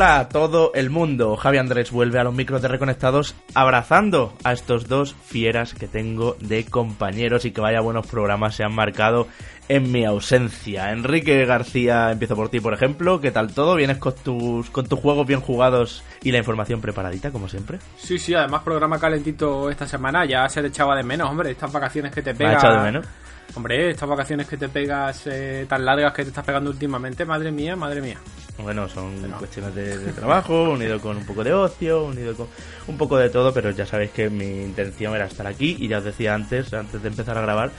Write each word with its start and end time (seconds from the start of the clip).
Hola 0.00 0.20
a 0.20 0.28
todo 0.30 0.72
el 0.72 0.88
mundo. 0.88 1.36
Javi 1.36 1.58
Andrés 1.58 1.90
vuelve 1.90 2.18
a 2.18 2.24
los 2.24 2.32
micros 2.32 2.62
de 2.62 2.68
Reconectados 2.68 3.34
abrazando 3.52 4.32
a 4.44 4.54
estos 4.54 4.88
dos 4.88 5.14
fieras 5.26 5.74
que 5.74 5.88
tengo 5.88 6.38
de 6.40 6.64
compañeros 6.64 7.44
y 7.44 7.50
que 7.50 7.60
vaya 7.60 7.82
buenos 7.82 8.06
programas 8.06 8.54
se 8.54 8.64
han 8.64 8.74
marcado 8.74 9.28
en 9.68 9.92
mi 9.92 10.06
ausencia. 10.06 10.90
Enrique 10.92 11.44
García, 11.44 12.10
empiezo 12.12 12.34
por 12.34 12.48
ti, 12.48 12.60
por 12.60 12.72
ejemplo. 12.72 13.20
¿Qué 13.20 13.30
tal 13.30 13.52
todo? 13.52 13.76
¿Vienes 13.76 13.98
con 13.98 14.14
tus, 14.14 14.70
con 14.70 14.86
tus 14.86 14.98
juegos 14.98 15.26
bien 15.26 15.42
jugados 15.42 16.02
y 16.22 16.32
la 16.32 16.38
información 16.38 16.80
preparadita, 16.80 17.30
como 17.30 17.50
siempre? 17.50 17.78
Sí, 17.98 18.18
sí, 18.18 18.32
además 18.32 18.62
programa 18.62 18.98
calentito 18.98 19.68
esta 19.68 19.86
semana. 19.86 20.24
Ya 20.24 20.48
se 20.48 20.62
le 20.62 20.68
echaba 20.68 20.96
de 20.96 21.02
menos, 21.02 21.28
hombre, 21.28 21.50
estas 21.50 21.70
vacaciones 21.70 22.10
que 22.10 22.22
te 22.22 22.32
¿Me 22.32 22.46
ha 22.46 22.54
echado 22.54 22.78
de 22.78 22.84
menos? 22.84 23.06
Hombre, 23.54 23.90
estas 23.90 24.08
vacaciones 24.08 24.46
que 24.46 24.56
te 24.56 24.68
pegas 24.68 25.26
eh, 25.26 25.66
tan 25.68 25.84
largas 25.84 26.12
que 26.12 26.22
te 26.22 26.28
estás 26.28 26.44
pegando 26.44 26.70
últimamente, 26.70 27.24
madre 27.24 27.50
mía, 27.50 27.74
madre 27.74 28.00
mía. 28.00 28.18
Bueno, 28.58 28.88
son 28.88 29.28
cuestiones 29.38 29.74
de, 29.74 29.98
de 29.98 30.12
trabajo, 30.12 30.70
unido 30.70 31.00
con 31.00 31.16
un 31.16 31.24
poco 31.24 31.42
de 31.42 31.52
ocio, 31.52 32.04
unido 32.04 32.34
con 32.36 32.48
un 32.86 32.96
poco 32.96 33.16
de 33.16 33.30
todo, 33.30 33.52
pero 33.52 33.70
ya 33.70 33.86
sabéis 33.86 34.12
que 34.12 34.30
mi 34.30 34.62
intención 34.62 35.14
era 35.14 35.26
estar 35.26 35.46
aquí 35.46 35.76
y 35.80 35.88
ya 35.88 35.98
os 35.98 36.04
decía 36.04 36.34
antes, 36.34 36.72
antes 36.72 37.02
de 37.02 37.08
empezar 37.08 37.36
a 37.38 37.42
grabar, 37.42 37.70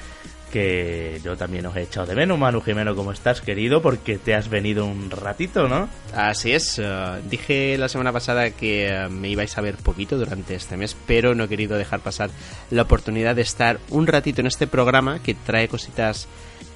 que 0.52 1.20
yo 1.24 1.38
también 1.38 1.66
os 1.66 1.76
he 1.76 1.84
echado 1.84 2.06
de 2.06 2.16
menos, 2.16 2.38
Manu 2.38 2.62
Jimeno, 2.62 2.96
¿cómo 2.96 3.12
estás, 3.12 3.42
querido? 3.42 3.82
Porque 3.82 4.18
te 4.18 4.36
has 4.36 4.50
venido 4.50 4.86
un 4.86 5.10
ratito, 5.10 5.68
¿no? 5.68 5.90
Así 6.14 6.52
es, 6.52 6.78
eh, 6.78 7.22
dije 7.30 7.78
la 7.78 7.90
semana 7.90 8.12
pasada 8.12 8.52
que 8.52 8.88
eh, 8.88 9.10
me 9.10 9.30
ibais 9.30 9.58
a 9.58 9.62
ver 9.62 9.76
poquito 9.78 10.18
durante 10.18 10.56
este 10.56 10.78
mes, 10.78 10.96
pero 11.08 11.34
no 11.34 11.46
he 11.46 11.48
querido 11.48 11.78
dejar 11.78 12.02
pasar 12.02 12.30
la 12.70 12.84
oportunidad 12.84 13.36
de 13.36 13.42
estar 13.42 13.80
un 13.90 14.08
ratito 14.08 14.42
en 14.42 14.48
este 14.48 14.68
programa 14.68 15.24
que 15.24 15.34
trae 15.34 15.68
cositas 15.68 16.28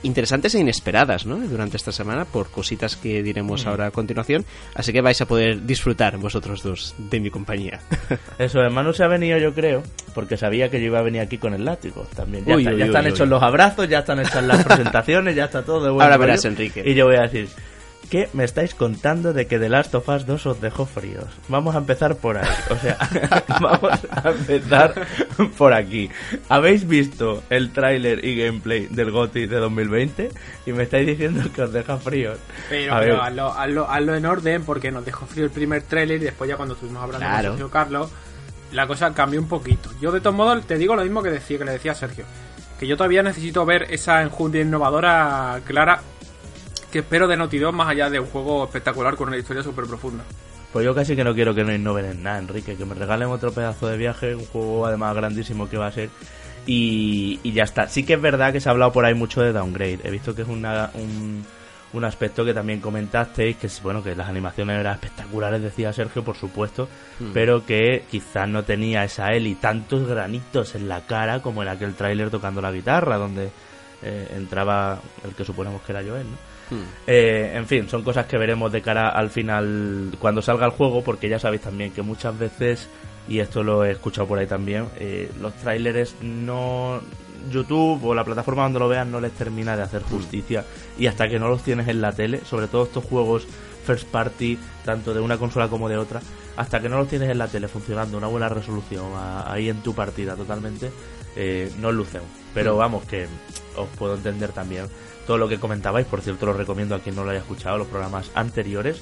interesantes 0.05 0.55
e 0.55 0.59
inesperadas, 0.59 1.25
¿no? 1.25 1.37
Durante 1.37 1.77
esta 1.77 1.91
semana, 1.91 2.25
por 2.25 2.49
cositas 2.49 2.95
que 2.95 3.21
diremos 3.23 3.65
Mm. 3.65 3.69
ahora 3.69 3.87
a 3.87 3.91
continuación, 3.91 4.45
así 4.73 4.93
que 4.93 5.01
vais 5.01 5.19
a 5.21 5.25
poder 5.25 5.65
disfrutar 5.65 6.17
vosotros 6.17 6.63
dos 6.63 6.95
de 6.97 7.19
mi 7.19 7.29
compañía. 7.29 7.79
Eso, 8.39 8.59
de 8.59 8.69
Manu 8.69 8.93
se 8.93 9.03
ha 9.03 9.07
venido, 9.07 9.37
yo 9.37 9.53
creo, 9.53 9.83
porque 10.13 10.37
sabía 10.37 10.69
que 10.69 10.79
yo 10.79 10.87
iba 10.87 10.99
a 10.99 11.03
venir 11.03 11.21
aquí 11.21 11.37
con 11.37 11.53
el 11.53 11.65
látigo 11.65 12.07
también. 12.15 12.45
Ya, 12.45 12.55
Uy, 12.55 12.61
está- 12.63 12.71
uy, 12.73 12.77
ya 12.79 12.83
uy, 12.85 12.89
están 12.89 13.07
hechos 13.07 13.27
los 13.27 13.41
abrazos, 13.43 13.87
ya 13.89 13.99
están 13.99 14.19
hechas 14.19 14.43
las 14.43 14.63
presentaciones, 14.65 15.35
ya 15.35 15.45
está 15.45 15.63
todo 15.63 15.83
de 15.83 15.89
buen 15.91 16.01
Ahora 16.03 16.17
verás, 16.17 16.45
Enrique. 16.45 16.83
Y 16.85 16.93
yo 16.93 17.05
voy 17.05 17.15
a 17.15 17.21
decir, 17.21 17.47
¿qué 18.09 18.29
me 18.33 18.43
estáis 18.43 18.73
contando 18.75 19.33
de 19.33 19.47
que 19.47 19.59
The 19.59 19.69
Last 19.69 19.93
of 19.95 20.07
Us 20.09 20.25
2 20.25 20.45
os 20.45 20.61
dejó 20.61 20.85
fríos? 20.85 21.25
Vamos 21.47 21.75
a 21.75 21.79
empezar 21.79 22.15
por 22.15 22.37
ahí. 22.37 22.47
O 22.69 22.75
sea, 22.77 22.97
vamos 23.61 23.99
a 24.11 24.29
empezar 24.29 24.93
por 25.57 25.73
aquí. 25.73 26.09
¿Habéis 26.49 26.87
visto 26.87 27.43
el 27.49 27.71
tráiler 27.71 28.23
y 28.23 28.37
gameplay 28.37 28.87
del 28.87 29.11
GOTY 29.11 29.47
de 29.47 29.57
2020? 29.57 30.29
Y 30.65 30.71
me 30.73 30.83
estáis 30.83 31.07
diciendo 31.07 31.43
que 31.53 31.61
os 31.63 31.73
deja 31.73 31.97
fríos. 31.97 32.37
Pero, 32.69 32.95
A 32.95 32.99
pero 32.99 33.21
hazlo, 33.21 33.53
hazlo- 33.53 33.87
hazlo 33.89 34.15
en 34.15 34.25
orden 34.25 34.63
porque 34.63 34.91
nos 34.91 35.03
dejó 35.05 35.25
frío 35.25 35.45
el 35.45 35.51
primer 35.51 35.81
tráiler 35.83 36.21
y 36.21 36.25
después 36.25 36.49
ya 36.49 36.55
cuando 36.57 36.75
estuvimos 36.75 37.03
hablando 37.03 37.25
Claro. 37.25 37.49
con 37.49 37.57
Sergio 37.57 37.71
Carlos, 37.71 38.11
la 38.71 38.87
cosa 38.87 39.13
cambió 39.13 39.39
un 39.39 39.47
poquito. 39.47 39.89
Yo 40.01 40.11
de 40.11 40.21
todos 40.21 40.35
modos 40.35 40.65
te 40.65 40.77
digo 40.77 40.95
lo 40.95 41.03
mismo 41.03 41.21
que 41.23 41.29
decía 41.31 41.57
que 41.57 41.65
le 41.65 41.71
decía 41.73 41.91
a 41.93 41.95
Sergio, 41.95 42.25
que 42.79 42.87
yo 42.87 42.97
todavía 42.97 43.23
necesito 43.23 43.65
ver 43.65 43.83
esa 43.89 44.21
enjundia 44.21 44.61
innovadora 44.61 45.61
clara 45.65 46.01
que 46.95 46.99
espero 46.99 47.27
de 47.27 47.35
Naughty 47.35 47.57
Dog 47.59 47.73
más 47.73 47.89
allá 47.89 48.09
de 48.09 48.21
un 48.21 48.27
juego 48.27 48.63
espectacular 48.63 49.17
con 49.17 49.27
una 49.27 49.35
historia 49.35 49.61
súper 49.61 49.83
profunda. 49.83 50.23
Pues 50.71 50.85
yo 50.85 50.95
casi 50.95 51.13
que 51.13 51.25
no 51.25 51.35
quiero 51.35 51.53
que 51.53 51.65
no 51.65 51.73
innoven 51.75 52.05
en 52.05 52.23
nada, 52.23 52.37
Enrique. 52.39 52.77
Que 52.77 52.85
me 52.85 52.95
regalen 52.95 53.27
otro 53.27 53.51
pedazo 53.51 53.87
de 53.89 53.97
viaje, 53.97 54.33
un 54.33 54.45
juego 54.45 54.85
además 54.85 55.13
grandísimo 55.13 55.67
que 55.67 55.75
va 55.75 55.87
a 55.87 55.91
ser. 55.91 56.09
Y, 56.65 57.41
y 57.43 57.51
ya 57.51 57.63
está. 57.63 57.89
Sí 57.89 58.05
que 58.05 58.13
es 58.13 58.21
verdad 58.21 58.53
que 58.53 58.61
se 58.61 58.69
ha 58.69 58.71
hablado 58.71 58.93
por 58.93 59.03
ahí 59.03 59.13
mucho 59.13 59.41
de 59.41 59.51
downgrade. 59.51 59.99
He 60.05 60.09
visto 60.09 60.33
que 60.33 60.43
es 60.43 60.47
una, 60.47 60.89
un, 60.93 61.43
un 61.91 62.05
aspecto 62.05 62.45
que 62.45 62.53
también 62.53 62.79
comentasteis, 62.79 63.57
que 63.57 63.67
bueno, 63.83 64.01
que 64.01 64.15
las 64.15 64.29
animaciones 64.29 64.79
eran 64.79 64.93
espectaculares, 64.93 65.61
decía 65.61 65.91
Sergio, 65.91 66.23
por 66.23 66.37
supuesto, 66.37 66.87
Hmm. 67.19 67.31
pero 67.33 67.65
que 67.65 68.05
quizás 68.09 68.47
no 68.47 68.63
tenía 68.63 69.03
esa 69.03 69.33
Eli 69.33 69.55
tantos 69.55 70.07
granitos 70.07 70.75
en 70.75 70.87
la 70.87 71.01
cara 71.01 71.41
como 71.41 71.61
en 71.61 71.67
aquel 71.67 71.93
tráiler 71.93 72.29
tocando 72.29 72.61
la 72.61 72.71
guitarra, 72.71 73.17
donde 73.17 73.49
eh, 74.01 74.27
entraba 74.37 75.01
el 75.25 75.35
que 75.35 75.43
suponemos 75.43 75.81
que 75.81 75.91
era 75.91 76.01
Joel, 76.01 76.23
¿no? 76.23 76.54
Hmm. 76.69 76.81
Eh, 77.07 77.51
en 77.55 77.65
fin, 77.67 77.87
son 77.89 78.03
cosas 78.03 78.25
que 78.25 78.37
veremos 78.37 78.71
de 78.71 78.81
cara 78.81 79.09
al 79.09 79.29
final 79.29 80.11
cuando 80.19 80.41
salga 80.41 80.65
el 80.65 80.71
juego, 80.71 81.03
porque 81.03 81.29
ya 81.29 81.39
sabéis 81.39 81.61
también 81.61 81.91
que 81.91 82.01
muchas 82.01 82.37
veces, 82.37 82.87
y 83.27 83.39
esto 83.39 83.63
lo 83.63 83.85
he 83.85 83.91
escuchado 83.91 84.27
por 84.27 84.39
ahí 84.39 84.47
también, 84.47 84.87
eh, 84.97 85.31
los 85.41 85.53
trailers 85.55 86.15
no. 86.21 87.01
YouTube 87.51 88.03
o 88.03 88.15
la 88.15 88.23
plataforma 88.23 88.63
donde 88.63 88.79
lo 88.79 88.87
vean 88.89 89.11
no 89.11 89.21
les 89.21 89.31
termina 89.33 89.77
de 89.77 89.83
hacer 89.83 90.01
justicia 90.01 90.65
y 90.97 91.05
hasta 91.05 91.27
que 91.29 91.37
no 91.37 91.47
los 91.47 91.61
tienes 91.61 91.87
en 91.87 92.01
la 92.01 92.11
tele, 92.11 92.41
sobre 92.43 92.65
todo 92.65 92.85
estos 92.85 93.03
juegos 93.05 93.45
first 93.85 94.07
party, 94.07 94.57
tanto 94.83 95.13
de 95.13 95.19
una 95.19 95.37
consola 95.37 95.67
como 95.67 95.87
de 95.87 95.95
otra, 95.95 96.21
hasta 96.57 96.79
que 96.81 96.89
no 96.89 96.97
los 96.97 97.07
tienes 97.07 97.29
en 97.29 97.37
la 97.37 97.47
tele 97.47 97.67
funcionando, 97.67 98.17
una 98.17 98.25
buena 98.25 98.49
resolución 98.49 99.13
a- 99.13 99.51
ahí 99.53 99.69
en 99.69 99.83
tu 99.83 99.93
partida 99.93 100.35
totalmente, 100.35 100.89
eh, 101.35 101.71
no 101.79 101.91
lucen. 101.91 102.23
Pero 102.55 102.77
vamos, 102.77 103.03
que 103.05 103.27
os 103.77 103.89
puedo 103.95 104.15
entender 104.15 104.49
también 104.51 104.87
todo 105.25 105.37
lo 105.37 105.47
que 105.47 105.59
comentabais, 105.59 106.05
por 106.05 106.21
cierto 106.21 106.45
lo 106.45 106.53
recomiendo 106.53 106.95
a 106.95 106.99
quien 106.99 107.15
no 107.15 107.23
lo 107.23 107.31
haya 107.31 107.39
escuchado, 107.39 107.77
los 107.77 107.87
programas 107.87 108.29
anteriores, 108.35 109.01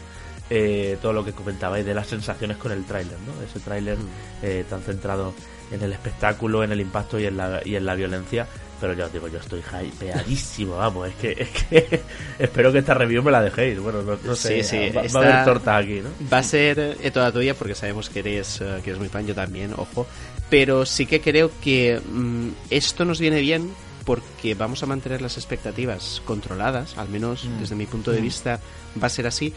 eh, 0.49 0.97
todo 1.01 1.13
lo 1.13 1.23
que 1.23 1.31
comentabais 1.31 1.85
de 1.85 1.93
las 1.93 2.07
sensaciones 2.07 2.57
con 2.57 2.71
el 2.71 2.85
tráiler, 2.85 3.17
¿no? 3.25 3.43
Ese 3.43 3.59
tráiler 3.59 3.97
eh, 4.41 4.65
tan 4.69 4.81
centrado 4.81 5.33
en 5.71 5.81
el 5.81 5.93
espectáculo, 5.93 6.63
en 6.63 6.71
el 6.71 6.81
impacto 6.81 7.19
y 7.19 7.25
en 7.25 7.37
la, 7.37 7.61
y 7.63 7.75
en 7.75 7.85
la 7.85 7.95
violencia. 7.95 8.47
Pero 8.79 8.93
ya 8.93 9.05
os 9.05 9.13
digo, 9.13 9.29
yo 9.29 9.39
estoy 9.39 9.61
hypeadísimo, 9.61 10.75
vamos, 10.75 11.07
es 11.07 11.15
que, 11.15 11.31
es 11.31 11.49
que 11.49 12.01
espero 12.39 12.71
que 12.73 12.79
esta 12.79 12.93
review 12.93 13.23
me 13.23 13.31
la 13.31 13.41
dejéis. 13.41 13.79
Bueno, 13.79 14.01
no, 14.01 14.17
no 14.21 14.35
sé, 14.35 14.61
Sí, 14.61 14.89
sí, 14.89 14.89
va, 14.89 15.01
a 15.21 15.23
haber 15.23 15.45
torta 15.45 15.77
aquí, 15.77 16.01
¿no? 16.01 16.09
Va 16.31 16.39
a 16.39 16.43
ser 16.43 16.97
eh, 17.01 17.11
toda 17.11 17.31
tuya 17.31 17.53
porque 17.53 17.75
sabemos 17.75 18.09
que 18.09 18.19
eres, 18.19 18.61
que 18.83 18.89
eres 18.89 18.99
muy 18.99 19.07
fan, 19.07 19.25
yo 19.25 19.33
también, 19.33 19.73
ojo. 19.77 20.05
Pero 20.49 20.85
sí 20.85 21.05
que 21.05 21.21
creo 21.21 21.49
que 21.63 22.01
mm, 22.05 22.49
esto 22.69 23.05
nos 23.05 23.19
viene 23.19 23.39
bien 23.39 23.71
porque 24.05 24.55
vamos 24.55 24.83
a 24.83 24.85
mantener 24.85 25.21
las 25.21 25.37
expectativas 25.37 26.21
controladas, 26.25 26.97
al 26.97 27.09
menos 27.09 27.45
Mm. 27.45 27.59
desde 27.59 27.75
mi 27.75 27.85
punto 27.85 28.11
de 28.11 28.21
vista 28.21 28.59
va 29.01 29.07
a 29.07 29.09
ser 29.09 29.27
así. 29.27 29.53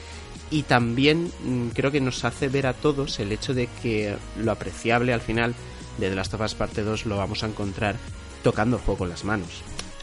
Y 0.51 0.63
también 0.63 1.31
mm, 1.45 1.69
creo 1.71 1.91
que 1.91 2.01
nos 2.01 2.25
hace 2.25 2.49
ver 2.49 2.67
a 2.67 2.73
todos 2.73 3.19
el 3.19 3.33
hecho 3.33 3.53
de 3.55 3.69
que 3.83 4.17
lo 4.39 4.53
apreciable 4.53 5.13
al 5.13 5.21
final 5.21 5.55
de 5.99 6.09
The 6.09 6.15
Last 6.15 6.35
of 6.35 6.41
Us 6.43 6.55
Parte 6.55 6.83
2 6.83 7.07
lo 7.07 7.17
vamos 7.17 7.43
a 7.43 7.47
encontrar 7.47 7.97
tocando 8.43 8.77
el 8.77 8.83
juego 8.83 8.99
con 8.99 9.09
las 9.09 9.25
manos. 9.25 9.49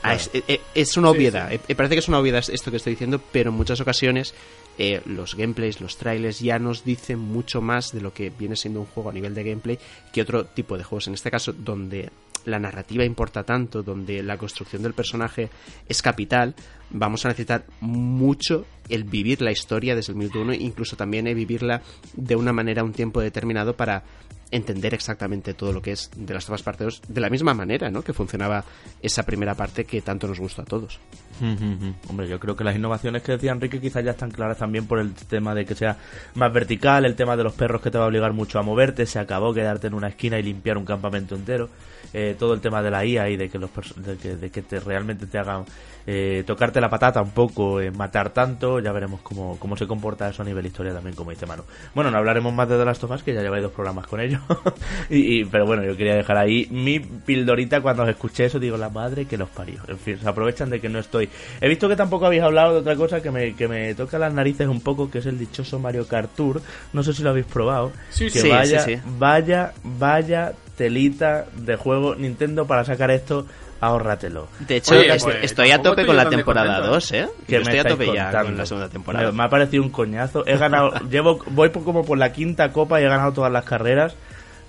Ah, 0.02 0.16
es, 0.16 0.30
eh, 0.34 0.60
es 0.76 0.98
una 0.98 1.12
obviedad, 1.12 1.48
sí. 1.50 1.56
eh, 1.56 1.60
eh, 1.70 1.76
parece 1.76 1.96
que 1.96 2.00
es 2.00 2.10
una 2.10 2.20
obviedad 2.20 2.44
esto 2.50 2.72
que 2.72 2.78
estoy 2.78 2.92
diciendo, 2.94 3.22
pero 3.32 3.52
en 3.52 3.56
muchas 3.56 3.80
ocasiones 3.80 4.34
eh, 4.78 5.02
los 5.06 5.36
gameplays, 5.36 5.80
los 5.80 5.96
trailers 5.98 6.40
ya 6.42 6.60
nos 6.60 6.84
dicen 6.84 7.20
mucho 7.20 7.62
más 7.62 7.94
de 7.94 8.02
lo 8.02 8.12
que 8.14 8.30
viene 8.30 8.58
siendo 8.58 8.82
un 8.82 8.86
juego 8.88 9.12
a 9.12 9.14
nivel 9.14 9.34
de 9.34 9.44
gameplay 9.44 9.80
que 10.12 10.22
otro 10.22 10.46
tipo 10.46 10.78
de 10.78 10.84
juegos. 10.84 11.08
En 11.08 11.14
este 11.14 11.32
caso, 11.32 11.54
donde 11.54 12.10
la 12.46 12.60
narrativa 12.60 13.04
importa 13.04 13.44
tanto, 13.44 13.84
donde 13.84 14.22
la 14.24 14.38
construcción 14.38 14.84
del 14.84 14.94
personaje 14.94 15.50
es 15.88 16.02
capital, 16.02 16.56
vamos 16.90 17.26
a 17.26 17.30
necesitar 17.30 17.66
mucho 17.82 18.66
el 18.90 19.04
vivir 19.04 19.42
la 19.42 19.52
historia 19.52 19.96
desde 19.96 20.14
el 20.14 20.20
minuto 20.20 20.42
uno, 20.42 20.54
incluso 20.54 20.96
también 20.96 21.28
el 21.28 21.36
vivirla 21.36 21.82
de 22.16 22.36
una 22.36 22.54
manera, 22.54 22.84
un 22.84 22.94
tiempo 22.94 23.22
determinado 23.22 23.76
para 23.76 24.04
entender 24.54 24.94
exactamente 24.94 25.56
todo 25.56 25.74
lo 25.74 25.82
que 25.82 25.92
es 25.92 26.12
de 26.16 26.34
las 26.34 26.46
otras 26.46 26.62
partes 26.62 27.02
de 27.08 27.20
la 27.20 27.30
misma 27.30 27.56
manera, 27.56 27.90
¿no? 27.90 28.04
Que 28.04 28.14
funcionaba 28.14 28.64
esa 29.02 29.24
primera 29.24 29.56
parte 29.56 29.86
que 29.86 30.02
tanto 30.02 30.28
nos 30.28 30.40
gustó 30.40 30.62
a 30.62 30.66
todos. 30.66 31.00
Hombre, 32.10 32.30
yo 32.30 32.40
creo 32.40 32.56
que 32.56 32.64
las 32.64 32.76
innovaciones 32.76 33.24
que 33.24 33.32
decía 33.32 33.52
Enrique 33.52 33.82
quizás 33.82 34.06
ya 34.06 34.12
están 34.12 34.30
claras 34.30 34.60
también 34.60 34.86
por 34.86 35.00
el 35.00 35.14
tema 35.14 35.56
de 35.56 35.66
que 35.66 35.74
sea 35.74 35.98
más 36.36 36.54
vertical, 36.54 37.06
el 37.06 37.16
tema 37.16 37.36
de 37.36 37.44
los 37.44 37.54
perros 37.54 37.82
que 37.82 37.90
te 37.90 37.98
va 37.98 38.06
a 38.06 38.08
obligar 38.08 38.32
mucho 38.34 38.60
a 38.60 38.62
moverte, 38.62 39.08
se 39.08 39.18
acabó 39.18 39.54
quedarte 39.54 39.88
en 39.88 39.96
una 39.96 40.10
esquina 40.10 40.38
y 40.38 40.44
limpiar 40.44 40.78
un 40.78 40.86
campamento 40.86 41.34
entero, 41.36 41.70
eh, 42.14 42.36
todo 42.38 42.54
el 42.54 42.62
tema 42.62 42.84
de 42.84 42.92
la 42.92 43.04
IA 43.04 43.30
y 43.30 43.38
de 43.38 43.50
que 43.50 43.58
los 43.58 43.72
de 43.96 44.18
que, 44.18 44.36
de 44.36 44.52
que 44.52 44.62
te 44.62 44.80
realmente 44.80 45.26
te 45.26 45.40
hagan 45.40 45.66
eh, 46.06 46.44
tocarte 46.46 46.82
la 46.82 46.90
patata 46.90 47.22
un 47.22 47.32
poco, 47.32 47.80
eh, 47.80 47.90
matar 47.92 48.32
tanto, 48.32 48.80
ya 48.80 48.92
veremos 48.92 49.22
cómo, 49.22 49.58
cómo 49.58 49.78
se 49.78 49.88
comporta 49.88 50.30
eso 50.30 50.42
a 50.42 50.46
nivel 50.46 50.66
historia 50.66 50.94
también, 50.94 51.16
como 51.16 51.32
dice 51.32 51.46
Manu. 51.46 51.64
Bueno, 51.96 52.12
no 52.12 52.18
hablaremos 52.18 52.54
más 52.54 52.68
de 52.68 52.78
The 52.78 52.86
Last 52.86 53.04
of 53.04 53.12
Us, 53.12 53.24
que 53.24 53.34
ya 53.34 53.42
lleváis 53.42 53.64
dos 53.64 53.72
programas 53.72 54.08
con 54.08 54.20
ello, 54.20 54.40
y, 55.10 55.40
y- 55.42 55.46
pero 55.46 55.66
bueno, 55.66 55.84
yo 55.84 55.96
quería 55.98 56.16
dejar 56.16 56.38
ahí 56.38 56.68
mi 56.72 57.00
pildorita 57.00 57.82
cuando 57.82 58.04
os 58.04 58.10
escuché 58.10 58.46
eso, 58.46 58.60
digo, 58.60 58.78
la 58.78 58.90
madre 58.90 59.26
que 59.26 59.38
los 59.38 59.50
parió. 59.50 59.80
En 59.88 59.98
fin, 59.98 60.18
se 60.22 60.28
aprovechan 60.28 60.70
de 60.70 60.80
que 60.80 60.90
no 60.90 61.00
estoy. 61.00 61.30
He 61.62 61.68
visto 61.68 61.88
que 61.90 61.96
tampoco 61.96 62.26
habéis 62.26 62.44
hablado 62.44 62.74
de 62.74 62.80
otra 62.80 62.96
cosa 62.96 63.22
que 63.22 63.32
me, 63.32 63.56
que 63.56 63.68
me 63.68 63.94
toca 63.96 64.18
las 64.20 64.34
narices 64.34 64.68
un 64.68 64.82
poco, 64.82 65.10
que 65.10 65.20
es 65.20 65.26
el 65.26 65.38
dichoso 65.40 65.80
Mario 65.80 66.08
Kart 66.08 66.32
Tour. 66.36 66.62
No 66.94 67.04
sé 67.04 67.14
si 67.14 67.24
lo 67.24 67.30
habéis 67.32 67.46
probado. 67.46 67.92
Sí, 68.10 68.26
que 68.26 68.40
sí, 68.40 68.50
vaya, 68.50 68.80
sí, 68.82 68.96
sí. 68.96 69.02
vaya, 69.20 69.74
vaya 69.84 70.54
telita 70.78 71.46
de 71.56 71.76
juego 71.76 72.16
Nintendo 72.16 72.66
para 72.66 72.84
sacar 72.86 73.12
esto. 73.12 73.46
Ahórratelo. 73.82 74.48
De 74.66 74.78
hecho, 74.78 74.96
Oye, 74.96 75.10
pues, 75.20 75.36
estoy 75.42 75.72
a 75.72 75.82
tope 75.82 76.06
con 76.06 76.16
la 76.16 76.30
temporada 76.30 76.76
contento, 76.80 76.88
¿eh? 76.90 76.94
2, 76.94 77.12
¿eh? 77.12 77.28
que 77.46 77.56
me 77.58 77.62
estoy 77.64 77.80
a 77.80 77.84
tope 77.84 78.06
ya 78.14 78.32
con 78.44 78.56
la 78.58 78.66
segunda 78.66 78.88
temporada. 78.88 79.26
Me, 79.26 79.38
me 79.38 79.44
ha 79.44 79.50
parecido 79.50 79.84
un 79.84 79.90
coñazo. 79.90 80.48
He 80.48 80.56
ganado, 80.58 80.94
llevo, 81.10 81.40
voy 81.48 81.68
por- 81.68 81.84
como 81.84 82.06
por 82.06 82.18
la 82.18 82.32
quinta 82.32 82.72
copa 82.72 83.02
y 83.02 83.04
he 83.04 83.10
ganado 83.10 83.34
todas 83.34 83.52
las 83.52 83.66
carreras. 83.66 84.16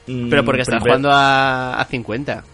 Mm, 0.07 0.29
Pero 0.31 0.45
porque 0.45 0.63
estás 0.63 0.83
jugando 0.83 1.11
a, 1.11 1.81
a 1.81 1.85
50. 1.85 2.45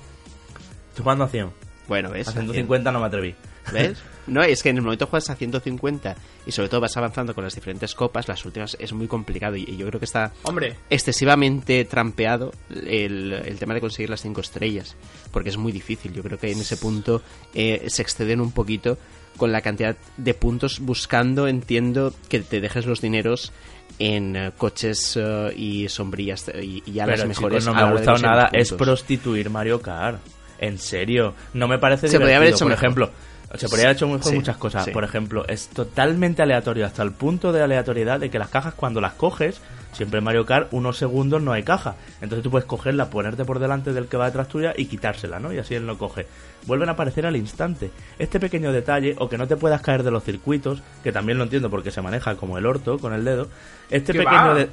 Estoy 0.91 1.03
jugando 1.03 1.25
a 1.25 1.29
100. 1.29 1.51
Bueno, 1.89 2.11
ves. 2.11 2.29
A 2.29 2.31
a 2.31 2.35
100. 2.35 2.45
150 2.47 2.93
no 2.93 3.01
me 3.01 3.07
atreví. 3.07 3.35
¿Ves? 3.73 4.03
No, 4.27 4.43
es 4.43 4.63
que 4.63 4.69
en 4.69 4.77
el 4.77 4.83
momento 4.83 5.07
juegas 5.07 5.29
a 5.31 5.35
150 5.35 6.15
y 6.47 6.53
sobre 6.53 6.69
todo 6.69 6.83
vas 6.83 6.97
avanzando 6.97 7.35
con 7.35 7.43
las 7.43 7.55
diferentes 7.55 7.97
copas, 7.97 8.29
las 8.29 8.45
últimas 8.45 8.77
es 8.79 8.93
muy 8.93 9.09
complicado 9.09 9.57
y, 9.57 9.77
yo 9.77 9.89
creo 9.89 9.99
que 9.99 10.05
está 10.05 10.33
Hombre. 10.45 10.77
excesivamente 10.89 11.85
trampeado 11.85 12.53
el, 12.71 13.33
el 13.33 13.59
tema 13.59 13.75
de 13.75 13.81
conseguir 13.81 14.09
las 14.09 14.23
5 14.23 14.41
estrellas, 14.41 14.95
porque 15.33 15.49
es 15.49 15.57
muy 15.57 15.73
difícil. 15.73 16.13
Yo 16.13 16.23
creo 16.23 16.39
que 16.39 16.53
en 16.53 16.61
ese 16.61 16.77
punto 16.77 17.23
eh, 17.55 17.87
se 17.89 18.03
exceden 18.03 18.41
un 18.41 18.53
poquito 18.53 18.99
con 19.37 19.51
la 19.51 19.63
cantidad 19.63 19.97
de 20.17 20.35
puntos 20.35 20.79
buscando, 20.79 21.49
entiendo, 21.49 22.15
que 22.29 22.39
te 22.41 22.61
dejes 22.61 22.87
los 22.87 23.01
dineros 23.01 23.53
en 23.99 24.37
eh, 24.37 24.51
coches 24.57 25.17
eh, 25.21 25.53
y 25.57 25.89
sombrillas 25.89 26.51
y, 26.63 26.83
y 26.87 26.99
alas 27.01 27.17
Pero 27.17 27.29
mejores. 27.29 27.65
chicos, 27.65 27.75
no 27.75 27.75
me 27.75 27.89
ha 27.89 27.93
gustado 27.93 28.19
nada. 28.19 28.49
Es 28.53 28.73
prostituir 28.73 29.51
Mario 29.51 29.81
Kart. 29.81 30.21
En 30.59 30.79
serio. 30.79 31.35
No 31.55 31.69
me 31.69 31.79
parece 31.79 32.09
Se 32.09 32.19
podría 32.19 32.37
haber 32.37 32.49
divertido. 32.49 32.57
hecho 32.57 32.65
Por 32.65 32.71
mejor. 32.71 32.85
ejemplo, 32.85 33.59
se 33.59 33.69
podría 33.69 33.85
haber 33.87 33.97
hecho 33.97 34.07
mejor 34.09 34.25
Sí, 34.31 34.37
muchas 34.37 34.57
cosas. 34.59 34.85
sí. 34.85 34.91
Por 34.91 35.05
ejemplo, 35.05 35.47
es 35.49 35.69
totalmente 35.69 36.43
aleatorio 36.43 36.85
hasta 36.87 37.03
el 37.03 37.13
punto 37.13 37.51
de 37.53 37.63
aleatoriedad 37.63 38.21
de 38.21 38.31
que 38.31 38.39
las 38.39 38.49
cajas 38.51 38.75
cuando 38.75 39.01
las 39.01 39.15
coges, 39.15 39.61
siempre 39.93 40.19
en 40.19 40.25
Mario 40.25 40.47
Kart, 40.47 40.69
unos 40.73 40.97
segundos 40.97 41.43
no 41.43 41.53
hay 41.53 41.63
caja. 41.63 41.97
Entonces 42.21 42.43
tú 42.43 42.51
puedes 42.51 42.67
cogerla, 42.67 43.11
ponerte 43.11 43.45
por 43.45 43.59
delante 43.59 43.93
del 43.93 44.07
que 44.07 44.17
va 44.17 44.27
detrás 44.27 44.49
tuya 44.49 44.73
y 44.77 44.87
quitársela, 44.87 45.39
¿no? 45.41 45.53
Y 45.53 45.59
así 45.59 45.75
él 45.75 45.87
no 45.87 45.99
coge. 45.99 46.27
Vuelven 46.67 46.89
a 46.91 46.93
aparecer 46.93 47.25
al 47.27 47.37
instante. 47.37 47.91
Este 48.19 48.39
pequeño 48.39 48.71
detalle, 48.73 49.15
o 49.19 49.29
que 49.29 49.39
no 49.39 49.47
te 49.47 49.57
puedas 49.57 49.81
caer 49.81 50.03
de 50.03 50.11
los 50.11 50.23
circuitos, 50.25 50.83
que 51.03 51.11
también 51.13 51.39
lo 51.39 51.45
entiendo 51.45 51.71
porque 51.71 51.91
se 51.91 52.03
maneja 52.03 52.35
como 52.37 52.59
el 52.59 52.67
orto 52.67 52.99
con 52.99 53.15
el 53.15 53.25
dedo. 53.25 53.49
Este 53.91 54.13
¿Qué 54.13 54.21
pequeño 54.21 54.55
de... 54.55 54.69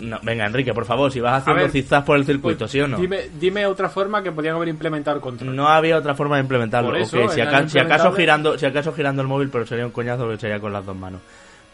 No, 0.00 0.18
venga, 0.22 0.46
Enrique, 0.46 0.72
por 0.72 0.84
favor, 0.86 1.12
si 1.12 1.20
vas 1.20 1.42
haciendo 1.42 1.68
zigzags 1.68 2.06
por 2.06 2.16
el 2.16 2.24
circuito, 2.24 2.60
Pues, 2.60 2.70
¿sí 2.70 2.80
o 2.80 2.88
no? 2.88 2.96
Dime, 2.98 3.28
dime 3.38 3.66
otra 3.66 3.88
forma 3.90 4.22
que 4.22 4.32
podrían 4.32 4.56
haber 4.56 4.68
implementado 4.68 5.16
el 5.16 5.20
control. 5.22 5.54
No 5.54 5.68
había 5.68 5.98
otra 5.98 6.14
forma 6.14 6.36
de 6.36 6.42
implementarlo. 6.42 6.90
Por 6.90 6.98
eso, 6.98 7.22
Ok, 7.24 7.32
si, 7.32 7.40
el 7.40 7.48
aca- 7.48 7.68
si 7.68 7.78
acaso 7.78 8.12
girando, 8.12 8.56
si 8.56 8.64
acaso 8.66 8.92
girando 8.94 9.20
el 9.20 9.28
móvil, 9.28 9.50
pero 9.50 9.66
sería 9.66 9.84
un 9.84 9.92
coñazo 9.92 10.28
que 10.30 10.38
sería 10.38 10.60
con 10.60 10.72
las 10.72 10.86
dos 10.86 10.96
manos. 10.96 11.20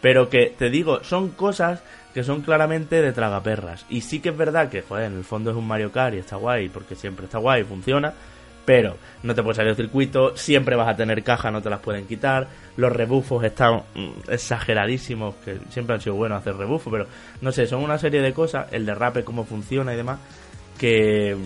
Pero 0.01 0.29
que 0.29 0.55
te 0.57 0.71
digo, 0.71 1.03
son 1.05 1.31
cosas 1.31 1.83
que 2.15 2.25
son 2.25 2.41
claramente 2.43 3.03
de 3.03 3.13
tragaperras. 3.13 3.85
Y 3.89 4.01
sí 4.01 4.21
que 4.21 4.31
es 4.31 4.37
verdad 4.37 4.69
que, 4.69 4.83
joder, 4.83 5.07
en 5.13 5.19
el 5.19 5.25
fondo 5.25 5.51
es 5.51 5.57
un 5.57 5.67
Mario 5.69 5.93
Kart 5.93 6.15
y 6.15 6.19
está 6.19 6.37
guay, 6.37 6.69
porque 6.69 6.95
siempre 6.97 7.27
está 7.27 7.39
guay, 7.39 7.63
funciona. 7.65 8.13
Pero 8.65 8.97
no 9.23 9.35
te 9.35 9.43
puede 9.43 9.57
salir 9.57 9.71
el 9.71 9.77
circuito, 9.77 10.37
siempre 10.37 10.77
vas 10.77 10.89
a 10.89 10.95
tener 10.97 11.23
caja, 11.25 11.51
no 11.51 11.61
te 11.63 11.71
las 11.71 11.81
pueden 11.81 12.07
quitar. 12.07 12.47
Los 12.77 12.93
rebufos 12.93 13.43
están 13.45 13.83
mm, 13.95 14.31
exageradísimos, 14.31 15.35
que 15.45 15.59
siempre 15.71 15.95
han 15.95 16.01
sido 16.01 16.15
buenos 16.17 16.41
hacer 16.41 16.57
rebufos, 16.57 16.93
pero 16.93 17.07
no 17.41 17.53
sé, 17.53 17.67
son 17.67 17.83
una 17.83 17.99
serie 17.99 18.21
de 18.21 18.33
cosas, 18.33 18.67
el 18.73 18.87
derrape, 18.87 19.25
cómo 19.25 19.45
funciona 19.45 19.93
y 19.95 19.97
demás, 19.97 20.19
que 20.79 21.37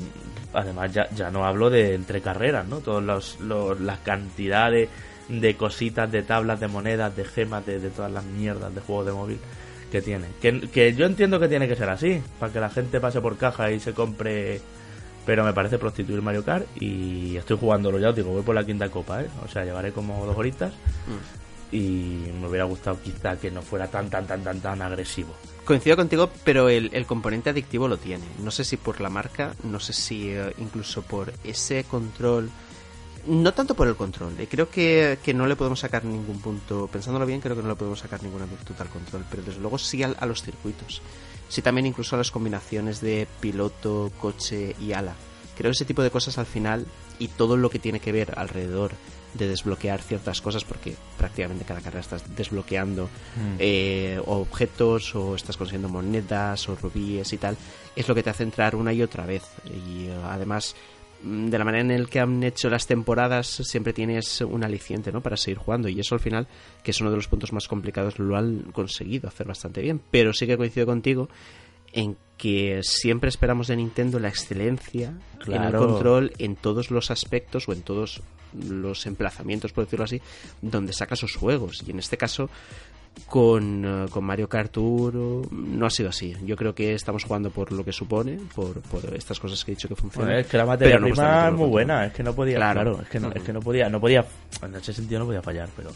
además 0.53 0.93
ya, 0.93 1.09
ya 1.11 1.31
no 1.31 1.45
hablo 1.47 1.71
de 1.71 1.95
entre 1.95 2.21
carreras, 2.21 2.67
¿no? 2.67 2.79
Todas 2.79 3.03
los, 3.05 3.41
los- 3.41 3.81
las 3.81 3.99
cantidades 4.01 4.89
de 4.89 4.89
cositas, 5.57 6.11
de 6.11 6.23
tablas, 6.23 6.61
de 6.61 6.69
monedas, 6.69 7.17
de 7.17 7.25
gemas, 7.25 7.65
de, 7.67 7.81
de 7.81 7.91
todas 7.91 8.13
las 8.13 8.25
mierdas 8.25 8.75
de 8.75 8.81
juegos 8.81 9.07
de 9.07 9.13
móvil 9.13 9.39
que 9.91 10.03
tiene. 10.03 10.27
Que, 10.41 10.61
que 10.71 10.95
yo 10.95 11.07
entiendo 11.07 11.39
que 11.39 11.49
tiene 11.49 11.69
que 11.69 11.77
ser 11.77 11.89
así, 11.89 12.23
para 12.39 12.53
que 12.53 12.61
la 12.61 12.71
gente 12.71 13.01
pase 13.01 13.21
por 13.21 13.37
caja 13.37 13.71
y 13.71 13.81
se 13.81 13.93
compre... 13.93 14.61
Pero 15.27 15.43
me 15.43 15.55
parece 15.55 15.79
prostituir 15.79 16.21
Mario 16.21 16.45
Kart 16.45 16.67
y 16.79 17.35
estoy 17.39 17.57
jugándolo 17.57 17.99
ya, 17.99 18.11
os 18.11 18.15
digo, 18.15 18.31
voy 18.31 18.43
por 18.43 18.55
la 18.55 18.63
quinta 18.63 18.91
copa, 18.91 19.23
¿eh? 19.23 19.29
O 19.43 19.49
sea, 19.49 19.65
llevaré 19.65 19.91
como 19.91 20.27
dos 20.27 20.37
horitas 20.37 20.75
y 21.73 22.27
me 22.39 22.47
hubiera 22.47 22.65
gustado 22.65 23.01
quizá 23.03 23.39
que 23.39 23.51
no 23.51 23.63
fuera 23.63 23.89
tan, 23.89 24.11
tan, 24.11 24.27
tan, 24.27 24.45
tan, 24.45 24.61
tan 24.61 24.83
agresivo. 24.83 25.35
Coincido 25.65 25.97
contigo, 25.97 26.29
pero 26.45 26.69
el, 26.69 26.91
el 26.93 27.07
componente 27.07 27.49
adictivo 27.49 27.89
lo 27.89 27.97
tiene. 27.97 28.27
No 28.43 28.51
sé 28.51 28.65
si 28.65 28.77
por 28.77 29.01
la 29.01 29.09
marca, 29.09 29.55
no 29.63 29.81
sé 29.81 29.95
si 29.95 30.29
eh, 30.29 30.53
incluso 30.59 31.01
por 31.01 31.33
ese 31.43 31.85
control. 31.85 32.51
No 33.27 33.53
tanto 33.55 33.75
por 33.75 33.89
el 33.89 33.97
control, 33.97 34.35
eh, 34.39 34.47
creo 34.51 34.69
que, 34.69 35.19
que 35.23 35.33
no 35.33 35.47
le 35.47 35.57
podemos 35.57 35.81
sacar 35.81 36.05
ningún 36.05 36.41
punto, 36.41 36.89
pensándolo 36.93 37.25
bien, 37.27 37.41
creo 37.41 37.57
que 37.57 37.63
no 37.63 37.69
le 37.69 37.75
podemos 37.77 37.99
sacar 38.01 38.23
ninguna 38.23 38.45
virtud 38.47 38.75
al 38.79 38.89
control, 38.89 39.25
pero 39.31 39.43
desde 39.43 39.61
luego 39.61 39.79
sí 39.79 40.03
al- 40.03 40.17
a 40.21 40.27
los 40.27 40.43
circuitos. 40.43 41.01
Sí 41.49 41.63
también 41.63 41.87
incluso 41.87 42.17
a 42.17 42.19
las 42.19 42.31
combinaciones 42.31 43.01
de 43.01 43.27
piloto, 43.41 44.11
coche 44.21 44.75
y 44.81 44.93
ala. 44.93 45.15
Creo 45.57 45.71
que 45.71 45.75
ese 45.77 45.85
tipo 45.85 46.03
de 46.03 46.11
cosas 46.11 46.37
al 46.39 46.47
final 46.47 46.87
y 47.19 47.29
todo 47.29 47.57
lo 47.57 47.71
que 47.71 47.79
tiene 47.79 48.01
que 48.01 48.13
ver 48.13 48.35
alrededor 48.37 48.93
de 49.35 49.49
desbloquear 49.49 50.01
ciertas 50.01 50.41
cosas 50.41 50.63
porque 50.65 50.95
prácticamente 51.19 51.65
cada 51.65 51.81
carrera 51.81 52.01
estás 52.01 52.37
desbloqueando 52.37 53.09
eh, 53.59 54.21
o 54.27 54.37
objetos 54.39 55.15
o 55.17 55.35
estás 55.35 55.57
consiguiendo 55.57 55.89
monedas 55.89 56.69
o 56.69 56.77
rubíes 56.77 57.33
y 57.33 57.39
tal 57.39 57.57
es 57.97 58.07
lo 58.09 58.15
que 58.15 58.23
te 58.23 58.31
hace 58.31 58.45
entrar 58.45 58.77
una 58.77 58.93
y 58.93 59.03
otra 59.03 59.27
vez 59.27 59.43
y 59.67 60.07
eh, 60.07 60.17
además 60.25 60.77
mm, 60.77 60.94
de 61.25 61.59
la 61.59 61.65
manera 61.65 61.95
en 61.95 62.03
la 62.03 62.09
que 62.09 62.21
han 62.21 62.43
hecho 62.43 62.69
las 62.69 62.87
temporadas 62.87 63.47
siempre 63.47 63.93
tienes 63.93 64.41
un 64.43 64.63
aliciente 64.63 65.11
¿no? 65.11 65.23
para 65.23 65.37
seguir 65.37 65.59
jugando 65.59 65.89
y 65.89 65.99
eso 65.99 66.15
al 66.15 66.21
final 66.21 66.47
que 66.83 66.91
es 66.91 67.01
uno 67.01 67.11
de 67.11 67.17
los 67.17 67.29
puntos 67.29 67.53
más 67.53 67.67
complicados 67.67 68.19
lo 68.19 68.37
han 68.37 68.73
conseguido 68.73 69.29
hacer 69.29 69.47
bastante 69.47 69.81
bien 69.81 70.01
pero 70.11 70.33
sí 70.33 70.47
que 70.47 70.57
coincido 70.57 70.87
contigo 70.87 71.29
en 71.93 72.17
que 72.37 72.81
siempre 72.83 73.29
esperamos 73.29 73.69
de 73.69 73.77
Nintendo 73.77 74.19
la 74.19 74.29
excelencia 74.29 75.15
en 75.47 75.63
el 75.63 75.73
control 75.75 76.33
en 76.39 76.57
todos 76.57 76.91
los 76.91 77.11
aspectos 77.11 77.69
o 77.69 77.73
en 77.73 77.83
todos 77.83 78.23
los 78.69 79.07
emplazamientos, 79.07 79.73
por 79.73 79.85
decirlo 79.85 80.05
así, 80.05 80.21
donde 80.63 80.93
saca 80.93 81.17
sus 81.17 81.37
juegos. 81.37 81.83
Y 81.87 81.91
en 81.91 81.99
este 81.99 82.17
caso, 82.17 82.49
con, 83.27 83.85
eh, 83.85 84.07
con 84.11 84.25
Mario 84.25 84.49
Kart 84.49 84.71
Tour 84.73 85.15
no 85.53 85.87
ha 85.87 85.91
sido 85.91 86.09
así. 86.11 86.37
Yo 86.45 86.57
creo 86.57 86.75
que 86.75 86.95
estamos 86.95 87.25
jugando 87.25 87.51
por 87.51 87.73
lo 87.73 87.85
que 87.85 87.93
supone, 87.93 88.39
por, 88.55 88.81
por 88.83 89.15
estas 89.15 89.41
cosas 89.41 89.65
que 89.65 89.73
he 89.73 89.75
dicho 89.75 89.89
que 89.89 89.97
funcionan. 89.97 90.37
Es 90.37 90.47
que 90.47 90.57
la 90.57 90.67
materia 90.67 90.99
no 90.99 91.07
prima 91.07 91.49
es 91.49 91.55
muy 91.55 91.69
buena, 91.69 92.07
es 92.07 92.13
que 92.13 92.23
no 92.23 92.35
podía, 92.35 92.57
Claro. 92.57 92.81
claro, 92.83 93.03
es 93.03 93.09
que 93.09 93.21
no, 93.21 93.33
es 93.33 93.43
que 93.43 93.53
no 93.53 93.61
podía, 93.61 93.89
no 93.89 94.01
podía, 94.01 94.25
en 94.63 94.75
ese 94.75 94.93
sentido 94.93 95.21
no 95.21 95.27
podía 95.27 95.43
fallar, 95.43 95.69
pero 95.77 95.91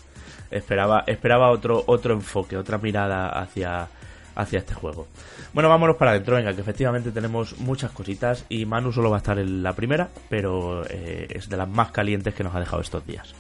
esperaba, 0.51 1.05
esperaba 1.07 1.51
otro, 1.51 1.85
otro 1.87 2.15
enfoque, 2.15 2.57
otra 2.57 2.79
mirada 2.79 3.29
hacia, 3.29 3.89
hacia 4.35 4.59
este 4.61 4.75
juego. 4.75 5.07
Bueno, 5.53 5.69
vámonos 5.69 5.97
para 5.97 6.13
adentro, 6.13 6.37
venga, 6.37 6.53
que 6.55 6.61
efectivamente 6.61 7.11
tenemos 7.11 7.59
muchas 7.59 7.91
cositas 7.91 8.45
y 8.49 8.65
Manu 8.67 8.93
solo 8.93 9.11
va 9.11 9.17
a 9.17 9.19
estar 9.19 9.39
en 9.39 9.63
la 9.63 9.75
primera, 9.75 10.09
pero 10.29 10.85
eh, 10.89 11.27
es 11.31 11.49
de 11.49 11.57
las 11.57 11.69
más 11.69 11.91
calientes 11.91 12.35
que 12.35 12.45
nos 12.45 12.55
ha 12.55 12.61
dejado 12.61 12.83
estos 12.83 13.07
días. 13.07 13.35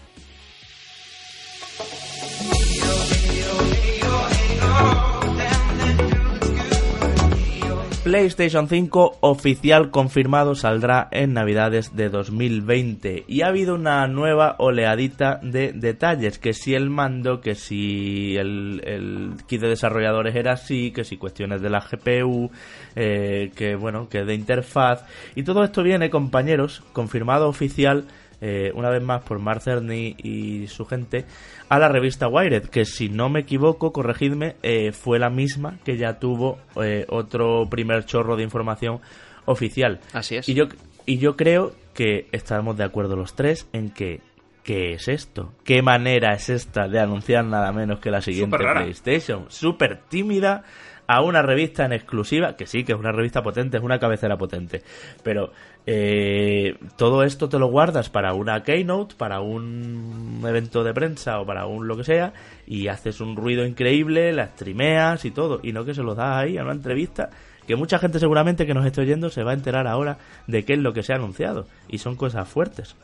PlayStation 8.08 8.68
5 8.68 9.18
oficial 9.20 9.90
confirmado 9.90 10.54
saldrá 10.54 11.08
en 11.10 11.34
Navidades 11.34 11.94
de 11.94 12.08
2020 12.08 13.24
y 13.28 13.42
ha 13.42 13.48
habido 13.48 13.74
una 13.74 14.06
nueva 14.06 14.56
oleadita 14.58 15.38
de 15.42 15.74
detalles, 15.74 16.38
que 16.38 16.54
si 16.54 16.74
el 16.74 16.88
mando, 16.88 17.42
que 17.42 17.54
si 17.54 18.34
el, 18.38 19.34
kit 19.46 19.60
de 19.60 19.68
desarrolladores 19.68 20.34
era 20.36 20.54
así, 20.54 20.90
que 20.90 21.04
si 21.04 21.18
cuestiones 21.18 21.60
de 21.60 21.68
la 21.68 21.80
GPU, 21.80 22.50
eh, 22.96 23.52
que 23.54 23.76
bueno, 23.76 24.08
que 24.08 24.24
de 24.24 24.34
interfaz. 24.34 25.04
Y 25.34 25.42
todo 25.42 25.62
esto 25.62 25.82
viene 25.82 26.08
compañeros, 26.08 26.82
confirmado 26.94 27.46
oficial 27.46 28.06
eh, 28.40 28.70
una 28.74 28.90
vez 28.90 29.02
más 29.02 29.22
por 29.22 29.38
Mark 29.38 29.62
Cerny 29.62 30.14
y 30.18 30.66
su 30.68 30.84
gente, 30.84 31.24
a 31.68 31.78
la 31.78 31.88
revista 31.88 32.28
Wired, 32.28 32.68
que 32.68 32.84
si 32.84 33.08
no 33.08 33.28
me 33.28 33.40
equivoco, 33.40 33.92
corregidme, 33.92 34.56
eh, 34.62 34.92
fue 34.92 35.18
la 35.18 35.30
misma 35.30 35.78
que 35.84 35.96
ya 35.96 36.18
tuvo 36.18 36.58
eh, 36.82 37.04
otro 37.08 37.68
primer 37.68 38.04
chorro 38.04 38.36
de 38.36 38.44
información 38.44 39.00
oficial. 39.44 40.00
Así 40.12 40.36
es. 40.36 40.48
Y 40.48 40.54
yo, 40.54 40.66
y 41.06 41.18
yo 41.18 41.36
creo 41.36 41.72
que 41.94 42.28
estamos 42.32 42.76
de 42.76 42.84
acuerdo 42.84 43.16
los 43.16 43.34
tres 43.34 43.66
en 43.72 43.90
que 43.90 44.20
¿qué 44.68 44.92
es 44.92 45.08
esto? 45.08 45.54
¿Qué 45.64 45.80
manera 45.80 46.34
es 46.34 46.50
esta 46.50 46.88
de 46.88 47.00
anunciar 47.00 47.42
nada 47.42 47.72
menos 47.72 48.00
que 48.00 48.10
la 48.10 48.20
siguiente. 48.20 48.58
PlayStation? 48.58 49.46
Súper 49.48 50.00
tímida 50.10 50.62
a 51.06 51.22
una 51.22 51.40
revista 51.40 51.86
en 51.86 51.94
exclusiva, 51.94 52.54
que 52.54 52.66
sí, 52.66 52.84
que 52.84 52.92
es 52.92 52.98
una 52.98 53.10
revista 53.10 53.42
potente, 53.42 53.78
es 53.78 53.82
una 53.82 53.98
cabecera 53.98 54.36
potente, 54.36 54.82
pero 55.22 55.52
eh, 55.86 56.76
todo 56.98 57.22
esto 57.22 57.48
te 57.48 57.58
lo 57.58 57.68
guardas 57.68 58.10
para 58.10 58.34
una 58.34 58.62
keynote, 58.62 59.14
para 59.14 59.40
un 59.40 60.42
evento 60.46 60.84
de 60.84 60.92
prensa 60.92 61.40
o 61.40 61.46
para 61.46 61.64
un 61.64 61.88
lo 61.88 61.96
que 61.96 62.04
sea, 62.04 62.34
y 62.66 62.88
haces 62.88 63.22
un 63.22 63.36
ruido 63.36 63.64
increíble, 63.64 64.34
la 64.34 64.48
streameas 64.48 65.24
y 65.24 65.30
todo, 65.30 65.60
y 65.62 65.72
no 65.72 65.86
que 65.86 65.94
se 65.94 66.02
lo 66.02 66.14
das 66.14 66.44
ahí 66.44 66.58
a 66.58 66.62
una 66.62 66.72
entrevista 66.72 67.30
que 67.66 67.74
mucha 67.74 67.98
gente 67.98 68.18
seguramente 68.18 68.66
que 68.66 68.74
nos 68.74 68.84
esté 68.84 69.00
oyendo 69.00 69.30
se 69.30 69.44
va 69.44 69.52
a 69.52 69.54
enterar 69.54 69.86
ahora 69.86 70.18
de 70.46 70.66
qué 70.66 70.74
es 70.74 70.78
lo 70.78 70.92
que 70.92 71.02
se 71.02 71.14
ha 71.14 71.16
anunciado, 71.16 71.66
y 71.88 71.96
son 71.96 72.16
cosas 72.16 72.46
fuertes. 72.46 72.94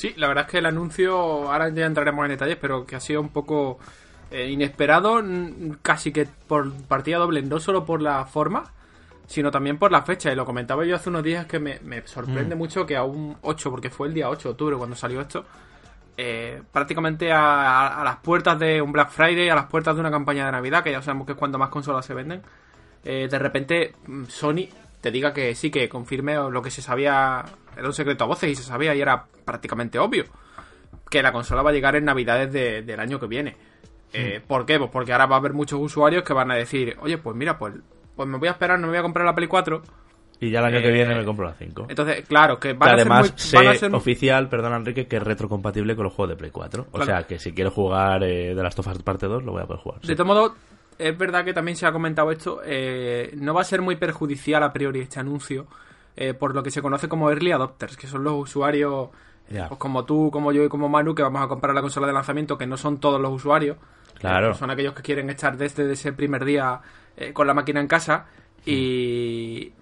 Sí, 0.00 0.14
la 0.16 0.28
verdad 0.28 0.46
es 0.46 0.50
que 0.50 0.58
el 0.58 0.66
anuncio, 0.66 1.14
ahora 1.52 1.68
ya 1.68 1.84
entraremos 1.84 2.24
en 2.24 2.30
detalles, 2.30 2.56
pero 2.58 2.86
que 2.86 2.96
ha 2.96 3.00
sido 3.00 3.20
un 3.20 3.28
poco 3.28 3.78
eh, 4.30 4.48
inesperado, 4.48 5.22
casi 5.82 6.10
que 6.10 6.26
por 6.48 6.72
partida 6.84 7.18
doble, 7.18 7.42
no 7.42 7.60
solo 7.60 7.84
por 7.84 8.00
la 8.00 8.24
forma, 8.24 8.64
sino 9.26 9.50
también 9.50 9.76
por 9.76 9.92
la 9.92 10.00
fecha. 10.02 10.32
Y 10.32 10.36
lo 10.36 10.46
comentaba 10.46 10.86
yo 10.86 10.96
hace 10.96 11.10
unos 11.10 11.22
días 11.22 11.44
que 11.44 11.58
me, 11.58 11.80
me 11.84 12.06
sorprende 12.06 12.54
mucho 12.54 12.86
que 12.86 12.96
a 12.96 13.04
un 13.04 13.36
8, 13.42 13.70
porque 13.70 13.90
fue 13.90 14.08
el 14.08 14.14
día 14.14 14.30
8 14.30 14.48
de 14.48 14.52
octubre 14.52 14.76
cuando 14.76 14.96
salió 14.96 15.20
esto, 15.20 15.44
eh, 16.16 16.62
prácticamente 16.72 17.30
a, 17.30 17.40
a- 17.88 18.00
a 18.00 18.04
las 18.04 18.16
puertas 18.16 18.58
de 18.58 18.80
un 18.80 18.92
Black 18.92 19.10
Friday, 19.10 19.50
a 19.50 19.54
las 19.54 19.66
puertas 19.66 19.94
de 19.96 20.00
una 20.00 20.10
campaña 20.10 20.46
de 20.46 20.52
Navidad, 20.52 20.82
que 20.82 20.92
ya 20.92 21.02
sabemos 21.02 21.26
que 21.26 21.32
es 21.32 21.38
cuando 21.38 21.58
más 21.58 21.68
consolas 21.68 22.06
se 22.06 22.14
venden, 22.14 22.40
eh, 23.04 23.28
de 23.30 23.38
repente 23.38 23.94
mm, 24.06 24.24
Sony 24.28 24.68
te 25.00 25.10
diga 25.10 25.32
que 25.32 25.54
sí, 25.54 25.70
que 25.70 25.88
confirme 25.88 26.34
lo 26.34 26.62
que 26.62 26.70
se 26.70 26.82
sabía, 26.82 27.44
era 27.76 27.86
un 27.86 27.92
secreto 27.94 28.24
a 28.24 28.26
voces 28.26 28.50
y 28.50 28.54
se 28.54 28.62
sabía 28.62 28.94
y 28.94 29.00
era 29.00 29.24
prácticamente 29.44 29.98
obvio. 29.98 30.24
que 31.08 31.22
la 31.22 31.32
consola 31.32 31.62
va 31.62 31.70
a 31.70 31.72
llegar 31.72 31.96
en 31.96 32.04
navidades 32.04 32.52
del 32.52 33.00
año 33.00 33.18
que 33.18 33.26
viene. 33.26 33.56
Eh, 34.12 34.40
¿Por 34.46 34.64
qué? 34.64 34.78
Pues 34.78 34.90
porque 34.92 35.12
ahora 35.12 35.26
va 35.26 35.36
a 35.36 35.38
haber 35.40 35.52
muchos 35.54 35.80
usuarios 35.80 36.22
que 36.22 36.32
van 36.32 36.50
a 36.52 36.54
decir, 36.54 36.96
oye, 37.00 37.18
pues 37.18 37.34
mira, 37.36 37.58
pues, 37.58 37.74
pues 38.14 38.28
me 38.28 38.38
voy 38.38 38.46
a 38.48 38.52
esperar, 38.52 38.78
no 38.78 38.86
me 38.86 38.92
voy 38.92 38.98
a 38.98 39.02
comprar 39.02 39.26
la 39.26 39.34
Play 39.34 39.48
4 39.48 39.82
y 40.40 40.50
ya 40.50 40.60
el 40.60 40.66
año 40.66 40.80
que 40.80 40.90
viene 40.90 41.12
Eh, 41.12 41.16
me 41.18 41.24
compro 41.24 41.46
la 41.46 41.54
5. 41.54 41.86
Entonces, 41.88 42.24
claro, 42.28 42.58
que 42.60 42.72
van 42.74 42.88
Que 42.90 42.94
además 43.02 43.32
a 43.34 43.38
ser 43.38 43.58
muy, 43.58 43.64
van 43.66 43.68
a 43.68 43.74
sé 43.74 43.78
ser- 43.80 43.94
oficial, 43.94 44.48
perdón 44.48 44.72
Enrique, 44.74 45.06
que 45.06 45.16
es 45.16 45.22
retrocompatible 45.22 45.94
con 45.96 46.04
los 46.04 46.12
juegos 46.14 46.30
de 46.30 46.36
Play 46.36 46.50
4. 46.52 46.82
O 46.82 46.92
Claro. 46.92 47.04
sea 47.06 47.22
que 47.26 47.38
si 47.40 47.52
quiero 47.52 47.70
jugar 47.72 48.22
eh, 48.22 48.54
de 48.54 48.62
las 48.62 48.78
Us 48.78 49.02
parte 49.02 49.26
2, 49.26 49.42
lo 49.44 49.52
voy 49.52 49.62
a 49.62 49.66
poder 49.66 49.82
jugar. 49.82 49.98
sí. 50.02 50.08
De 50.08 50.14
todo 50.16 50.26
modo, 50.26 50.54
es 51.00 51.16
verdad 51.18 51.44
que 51.44 51.52
también 51.52 51.76
se 51.76 51.86
ha 51.86 51.92
comentado 51.92 52.30
esto, 52.30 52.60
eh, 52.64 53.32
no 53.36 53.54
va 53.54 53.62
a 53.62 53.64
ser 53.64 53.82
muy 53.82 53.96
perjudicial 53.96 54.62
a 54.62 54.72
priori 54.72 55.00
este 55.00 55.18
anuncio, 55.20 55.66
eh, 56.16 56.34
por 56.34 56.54
lo 56.54 56.62
que 56.62 56.70
se 56.70 56.82
conoce 56.82 57.08
como 57.08 57.30
early 57.30 57.52
adopters, 57.52 57.96
que 57.96 58.06
son 58.06 58.22
los 58.24 58.34
usuarios 58.34 59.08
Ya. 59.48 59.68
pues 59.68 59.78
como 59.78 60.04
tú, 60.04 60.30
como 60.32 60.52
yo 60.52 60.62
y 60.64 60.68
como 60.68 60.88
Manu, 60.88 61.14
que 61.14 61.22
vamos 61.22 61.42
a 61.42 61.48
comprar 61.48 61.74
la 61.74 61.80
consola 61.80 62.06
de 62.06 62.12
lanzamiento, 62.12 62.56
que 62.58 62.66
no 62.66 62.76
son 62.76 63.00
todos 63.00 63.20
los 63.20 63.32
usuarios. 63.32 63.76
Claro. 64.18 64.50
Eh, 64.50 64.54
son 64.54 64.70
aquellos 64.70 64.94
que 64.94 65.02
quieren 65.02 65.30
estar 65.30 65.56
desde 65.56 65.90
ese 65.90 66.12
primer 66.12 66.44
día 66.44 66.80
eh, 67.16 67.32
con 67.32 67.46
la 67.46 67.54
máquina 67.54 67.80
en 67.80 67.88
casa 67.88 68.26
y, 68.66 69.72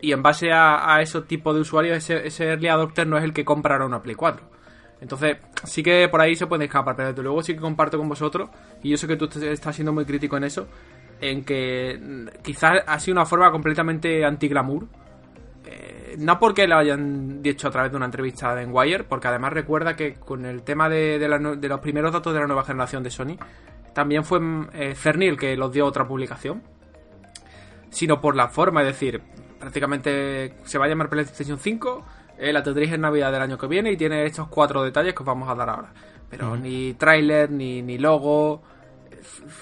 y 0.00 0.12
en 0.12 0.22
base 0.22 0.52
a, 0.52 0.94
a 0.94 1.00
ese 1.02 1.22
tipo 1.22 1.52
de 1.54 1.60
usuarios, 1.60 1.96
ese, 1.96 2.26
ese 2.26 2.44
early 2.50 2.68
adopter 2.68 3.06
no 3.06 3.16
es 3.18 3.24
el 3.24 3.32
que 3.32 3.44
comprará 3.44 3.84
una 3.86 4.02
Play 4.02 4.14
4. 4.14 4.55
Entonces, 5.00 5.36
sí 5.64 5.82
que 5.82 6.08
por 6.08 6.20
ahí 6.20 6.34
se 6.36 6.46
puede 6.46 6.64
escapar, 6.64 6.96
pero 6.96 7.08
desde 7.08 7.22
luego 7.22 7.42
sí 7.42 7.54
que 7.54 7.60
comparto 7.60 7.98
con 7.98 8.08
vosotros, 8.08 8.50
y 8.82 8.90
yo 8.90 8.96
sé 8.96 9.06
que 9.06 9.16
tú 9.16 9.28
estás 9.40 9.74
siendo 9.74 9.92
muy 9.92 10.04
crítico 10.04 10.36
en 10.36 10.44
eso, 10.44 10.68
en 11.20 11.44
que 11.44 11.98
mm, 12.00 12.42
quizás 12.42 12.82
ha 12.86 12.98
sido 12.98 13.14
una 13.14 13.26
forma 13.26 13.50
completamente 13.50 14.24
anti-glamour. 14.24 14.86
Eh, 15.64 16.14
no 16.18 16.38
porque 16.38 16.66
lo 16.66 16.76
hayan 16.76 17.42
dicho 17.42 17.68
a 17.68 17.70
través 17.70 17.90
de 17.90 17.96
una 17.96 18.06
entrevista 18.06 18.54
de 18.54 18.62
Enwire, 18.62 19.04
porque 19.04 19.28
además 19.28 19.52
recuerda 19.52 19.96
que 19.96 20.14
con 20.14 20.46
el 20.46 20.62
tema 20.62 20.88
de, 20.88 21.18
los 21.28 21.80
primeros 21.80 22.12
datos 22.12 22.32
de 22.32 22.40
la 22.40 22.46
nueva 22.46 22.64
generación 22.64 23.02
de 23.02 23.10
Sony, 23.10 23.36
también 23.92 24.24
fue 24.24 24.40
mm, 24.40 24.68
eh, 24.72 25.36
que 25.38 25.56
los 25.56 25.72
dio 25.72 25.84
otra 25.84 26.06
publicación, 26.06 26.62
sino 27.90 28.20
por 28.20 28.36
la 28.36 28.48
forma, 28.48 28.82
es 28.82 28.88
decir, 28.88 29.22
prácticamente 29.58 30.54
se 30.64 30.78
va 30.78 30.84
a 30.84 30.88
llamar 30.88 31.08
PlayStation 31.08 31.58
5, 31.58 32.04
eh, 32.38 32.52
la 32.52 32.62
tendréis 32.62 32.92
en 32.92 33.00
Navidad 33.00 33.32
del 33.32 33.42
año 33.42 33.58
que 33.58 33.66
viene 33.66 33.92
y 33.92 33.96
tiene 33.96 34.24
estos 34.24 34.48
cuatro 34.48 34.82
detalles 34.82 35.14
que 35.14 35.22
os 35.22 35.26
vamos 35.26 35.48
a 35.48 35.54
dar 35.54 35.68
ahora. 35.68 35.92
Pero 36.28 36.56
ni 36.56 36.94
tráiler, 36.94 37.50
ni, 37.50 37.82
ni 37.82 37.98
logo, 37.98 38.62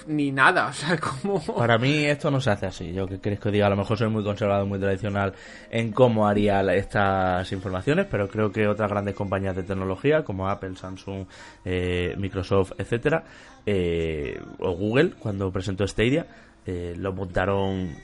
ni 0.07 0.31
nada, 0.31 0.67
o 0.67 0.73
sea, 0.73 0.97
como... 0.99 1.39
Para 1.41 1.77
mí 1.77 2.05
esto 2.05 2.31
no 2.31 2.39
se 2.39 2.51
hace 2.51 2.65
así. 2.65 2.93
Yo 2.93 3.07
que 3.07 3.19
queréis 3.19 3.39
que 3.39 3.49
os 3.49 3.53
diga, 3.53 3.67
a 3.67 3.69
lo 3.69 3.75
mejor 3.75 3.97
soy 3.97 4.09
muy 4.09 4.23
conservador, 4.23 4.65
muy 4.65 4.79
tradicional 4.79 5.33
en 5.69 5.91
cómo 5.91 6.27
haría 6.27 6.61
estas 6.73 7.51
informaciones, 7.51 8.07
pero 8.09 8.27
creo 8.27 8.51
que 8.51 8.67
otras 8.67 8.89
grandes 8.89 9.15
compañías 9.15 9.55
de 9.55 9.63
tecnología 9.63 10.23
como 10.23 10.49
Apple, 10.49 10.75
Samsung, 10.75 11.25
eh, 11.63 12.15
Microsoft, 12.17 12.73
etcétera, 12.77 13.23
eh, 13.65 14.39
o 14.59 14.71
Google 14.71 15.11
cuando 15.19 15.51
presentó 15.51 15.87
Stadia, 15.87 16.27
eh, 16.65 16.95
lo 16.97 17.13
montaron 17.13 17.95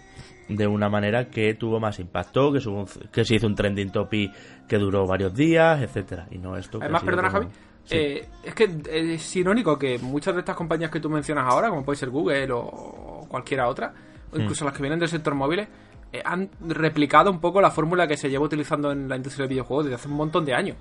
de 0.47 0.67
una 0.67 0.89
manera 0.89 1.29
que 1.29 1.53
tuvo 1.53 1.79
más 1.79 1.99
impacto, 1.99 2.51
que, 2.51 2.59
subo 2.59 2.85
que 3.11 3.23
se 3.23 3.35
hizo 3.35 3.47
un 3.47 3.55
trending 3.55 3.91
topic 3.91 4.31
que 4.71 4.77
duró 4.77 5.05
varios 5.05 5.33
días, 5.33 5.81
etcétera, 5.81 6.27
y 6.31 6.37
no 6.37 6.55
esto. 6.55 6.79
Además, 6.81 7.03
perdona 7.03 7.27
como- 7.29 7.41
Javi, 7.43 7.53
Sí. 7.83 7.95
eh, 7.97 8.29
es 8.41 8.55
que 8.55 8.69
es 8.89 9.35
irónico 9.35 9.77
que 9.77 9.99
muchas 9.99 10.33
de 10.33 10.39
estas 10.39 10.55
compañías 10.55 10.89
que 10.89 11.01
tú 11.01 11.09
mencionas 11.09 11.45
ahora, 11.45 11.67
como 11.69 11.83
puede 11.83 11.97
ser 11.97 12.09
Google 12.09 12.47
o 12.53 13.25
cualquiera 13.27 13.67
otra, 13.67 13.93
o 14.31 14.37
Hmm. 14.37 14.41
incluso 14.43 14.63
las 14.63 14.73
que 14.73 14.81
vienen 14.81 14.97
del 14.97 15.09
sector 15.09 15.35
móviles, 15.35 15.67
eh, 16.13 16.21
han 16.23 16.49
replicado 16.69 17.29
un 17.31 17.41
poco 17.41 17.59
la 17.59 17.69
fórmula 17.69 18.07
que 18.07 18.15
se 18.15 18.29
lleva 18.29 18.45
utilizando 18.45 18.93
en 18.93 19.09
la 19.09 19.17
industria 19.17 19.43
del 19.43 19.49
videojuego 19.49 19.83
desde 19.83 19.95
hace 19.95 20.07
un 20.07 20.15
montón 20.15 20.45
de 20.45 20.53
años. 20.53 20.77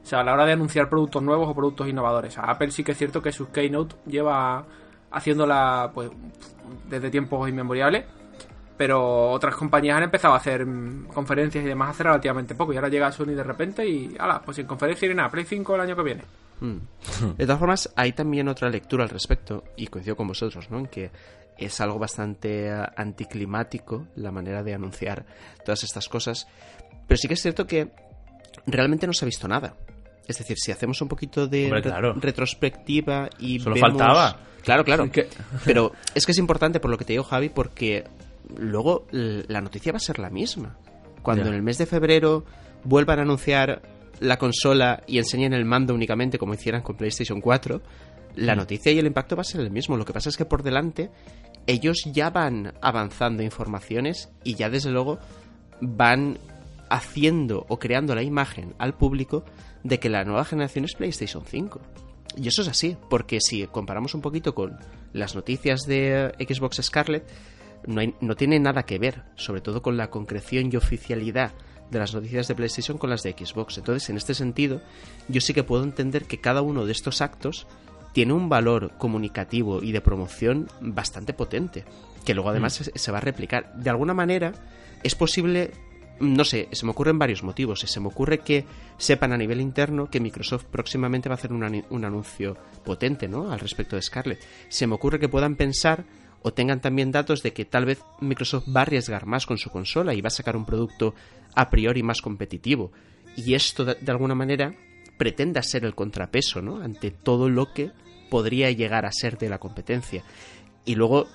O 0.00 0.06
sea, 0.06 0.20
a 0.20 0.24
la 0.24 0.32
hora 0.34 0.44
de 0.46 0.52
anunciar 0.52 0.88
productos 0.88 1.22
nuevos 1.24 1.48
o 1.48 1.54
productos 1.56 1.88
innovadores. 1.88 2.38
A 2.38 2.42
Apple 2.52 2.70
sí 2.70 2.84
que 2.84 2.92
es 2.92 2.98
cierto 2.98 3.20
que 3.20 3.32
sus 3.32 3.48
Keynote 3.48 3.96
lleva 4.06 4.64
haciéndola 5.10 5.90
pues 5.92 6.08
desde 6.88 7.10
tiempos 7.10 7.48
inmemoriales. 7.48 8.04
Pero 8.82 9.30
otras 9.30 9.54
compañías 9.54 9.96
han 9.96 10.02
empezado 10.02 10.34
a 10.34 10.38
hacer 10.38 10.66
mm, 10.66 11.06
conferencias 11.14 11.64
y 11.64 11.68
demás 11.68 11.90
hace 11.90 12.02
relativamente 12.02 12.56
poco. 12.56 12.72
Y 12.72 12.76
ahora 12.76 12.88
llega 12.88 13.12
Sony 13.12 13.26
de 13.26 13.44
repente 13.44 13.86
y, 13.86 14.12
ala, 14.18 14.42
pues 14.44 14.56
sin 14.56 14.66
conferencia 14.66 15.08
ni 15.08 15.14
nada, 15.14 15.30
Play 15.30 15.44
5 15.44 15.76
el 15.76 15.80
año 15.82 15.94
que 15.94 16.02
viene. 16.02 16.22
Mm. 16.58 16.78
De 17.36 17.44
todas 17.46 17.60
formas, 17.60 17.92
hay 17.94 18.12
también 18.12 18.48
otra 18.48 18.68
lectura 18.70 19.04
al 19.04 19.10
respecto, 19.10 19.62
y 19.76 19.86
coincido 19.86 20.16
con 20.16 20.26
vosotros, 20.26 20.68
¿no? 20.68 20.80
En 20.80 20.86
que 20.86 21.12
es 21.56 21.80
algo 21.80 22.00
bastante 22.00 22.66
eh, 22.70 22.86
anticlimático 22.96 24.08
la 24.16 24.32
manera 24.32 24.64
de 24.64 24.74
anunciar 24.74 25.24
todas 25.64 25.84
estas 25.84 26.08
cosas. 26.08 26.48
Pero 27.06 27.18
sí 27.18 27.28
que 27.28 27.34
es 27.34 27.40
cierto 27.42 27.64
que 27.64 27.88
realmente 28.66 29.06
no 29.06 29.12
se 29.12 29.24
ha 29.24 29.26
visto 29.26 29.46
nada. 29.46 29.74
Es 30.26 30.38
decir, 30.38 30.56
si 30.58 30.72
hacemos 30.72 31.00
un 31.02 31.08
poquito 31.08 31.46
de 31.46 31.66
Hombre, 31.66 31.80
re- 31.82 31.88
claro. 31.88 32.14
retrospectiva 32.14 33.28
y 33.38 33.60
Solo 33.60 33.76
vemos- 33.76 33.90
faltaba. 33.90 34.36
Claro, 34.64 34.84
claro. 34.84 35.04
Es 35.04 35.10
que- 35.12 35.28
Pero 35.64 35.92
es 36.16 36.26
que 36.26 36.32
es 36.32 36.38
importante 36.38 36.80
por 36.80 36.90
lo 36.90 36.98
que 36.98 37.04
te 37.04 37.12
digo, 37.12 37.22
Javi, 37.24 37.48
porque 37.48 38.04
luego 38.56 39.06
la 39.10 39.60
noticia 39.60 39.92
va 39.92 39.96
a 39.96 40.00
ser 40.00 40.18
la 40.18 40.30
misma. 40.30 40.78
Cuando 41.22 41.46
en 41.48 41.54
el 41.54 41.62
mes 41.62 41.78
de 41.78 41.86
febrero 41.86 42.44
vuelvan 42.84 43.20
a 43.20 43.22
anunciar 43.22 43.82
la 44.20 44.38
consola 44.38 45.02
y 45.06 45.18
enseñen 45.18 45.52
el 45.52 45.64
mando 45.64 45.94
únicamente 45.94 46.38
como 46.38 46.54
hicieran 46.54 46.82
con 46.82 46.96
PlayStation 46.96 47.40
4, 47.40 47.80
la 48.36 48.54
noticia 48.54 48.92
y 48.92 48.98
el 48.98 49.06
impacto 49.06 49.36
va 49.36 49.42
a 49.42 49.44
ser 49.44 49.60
el 49.60 49.70
mismo. 49.70 49.96
Lo 49.96 50.04
que 50.04 50.12
pasa 50.12 50.28
es 50.28 50.36
que 50.36 50.44
por 50.44 50.62
delante 50.62 51.10
ellos 51.66 52.02
ya 52.12 52.30
van 52.30 52.74
avanzando 52.80 53.42
informaciones 53.42 54.30
y 54.44 54.54
ya 54.54 54.70
desde 54.70 54.90
luego 54.90 55.18
van 55.80 56.38
haciendo 56.88 57.64
o 57.68 57.78
creando 57.78 58.14
la 58.14 58.22
imagen 58.22 58.74
al 58.78 58.94
público 58.94 59.44
de 59.82 59.98
que 59.98 60.08
la 60.08 60.24
nueva 60.24 60.44
generación 60.44 60.84
es 60.84 60.94
PlayStation 60.94 61.44
5. 61.44 61.80
Y 62.36 62.48
eso 62.48 62.62
es 62.62 62.68
así, 62.68 62.96
porque 63.10 63.38
si 63.40 63.66
comparamos 63.66 64.14
un 64.14 64.22
poquito 64.22 64.54
con 64.54 64.78
las 65.12 65.34
noticias 65.34 65.82
de 65.82 66.32
Xbox 66.38 66.80
Scarlet, 66.82 67.24
no, 67.86 68.00
hay- 68.00 68.14
no 68.20 68.34
tiene 68.36 68.58
nada 68.60 68.84
que 68.84 68.98
ver, 68.98 69.22
sobre 69.36 69.60
todo 69.60 69.82
con 69.82 69.96
la 69.96 70.10
concreción 70.10 70.70
y 70.72 70.76
oficialidad 70.76 71.52
de 71.90 71.98
las 71.98 72.14
noticias 72.14 72.48
de 72.48 72.54
PlayStation 72.54 72.96
con 72.98 73.10
las 73.10 73.22
de 73.22 73.32
Xbox. 73.32 73.78
Entonces, 73.78 74.08
en 74.08 74.16
este 74.16 74.34
sentido, 74.34 74.80
yo 75.28 75.40
sí 75.40 75.52
que 75.52 75.62
puedo 75.64 75.84
entender 75.84 76.24
que 76.24 76.40
cada 76.40 76.62
uno 76.62 76.86
de 76.86 76.92
estos 76.92 77.20
actos 77.20 77.66
tiene 78.14 78.32
un 78.32 78.48
valor 78.48 78.92
comunicativo 78.98 79.82
y 79.82 79.92
de 79.92 80.00
promoción 80.00 80.68
bastante 80.80 81.32
potente, 81.34 81.84
que 82.24 82.34
luego 82.34 82.50
además 82.50 82.74
se, 82.74 82.98
se 82.98 83.12
va 83.12 83.18
a 83.18 83.22
replicar. 83.22 83.74
De 83.74 83.90
alguna 83.90 84.14
manera, 84.14 84.52
es 85.02 85.14
posible, 85.14 85.70
no 86.20 86.44
sé, 86.44 86.68
se 86.72 86.84
me 86.86 86.92
ocurren 86.92 87.18
varios 87.18 87.42
motivos. 87.42 87.80
Se 87.80 88.00
me 88.00 88.08
ocurre 88.08 88.38
que 88.38 88.64
sepan 88.96 89.32
a 89.32 89.36
nivel 89.38 89.60
interno 89.60 90.08
que 90.10 90.20
Microsoft 90.20 90.64
próximamente 90.64 91.28
va 91.28 91.34
a 91.34 91.38
hacer 91.38 91.52
un, 91.52 91.84
un 91.90 92.04
anuncio 92.04 92.56
potente, 92.84 93.28
¿no? 93.28 93.50
Al 93.50 93.60
respecto 93.60 93.96
de 93.96 94.02
Scarlett. 94.02 94.40
Se 94.68 94.86
me 94.86 94.94
ocurre 94.94 95.18
que 95.18 95.28
puedan 95.28 95.56
pensar 95.56 96.04
o 96.42 96.52
tengan 96.52 96.80
también 96.80 97.12
datos 97.12 97.42
de 97.42 97.52
que 97.52 97.64
tal 97.64 97.84
vez 97.84 98.02
Microsoft 98.20 98.68
va 98.74 98.80
a 98.80 98.82
arriesgar 98.82 99.26
más 99.26 99.46
con 99.46 99.58
su 99.58 99.70
consola 99.70 100.14
y 100.14 100.20
va 100.20 100.28
a 100.28 100.30
sacar 100.30 100.56
un 100.56 100.64
producto 100.64 101.14
a 101.54 101.70
priori 101.70 102.02
más 102.02 102.20
competitivo. 102.20 102.92
Y 103.36 103.54
esto, 103.54 103.84
de, 103.84 104.10
alguna 104.10 104.34
manera, 104.34 104.74
pretenda 105.16 105.62
ser 105.62 105.84
el 105.84 105.94
contrapeso, 105.94 106.60
¿no? 106.60 106.82
Ante 106.82 107.10
todo 107.10 107.48
lo 107.48 107.72
que 107.72 107.92
podría 108.30 108.70
llegar 108.70 109.06
a 109.06 109.12
ser 109.12 109.38
de 109.38 109.48
la 109.48 109.58
competencia. 109.58 110.24
Y 110.84 110.94
luego, 110.96 111.28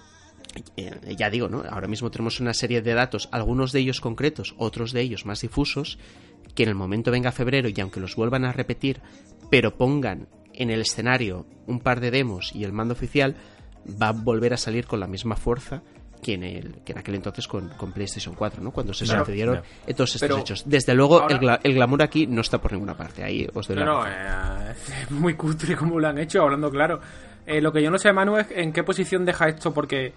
eh, 0.76 1.16
ya 1.18 1.30
digo, 1.30 1.48
¿no? 1.48 1.64
Ahora 1.70 1.88
mismo 1.88 2.12
tenemos 2.12 2.40
una 2.40 2.54
serie 2.54 2.82
de 2.82 2.94
datos, 2.94 3.30
algunos 3.32 3.72
de 3.72 3.80
ellos 3.80 4.02
concretos, 4.02 4.56
otros 4.58 4.92
de 4.92 5.02
ellos 5.02 5.26
más 5.26 5.42
difusos, 5.42 5.98
que 6.54 6.64
en 6.64 6.70
el 6.70 6.76
momento 6.76 7.12
venga 7.12 7.32
febrero 7.32 7.70
y 7.70 7.80
aunque 7.80 8.00
los 8.00 8.16
vuelvan 8.16 8.46
a 8.46 8.52
repetir, 8.52 9.02
pero 9.50 9.78
pongan 9.78 10.28
en 10.54 10.72
el 10.72 10.82
escenario 10.82 11.46
un 11.68 11.80
par 11.80 12.00
de 12.00 12.12
demos 12.12 12.54
y 12.54 12.64
el 12.64 12.74
mando 12.74 12.94
oficial, 12.94 13.36
va 14.02 14.10
a 14.10 14.12
volver 14.12 14.54
a 14.54 14.58
salir 14.58 14.86
con 14.88 15.00
la 15.00 15.08
misma 15.08 15.36
fuerza 15.36 15.82
que 16.22 16.34
en, 16.34 16.44
el, 16.44 16.76
que 16.84 16.94
en 16.94 16.98
aquel 16.98 17.16
entonces 17.16 17.48
con, 17.48 17.70
con 17.70 17.92
PlayStation 17.94 18.34
4, 18.34 18.62
¿no? 18.64 18.72
Cuando 18.72 18.92
se 18.94 19.06
Claro, 19.06 19.22
sucedieron 19.22 19.62
todos 19.96 20.10
estos 20.16 20.22
Pero 20.22 20.38
hechos. 20.40 20.64
Desde 20.66 20.94
luego, 20.96 21.22
ahora- 21.22 21.36
el, 21.36 21.42
gla- 21.42 21.60
el 21.64 21.74
glamour 21.76 22.02
aquí 22.02 22.26
no 22.26 22.42
está 22.42 22.60
por 22.60 22.72
ninguna 22.74 22.98
parte. 22.98 23.24
Ahí 23.24 23.48
os 23.54 23.68
doy 23.68 23.78
No, 23.78 24.04
la 24.04 24.72
eh, 24.72 24.76
es 25.04 25.12
muy 25.12 25.36
cutre 25.36 25.76
como 25.76 26.00
lo 26.00 26.08
han 26.08 26.18
hecho, 26.18 26.42
hablando 26.42 26.72
claro. 26.72 27.00
Eh, 27.46 27.62
lo 27.62 27.72
que 27.72 27.82
yo 27.84 27.92
no 27.92 27.98
sé, 28.00 28.12
Manu, 28.12 28.38
es 28.38 28.48
en 28.50 28.74
qué 28.74 28.84
posición 28.84 29.26
deja 29.26 29.48
esto, 29.48 29.74
porque 29.74 30.14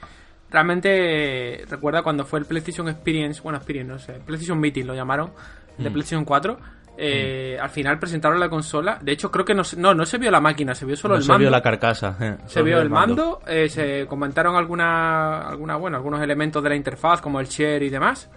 realmente 0.50 1.60
eh, 1.62 1.64
recuerda 1.68 2.02
cuando 2.02 2.24
fue 2.24 2.40
el 2.40 2.46
PlayStation 2.46 2.88
Experience, 2.88 3.40
bueno, 3.42 3.58
Experience, 3.58 3.92
no 3.92 3.98
sé, 3.98 4.14
PlayStation 4.24 4.58
Meeting 4.58 4.86
lo 4.86 4.94
llamaron, 4.94 5.32
el 5.78 5.84
de 5.84 5.90
Mm. 5.90 5.92
PlayStation 5.92 6.24
4. 6.24 6.58
Eh, 7.02 7.58
Al 7.60 7.70
final 7.70 7.98
presentaron 7.98 8.38
la 8.38 8.48
consola. 8.50 8.98
De 9.00 9.12
hecho, 9.12 9.30
creo 9.30 9.44
que 9.44 9.54
no, 9.54 9.64
se- 9.64 9.76
no, 9.78 9.94
no 9.94 10.04
se 10.04 10.18
vio 10.18 10.30
la 10.30 10.40
máquina, 10.40 10.74
se 10.74 10.84
vio 10.84 10.96
solo 10.96 11.14
No 11.14 11.18
el 11.18 11.22
se 11.24 11.28
mando. 11.28 11.40
vio 11.40 11.50
la 11.50 11.62
carcasa. 11.62 12.16
eh, 12.20 12.36
Se 12.46 12.62
vio 12.62 12.78
el 12.80 12.90
mando, 12.90 13.40
eh, 13.46 13.68
se 13.70 14.06
comentaron 14.06 14.54
alguna, 14.56 15.48
alguna, 15.48 15.76
bueno, 15.76 15.96
algunos 15.96 16.20
elementos 16.20 16.62
de 16.62 16.68
la 16.68 16.76
interfaz 16.76 17.20
como 17.22 17.40
el 17.40 17.46
share 17.46 17.82
y 17.82 17.88
demás. 17.90 18.28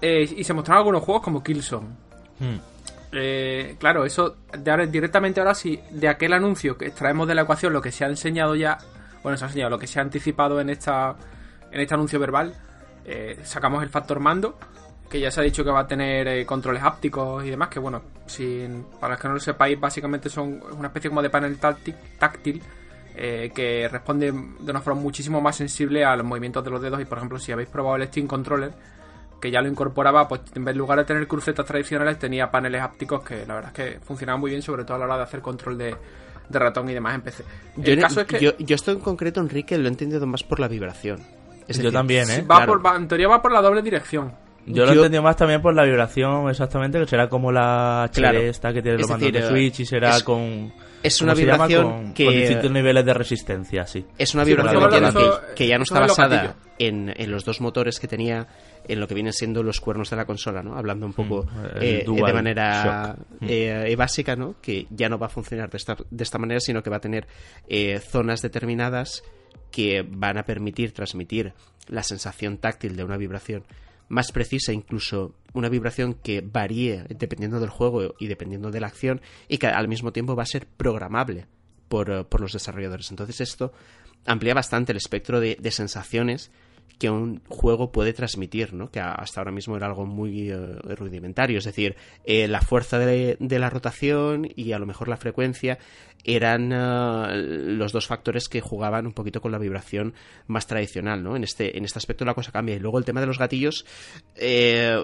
eh, 0.00 0.22
y 0.36 0.44
se 0.44 0.54
mostraron 0.54 0.78
algunos 0.82 1.02
juegos 1.02 1.24
como 1.24 1.42
Killzone. 1.42 1.88
Hmm. 2.38 2.56
Eh, 3.10 3.74
claro, 3.80 4.04
eso 4.04 4.36
de 4.56 4.70
ahora, 4.70 4.86
directamente 4.86 5.40
ahora 5.40 5.54
sí, 5.54 5.80
de 5.90 6.08
aquel 6.08 6.32
anuncio 6.34 6.76
que 6.78 6.86
extraemos 6.86 7.26
de 7.26 7.34
la 7.34 7.42
ecuación 7.42 7.72
lo 7.72 7.80
que 7.82 7.90
se 7.90 8.04
ha 8.04 8.08
enseñado 8.08 8.54
ya, 8.54 8.78
bueno, 9.24 9.36
se 9.36 9.44
ha 9.44 9.48
enseñado 9.48 9.70
lo 9.70 9.78
que 9.78 9.86
se 9.88 9.98
ha 9.98 10.02
anticipado 10.02 10.60
en 10.60 10.70
esta 10.70 11.16
en 11.72 11.80
este 11.80 11.94
anuncio 11.94 12.20
verbal, 12.20 12.54
sacamos 13.42 13.82
el 13.82 13.88
factor 13.88 14.20
mando, 14.20 14.58
que 15.08 15.20
ya 15.20 15.30
se 15.30 15.40
ha 15.40 15.42
dicho 15.42 15.64
que 15.64 15.70
va 15.70 15.80
a 15.80 15.86
tener 15.86 16.28
eh, 16.28 16.44
controles 16.44 16.82
hápticos 16.82 17.44
y 17.44 17.50
demás, 17.50 17.68
que 17.68 17.78
bueno, 17.78 18.02
sin, 18.26 18.84
para 19.00 19.14
los 19.14 19.22
que 19.22 19.28
no 19.28 19.34
lo 19.34 19.40
sepáis, 19.40 19.80
básicamente 19.80 20.28
son 20.28 20.60
una 20.76 20.88
especie 20.88 21.08
como 21.08 21.22
de 21.22 21.30
panel 21.30 21.58
táctil 21.58 22.62
eh, 23.16 23.50
que 23.54 23.88
responde 23.88 24.32
de 24.32 24.70
una 24.70 24.80
forma 24.80 25.00
muchísimo 25.00 25.40
más 25.40 25.56
sensible 25.56 26.04
a 26.04 26.14
los 26.14 26.26
movimientos 26.26 26.62
de 26.62 26.70
los 26.70 26.80
dedos 26.80 27.00
y 27.00 27.04
por 27.04 27.18
ejemplo 27.18 27.38
si 27.38 27.50
habéis 27.50 27.68
probado 27.68 27.96
el 27.96 28.06
Steam 28.06 28.26
Controller, 28.26 28.70
que 29.40 29.50
ya 29.50 29.62
lo 29.62 29.68
incorporaba, 29.68 30.28
pues 30.28 30.42
en 30.54 30.64
vez 30.64 30.74
de 30.74 30.78
lugar 30.78 30.98
de 30.98 31.04
tener 31.04 31.26
crucetas 31.26 31.64
tradicionales 31.64 32.18
tenía 32.18 32.50
paneles 32.50 32.82
hápticos 32.82 33.24
que 33.24 33.46
la 33.46 33.54
verdad 33.54 33.72
es 33.74 33.92
que 33.92 34.00
funcionaban 34.00 34.40
muy 34.40 34.50
bien, 34.50 34.62
sobre 34.62 34.84
todo 34.84 34.96
a 34.96 34.98
la 34.98 35.06
hora 35.06 35.16
de 35.16 35.22
hacer 35.22 35.40
control 35.40 35.78
de, 35.78 35.96
ratón 36.50 36.88
y 36.90 36.94
demás 36.94 37.14
en 37.14 37.22
PC. 37.22 37.44
Yo, 37.76 37.92
el 37.92 38.00
caso 38.00 38.20
es 38.20 38.26
que... 38.26 38.40
yo, 38.40 38.56
yo 38.58 38.74
esto 38.74 38.92
en 38.92 39.00
concreto, 39.00 39.40
Enrique, 39.40 39.76
lo 39.78 39.86
he 39.86 39.88
entendido 39.88 40.26
más 40.26 40.44
por 40.44 40.60
la 40.60 40.68
vibración. 40.68 41.20
yo 41.66 41.90
también, 41.90 42.30
¿eh? 42.30 42.42
Va 42.42 42.66
por, 42.66 42.80
en 42.94 43.08
teoría 43.08 43.28
va 43.28 43.42
por 43.42 43.52
la 43.52 43.60
doble 43.60 43.82
dirección. 43.82 44.32
Yo 44.68 44.84
lo 44.84 44.92
he 44.92 44.94
entendido 44.96 45.22
más 45.22 45.36
también 45.36 45.62
por 45.62 45.74
la 45.74 45.84
vibración, 45.84 46.48
exactamente, 46.48 46.98
que 46.98 47.06
será 47.06 47.28
como 47.28 47.50
la 47.50 48.10
HD 48.12 48.48
esta 48.48 48.72
que 48.72 48.82
tiene 48.82 48.98
los 48.98 49.08
mandos 49.08 49.32
de 49.32 49.42
Switch 49.42 49.80
y 49.80 49.86
será 49.86 50.20
con... 50.22 50.72
Es 51.02 51.22
una 51.22 51.34
vibración 51.34 52.12
que... 52.12 52.24
Con 52.24 52.34
distintos 52.34 52.70
niveles 52.70 53.04
de 53.04 53.14
resistencia, 53.14 53.86
sí. 53.86 54.04
Es 54.18 54.34
una 54.34 54.44
vibración 54.44 54.90
que, 55.54 55.66
ya 55.66 55.78
no 55.78 55.84
está 55.84 56.00
basada 56.00 56.56
en, 56.78 57.12
en, 57.16 57.30
los 57.30 57.44
dos 57.44 57.60
motores 57.60 58.00
que 58.00 58.08
tenía 58.08 58.48
en 58.86 59.00
lo 59.00 59.06
que 59.06 59.14
vienen 59.14 59.32
siendo 59.32 59.62
los 59.62 59.80
cuernos 59.80 60.10
de 60.10 60.16
la 60.16 60.24
consola, 60.24 60.62
¿no? 60.62 60.76
Hablando 60.76 61.06
un 61.06 61.12
poco 61.12 61.44
mm, 61.44 61.64
eh, 61.80 62.04
de 62.06 62.32
manera 62.32 63.16
mm. 63.40 63.46
eh, 63.48 63.96
básica, 63.96 64.34
¿no? 64.34 64.56
Que 64.60 64.86
ya 64.90 65.08
no 65.08 65.18
va 65.18 65.26
a 65.26 65.30
funcionar 65.30 65.70
de 65.70 65.76
esta, 65.76 65.96
de 66.10 66.24
esta 66.24 66.38
manera, 66.38 66.60
sino 66.60 66.82
que 66.82 66.90
va 66.90 66.96
a 66.96 67.00
tener 67.00 67.26
eh, 67.68 68.00
zonas 68.00 68.42
determinadas 68.42 69.22
que 69.70 70.04
van 70.08 70.38
a 70.38 70.44
permitir 70.44 70.92
transmitir 70.92 71.52
la 71.86 72.02
sensación 72.02 72.58
táctil 72.58 72.96
de 72.96 73.04
una 73.04 73.16
vibración 73.16 73.64
más 74.08 74.32
precisa, 74.32 74.72
incluso 74.72 75.34
una 75.52 75.68
vibración 75.68 76.14
que 76.14 76.40
varíe 76.40 77.04
dependiendo 77.08 77.60
del 77.60 77.70
juego 77.70 78.14
y 78.18 78.26
dependiendo 78.26 78.70
de 78.70 78.80
la 78.80 78.86
acción 78.86 79.20
y 79.48 79.58
que 79.58 79.66
al 79.66 79.88
mismo 79.88 80.12
tiempo 80.12 80.36
va 80.36 80.44
a 80.44 80.46
ser 80.46 80.66
programable 80.66 81.46
por, 81.88 82.26
por 82.28 82.40
los 82.40 82.52
desarrolladores. 82.52 83.10
Entonces 83.10 83.40
esto 83.40 83.72
amplía 84.26 84.54
bastante 84.54 84.92
el 84.92 84.98
espectro 84.98 85.40
de 85.40 85.70
sensaciones 85.70 86.50
que 86.98 87.10
un 87.10 87.40
juego 87.48 87.92
puede 87.92 88.12
transmitir, 88.12 88.74
¿no? 88.74 88.90
que 88.90 89.00
hasta 89.00 89.40
ahora 89.40 89.52
mismo 89.52 89.76
era 89.76 89.86
algo 89.86 90.04
muy 90.04 90.50
eh, 90.50 90.56
rudimentario, 90.96 91.58
es 91.58 91.64
decir, 91.64 91.96
eh, 92.24 92.48
la 92.48 92.60
fuerza 92.60 92.98
de, 92.98 93.36
la 93.38 93.70
rotación 93.70 94.48
y 94.56 94.72
a 94.72 94.78
lo 94.78 94.86
mejor 94.86 95.08
la 95.08 95.16
frecuencia 95.16 95.78
eran 96.24 96.72
eh, 96.72 97.36
los 97.36 97.92
dos 97.92 98.06
factores 98.06 98.48
que 98.48 98.60
jugaban 98.60 99.06
un 99.06 99.12
poquito 99.12 99.40
con 99.40 99.52
la 99.52 99.58
vibración 99.58 100.14
más 100.48 100.66
tradicional, 100.66 101.22
¿no? 101.22 101.36
En 101.36 101.44
este, 101.44 101.78
en 101.78 101.84
este 101.84 101.98
aspecto 101.98 102.24
la 102.24 102.34
cosa 102.34 102.50
cambia. 102.50 102.74
Y 102.74 102.80
luego 102.80 102.98
el 102.98 103.04
tema 103.04 103.20
de 103.20 103.26
los 103.26 103.38
gatillos, 103.38 103.86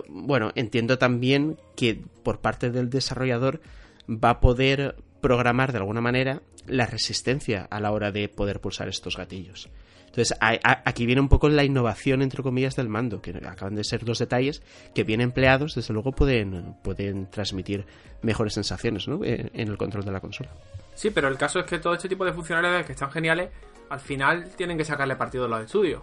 bueno, 0.09 0.51
entiendo 0.57 0.99
también 0.99 1.57
que 1.77 2.03
por 2.25 2.41
parte 2.41 2.71
del 2.71 2.91
desarrollador 2.91 3.61
va 4.09 4.31
a 4.31 4.41
poder 4.41 4.97
programar 5.21 5.73
de 5.73 5.79
alguna 5.79 6.01
manera 6.01 6.43
la 6.67 6.87
resistencia 6.87 7.67
a 7.71 7.81
la 7.81 7.93
hora 7.93 8.11
de 8.11 8.29
poder 8.29 8.61
pulsar 8.61 8.89
estos 8.89 9.17
gatillos. 9.17 9.71
Entonces, 10.17 10.39
aquí 10.41 11.07
viene 11.07 11.21
un 11.21 11.29
poco 11.29 11.49
la 11.49 11.65
innovación, 11.65 12.23
entre 12.23 12.41
comillas, 12.45 12.77
del 12.77 12.89
mando, 12.89 13.21
que 13.21 13.33
acaban 13.45 13.75
de 13.75 13.83
ser 13.83 14.05
dos 14.05 14.21
detalles 14.21 14.63
que 14.95 15.03
bien 15.03 15.21
empleados, 15.21 15.75
desde 15.75 15.93
luego, 15.93 16.13
pueden, 16.13 16.77
pueden 16.85 17.27
transmitir 17.27 17.85
mejores 18.23 18.55
sensaciones 18.55 19.09
¿no? 19.09 19.25
Eh, 19.25 19.51
en 19.53 19.69
el 19.69 19.77
control 19.77 20.05
de 20.05 20.13
la 20.13 20.21
consola. 20.21 20.51
Sí, 20.95 21.11
pero 21.11 21.27
el 21.27 21.37
caso 21.37 21.59
es 21.59 21.67
que 21.67 21.81
todo 21.81 21.95
este 21.95 22.09
tipo 22.09 22.25
de 22.25 22.33
funcionalidades 22.33 22.87
que 22.87 22.93
están 22.93 23.11
geniales, 23.11 23.51
al 23.91 23.99
final 23.99 24.51
tienen 24.57 24.79
que 24.79 24.85
sacarle 24.85 25.17
partido 25.17 25.47
a 25.47 25.49
los 25.49 25.65
estudios. 25.65 26.03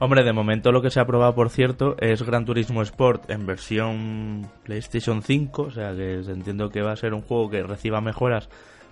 Hombre, 0.00 0.24
de 0.24 0.32
momento 0.32 0.72
lo 0.72 0.82
que 0.82 0.90
se 0.90 0.98
ha 0.98 1.06
probado, 1.06 1.36
por 1.36 1.48
cierto, 1.48 1.94
es 2.00 2.20
Gran 2.24 2.44
Turismo 2.44 2.82
Sport 2.82 3.30
en 3.30 3.46
versión 3.46 4.50
PlayStation 4.64 5.22
5, 5.22 5.62
o 5.62 5.70
sea 5.70 5.94
que 5.94 6.14
entiendo 6.14 6.68
que 6.70 6.82
va 6.82 6.90
a 6.90 6.96
ser 6.96 7.14
un 7.14 7.22
juego 7.22 7.48
que 7.48 7.62
reciba 7.62 8.00
mejoras 8.00 8.48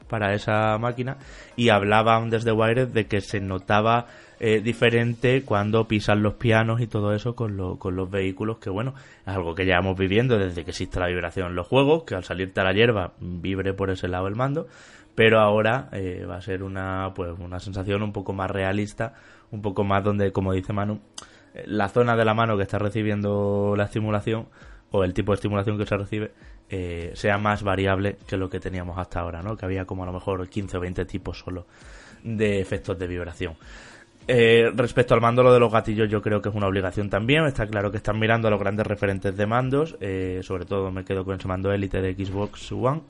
para 0.09 0.35
esa 0.35 0.77
máquina 0.79 1.16
y 1.57 1.68
hablaban 1.71 2.31
desde 2.31 2.53
Wired 2.53 2.88
de 2.88 3.07
que 3.07 3.21
se 3.21 3.40
notaba 3.40 4.07
eh, 4.42 4.62
diferente 4.62 5.42
cuando 5.42 5.87
pisan 5.87 6.22
los 6.22 6.33
pianos 6.33 6.81
y 6.81 6.87
todo 6.87 7.14
eso 7.14 7.37
con, 7.37 7.76
con 7.76 7.94
los 7.94 8.11
vehículos, 8.11 8.57
que 8.57 8.70
bueno, 8.70 8.94
es 9.20 9.29
algo 9.29 9.55
que 9.55 9.66
llevamos 9.66 9.98
viviendo 9.98 10.38
desde 10.38 10.64
que 10.64 10.70
existe 10.70 10.98
la 10.98 11.09
vibración 11.09 11.48
en 11.48 11.57
los 11.57 11.66
juegos, 11.66 12.05
que 12.05 12.14
al 12.14 12.24
salirte 12.24 12.59
a 12.59 12.64
la 12.64 12.72
hierba 12.72 13.12
vibre 13.20 13.74
por 13.74 13.90
ese 13.90 14.09
lado 14.09 14.29
el 14.29 14.37
mando, 14.37 14.66
pero 15.14 15.40
ahora 15.40 15.90
eh, 15.92 16.24
va 16.26 16.37
a 16.37 16.40
ser 16.40 16.62
una, 16.62 17.12
pues, 17.14 17.38
una 17.38 17.61
sensación 17.61 18.03
un 18.03 18.14
poco 18.14 18.33
más 18.33 18.50
realista, 18.50 19.12
un 19.50 19.61
poco 19.61 19.85
más 19.85 20.03
donde, 20.03 20.33
como 20.33 20.55
dice 20.55 20.72
Manu, 20.72 21.00
eh, 21.53 21.64
la 21.66 21.90
zona 21.90 22.16
de 22.16 22.24
la 22.24 22.33
mano 22.33 22.57
que 22.57 22.62
está 22.62 22.79
recibiendo 22.79 23.74
la 23.76 23.85
estimulación 23.85 24.46
o 24.90 25.05
el 25.05 25.12
tipo 25.12 25.33
de 25.33 25.35
estimulación 25.35 25.76
que 25.76 25.85
se 25.85 25.98
recibe 25.98 26.33
sea 27.14 27.37
más 27.37 27.64
variable 27.64 28.16
que 28.29 28.37
lo 28.37 28.48
que 28.48 28.61
teníamos 28.61 28.96
hasta 28.96 29.18
ahora, 29.18 29.42
¿no? 29.42 29.57
Que 29.57 29.66
había 29.66 29.87
como 29.87 30.05
a 30.05 30.07
lo 30.07 30.12
mejor 30.12 30.48
15 30.48 30.76
o 30.76 30.81
20 30.81 31.05
tipos 31.05 31.40
solo 31.40 31.66
de 32.22 32.61
efectos 32.61 32.98
de 32.98 33.07
vibración. 33.07 33.57
Eh, 34.33 34.71
respecto 34.77 35.12
al 35.12 35.21
mando, 35.21 35.43
lo 35.43 35.53
de 35.53 35.59
los 35.59 35.73
gatillos 35.73 36.09
yo 36.09 36.23
creo 36.23 36.40
que 36.40 36.51
es 36.51 36.55
una 36.55 36.69
obligación 36.69 37.11
también. 37.11 37.47
Está 37.47 37.66
claro 37.66 37.90
que 37.90 37.97
están 37.97 38.16
mirando 38.16 38.47
a 38.47 38.51
los 38.53 38.61
grandes 38.61 38.87
referentes 38.87 39.37
de 39.37 39.45
mandos. 39.45 39.97
Eh, 40.01 40.38
sobre 40.45 40.66
todo 40.66 40.93
me 40.93 41.05
quedo 41.05 41.25
con 41.25 41.37
ese 41.37 41.49
mando 41.49 41.73
Elite 41.73 42.01
de 42.01 42.14
Xbox 42.14 42.71
One. 42.71 43.01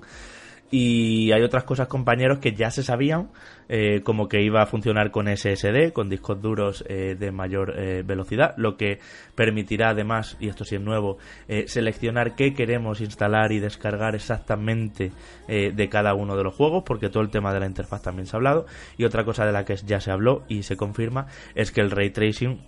Y 0.70 1.32
hay 1.32 1.42
otras 1.42 1.64
cosas, 1.64 1.88
compañeros, 1.88 2.38
que 2.38 2.52
ya 2.52 2.70
se 2.70 2.84
sabían, 2.84 3.30
eh, 3.68 4.02
como 4.02 4.28
que 4.28 4.40
iba 4.40 4.62
a 4.62 4.66
funcionar 4.66 5.10
con 5.10 5.26
SSD, 5.26 5.92
con 5.92 6.08
discos 6.08 6.40
duros 6.40 6.84
eh, 6.88 7.16
de 7.18 7.32
mayor 7.32 7.74
eh, 7.76 8.02
velocidad, 8.06 8.54
lo 8.56 8.76
que 8.76 9.00
permitirá 9.34 9.90
además, 9.90 10.36
y 10.38 10.48
esto 10.48 10.64
sí 10.64 10.76
es 10.76 10.80
nuevo, 10.80 11.18
seleccionar 11.66 12.36
qué 12.36 12.54
queremos 12.54 13.00
instalar 13.00 13.50
y 13.52 13.58
descargar 13.58 14.14
exactamente 14.14 15.12
de 15.48 15.88
cada 15.88 16.14
uno 16.14 16.36
de 16.36 16.44
los 16.44 16.54
juegos, 16.54 16.84
porque 16.84 17.08
todo 17.08 17.22
el 17.22 17.30
tema 17.30 17.52
de 17.52 17.60
la 17.60 17.66
interfaz 17.66 18.02
también 18.02 18.26
se 18.26 18.36
ha 18.36 18.38
hablado. 18.38 18.66
Y 18.96 19.04
otra 19.04 19.24
cosa 19.24 19.44
de 19.44 19.52
la 19.52 19.64
que 19.64 19.74
ya 19.76 20.00
se 20.00 20.10
habló 20.10 20.44
y 20.48 20.62
se 20.62 20.76
confirma 20.76 21.26
es 21.54 21.72
que 21.72 21.80
el 21.80 21.90
ray 21.90 22.10
tracing 22.10 22.60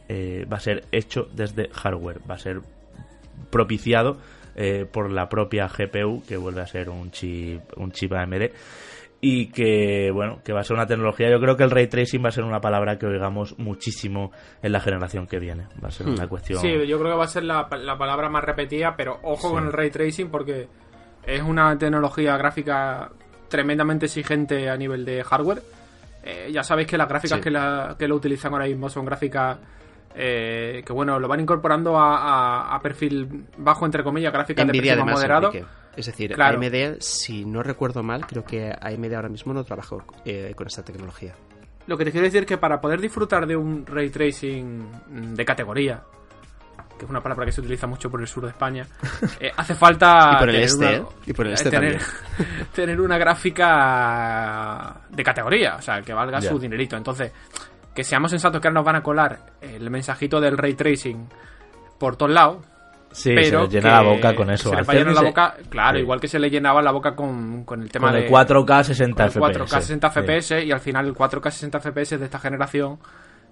va 0.50 0.56
a 0.56 0.60
ser 0.60 0.84
hecho 0.90 1.28
desde 1.34 1.68
hardware, 1.68 2.20
va 2.28 2.34
a 2.34 2.38
ser 2.38 2.60
propiciado 3.50 4.18
eh, 4.54 4.86
por 4.90 5.10
la 5.10 5.28
propia 5.28 5.68
GPU, 5.68 6.22
que 6.26 6.36
vuelve 6.36 6.60
a 6.60 6.66
ser 6.66 6.90
un 6.90 7.10
chip, 7.10 7.60
un 7.76 7.92
chip 7.92 8.12
AMD. 8.12 8.50
Y 9.24 9.46
que, 9.52 10.10
bueno, 10.12 10.40
que 10.44 10.52
va 10.52 10.60
a 10.60 10.64
ser 10.64 10.74
una 10.74 10.86
tecnología. 10.86 11.30
Yo 11.30 11.38
creo 11.38 11.56
que 11.56 11.62
el 11.62 11.70
ray 11.70 11.86
tracing 11.86 12.24
va 12.24 12.30
a 12.30 12.32
ser 12.32 12.42
una 12.42 12.60
palabra 12.60 12.98
que 12.98 13.06
oigamos 13.06 13.56
muchísimo 13.56 14.32
en 14.62 14.72
la 14.72 14.80
generación 14.80 15.28
que 15.28 15.38
viene. 15.38 15.68
Va 15.82 15.88
a 15.88 15.92
ser 15.92 16.08
una 16.08 16.24
hmm. 16.24 16.28
cuestión. 16.28 16.60
Sí, 16.60 16.72
yo 16.88 16.98
creo 16.98 17.12
que 17.12 17.18
va 17.18 17.24
a 17.24 17.28
ser 17.28 17.44
la, 17.44 17.68
palabra 17.68 18.28
más 18.28 18.42
repetida, 18.42 18.94
pero 18.96 19.20
ojo 19.22 19.52
con 19.52 19.64
el 19.64 19.72
ray 19.72 19.90
tracing 19.90 20.28
porque 20.28 20.66
es 21.24 21.40
una 21.40 21.78
tecnología 21.78 22.36
gráfica 22.36 23.12
tremendamente 23.48 24.06
exigente 24.06 24.68
a 24.68 24.76
nivel 24.76 25.04
de 25.04 25.22
hardware. 25.22 25.62
Eh, 26.24 26.50
ya 26.52 26.64
sabéis 26.64 26.88
que 26.88 26.98
las 26.98 27.08
gráficas 27.08 27.40
que, 27.40 27.50
la, 27.50 27.94
que 27.96 28.08
lo 28.08 28.16
utilizan 28.16 28.52
ahora 28.52 28.66
mismo 28.66 28.88
son 28.88 29.04
gráficas 29.04 29.58
eh, 30.14 30.82
que 30.84 30.92
bueno, 30.92 31.18
lo 31.18 31.28
van 31.28 31.40
incorporando 31.40 31.94
a, 31.98 32.78
perfil 32.82 33.46
bajo, 33.56 33.84
entre 33.86 34.02
comillas, 34.02 34.32
gráficas 34.32 34.66
de 34.66 34.72
perfil 34.72 35.04
moderado. 35.04 35.52
Es 35.94 36.06
decir, 36.06 36.40
AMD, 36.40 37.00
si 37.00 37.44
no 37.44 37.62
recuerdo 37.62 38.02
mal, 38.02 38.26
creo 38.26 38.44
que 38.44 38.72
AMD 38.72 39.12
ahora 39.12 39.28
mismo 39.28 39.52
no 39.52 39.62
trabaja 39.62 39.96
eh, 40.24 40.52
con 40.56 40.66
esta 40.66 40.82
tecnología. 40.82 41.34
Lo 41.86 41.98
que 41.98 42.04
te 42.04 42.12
quiero 42.12 42.24
decir 42.24 42.42
es 42.42 42.46
que 42.46 42.58
para 42.58 42.80
poder 42.80 43.00
disfrutar 43.00 43.46
de 43.46 43.56
un 43.56 43.84
ray 43.84 44.08
tracing 44.08 45.34
de 45.34 45.44
categoría, 45.44 46.02
que 46.98 47.04
es 47.04 47.10
una 47.10 47.20
palabra 47.20 47.44
que 47.44 47.52
se 47.52 47.60
utiliza 47.60 47.86
mucho 47.86 48.08
por 48.08 48.20
el 48.20 48.28
sur 48.28 48.44
de 48.44 48.50
España, 48.50 48.86
eh, 49.40 49.50
hace 49.56 49.74
falta 49.74 50.32
y 50.34 50.38
por 50.38 50.48
el 50.48 50.56
este, 50.56 51.02
y 51.26 51.32
por 51.32 51.46
el 51.46 51.52
este 51.54 51.70
tener, 51.70 52.00
tener, 52.74 53.00
una 53.00 53.18
gráfica 53.18 55.02
de 55.10 55.22
categoría, 55.22 55.76
o 55.76 55.82
sea, 55.82 56.00
que 56.00 56.14
valga 56.14 56.40
su 56.40 56.58
dinerito. 56.58 56.96
Entonces, 56.96 57.32
que 57.94 58.04
seamos 58.04 58.30
sensatos 58.30 58.60
que 58.60 58.68
ahora 58.68 58.80
nos 58.80 58.84
van 58.84 58.96
a 58.96 59.02
colar 59.02 59.38
el 59.60 59.90
mensajito 59.90 60.40
del 60.40 60.56
ray 60.56 60.74
tracing 60.74 61.28
por 61.98 62.16
todos 62.16 62.32
lados. 62.32 62.64
Sí, 63.12 63.32
pero 63.34 63.66
se 63.66 63.76
le 63.76 63.80
llena 63.80 64.02
la 64.02 64.02
boca 64.02 64.34
con 64.34 64.50
eso. 64.50 64.70
Se 64.70 64.76
le 64.76 64.82
va 64.82 64.92
a 64.92 65.12
la 65.12 65.22
boca, 65.22 65.54
claro, 65.68 65.98
igual 65.98 66.18
que 66.18 66.28
se 66.28 66.38
le 66.38 66.48
llenaba 66.48 66.80
la 66.80 66.92
boca 66.92 67.14
con, 67.14 67.64
con 67.64 67.82
el 67.82 67.90
tema 67.90 68.10
con 68.10 68.20
de. 68.20 68.30
4K 68.30 68.84
60 68.84 69.28
FPS. 69.28 69.38
4K 69.38 69.68
60 69.68 70.10
FPS 70.10 70.64
y 70.64 70.72
al 70.72 70.80
final 70.80 71.06
el 71.06 71.14
4K 71.14 71.50
60 71.50 71.80
FPS 71.80 72.18
de 72.18 72.24
esta 72.24 72.38
generación. 72.38 72.98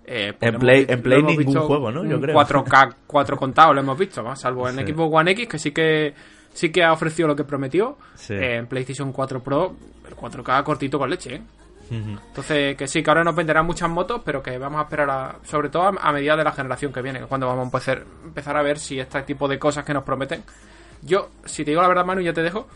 Eh, 0.06 0.32
pues 0.38 0.52
en 0.52 0.58
Play, 0.58 0.86
en 0.88 1.02
Play 1.02 1.22
ningún 1.22 1.54
juego, 1.54 1.92
¿no? 1.92 2.04
Yo 2.06 2.18
creo. 2.20 2.34
4K 2.34 2.94
4 3.06 3.36
contados 3.36 3.74
lo 3.74 3.82
hemos 3.82 3.98
visto, 3.98 4.22
¿no? 4.22 4.34
salvo 4.34 4.66
en 4.66 4.76
Xbox 4.76 5.14
One 5.14 5.30
X, 5.32 5.46
que 5.46 5.58
sí 5.58 5.72
que 5.72 6.14
sí 6.54 6.72
que 6.72 6.82
ha 6.82 6.92
ofrecido 6.92 7.28
lo 7.28 7.36
que 7.36 7.44
prometió. 7.44 7.98
Eh, 8.30 8.56
en 8.56 8.66
PlayStation 8.66 9.12
4 9.12 9.42
Pro, 9.42 9.76
el 10.08 10.16
4K 10.16 10.64
cortito 10.64 10.98
con 10.98 11.10
leche, 11.10 11.34
¿eh? 11.34 11.42
Entonces, 11.90 12.76
que 12.76 12.86
sí, 12.86 13.02
que 13.02 13.10
ahora 13.10 13.24
nos 13.24 13.34
venderán 13.34 13.66
muchas 13.66 13.90
motos, 13.90 14.22
pero 14.24 14.42
que 14.42 14.56
vamos 14.58 14.78
a 14.80 14.84
esperar, 14.84 15.10
a, 15.10 15.36
sobre 15.44 15.68
todo 15.68 15.92
a, 15.98 16.12
medida 16.12 16.36
de 16.36 16.44
la 16.44 16.52
generación 16.52 16.92
que 16.92 17.02
viene, 17.02 17.22
cuando 17.22 17.48
vamos 17.48 17.62
a 17.62 17.64
empezar, 17.64 18.04
empezar 18.24 18.56
a 18.56 18.62
ver 18.62 18.78
si 18.78 19.00
este 19.00 19.22
tipo 19.22 19.48
de 19.48 19.58
cosas 19.58 19.84
que 19.84 19.92
nos 19.92 20.04
prometen. 20.04 20.44
Yo, 21.02 21.30
si 21.44 21.64
te 21.64 21.72
digo 21.72 21.82
la 21.82 21.88
verdad, 21.88 22.04
Manu, 22.04 22.20
ya 22.20 22.32
te 22.32 22.42
dejo. 22.42 22.68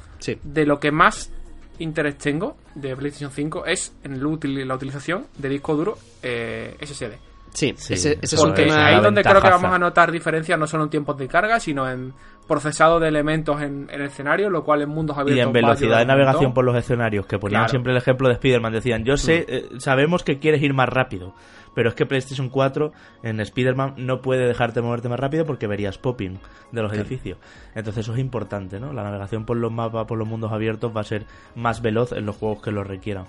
De 0.42 0.66
lo 0.66 0.80
que 0.80 0.90
más 0.90 1.30
interés 1.78 2.18
tengo 2.18 2.56
de 2.74 2.96
PlayStation 2.96 3.30
5 3.30 3.66
es 3.66 3.92
en 4.02 4.20
la 4.22 4.74
utilización 4.74 5.26
de 5.36 5.48
disco 5.48 5.76
duro 5.76 5.98
eh, 6.22 6.76
SSD. 6.80 7.33
Sí, 7.54 7.72
Sí, 7.76 7.94
ese, 7.94 8.18
ese 8.20 8.34
es 8.36 8.42
un 8.42 8.52
tema... 8.52 8.86
ahí 8.86 9.00
donde 9.00 9.22
creo 9.22 9.40
que 9.40 9.48
vamos 9.48 9.72
a 9.72 9.78
notar 9.78 10.10
diferencias 10.12 10.58
no 10.58 10.66
solo 10.66 10.84
en 10.84 10.90
tiempos 10.90 11.16
de 11.16 11.28
carga, 11.28 11.60
sino 11.60 11.88
en 11.88 12.12
procesado 12.48 13.00
de 13.00 13.08
elementos 13.08 13.62
en, 13.62 13.88
en 13.90 14.00
el 14.00 14.08
escenario, 14.08 14.50
lo 14.50 14.64
cual 14.64 14.82
en 14.82 14.90
mundos 14.90 15.16
abiertos 15.16 15.38
Y 15.44 15.46
en 15.46 15.52
velocidad 15.52 15.98
de 16.00 16.04
navegación 16.06 16.52
por 16.52 16.64
los 16.64 16.76
escenarios, 16.76 17.26
que 17.26 17.38
ponían 17.38 17.60
Claro. 17.60 17.70
siempre 17.70 17.92
el 17.92 17.98
ejemplo 17.98 18.28
de 18.28 18.34
Spider-Man, 18.34 18.72
decían, 18.72 19.04
yo 19.04 19.16
sé, 19.16 19.46
eh, 19.48 19.68
sabemos 19.78 20.24
que 20.24 20.38
quieres 20.40 20.60
ir 20.62 20.74
más 20.74 20.88
rápido, 20.88 21.32
pero 21.74 21.88
es 21.88 21.94
que 21.94 22.04
PlayStation 22.06 22.48
4 22.50 22.92
en 23.22 23.40
Spider-Man 23.40 23.94
no 23.98 24.20
puede 24.20 24.46
dejarte 24.46 24.82
moverte 24.82 25.08
más 25.08 25.18
rápido 25.20 25.46
porque 25.46 25.66
verías 25.66 25.96
popping 25.96 26.38
de 26.72 26.82
los 26.82 26.92
edificios. 26.92 27.38
Entonces 27.74 28.02
eso 28.04 28.12
es 28.14 28.18
importante, 28.18 28.78
¿no? 28.78 28.92
La 28.92 29.04
navegación 29.04 29.44
por 29.46 29.56
los 29.56 29.72
mapas, 29.72 30.04
por 30.06 30.18
los 30.18 30.28
mundos 30.28 30.52
abiertos 30.52 30.92
va 30.94 31.00
a 31.00 31.04
ser 31.04 31.24
más 31.54 31.80
veloz 31.82 32.12
en 32.12 32.26
los 32.26 32.36
juegos 32.36 32.60
que 32.62 32.70
lo 32.72 32.84
requieran. 32.84 33.24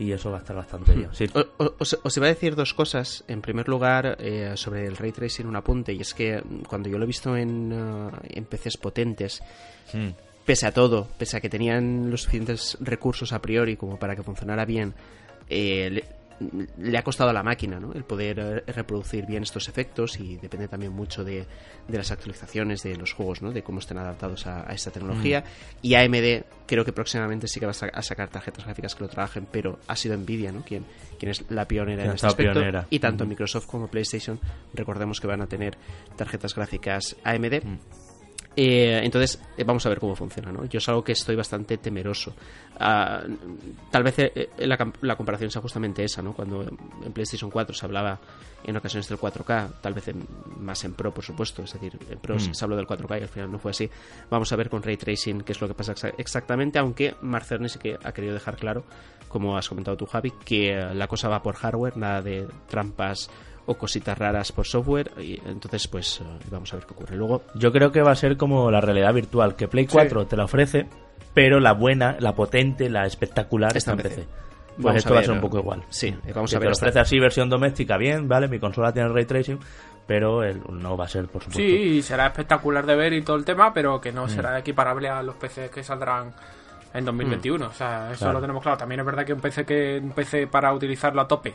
Y 0.00 0.12
eso 0.12 0.30
va 0.30 0.38
a 0.38 0.40
estar 0.40 0.56
bastante 0.56 0.94
bien. 0.94 1.10
Sí. 1.12 1.26
O- 1.34 1.62
o- 1.64 1.74
Os, 1.78 1.98
os 2.02 2.16
iba 2.16 2.24
a 2.26 2.30
decir 2.30 2.54
dos 2.56 2.72
cosas. 2.72 3.22
En 3.28 3.42
primer 3.42 3.68
lugar, 3.68 4.16
eh, 4.18 4.52
sobre 4.56 4.86
el 4.86 4.96
ray 4.96 5.12
tracing, 5.12 5.46
un 5.46 5.56
apunte. 5.56 5.92
Y 5.92 6.00
es 6.00 6.14
que 6.14 6.42
cuando 6.66 6.88
yo 6.88 6.96
lo 6.96 7.04
he 7.04 7.06
visto 7.06 7.36
en, 7.36 7.70
eh, 7.70 8.10
en 8.38 8.44
PCs 8.46 8.78
potentes, 8.78 9.42
Mm. 9.92 10.08
pese 10.46 10.66
a 10.66 10.72
todo, 10.72 11.06
pese 11.18 11.36
a 11.36 11.40
que 11.40 11.50
tenían 11.50 12.10
los 12.10 12.22
suficientes 12.22 12.78
recursos 12.80 13.32
a 13.34 13.40
priori 13.42 13.76
como 13.76 13.98
para 13.98 14.16
que 14.16 14.22
funcionara 14.22 14.64
bien, 14.64 14.94
eh, 15.50 16.02
le, 16.78 16.96
ha 16.98 17.02
costado 17.02 17.30
a 17.30 17.32
la 17.32 17.42
máquina 17.42 17.78
¿no? 17.78 17.92
el 17.92 18.04
poder 18.04 18.38
eh, 18.66 18.72
reproducir 18.72 19.26
bien 19.26 19.42
estos 19.42 19.68
efectos 19.68 20.18
y 20.18 20.36
depende 20.36 20.68
también 20.68 20.92
mucho 20.92 21.22
de, 21.24 21.46
de 21.86 21.98
las 21.98 22.10
actualizaciones 22.10 22.82
de 22.82 22.96
los 22.96 23.12
juegos, 23.12 23.42
¿no? 23.42 23.52
de 23.52 23.62
cómo 23.62 23.78
estén 23.80 23.98
adaptados 23.98 24.46
a, 24.46 24.68
a 24.68 24.72
esta 24.72 24.90
tecnología. 24.90 25.44
Y 25.82 25.94
AMD 25.94 26.44
creo 26.66 26.84
que 26.84 26.92
próximamente 26.92 27.46
sí 27.48 27.60
que 27.60 27.66
va 27.66 27.70
a, 27.72 27.74
sa- 27.74 27.90
a 27.92 28.02
sacar 28.02 28.28
tarjetas 28.28 28.64
gráficas 28.64 28.94
que 28.94 29.04
lo 29.04 29.08
trabajen, 29.10 29.46
pero 29.50 29.78
ha 29.86 29.96
sido 29.96 30.16
Nvidia 30.16 30.52
¿no? 30.52 30.64
quien, 30.64 30.84
quien 31.18 31.30
es 31.30 31.44
la 31.50 31.66
pionera 31.68 32.04
en 32.04 32.12
este 32.12 32.26
aspecto. 32.26 32.52
pionera. 32.54 32.86
Y 32.90 32.98
tanto 33.00 33.24
Ujú. 33.24 33.28
Microsoft 33.30 33.66
como 33.66 33.88
PlayStation, 33.88 34.40
recordemos 34.72 35.20
que 35.20 35.26
van 35.26 35.42
a 35.42 35.46
tener 35.46 35.76
tarjetas 36.16 36.54
gráficas 36.54 37.16
AMD. 37.24 37.64
Mm. 37.64 37.78
Eh, 38.56 39.00
entonces, 39.04 39.40
eh, 39.56 39.62
vamos 39.64 39.86
a 39.86 39.88
ver 39.88 40.00
cómo 40.00 40.16
funciona, 40.16 40.50
¿no? 40.50 40.64
Yo 40.64 40.78
es 40.78 40.88
algo 40.88 41.04
que 41.04 41.12
estoy 41.12 41.36
bastante 41.36 41.78
temeroso. 41.78 42.34
Ah, 42.80 43.22
tal 43.90 44.02
vez 44.02 44.18
eh, 44.18 44.32
eh, 44.34 44.66
la, 44.66 44.92
la 45.02 45.16
comparación 45.16 45.50
sea 45.50 45.62
justamente 45.62 46.02
esa, 46.02 46.20
¿no? 46.20 46.32
Cuando 46.34 46.62
en 46.62 47.12
PlayStation 47.12 47.50
4 47.50 47.74
se 47.74 47.86
hablaba 47.86 48.18
en 48.64 48.76
ocasiones 48.76 49.08
del 49.08 49.18
4K, 49.18 49.80
tal 49.80 49.94
vez 49.94 50.08
en- 50.08 50.26
más 50.58 50.84
en 50.84 50.94
Pro, 50.94 51.14
por 51.14 51.24
supuesto, 51.24 51.62
es 51.62 51.72
decir, 51.72 51.96
en 52.10 52.18
Pro 52.18 52.34
Mm. 52.36 52.52
se 52.52 52.64
habló 52.64 52.76
del 52.76 52.86
4K 52.86 53.18
y 53.20 53.22
al 53.22 53.28
final 53.28 53.52
no 53.52 53.58
fue 53.58 53.70
así. 53.70 53.88
Vamos 54.28 54.52
a 54.52 54.56
ver 54.56 54.68
con 54.68 54.82
Ray 54.82 54.96
Tracing 54.96 55.42
qué 55.42 55.52
es 55.52 55.60
lo 55.60 55.68
que 55.68 55.74
pasa 55.74 55.94
exa- 55.94 56.14
exactamente, 56.18 56.78
aunque 56.78 57.14
Mark 57.22 57.44
Cerny 57.44 57.68
sí 57.68 57.78
que 57.78 57.98
ha 58.02 58.12
querido 58.12 58.34
dejar 58.34 58.56
claro, 58.56 58.84
como 59.28 59.56
has 59.56 59.68
comentado 59.68 59.96
tú, 59.96 60.06
Javi, 60.06 60.32
que 60.44 60.74
la 60.92 61.06
cosa 61.06 61.28
va 61.28 61.40
por 61.42 61.54
hardware, 61.54 61.96
nada 61.96 62.20
de 62.20 62.48
trampas 62.68 63.30
o 63.70 63.78
cositas 63.78 64.16
raras 64.18 64.52
por 64.52 64.66
software, 64.66 65.12
y 65.18 65.40
entonces 65.46 65.86
pues 65.88 66.20
eh, 66.20 66.24
vamos 66.50 66.72
a 66.72 66.76
ver 66.76 66.86
qué 66.86 66.92
ocurre. 66.92 67.16
Luego, 67.16 67.42
Yo 67.54 67.70
creo 67.72 67.92
que 67.92 68.02
va 68.02 68.12
a 68.12 68.16
ser 68.16 68.36
como 68.36 68.70
la 68.70 68.80
realidad 68.80 69.14
virtual, 69.14 69.54
que 69.56 69.68
Play 69.68 69.86
4 69.86 70.26
te 70.26 70.36
la 70.36 70.44
ofrece, 70.44 70.86
pero 71.34 71.60
la 71.60 71.72
buena, 71.72 72.16
la 72.18 72.34
potente, 72.34 72.90
la 72.90 73.06
espectacular 73.06 73.76
está 73.76 73.92
en 73.92 73.98
PC. 73.98 74.26
Pues 74.26 74.84
Vamos 74.84 74.96
esto 74.98 75.10
a 75.10 75.14
va 75.14 75.20
a 75.20 75.24
ser 75.24 75.32
un 75.32 75.40
poco 75.40 75.58
igual. 75.58 75.82
sí, 75.90 76.14
vamos 76.34 76.50
Que 76.50 76.56
a 76.56 76.58
te 76.58 76.64
ver 76.64 76.68
lo 76.68 76.72
hasta- 76.72 76.86
ofrece 76.86 77.00
así 77.00 77.18
versión 77.18 77.48
doméstica, 77.50 77.96
bien, 77.96 78.26
vale, 78.28 78.48
mi 78.48 78.58
consola 78.58 78.92
tiene 78.92 79.08
ray 79.10 79.24
tracing, 79.26 79.58
pero 80.06 80.42
el, 80.42 80.60
no 80.70 80.96
va 80.96 81.04
a 81.04 81.08
ser, 81.08 81.26
por 81.28 81.42
supuesto. 81.42 81.60
Sí, 81.62 82.02
será 82.02 82.26
espectacular 82.28 82.84
de 82.86 82.96
ver 82.96 83.12
y 83.12 83.22
todo 83.22 83.36
el 83.36 83.44
tema, 83.44 83.72
pero 83.74 84.00
que 84.00 84.10
no 84.10 84.24
Mm. 84.26 84.30
será 84.30 84.58
equiparable 84.58 85.08
a 85.08 85.22
los 85.22 85.36
PCs 85.36 85.70
que 85.70 85.84
saldrán 85.84 86.32
en 86.94 87.04
2021. 87.04 87.66
O 87.66 87.72
sea, 87.72 88.10
eso 88.10 88.18
Claro. 88.20 88.34
lo 88.34 88.40
tenemos 88.40 88.62
claro. 88.62 88.78
También 88.78 89.00
es 89.00 89.06
verdad 89.06 89.24
que 89.24 89.32
un 89.32 89.40
PC 89.40 89.64
que 89.64 90.00
un 90.02 90.10
PC 90.10 90.46
para 90.48 90.72
utilizarlo 90.72 91.20
a 91.20 91.28
tope 91.28 91.54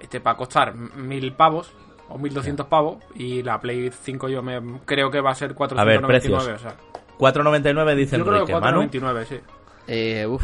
este 0.00 0.18
va 0.18 0.32
a 0.32 0.36
costar 0.36 0.74
mil 0.74 1.32
pavos 1.32 1.72
o 2.08 2.18
1200 2.18 2.66
pavos 2.66 2.98
y 3.14 3.42
la 3.42 3.60
Play 3.60 3.90
5 3.90 4.28
yo 4.28 4.42
me 4.42 4.80
creo 4.84 5.10
que 5.10 5.20
va 5.20 5.30
a 5.30 5.34
ser 5.34 5.54
499, 5.54 6.06
precios. 6.06 6.44
o 6.44 6.58
sea, 6.58 6.76
4.99 7.18 7.94
dicen 7.94 8.18
yo 8.18 8.24
creo 8.26 8.46
que 8.46 8.52
Enrique, 8.52 8.60
Manu. 8.60 8.88
499, 8.88 9.26
sí. 9.26 9.40
Eh, 9.86 10.26
uf. 10.26 10.42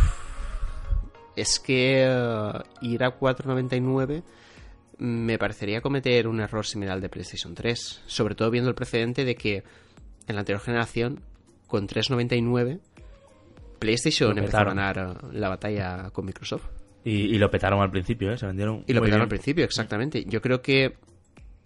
Es 1.35 1.61
que 1.61 2.05
eh, 2.07 2.53
ir 2.83 3.05
a 3.05 3.19
4.99 3.19 4.23
me 4.99 5.39
parecería 5.39 5.81
cometer 5.81 6.27
un 6.27 6.41
error 6.41 6.65
similar 6.65 6.95
al 6.95 7.01
de 7.01 7.09
PlayStation 7.09 7.55
3. 7.55 8.03
Sobre 8.07 8.35
todo 8.35 8.51
viendo 8.51 8.71
el 8.71 8.75
precedente 8.75 9.25
de 9.25 9.35
que 9.35 9.63
en 10.27 10.35
la 10.35 10.41
anterior 10.41 10.63
generación, 10.63 11.21
con 11.67 11.87
3.99, 11.87 12.81
PlayStation 13.79 14.39
empezó 14.39 14.59
a 14.59 14.65
ganar 14.65 14.99
eh, 14.99 15.27
la 15.33 15.49
batalla 15.49 16.11
con 16.11 16.25
Microsoft. 16.25 16.65
Y, 17.07 17.37
y 17.37 17.39
lo 17.39 17.49
petaron 17.53 17.81
al 17.81 17.91
principio, 17.93 18.33
¿eh? 18.33 18.37
se 18.37 18.47
vendieron. 18.47 18.83
Y 18.85 18.93
lo 18.93 19.01
petaron 19.01 19.23
al 19.23 19.29
principio, 19.29 19.65
exactamente. 19.65 20.25
Yo 20.25 20.43
creo 20.43 20.61
que 20.61 20.97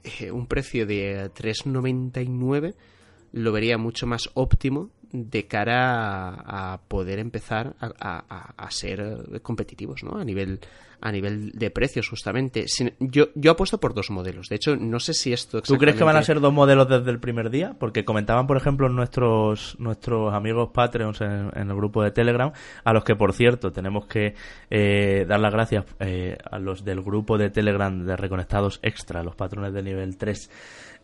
eh, 0.05 0.31
un 0.31 0.46
precio 0.46 0.85
de 0.85 1.31
3,99 1.33 2.74
lo 3.33 3.50
vería 3.50 3.79
mucho 3.79 4.07
más 4.07 4.29
óptimo 4.35 4.90
de 5.12 5.46
cara 5.46 6.28
a, 6.30 6.72
a 6.74 6.78
poder 6.82 7.18
empezar 7.18 7.74
a, 7.80 7.90
a- 8.00 8.54
a 8.56 8.70
ser 8.70 9.40
competitivos, 9.42 10.02
¿no? 10.04 10.18
A 10.18 10.24
nivel 10.24 10.60
a 11.02 11.10
nivel 11.12 11.52
de 11.52 11.70
precios, 11.70 12.10
justamente. 12.10 12.68
Sin- 12.68 12.92
yo, 13.00 13.28
yo 13.34 13.52
apuesto 13.52 13.80
por 13.80 13.94
dos 13.94 14.10
modelos. 14.10 14.50
De 14.50 14.56
hecho, 14.56 14.76
no 14.76 15.00
sé 15.00 15.14
si 15.14 15.32
esto 15.32 15.62
¿Tú 15.62 15.78
crees 15.78 15.96
que 15.96 16.04
van 16.04 16.14
a 16.16 16.18
exactamente- 16.18 16.26
ser 16.26 16.40
dos 16.42 16.52
modelos 16.52 16.90
desde 16.90 17.10
el 17.10 17.18
primer 17.18 17.48
día? 17.48 17.74
Porque 17.80 18.04
comentaban, 18.04 18.46
por 18.46 18.58
ejemplo, 18.58 18.86
nuestros 18.90 19.76
nuestros 19.80 20.34
amigos 20.34 20.68
Patreons 20.74 21.22
en, 21.22 21.50
en 21.54 21.70
el 21.70 21.74
grupo 21.74 22.02
de 22.02 22.10
Telegram, 22.10 22.52
a 22.84 22.92
los 22.92 23.02
que, 23.02 23.16
por 23.16 23.32
cierto, 23.32 23.72
tenemos 23.72 24.04
que 24.08 24.34
eh, 24.68 25.24
dar 25.26 25.40
las 25.40 25.52
gracias 25.54 25.86
eh, 26.00 26.36
a 26.50 26.58
los 26.58 26.84
del 26.84 27.00
grupo 27.00 27.38
de 27.38 27.48
Telegram 27.48 28.04
de 28.04 28.16
Reconectados 28.18 28.78
Extra, 28.82 29.22
los 29.22 29.34
patrones 29.34 29.72
de 29.72 29.82
nivel 29.82 30.18
3, 30.18 30.50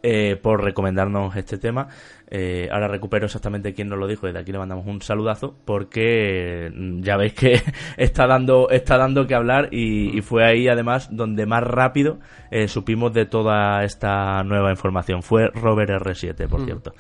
eh, 0.03 0.37
por 0.37 0.63
recomendarnos 0.63 1.35
este 1.37 1.59
tema. 1.59 1.89
Eh, 2.29 2.69
ahora 2.73 2.89
recupero 2.89 3.27
exactamente 3.27 3.73
quién 3.73 3.89
nos 3.89 3.99
lo 3.99 4.07
dijo 4.07 4.29
y 4.29 4.33
de 4.33 4.41
aquí 4.41 4.51
le 4.51 4.59
mandamos 4.59 4.85
un 4.87 5.01
saludazo 5.01 5.57
porque 5.65 6.73
mm, 6.75 7.01
ya 7.01 7.17
veis 7.17 7.35
que 7.35 7.63
está 7.97 8.27
dando 8.27 8.69
está 8.71 8.99
dando 8.99 9.29
que 9.29 9.35
hablar 9.37 9.69
y, 9.71 10.17
y 10.17 10.23
fue 10.23 10.45
ahí 10.45 10.67
además 10.67 11.09
donde 11.13 11.47
más 11.47 11.63
rápido 11.63 12.19
eh, 12.51 12.67
supimos 12.67 13.13
de 13.13 13.27
toda 13.27 13.85
esta 13.85 14.43
nueva 14.45 14.71
información. 14.71 15.23
Fue 15.23 15.49
Robert 15.49 15.91
R7, 15.91 16.49
por 16.49 16.65
cierto. 16.65 16.93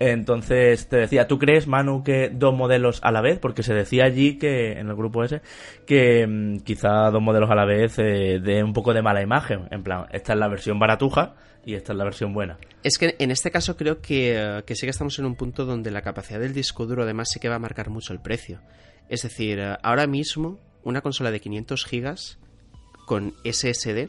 Entonces, 0.00 0.88
te 0.88 0.96
decía, 0.96 1.28
¿tú 1.28 1.38
crees, 1.38 1.68
Manu, 1.68 2.02
que 2.02 2.28
dos 2.28 2.54
modelos 2.54 3.00
a 3.04 3.12
la 3.12 3.20
vez? 3.20 3.38
Porque 3.38 3.62
se 3.62 3.74
decía 3.74 4.04
allí 4.04 4.38
que, 4.38 4.72
en 4.72 4.88
el 4.88 4.96
grupo 4.96 5.22
ese, 5.22 5.40
que 5.86 6.26
mm, 6.26 6.58
quizá 6.58 7.10
dos 7.10 7.22
modelos 7.22 7.50
a 7.50 7.54
la 7.54 7.64
vez 7.64 7.98
eh, 7.98 8.40
de 8.42 8.62
un 8.64 8.72
poco 8.72 8.92
de 8.92 9.02
mala 9.02 9.22
imagen. 9.22 9.68
En 9.70 9.82
plan, 9.82 10.06
esta 10.10 10.32
es 10.32 10.38
la 10.38 10.48
versión 10.48 10.78
baratuja 10.78 11.34
y 11.66 11.74
esta 11.74 11.92
es 11.92 11.98
la 11.98 12.04
versión 12.04 12.32
buena. 12.34 12.58
Es 12.82 12.98
que 12.98 13.16
en 13.18 13.30
este 13.30 13.50
caso 13.50 13.76
creo 13.76 14.00
que, 14.00 14.62
que 14.66 14.74
sí 14.74 14.86
que 14.86 14.90
estamos 14.90 15.18
en 15.18 15.24
un 15.24 15.34
punto 15.36 15.64
donde 15.64 15.90
la 15.90 16.02
capacidad 16.02 16.40
del 16.40 16.52
disco 16.54 16.86
duro 16.86 17.02
además 17.04 17.28
sí 17.32 17.40
que 17.40 17.48
va 17.48 17.56
a 17.56 17.58
marcar 17.60 17.90
mucho 17.90 18.12
el 18.12 18.20
precio. 18.20 18.60
Es 19.08 19.22
decir, 19.22 19.58
eh, 19.58 19.76
ahora 19.82 20.06
mismo 20.06 20.58
una 20.82 21.00
consola 21.00 21.30
de 21.30 21.40
500 21.40 21.84
gigas 21.86 22.38
con 23.06 23.34
SSD 23.44 24.08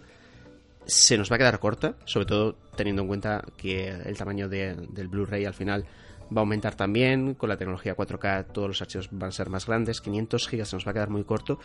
se 0.86 1.18
nos 1.18 1.32
va 1.32 1.36
a 1.36 1.40
quedar 1.40 1.60
corta, 1.60 1.96
sobre 2.06 2.26
todo 2.28 2.58
teniendo 2.76 3.02
en 3.02 3.08
cuenta 3.08 3.44
que 3.58 3.88
el 3.90 4.18
tamaño 4.18 4.48
de- 4.48 4.76
del 4.90 5.08
Blu-ray 5.08 5.46
al 5.46 5.54
final 5.54 5.86
va 6.26 6.38
a 6.38 6.40
aumentar 6.42 6.76
también, 6.76 7.34
con 7.36 7.50
la 7.50 7.58
tecnología 7.58 7.96
4K 7.96 8.48
todos 8.52 8.68
los 8.68 8.82
archivos 8.82 9.10
van 9.12 9.30
a 9.30 9.32
ser 9.32 9.50
más 9.50 9.66
grandes, 9.66 10.02
500 10.02 10.48
gigas 10.48 10.70
se 10.70 10.76
nos 10.76 10.86
va 10.86 10.92
a 10.92 10.94
quedar 10.94 11.10
muy 11.10 11.24
corto, 11.24 11.60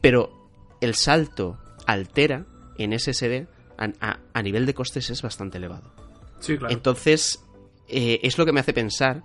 pero 0.00 0.48
el 0.80 0.94
salto 0.94 1.58
altera 1.86 2.46
en 2.78 2.98
SSD 2.98 3.46
a, 3.78 3.88
a- 4.00 4.18
a 4.32 4.42
nivel 4.42 4.66
de 4.66 4.74
costes 4.74 5.10
es 5.10 5.22
bastante 5.22 5.58
elevado. 5.58 5.92
Sí, 6.40 6.56
claro. 6.58 6.72
Entonces, 6.74 7.42
eh, 7.88 8.20
es 8.22 8.36
lo 8.38 8.44
que 8.46 8.52
me 8.52 8.60
hace 8.60 8.72
pensar 8.72 9.22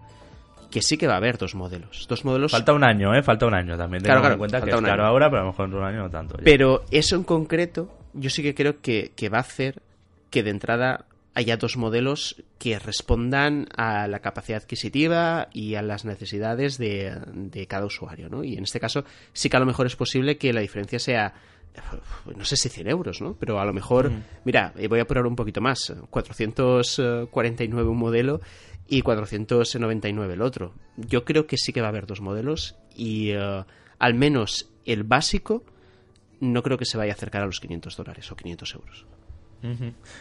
que 0.72 0.82
sí 0.82 0.98
que 0.98 1.08
va 1.08 1.14
a 1.16 1.18
haber 1.18 1.38
dos 1.38 1.56
modelos. 1.56 2.06
Dos 2.08 2.24
modelos 2.26 2.52
Falta 2.52 2.74
un 2.74 2.84
año, 2.84 3.16
¿eh? 3.16 3.24
Falta 3.24 3.46
un 3.48 3.56
año 3.56 3.76
también. 3.78 4.04
Claro, 4.04 4.26
en 4.32 4.38
cuenta 4.38 4.58
que 4.58 4.62
falta 4.62 4.76
es 4.76 4.80
un 4.82 4.86
caro 4.86 5.04
año. 5.04 5.10
ahora, 5.12 5.30
pero 5.30 5.42
a 5.42 5.46
lo 5.46 5.52
mejor 5.52 5.68
en 5.70 5.74
un 5.76 5.84
año 5.84 6.04
no 6.04 6.10
tanto. 6.10 6.38
ya. 6.38 6.44
Pero 6.44 6.86
eso 6.92 7.16
en 7.16 7.24
concreto, 7.24 7.90
yo 8.14 8.30
sí 8.30 8.44
que 8.44 8.54
creo 8.54 8.80
que, 8.82 9.12
que 9.16 9.30
va 9.30 9.38
a 9.40 9.42
hacer 9.42 9.82
que 10.30 10.44
de 10.44 10.52
entrada 10.52 11.06
haya 11.34 11.58
dos 11.58 11.78
modelos 11.78 12.36
que 12.60 12.78
respondan 12.78 13.68
a 13.76 14.08
la 14.08 14.20
capacidad 14.20 14.62
adquisitiva 14.62 15.48
y 15.54 15.76
a 15.76 15.82
las 15.82 16.06
necesidades 16.06 16.78
de, 16.78 17.16
de 17.34 17.66
cada 17.66 17.86
usuario, 17.86 18.30
¿no? 18.30 18.44
Y 18.44 18.56
en 18.58 18.64
este 18.64 18.80
caso 18.80 19.06
sí 19.34 19.50
que 19.50 19.58
a 19.58 19.60
lo 19.60 19.66
mejor 19.66 19.86
es 19.88 19.96
posible 19.96 20.38
que 20.38 20.54
la 20.54 20.62
diferencia 20.62 21.00
sea 21.00 21.34
no 22.36 22.46
sé 22.46 22.56
si 22.58 22.70
100 22.70 22.88
euros, 22.88 23.22
¿no? 23.22 23.36
Pero 23.40 23.60
a 23.60 23.66
lo 23.66 23.74
mejor, 23.74 24.12
mira, 24.46 24.74
eh, 24.78 24.88
voy 24.88 25.00
a 25.00 25.08
poner 25.08 25.26
un 25.26 25.36
poquito 25.36 25.62
más, 25.62 25.94
449 26.10 27.90
un 27.90 27.98
modelo 27.98 28.42
y 28.88 29.02
499 29.02 30.34
el 30.34 30.42
otro. 30.42 30.74
Yo 30.98 31.26
creo 31.26 31.48
que 31.48 31.58
sí 31.58 31.74
que 31.74 31.82
va 31.82 31.88
a 31.88 31.90
haber 31.90 32.06
dos 32.06 32.22
modelos 32.22 32.76
y 32.96 33.32
eh, 33.32 33.64
al 34.00 34.14
menos 34.14 34.72
el 34.86 35.04
básico 35.04 35.64
no 36.40 36.64
creo 36.64 36.78
que 36.78 36.86
se 36.86 36.98
vaya 36.98 37.14
a 37.14 37.16
acercar 37.16 37.44
a 37.44 37.46
los 37.46 37.60
500 37.60 37.96
dólares 37.96 38.32
o 38.32 38.36
500 38.36 38.76
euros. 38.76 39.06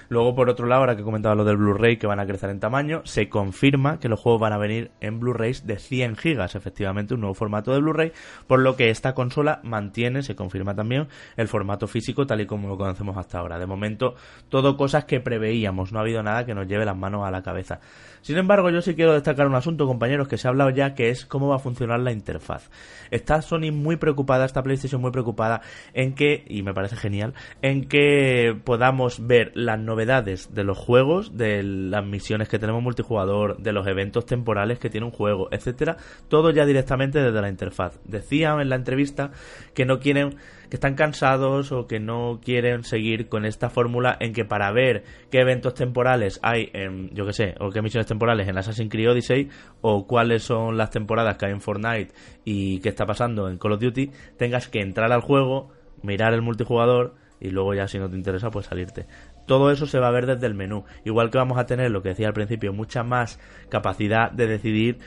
Luego, 0.08 0.34
por 0.34 0.50
otro 0.50 0.66
lado, 0.66 0.80
ahora 0.80 0.96
que 0.96 1.02
comentaba 1.02 1.34
lo 1.34 1.44
del 1.44 1.56
Blu-ray 1.56 1.96
que 1.96 2.06
van 2.06 2.20
a 2.20 2.26
crecer 2.26 2.50
en 2.50 2.60
tamaño, 2.60 3.02
se 3.04 3.28
confirma 3.28 4.00
que 4.00 4.08
los 4.08 4.20
juegos 4.20 4.40
van 4.40 4.52
a 4.52 4.58
venir 4.58 4.90
en 5.00 5.20
Blu-rays 5.20 5.66
de 5.66 5.78
100 5.78 6.16
gigas, 6.16 6.54
efectivamente, 6.54 7.14
un 7.14 7.20
nuevo 7.20 7.34
formato 7.34 7.72
de 7.72 7.80
Blu-ray, 7.80 8.12
por 8.46 8.60
lo 8.60 8.76
que 8.76 8.90
esta 8.90 9.14
consola 9.14 9.60
mantiene, 9.62 10.22
se 10.22 10.34
confirma 10.34 10.74
también, 10.74 11.08
el 11.36 11.48
formato 11.48 11.86
físico 11.86 12.26
tal 12.26 12.40
y 12.40 12.46
como 12.46 12.68
lo 12.68 12.76
conocemos 12.76 13.16
hasta 13.16 13.38
ahora. 13.38 13.58
De 13.58 13.66
momento, 13.66 14.14
todo 14.48 14.76
cosas 14.76 15.04
que 15.04 15.20
preveíamos, 15.20 15.92
no 15.92 15.98
ha 15.98 16.02
habido 16.02 16.22
nada 16.22 16.44
que 16.44 16.54
nos 16.54 16.66
lleve 16.66 16.84
las 16.84 16.96
manos 16.96 17.26
a 17.26 17.30
la 17.30 17.42
cabeza. 17.42 17.80
Sin 18.22 18.36
embargo, 18.36 18.70
yo 18.70 18.82
sí 18.82 18.94
quiero 18.94 19.14
destacar 19.14 19.46
un 19.46 19.54
asunto, 19.54 19.86
compañeros, 19.86 20.28
que 20.28 20.36
se 20.36 20.48
ha 20.48 20.50
hablado 20.50 20.70
ya, 20.70 20.94
que 20.94 21.10
es 21.10 21.24
cómo 21.24 21.48
va 21.48 21.56
a 21.56 21.60
funcionar 21.60 22.00
la 22.00 22.12
interfaz. 22.12 22.70
Está 23.10 23.40
Sony 23.42 23.70
muy 23.72 23.96
preocupada, 23.96 24.44
está 24.44 24.62
PlayStation 24.62 25.00
muy 25.00 25.12
preocupada 25.12 25.60
en 25.94 26.14
que, 26.14 26.44
y 26.48 26.62
me 26.62 26.74
parece 26.74 26.96
genial, 26.96 27.34
en 27.62 27.88
que 27.88 28.56
podamos 28.64 29.26
ver 29.28 29.52
las 29.54 29.78
novedades 29.78 30.54
de 30.54 30.64
los 30.64 30.78
juegos, 30.78 31.36
de 31.36 31.62
las 31.62 32.04
misiones 32.04 32.48
que 32.48 32.58
tenemos 32.58 32.82
multijugador, 32.82 33.58
de 33.58 33.72
los 33.72 33.86
eventos 33.86 34.26
temporales 34.26 34.78
que 34.78 34.90
tiene 34.90 35.06
un 35.06 35.12
juego, 35.12 35.48
etcétera, 35.52 35.98
todo 36.28 36.50
ya 36.50 36.64
directamente 36.64 37.20
desde 37.20 37.40
la 37.40 37.50
interfaz. 37.50 38.00
Decían 38.04 38.60
en 38.60 38.70
la 38.70 38.76
entrevista 38.76 39.30
que 39.74 39.84
no 39.84 40.00
quieren 40.00 40.36
que 40.70 40.76
están 40.76 40.94
cansados 40.94 41.72
o 41.72 41.86
que 41.86 41.98
no 42.00 42.40
quieren 42.42 42.84
seguir 42.84 43.28
con 43.28 43.44
esta 43.44 43.70
fórmula 43.70 44.16
en 44.20 44.32
que 44.32 44.44
para 44.44 44.70
ver 44.72 45.04
qué 45.30 45.40
eventos 45.40 45.74
temporales 45.74 46.40
hay 46.42 46.70
en, 46.72 47.10
yo 47.14 47.24
que 47.26 47.32
sé, 47.32 47.54
o 47.60 47.70
qué 47.70 47.80
misiones 47.82 48.06
temporales 48.06 48.48
en 48.48 48.58
Assassin's 48.58 48.90
Creed 48.90 49.10
Odyssey 49.10 49.48
o 49.80 50.06
cuáles 50.06 50.42
son 50.42 50.76
las 50.76 50.90
temporadas 50.90 51.36
que 51.36 51.46
hay 51.46 51.52
en 51.52 51.60
Fortnite 51.60 52.12
y 52.44 52.80
qué 52.80 52.90
está 52.90 53.06
pasando 53.06 53.48
en 53.48 53.58
Call 53.58 53.72
of 53.72 53.80
Duty, 53.80 54.10
tengas 54.36 54.68
que 54.68 54.80
entrar 54.80 55.12
al 55.12 55.20
juego, 55.20 55.70
mirar 56.02 56.34
el 56.34 56.42
multijugador 56.42 57.14
y 57.40 57.50
luego 57.50 57.74
ya 57.74 57.86
si 57.88 57.98
no 57.98 58.08
te 58.08 58.16
interesa 58.16 58.50
pues 58.50 58.66
salirte. 58.66 59.06
Todo 59.46 59.70
eso 59.70 59.86
se 59.86 59.98
va 59.98 60.08
a 60.08 60.12
ver 60.12 60.26
desde 60.26 60.46
el 60.46 60.54
menú. 60.54 60.84
Igual 61.04 61.30
que 61.30 61.38
vamos 61.38 61.58
a 61.58 61.66
tener, 61.66 61.90
lo 61.90 62.02
que 62.02 62.10
decía 62.10 62.28
al 62.28 62.34
principio, 62.34 62.72
mucha 62.72 63.02
más 63.02 63.40
capacidad 63.68 64.30
de 64.30 64.46
decidir 64.46 64.98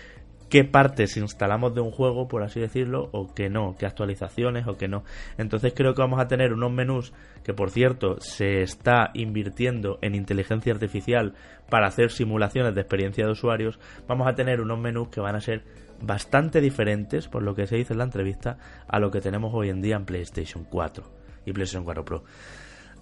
qué 0.52 0.66
partes 0.66 1.16
instalamos 1.16 1.74
de 1.74 1.80
un 1.80 1.92
juego, 1.92 2.28
por 2.28 2.44
así 2.44 2.60
decirlo, 2.60 3.10
o 3.14 3.34
que 3.34 3.50
no, 3.50 3.76
qué 3.80 3.86
actualizaciones 3.86 4.68
o 4.68 4.78
que 4.78 4.90
no. 4.90 5.06
Entonces 5.38 5.74
creo 5.74 5.94
que 5.94 6.02
vamos 6.02 6.20
a 6.20 6.28
tener 6.28 6.52
unos 6.52 6.72
menús 6.72 7.14
que, 7.46 7.54
por 7.54 7.72
cierto, 7.72 8.20
se 8.20 8.62
está 8.62 9.12
invirtiendo 9.14 9.98
en 10.02 10.14
inteligencia 10.14 10.74
artificial 10.74 11.36
para 11.70 11.88
hacer 11.88 12.12
simulaciones 12.12 12.76
de 12.76 12.82
experiencia 12.82 13.26
de 13.26 13.32
usuarios. 13.32 13.80
Vamos 14.08 14.28
a 14.28 14.36
tener 14.36 14.60
unos 14.60 14.78
menús 14.78 15.08
que 15.08 15.22
van 15.22 15.38
a 15.38 15.42
ser 15.42 15.64
bastante 16.02 16.60
diferentes, 16.60 17.30
por 17.30 17.44
lo 17.44 17.56
que 17.56 17.66
se 17.66 17.78
dice 17.78 17.94
en 17.94 18.00
la 18.00 18.06
entrevista, 18.06 18.58
a 18.90 19.00
lo 19.00 19.10
que 19.10 19.22
tenemos 19.22 19.54
hoy 19.54 19.70
en 19.70 19.82
día 19.82 19.96
en 19.96 20.06
PlayStation 20.06 20.66
4 20.66 21.21
y 21.46 21.54
PlayStation 21.54 21.84
4 21.84 22.06
Pro. 22.06 22.24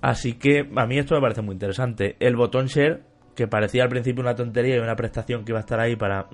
Así 0.02 0.34
que 0.34 0.70
a 0.76 0.86
mí 0.86 0.98
esto 0.98 1.16
me 1.16 1.22
parece 1.22 1.42
muy 1.42 1.54
interesante. 1.54 2.16
El 2.20 2.36
botón 2.36 2.68
share, 2.68 3.04
que 3.36 3.48
parecía 3.48 3.84
al 3.84 3.90
principio 3.90 4.22
una 4.22 4.36
tontería 4.36 4.78
y 4.78 4.80
una 4.80 4.96
prestación 4.96 5.44
que 5.44 5.52
iba 5.52 5.60
a 5.60 5.62
estar 5.62 5.80
ahí 5.80 5.96
para... 5.96 6.28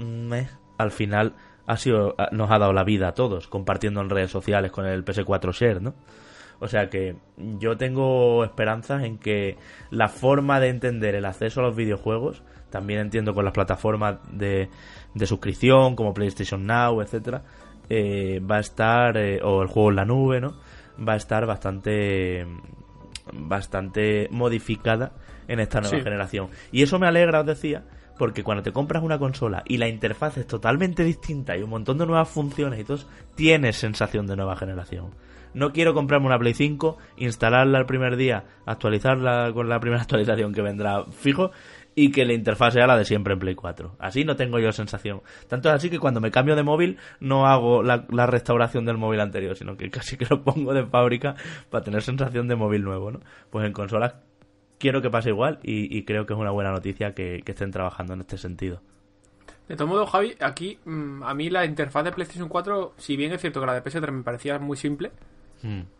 al 0.77 0.91
final 0.91 1.33
ha 1.67 1.77
sido, 1.77 2.15
nos 2.31 2.51
ha 2.51 2.59
dado 2.59 2.73
la 2.73 2.83
vida 2.83 3.07
a 3.07 3.13
todos, 3.13 3.47
compartiendo 3.47 4.01
en 4.01 4.09
redes 4.09 4.29
sociales 4.29 4.71
con 4.71 4.85
el 4.85 5.03
PS4 5.03 5.51
Share, 5.51 5.81
¿no? 5.81 5.95
O 6.59 6.67
sea 6.67 6.89
que 6.89 7.17
yo 7.59 7.75
tengo 7.75 8.43
esperanzas 8.43 9.03
en 9.03 9.17
que 9.17 9.57
la 9.89 10.07
forma 10.07 10.59
de 10.59 10.69
entender 10.69 11.15
el 11.15 11.25
acceso 11.25 11.59
a 11.59 11.63
los 11.63 11.75
videojuegos, 11.75 12.43
también 12.69 12.99
entiendo 12.99 13.33
con 13.33 13.45
las 13.45 13.53
plataformas 13.53 14.19
de, 14.31 14.69
de 15.13 15.25
suscripción 15.25 15.95
como 15.95 16.13
PlayStation 16.13 16.65
Now, 16.65 17.01
etcétera, 17.01 17.43
eh, 17.89 18.39
va 18.39 18.57
a 18.57 18.59
estar, 18.61 19.17
eh, 19.17 19.41
o 19.43 19.61
el 19.61 19.67
juego 19.67 19.89
en 19.89 19.95
la 19.95 20.05
nube, 20.05 20.39
¿no? 20.39 20.55
Va 20.97 21.13
a 21.13 21.17
estar 21.17 21.45
bastante, 21.45 22.45
bastante 23.33 24.27
modificada 24.31 25.11
en 25.47 25.59
esta 25.59 25.81
nueva 25.81 25.97
Sí. 25.97 26.03
generación. 26.03 26.49
Y 26.71 26.81
eso 26.83 26.99
me 26.99 27.07
alegra, 27.07 27.41
os 27.41 27.45
decía, 27.45 27.83
porque 28.17 28.43
cuando 28.43 28.63
te 28.63 28.71
compras 28.71 29.03
una 29.03 29.19
consola 29.19 29.63
y 29.65 29.77
la 29.77 29.87
interfaz 29.87 30.37
es 30.37 30.47
totalmente 30.47 31.03
distinta 31.03 31.57
y 31.57 31.63
un 31.63 31.69
montón 31.69 31.97
de 31.97 32.05
nuevas 32.05 32.29
funciones 32.29 32.79
y 32.79 32.83
todo, 32.83 32.99
tienes 33.35 33.75
sensación 33.77 34.25
de 34.27 34.35
nueva 34.35 34.55
generación. 34.55 35.11
No 35.53 35.71
quiero 35.71 35.93
comprarme 35.93 36.27
una 36.27 36.37
Play 36.39 36.53
5, 36.53 36.97
instalarla 37.17 37.79
el 37.79 37.85
primer 37.85 38.17
día, 38.17 38.43
actualizarla 38.65 39.51
con 39.53 39.69
la 39.69 39.79
primera 39.79 40.01
actualización 40.03 40.53
que 40.53 40.61
vendrá 40.61 41.05
fijo 41.05 41.51
y 41.95 42.11
que 42.11 42.25
la 42.25 42.33
interfaz 42.33 42.73
sea 42.73 42.85
la 42.85 42.97
de 42.97 43.05
siempre 43.05 43.33
en 43.33 43.39
Play 43.39 43.55
4. 43.55 43.95
Así 43.99 44.25
no 44.25 44.35
tengo 44.35 44.59
yo 44.59 44.71
sensación. 44.71 45.21
Tanto 45.47 45.69
es 45.69 45.75
así 45.75 45.89
que 45.89 45.97
cuando 45.97 46.19
me 46.19 46.29
cambio 46.29 46.55
de 46.55 46.63
móvil 46.63 46.97
no 47.21 47.47
hago 47.47 47.81
la, 47.81 48.05
restauración 48.27 48.85
del 48.85 48.97
móvil 48.97 49.21
anterior, 49.21 49.55
sino 49.55 49.77
que 49.77 49.89
casi 49.89 50.17
que 50.17 50.27
lo 50.29 50.43
pongo 50.43 50.73
de 50.73 50.85
fábrica 50.85 51.35
para 51.69 51.83
tener 51.83 52.01
sensación 52.01 52.47
de 52.47 52.55
móvil 52.55 52.83
nuevo, 52.83 53.11
¿no? 53.11 53.21
Pues 53.49 53.65
en 53.65 53.71
consolas 53.71 54.15
quiero 54.77 55.01
que 55.01 55.09
pase 55.09 55.29
igual 55.29 55.59
y, 55.63 55.97
y 55.97 56.03
creo 56.03 56.25
que 56.25 56.33
es 56.33 56.39
una 56.39 56.51
buena 56.51 56.71
noticia 56.71 57.13
que, 57.13 57.41
que 57.45 57.53
estén 57.53 57.71
trabajando 57.71 58.13
en 58.13 58.21
este 58.21 58.37
sentido. 58.37 58.81
De 59.67 59.75
todo 59.75 59.87
modo, 59.87 60.05
Javi, 60.05 60.35
aquí 60.41 60.77
mm, 60.85 61.23
a 61.23 61.33
mí 61.33 61.49
la 61.49 61.65
interfaz 61.65 62.03
de 62.03 62.11
PlayStation 62.11 62.49
4, 62.49 62.93
si 62.97 63.15
bien 63.15 63.31
es 63.31 63.41
cierto 63.41 63.59
que 63.59 63.65
la 63.65 63.73
de 63.73 63.83
PS3 63.83 64.11
me 64.11 64.23
parecía 64.23 64.59
muy 64.59 64.77
simple, 64.77 65.11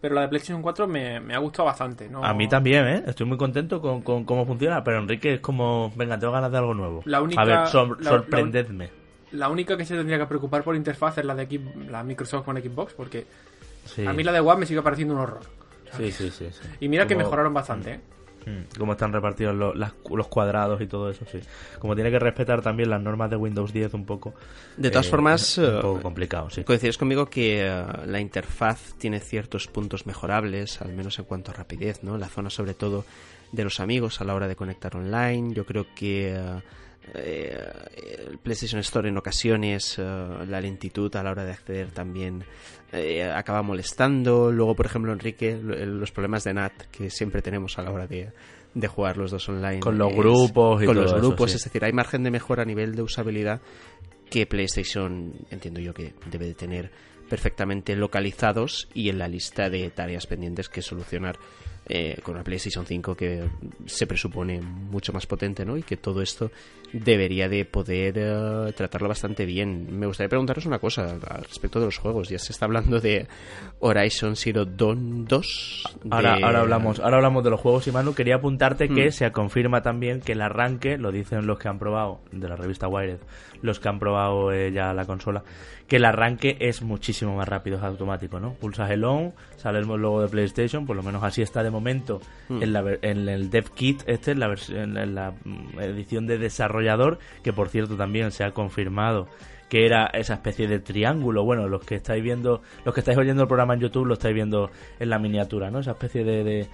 pero 0.02 0.14
la 0.16 0.22
de 0.22 0.28
PlayStation 0.28 0.62
4 0.62 0.88
me, 0.88 1.20
me 1.20 1.34
ha 1.34 1.40
gustado 1.40 1.66
bastante. 1.66 2.08
¿no? 2.10 2.24
A 2.24 2.34
mí 2.34 2.48
también, 2.48 2.88
¿eh? 2.88 3.04
Estoy 3.08 3.26
muy 3.26 3.38
contento 3.38 3.82
con, 3.82 4.02
con 4.02 4.24
cómo 4.26 4.46
funciona, 4.46 4.84
pero 4.84 5.00
Enrique 5.00 5.36
es 5.36 5.40
como, 5.40 5.92
venga, 5.96 6.20
tengo 6.20 6.34
ganas 6.34 6.52
de 6.52 6.58
algo 6.58 6.74
nuevo. 6.74 7.02
La 7.06 7.22
única- 7.22 7.42
A 7.42 7.46
ver, 7.46 7.68
sor- 7.68 8.02
la- 8.04 8.10
sorprendedme. 8.12 8.90
La 9.32 9.50
única 9.50 9.76
que 9.76 9.86
se 9.86 9.96
tendría 9.96 10.18
que 10.20 10.26
preocupar 10.28 10.64
por 10.64 10.76
interfaz 10.76 11.18
es 11.18 11.26
la 11.26 11.34
de 11.36 11.48
Xbox- 11.50 11.88
la 11.90 12.04
Microsoft 12.04 12.46
con 12.46 12.58
Xbox, 12.62 12.94
porque 12.94 13.26
Sí. 13.86 14.06
a 14.06 14.14
mí 14.14 14.24
la 14.24 14.32
de 14.32 14.40
One 14.40 14.60
me 14.62 14.66
sigue 14.66 14.82
pareciendo 14.82 15.14
un 15.16 15.22
horror. 15.22 15.42
sí, 15.98 16.12
sí, 16.12 16.30
sí, 16.30 16.48
sí. 16.52 16.68
Y 16.80 16.88
mira 16.90 17.08
que 17.08 17.16
mejoraron 17.16 17.54
bastante, 17.54 17.94
¿eh? 17.94 18.00
Mm, 18.46 18.78
Cómo 18.78 18.92
están 18.92 19.12
repartidos 19.12 19.56
los, 19.56 19.76
las- 19.76 19.94
los 20.10 20.28
cuadrados 20.28 20.80
y 20.82 20.88
todo 20.88 21.10
eso, 21.10 21.26
sí. 21.32 21.40
Como 21.80 21.96
tiene 21.96 22.12
que 22.12 22.20
respetar 22.20 22.62
también 22.62 22.90
las 22.90 23.02
normas 23.02 23.30
de 23.30 23.36
Windows 23.36 23.74
10 23.74 23.94
un 23.96 24.06
poco. 24.06 24.34
De 24.78 24.90
todas 24.92 25.08
eh, 25.08 25.10
formas, 25.10 25.58
un 25.58 25.66
eh, 25.66 25.80
poco 25.82 26.02
complicado, 26.02 26.50
sí. 26.50 26.64
Coincides 26.64 26.98
conmigo 26.98 27.26
que 27.28 27.66
eh, 27.68 27.84
la 28.06 28.20
interfaz 28.20 28.94
tiene 29.00 29.20
ciertos 29.20 29.68
puntos 29.68 30.06
mejorables, 30.06 30.82
al 30.82 30.94
menos 30.94 31.18
en 31.20 31.26
cuanto 31.26 31.52
a 31.52 31.54
rapidez, 31.56 32.04
¿no? 32.04 32.18
La 32.18 32.28
zona 32.28 32.50
sobre 32.50 32.74
todo 32.76 33.06
de 33.52 33.64
los 33.64 33.80
amigos 33.80 34.22
a 34.22 34.26
la 34.26 34.36
hora 34.36 34.48
de 34.48 34.56
conectar 34.56 34.96
online. 34.96 35.54
Yo 35.54 35.66
creo 35.66 35.88
que 35.96 36.36
eh, 36.36 36.62
eh, 37.14 37.58
el 38.30 38.38
PlayStation 38.40 38.80
Store 38.82 39.08
en 39.10 39.18
ocasiones, 39.18 39.98
eh, 40.00 40.02
la 40.48 40.60
lentitud 40.60 41.16
a 41.16 41.24
la 41.24 41.32
hora 41.32 41.46
de 41.46 41.52
acceder 41.52 41.92
también 41.92 42.44
eh, 42.92 43.24
acaba 43.24 43.62
molestando. 43.62 44.52
Luego, 44.52 44.76
por 44.76 44.86
ejemplo, 44.86 45.12
Enrique, 45.14 45.58
lo- 45.62 45.86
los 45.86 46.12
problemas 46.12 46.44
de 46.44 46.54
NAT 46.54 46.74
que 46.92 47.10
siempre 47.10 47.42
tenemos 47.42 47.78
a 47.78 47.84
la 47.84 47.92
hora 47.92 48.08
de, 48.08 48.32
de 48.74 48.88
jugar 48.88 49.18
los 49.18 49.32
dos 49.32 49.48
online. 49.50 49.80
Con 49.80 49.98
los 49.98 50.14
grupos 50.14 50.82
y 50.82 50.86
Con 50.86 50.96
todo 50.96 51.04
los 51.04 51.12
eso, 51.14 51.22
grupos, 51.22 51.52
sí. 51.52 51.58
es 51.58 51.64
decir, 51.64 51.84
hay 51.86 51.94
margen 51.94 52.24
de 52.24 52.32
mejora 52.32 52.64
a 52.64 52.66
nivel 52.66 52.96
de 52.96 53.02
usabilidad 53.02 53.62
que 54.30 54.46
PlayStation 54.48 55.34
entiendo 55.52 55.80
yo 55.80 55.94
que 55.94 56.14
debe 56.32 56.48
de 56.48 56.56
tener 56.56 56.90
perfectamente 57.30 57.96
localizados 57.96 58.88
y 58.94 59.10
en 59.10 59.18
la 59.20 59.28
lista 59.28 59.70
de 59.70 59.90
tareas 59.90 60.28
pendientes 60.28 60.70
que 60.70 60.82
solucionar 60.82 61.38
eh, 61.88 62.18
con 62.24 62.36
una 62.36 62.44
PlayStation 62.44 62.86
5 62.86 63.16
que 63.16 63.44
se 63.86 64.08
presupone 64.08 64.62
mucho 64.62 65.12
más 65.14 65.26
potente, 65.28 65.66
¿no? 65.66 65.78
Y 65.78 65.84
que 65.84 65.98
todo 65.98 66.22
esto 66.22 66.52
debería 67.04 67.50
de 67.50 67.66
poder 67.66 68.14
eh, 68.18 68.74
tratarlo 68.76 69.08
bastante 69.10 69.46
bien. 69.46 69.88
Me 69.98 70.06
gustaría 70.08 70.30
preguntaros 70.30 70.66
una 70.66 70.80
cosa 70.80 71.12
al 71.12 71.44
respecto 71.44 71.80
de 71.80 71.86
los 71.86 71.98
juegos. 71.98 72.30
Ya 72.30 72.40
se 72.40 72.52
está 72.54 72.66
hablando 72.66 73.00
de 73.00 73.28
Horizon 73.80 74.36
Zero 74.36 74.66
Dawn 74.66 75.26
2. 75.26 75.84
Ahora, 76.10 76.38
de- 76.38 76.44
ahora 76.44 76.60
hablamos, 76.62 77.00
ahora 77.00 77.18
hablamos 77.18 77.44
de 77.44 77.50
los 77.50 77.60
juegos 77.60 77.88
y 77.88 77.92
Manu 77.92 78.14
quería 78.14 78.36
apuntarte 78.36 78.88
que 78.88 79.08
Mm. 79.08 79.12
se 79.12 79.32
confirma 79.32 79.82
también 79.82 80.22
que 80.22 80.32
el 80.34 80.42
arranque, 80.42 80.98
lo 80.98 81.12
dicen 81.12 81.46
los 81.46 81.60
que 81.60 81.68
han 81.68 81.80
probado 81.80 82.22
de 82.32 82.48
la 82.48 82.56
revista 82.56 82.88
Wired, 82.88 83.20
los 83.62 83.80
que 83.80 83.90
han 83.90 84.00
probado 84.00 84.52
eh, 84.52 84.72
ya 84.72 84.94
la 84.94 85.06
consola, 85.06 85.44
que 85.88 85.98
el 85.98 86.06
arranque 86.06 86.58
es 86.60 86.82
muchísimo 86.82 87.36
más 87.36 87.48
rápido, 87.48 87.78
es 87.78 87.84
automático, 87.84 88.40
¿no? 88.40 88.54
Pulsas 88.54 88.90
el 88.92 89.04
on, 89.04 89.34
sale 89.58 89.80
el 89.80 89.86
logo 89.86 90.22
de 90.22 90.28
PlayStation, 90.30 90.86
por 90.86 90.96
lo 90.96 91.04
menos 91.04 91.24
así 91.24 91.42
está 91.42 91.62
de 91.64 91.70
momento 91.72 92.22
Mm. 92.50 92.62
en, 92.64 92.74
la 92.74 92.84
en 93.02 93.28
el 93.30 93.50
dev 93.50 93.70
kit 93.72 94.02
este, 94.08 94.32
en 94.32 94.40
la, 94.40 94.48
versión, 94.48 94.98
en 94.98 95.16
la 95.16 95.32
mm, 95.44 95.80
edición 95.80 96.28
de 96.28 96.38
desarrollador, 96.86 97.20
que 97.44 97.54
por 97.54 97.70
cierto 97.70 97.96
también 97.98 98.32
se 98.32 98.44
ha 98.44 98.52
confirmado 98.52 99.28
que 99.70 99.86
era 99.88 100.06
esa 100.14 100.36
especie 100.36 100.68
de 100.68 100.80
triángulo. 100.80 101.44
Bueno, 101.44 101.68
los 101.68 101.84
que 101.84 101.96
estáis 101.96 102.24
viendo, 102.24 102.62
los 102.86 102.94
que 102.94 103.00
estáis 103.02 103.18
oyendo 103.18 103.42
el 103.42 103.48
programa 103.48 103.74
en 103.74 103.80
YouTube 103.80 104.06
lo 104.06 104.14
estáis 104.14 104.36
viendo 104.36 104.70
en 105.00 105.10
la 105.10 105.18
miniatura, 105.18 105.72
¿no? 105.72 105.80
Esa 105.80 105.92
especie 105.92 106.24
de, 106.24 106.44
de- 106.44 106.68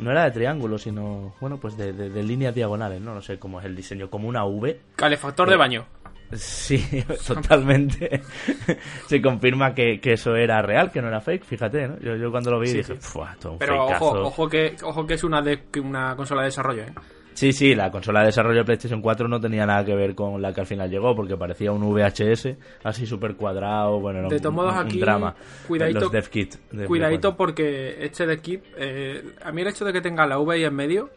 no 0.00 0.10
era 0.10 0.24
de 0.24 0.30
triángulo, 0.30 0.76
sino, 0.76 1.34
bueno, 1.40 1.58
pues 1.58 1.76
de, 1.78 1.92
de- 1.94 2.10
de 2.10 2.22
líneas 2.22 2.54
diagonales, 2.54 3.00
¿no? 3.00 3.14
No 3.14 3.22
sé 3.22 3.38
cómo 3.38 3.60
es 3.60 3.66
el 3.66 3.74
diseño, 3.74 4.10
como 4.10 4.28
una 4.28 4.44
V. 4.44 4.78
Calefactor 4.96 5.48
Eh, 5.48 5.50
de 5.52 5.56
baño. 5.56 5.86
Sí, 6.32 6.84
totalmente. 7.26 8.20
Se 9.06 9.22
confirma 9.22 9.74
que, 9.74 10.00
que 10.00 10.12
eso 10.14 10.36
era 10.36 10.60
real, 10.62 10.90
que 10.90 11.00
no 11.00 11.08
era 11.08 11.20
fake, 11.22 11.44
fíjate, 11.44 11.88
¿no? 11.88 11.98
Yo, 12.00 12.16
yo 12.16 12.30
cuando 12.30 12.50
lo 12.50 12.60
vi 12.60 12.68
Sí, 12.68 12.76
dije, 12.78 12.94
sí. 12.94 12.98
"Fua, 13.00 13.32
esto 13.32 13.48
es 13.48 13.52
un 13.52 13.58
Pero 13.58 13.78
fakeazo". 13.84 14.04
ojo, 14.04 14.20
ojo 14.26 14.48
que, 14.48 14.76
ojo 14.82 15.06
que 15.06 15.14
es 15.14 15.24
una, 15.24 15.40
de, 15.40 15.62
una 15.82 16.14
consola 16.16 16.42
de 16.42 16.46
desarrollo, 16.48 16.82
¿eh? 16.82 16.92
Sí, 17.34 17.52
sí, 17.52 17.74
la 17.74 17.90
consola 17.90 18.20
de 18.20 18.26
desarrollo 18.26 18.60
de 18.60 18.64
PlayStation 18.64 19.02
4 19.02 19.26
no 19.28 19.40
tenía 19.40 19.66
nada 19.66 19.84
que 19.84 19.94
ver 19.94 20.14
con 20.14 20.40
la 20.40 20.52
que 20.54 20.60
al 20.60 20.66
final 20.66 20.88
llegó, 20.88 21.14
porque 21.16 21.36
parecía 21.36 21.72
un 21.72 21.82
VHS 21.82 22.56
así 22.84 23.06
súper 23.06 23.34
cuadrado, 23.34 23.98
bueno, 24.00 24.20
era 24.20 24.28
De 24.28 24.36
un, 24.36 24.40
todos 24.40 24.54
modos, 24.54 24.72
un- 24.72 24.78
un 24.80 24.86
aquí, 24.86 25.00
drama. 25.00 25.34
cuidadito- 25.68 26.00
Los 26.00 26.12
dev 26.12 26.28
kit 26.30 26.54
de 26.70 26.86
Cuidadito 26.86 27.36
porque 27.36 28.04
este 28.04 28.26
de 28.26 28.38
Keep, 28.40 28.62
eh, 28.78 29.22
a 29.44 29.50
mí 29.52 29.62
el 29.62 29.68
hecho 29.68 29.84
de 29.84 29.92
que 29.92 30.00
tenga 30.00 30.26
la 30.26 30.38
V 30.38 30.54
ahí 30.54 30.64
en 30.64 30.74
medio 30.74 31.10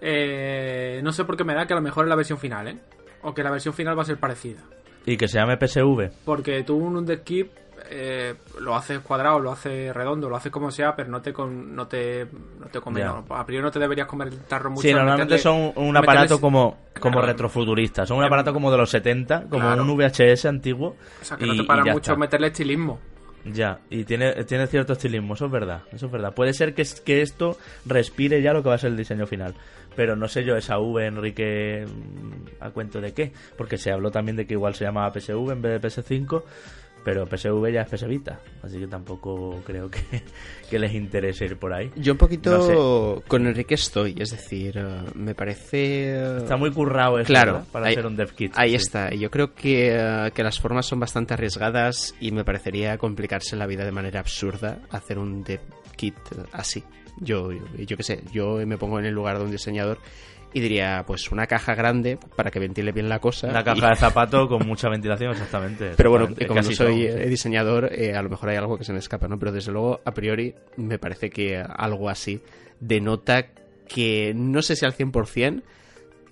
eh, 0.00 1.00
no 1.02 1.12
sé 1.12 1.24
por 1.24 1.36
qué 1.36 1.44
me 1.44 1.54
da 1.54 1.66
que 1.66 1.72
a 1.72 1.76
lo 1.76 1.82
mejor 1.82 2.04
es 2.04 2.08
la 2.08 2.16
versión 2.16 2.38
final, 2.38 2.68
¿eh? 2.68 2.78
O 3.22 3.34
que 3.34 3.42
la 3.42 3.50
versión 3.50 3.74
final 3.74 3.98
va 3.98 4.02
a 4.02 4.06
ser 4.06 4.18
parecida. 4.18 4.60
Y 5.06 5.16
que 5.16 5.28
se 5.28 5.38
llame 5.38 5.56
PSV. 5.58 6.10
Porque 6.24 6.62
tú 6.62 6.76
un 6.76 6.96
Underkeep 6.96 7.50
eh, 7.90 8.34
lo 8.60 8.74
haces 8.76 9.00
cuadrado, 9.00 9.38
lo 9.40 9.50
haces 9.52 9.92
redondo, 9.94 10.28
lo 10.30 10.36
haces 10.36 10.52
como 10.52 10.70
sea, 10.70 10.94
pero 10.96 11.08
no 11.10 11.20
te 11.20 11.32
con, 11.32 11.74
no 11.74 11.86
te, 11.88 12.26
no 12.58 12.66
te 12.66 12.80
come, 12.80 13.02
no, 13.04 13.24
a 13.30 13.44
priori 13.44 13.64
no 13.64 13.70
te 13.70 13.78
deberías 13.78 14.06
comer 14.06 14.28
el 14.28 14.38
tarro 14.44 14.70
mucho. 14.70 14.82
Sí, 14.82 14.90
al 14.90 14.98
normalmente 14.98 15.34
meterle- 15.36 15.42
son 15.42 15.72
un 15.76 15.96
aparato 15.96 16.36
meterles- 16.36 16.40
como, 16.40 16.78
como 17.00 17.12
Claro. 17.18 17.26
retrofuturista. 17.26 18.06
Son 18.06 18.18
un 18.18 18.24
aparato 18.24 18.52
como 18.52 18.70
de 18.70 18.78
los 18.78 18.90
70, 18.90 19.44
como 19.50 19.62
Claro. 19.66 19.82
un 19.82 19.96
VHS 19.96 20.46
antiguo. 20.48 20.96
O 21.20 21.24
sea, 21.24 21.36
que 21.36 21.44
y- 21.46 21.48
no 21.48 21.56
te 21.56 21.64
para 21.64 21.82
mucho 21.84 21.98
está. 22.12 22.16
meterle 22.16 22.46
estilismo. 22.48 22.98
Ya, 23.44 23.80
y 23.88 24.04
tiene, 24.04 24.32
tiene 24.44 24.66
cierto 24.66 24.92
estilismo, 24.92 25.32
eso 25.32 25.46
es 25.46 25.50
verdad, 25.50 25.82
eso 25.92 26.06
es 26.06 26.12
verdad. 26.12 26.34
Puede 26.34 26.52
ser 26.52 26.74
que, 26.74 26.84
que 27.04 27.22
esto 27.22 27.56
respire 27.86 28.42
ya 28.42 28.52
lo 28.52 28.62
que 28.62 28.68
va 28.68 28.74
a 28.74 28.78
ser 28.78 28.90
el 28.90 28.98
diseño 28.98 29.26
final. 29.26 29.54
Pero 29.96 30.14
no 30.14 30.28
sé 30.28 30.44
yo, 30.44 30.56
esa 30.56 30.78
V, 30.78 31.06
Enrique, 31.06 31.86
mm, 31.86 32.62
¿a 32.62 32.70
cuento 32.70 33.00
de 33.00 33.12
qué? 33.14 33.32
Porque 33.56 33.78
se 33.78 33.90
habló 33.90 34.10
también 34.10 34.36
de 34.36 34.46
que 34.46 34.52
igual 34.54 34.74
se 34.74 34.84
llamaba 34.84 35.10
PSV 35.12 35.52
en 35.52 35.62
vez 35.62 35.72
de 35.72 35.88
PS5, 35.88 36.42
pero 37.04 37.26
PSV 37.26 37.72
ya 37.72 37.82
es 37.82 37.88
PS 37.90 38.06
Vita, 38.06 38.40
así 38.62 38.78
que 38.78 38.86
tampoco 38.86 39.60
creo 39.64 39.90
que, 39.90 40.00
que 40.70 40.78
les 40.78 40.94
interese 40.94 41.44
ir 41.46 41.56
por 41.56 41.72
ahí. 41.72 41.90
Yo 41.96 42.12
un 42.12 42.18
poquito 42.18 42.50
No 42.50 43.22
con 43.26 43.46
Enrique 43.46 43.74
estoy, 43.74 44.14
es 44.18 44.30
decir, 44.30 44.76
eh, 44.76 45.02
me 45.14 45.34
parece... 45.34 46.14
eh, 46.14 46.36
Está 46.38 46.56
muy 46.56 46.70
currado 46.70 47.18
eso, 47.18 47.26
Claro, 47.26 47.52
¿verdad? 47.54 47.66
para 47.72 47.86
ahí- 47.86 47.92
hacer 47.94 48.06
un 48.06 48.16
dev 48.16 48.32
kit. 48.34 48.52
Ahí 48.56 48.70
sí. 48.70 48.76
está. 48.76 49.10
Yo 49.14 49.30
creo 49.30 49.54
que, 49.54 49.90
eh, 49.96 50.30
que 50.34 50.42
las 50.42 50.60
formas 50.60 50.86
son 50.86 51.00
bastante 51.00 51.34
arriesgadas 51.34 52.14
y 52.20 52.32
me 52.32 52.44
parecería 52.44 52.98
complicarse 52.98 53.56
la 53.56 53.66
vida 53.66 53.84
de 53.84 53.92
manera 53.92 54.20
absurda 54.20 54.78
hacer 54.90 55.18
un 55.18 55.42
dev 55.42 55.60
kit 55.96 56.14
así. 56.52 56.82
Yo, 57.18 57.52
yo, 57.52 57.60
yo 57.76 57.96
qué 57.96 58.02
sé, 58.02 58.20
yo 58.32 58.56
me 58.66 58.78
pongo 58.78 58.98
en 58.98 59.04
el 59.06 59.12
lugar 59.14 59.38
de 59.38 59.44
un 59.44 59.50
diseñador 59.50 59.98
y 60.52 60.60
diría, 60.60 61.04
pues 61.06 61.30
una 61.30 61.46
caja 61.46 61.74
grande 61.74 62.18
para 62.36 62.50
que 62.50 62.58
ventile 62.58 62.92
bien 62.92 63.08
la 63.08 63.18
cosa. 63.20 63.48
Una 63.48 63.60
y- 63.60 63.64
caja 63.64 63.88
de 63.90 63.96
zapato 63.96 64.48
con 64.48 64.66
mucha 64.66 64.88
ventilación, 64.88 65.30
exactamente. 65.32 65.92
Pero 65.96 66.10
bueno, 66.10 66.24
exactamente. 66.26 66.46
como 66.48 66.60
no 66.60 66.66
Casi 66.66 66.74
soy 66.76 67.08
todo. 67.08 67.28
diseñador, 67.28 67.90
eh, 67.92 68.14
a 68.16 68.22
lo 68.22 68.30
mejor 68.30 68.48
hay 68.50 68.56
algo 68.56 68.76
que 68.78 68.84
se 68.84 68.92
me 68.92 68.98
escapa, 68.98 69.28
¿no? 69.28 69.38
Pero 69.38 69.52
desde 69.52 69.70
luego, 69.72 70.00
a 70.04 70.12
priori, 70.12 70.54
me 70.76 70.98
parece 70.98 71.30
que 71.30 71.56
algo 71.56 72.08
así 72.08 72.40
denota 72.80 73.46
que 73.88 74.32
no 74.34 74.62
sé 74.62 74.76
si 74.76 74.84
al 74.86 74.94
100%, 74.94 75.62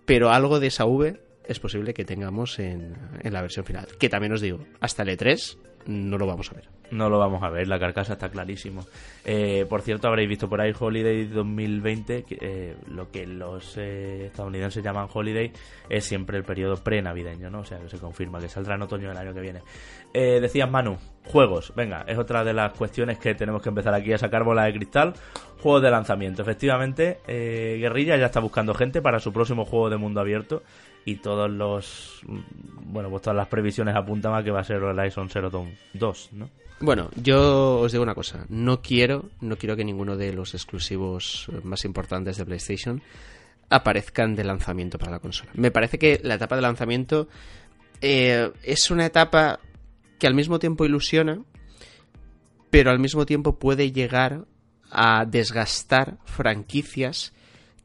pero 0.04 0.30
algo 0.30 0.60
de 0.60 0.68
esa 0.68 0.84
V 0.86 1.20
es 1.46 1.60
posible 1.60 1.94
que 1.94 2.04
tengamos 2.04 2.58
en, 2.58 2.94
en 3.22 3.32
la 3.32 3.40
versión 3.42 3.64
final. 3.64 3.86
Que 3.98 4.08
también 4.08 4.32
os 4.32 4.40
digo, 4.40 4.60
hasta 4.80 5.02
el 5.02 5.16
E3 5.16 5.56
no 5.86 6.18
lo 6.18 6.26
vamos 6.26 6.50
a 6.50 6.54
ver. 6.54 6.68
No 6.90 7.10
lo 7.10 7.18
vamos 7.18 7.42
a 7.42 7.50
ver, 7.50 7.68
la 7.68 7.78
carcasa 7.78 8.14
está 8.14 8.30
clarísimo. 8.30 8.86
Eh, 9.24 9.66
por 9.68 9.82
cierto, 9.82 10.08
habréis 10.08 10.28
visto 10.28 10.48
por 10.48 10.60
ahí 10.60 10.72
Holiday 10.78 11.26
2020, 11.26 12.22
que, 12.22 12.38
eh, 12.40 12.76
lo 12.86 13.10
que 13.10 13.26
los 13.26 13.76
eh, 13.76 14.26
estadounidenses 14.26 14.82
llaman 14.82 15.06
Holiday 15.12 15.52
es 15.90 16.04
siempre 16.04 16.38
el 16.38 16.44
periodo 16.44 16.76
pre-navideño, 16.76 17.50
¿no? 17.50 17.60
O 17.60 17.64
sea, 17.64 17.78
que 17.78 17.90
se 17.90 17.98
confirma 17.98 18.40
que 18.40 18.48
saldrá 18.48 18.76
en 18.76 18.82
otoño 18.82 19.08
del 19.08 19.18
año 19.18 19.34
que 19.34 19.40
viene. 19.40 19.60
Eh, 20.14 20.40
decías, 20.40 20.70
Manu, 20.70 20.96
juegos. 21.26 21.72
Venga, 21.76 22.04
es 22.06 22.16
otra 22.16 22.42
de 22.42 22.54
las 22.54 22.72
cuestiones 22.72 23.18
que 23.18 23.34
tenemos 23.34 23.60
que 23.62 23.68
empezar 23.68 23.94
aquí 23.94 24.12
a 24.12 24.18
sacar 24.18 24.44
bola 24.44 24.64
de 24.64 24.72
cristal. 24.72 25.12
Juegos 25.60 25.82
de 25.82 25.90
lanzamiento. 25.90 26.42
Efectivamente, 26.42 27.18
eh, 27.26 27.76
Guerrilla 27.80 28.16
ya 28.16 28.26
está 28.26 28.40
buscando 28.40 28.74
gente 28.74 29.02
para 29.02 29.18
su 29.18 29.32
próximo 29.32 29.64
juego 29.64 29.90
de 29.90 29.96
mundo 29.96 30.20
abierto 30.20 30.62
y 31.08 31.16
todos 31.16 31.50
los 31.50 32.20
bueno 32.84 33.08
pues 33.08 33.22
todas 33.22 33.36
las 33.36 33.48
previsiones 33.48 33.96
apuntan 33.96 34.34
a 34.34 34.42
que 34.42 34.50
va 34.50 34.60
a 34.60 34.64
ser 34.64 34.82
Horizon 34.82 35.30
Zero 35.30 35.48
Dawn 35.48 35.74
2 35.94 36.28
¿no? 36.32 36.50
Bueno, 36.80 37.10
yo 37.16 37.80
os 37.80 37.90
digo 37.90 38.04
una 38.04 38.14
cosa, 38.14 38.46
no 38.48 38.82
quiero, 38.82 39.30
no 39.40 39.56
quiero 39.56 39.74
que 39.74 39.84
ninguno 39.84 40.16
de 40.16 40.32
los 40.32 40.54
exclusivos 40.54 41.48
más 41.64 41.84
importantes 41.84 42.36
de 42.36 42.44
PlayStation 42.44 43.02
aparezcan 43.68 44.36
de 44.36 44.44
lanzamiento 44.44 44.96
para 44.96 45.10
la 45.10 45.18
consola. 45.18 45.50
Me 45.54 45.72
parece 45.72 45.98
que 45.98 46.20
la 46.22 46.34
etapa 46.34 46.54
de 46.54 46.62
lanzamiento 46.62 47.26
eh, 48.00 48.52
es 48.62 48.92
una 48.92 49.06
etapa 49.06 49.58
que 50.20 50.28
al 50.28 50.34
mismo 50.34 50.60
tiempo 50.60 50.84
ilusiona, 50.84 51.42
pero 52.70 52.92
al 52.92 53.00
mismo 53.00 53.26
tiempo 53.26 53.58
puede 53.58 53.90
llegar 53.90 54.44
a 54.88 55.24
desgastar 55.24 56.18
franquicias 56.26 57.32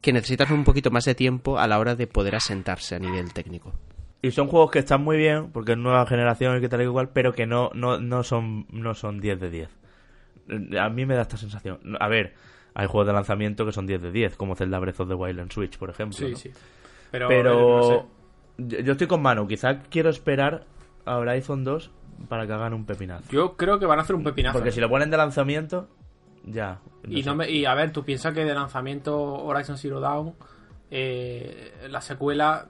que 0.04 0.12
necesitan 0.12 0.52
un 0.52 0.62
poquito 0.64 0.90
más 0.90 1.04
de 1.04 1.14
tiempo 1.14 1.58
a 1.58 1.66
la 1.66 1.78
hora 1.78 1.96
de 1.96 2.06
poder 2.06 2.36
asentarse 2.36 2.94
a 2.94 2.98
nivel 2.98 3.32
técnico. 3.32 3.72
y 4.22 4.30
son 4.30 4.46
juegos 4.48 4.70
que 4.70 4.78
están 4.80 5.02
muy 5.02 5.16
bien 5.16 5.50
porque 5.52 5.72
es 5.72 5.78
nueva 5.78 6.06
generación 6.06 6.58
y 6.58 6.60
que 6.60 6.68
tal 6.68 6.80
y 6.80 6.84
igual 6.84 7.08
pero 7.12 7.32
que 7.32 7.46
no 7.46 7.70
no 7.74 7.98
no 7.98 8.22
son 8.22 8.66
no 8.70 8.94
son 8.94 9.20
10 9.20 9.40
de 9.40 9.50
10 9.50 9.68
a 10.80 10.88
mí 10.90 11.06
me 11.06 11.14
da 11.14 11.22
esta 11.22 11.36
sensación 11.36 11.78
a 11.98 12.08
ver 12.08 12.34
hay 12.74 12.86
juegos 12.86 13.06
de 13.06 13.12
lanzamiento 13.12 13.64
que 13.66 13.72
son 13.72 13.86
10 13.86 14.02
de 14.02 14.10
10 14.12 14.36
como 14.36 14.54
Zelda 14.56 14.78
Breath 14.78 15.00
of 15.00 15.08
the 15.08 15.14
Wild 15.14 15.38
en 15.40 15.50
Switch 15.50 15.78
por 15.78 15.90
ejemplo 15.90 16.16
Sí, 16.18 16.30
¿no? 16.30 16.36
sí. 16.36 16.50
Pero, 17.10 17.28
pero 17.28 17.52
eh, 17.52 17.96
no 18.58 18.66
sé. 18.68 18.76
yo 18.78 18.80
yo 18.80 18.92
estoy 18.92 19.06
con 19.06 19.22
Manu 19.22 19.46
quizá 19.46 19.80
quiero 19.82 20.10
esperar 20.10 20.66
a 21.06 21.16
Horizon 21.16 21.64
2 21.64 21.90
para 22.28 22.46
que 22.46 22.52
hagan 22.52 22.72
un 22.74 22.84
pepinazo 22.86 23.30
Yo 23.30 23.56
creo 23.56 23.78
que 23.78 23.86
van 23.86 23.98
a 23.98 24.02
hacer 24.02 24.16
un 24.16 24.24
pepinazo. 24.24 24.58
porque 24.58 24.72
si 24.72 24.80
lo 24.80 24.88
ponen 24.88 25.10
de 25.10 25.16
lanzamiento 25.16 25.88
ya 26.44 26.80
y, 27.08 27.22
no 27.22 27.34
me- 27.36 27.50
y 27.50 27.64
a 27.64 27.74
ver, 27.74 27.92
tú 27.92 28.04
piensas 28.04 28.32
que 28.34 28.44
de 28.44 28.54
lanzamiento 28.54 29.16
Horizon 29.44 29.78
Zero 29.78 30.00
Dawn, 30.00 30.34
eh, 30.90 31.72
la 31.88 32.00
secuela, 32.00 32.66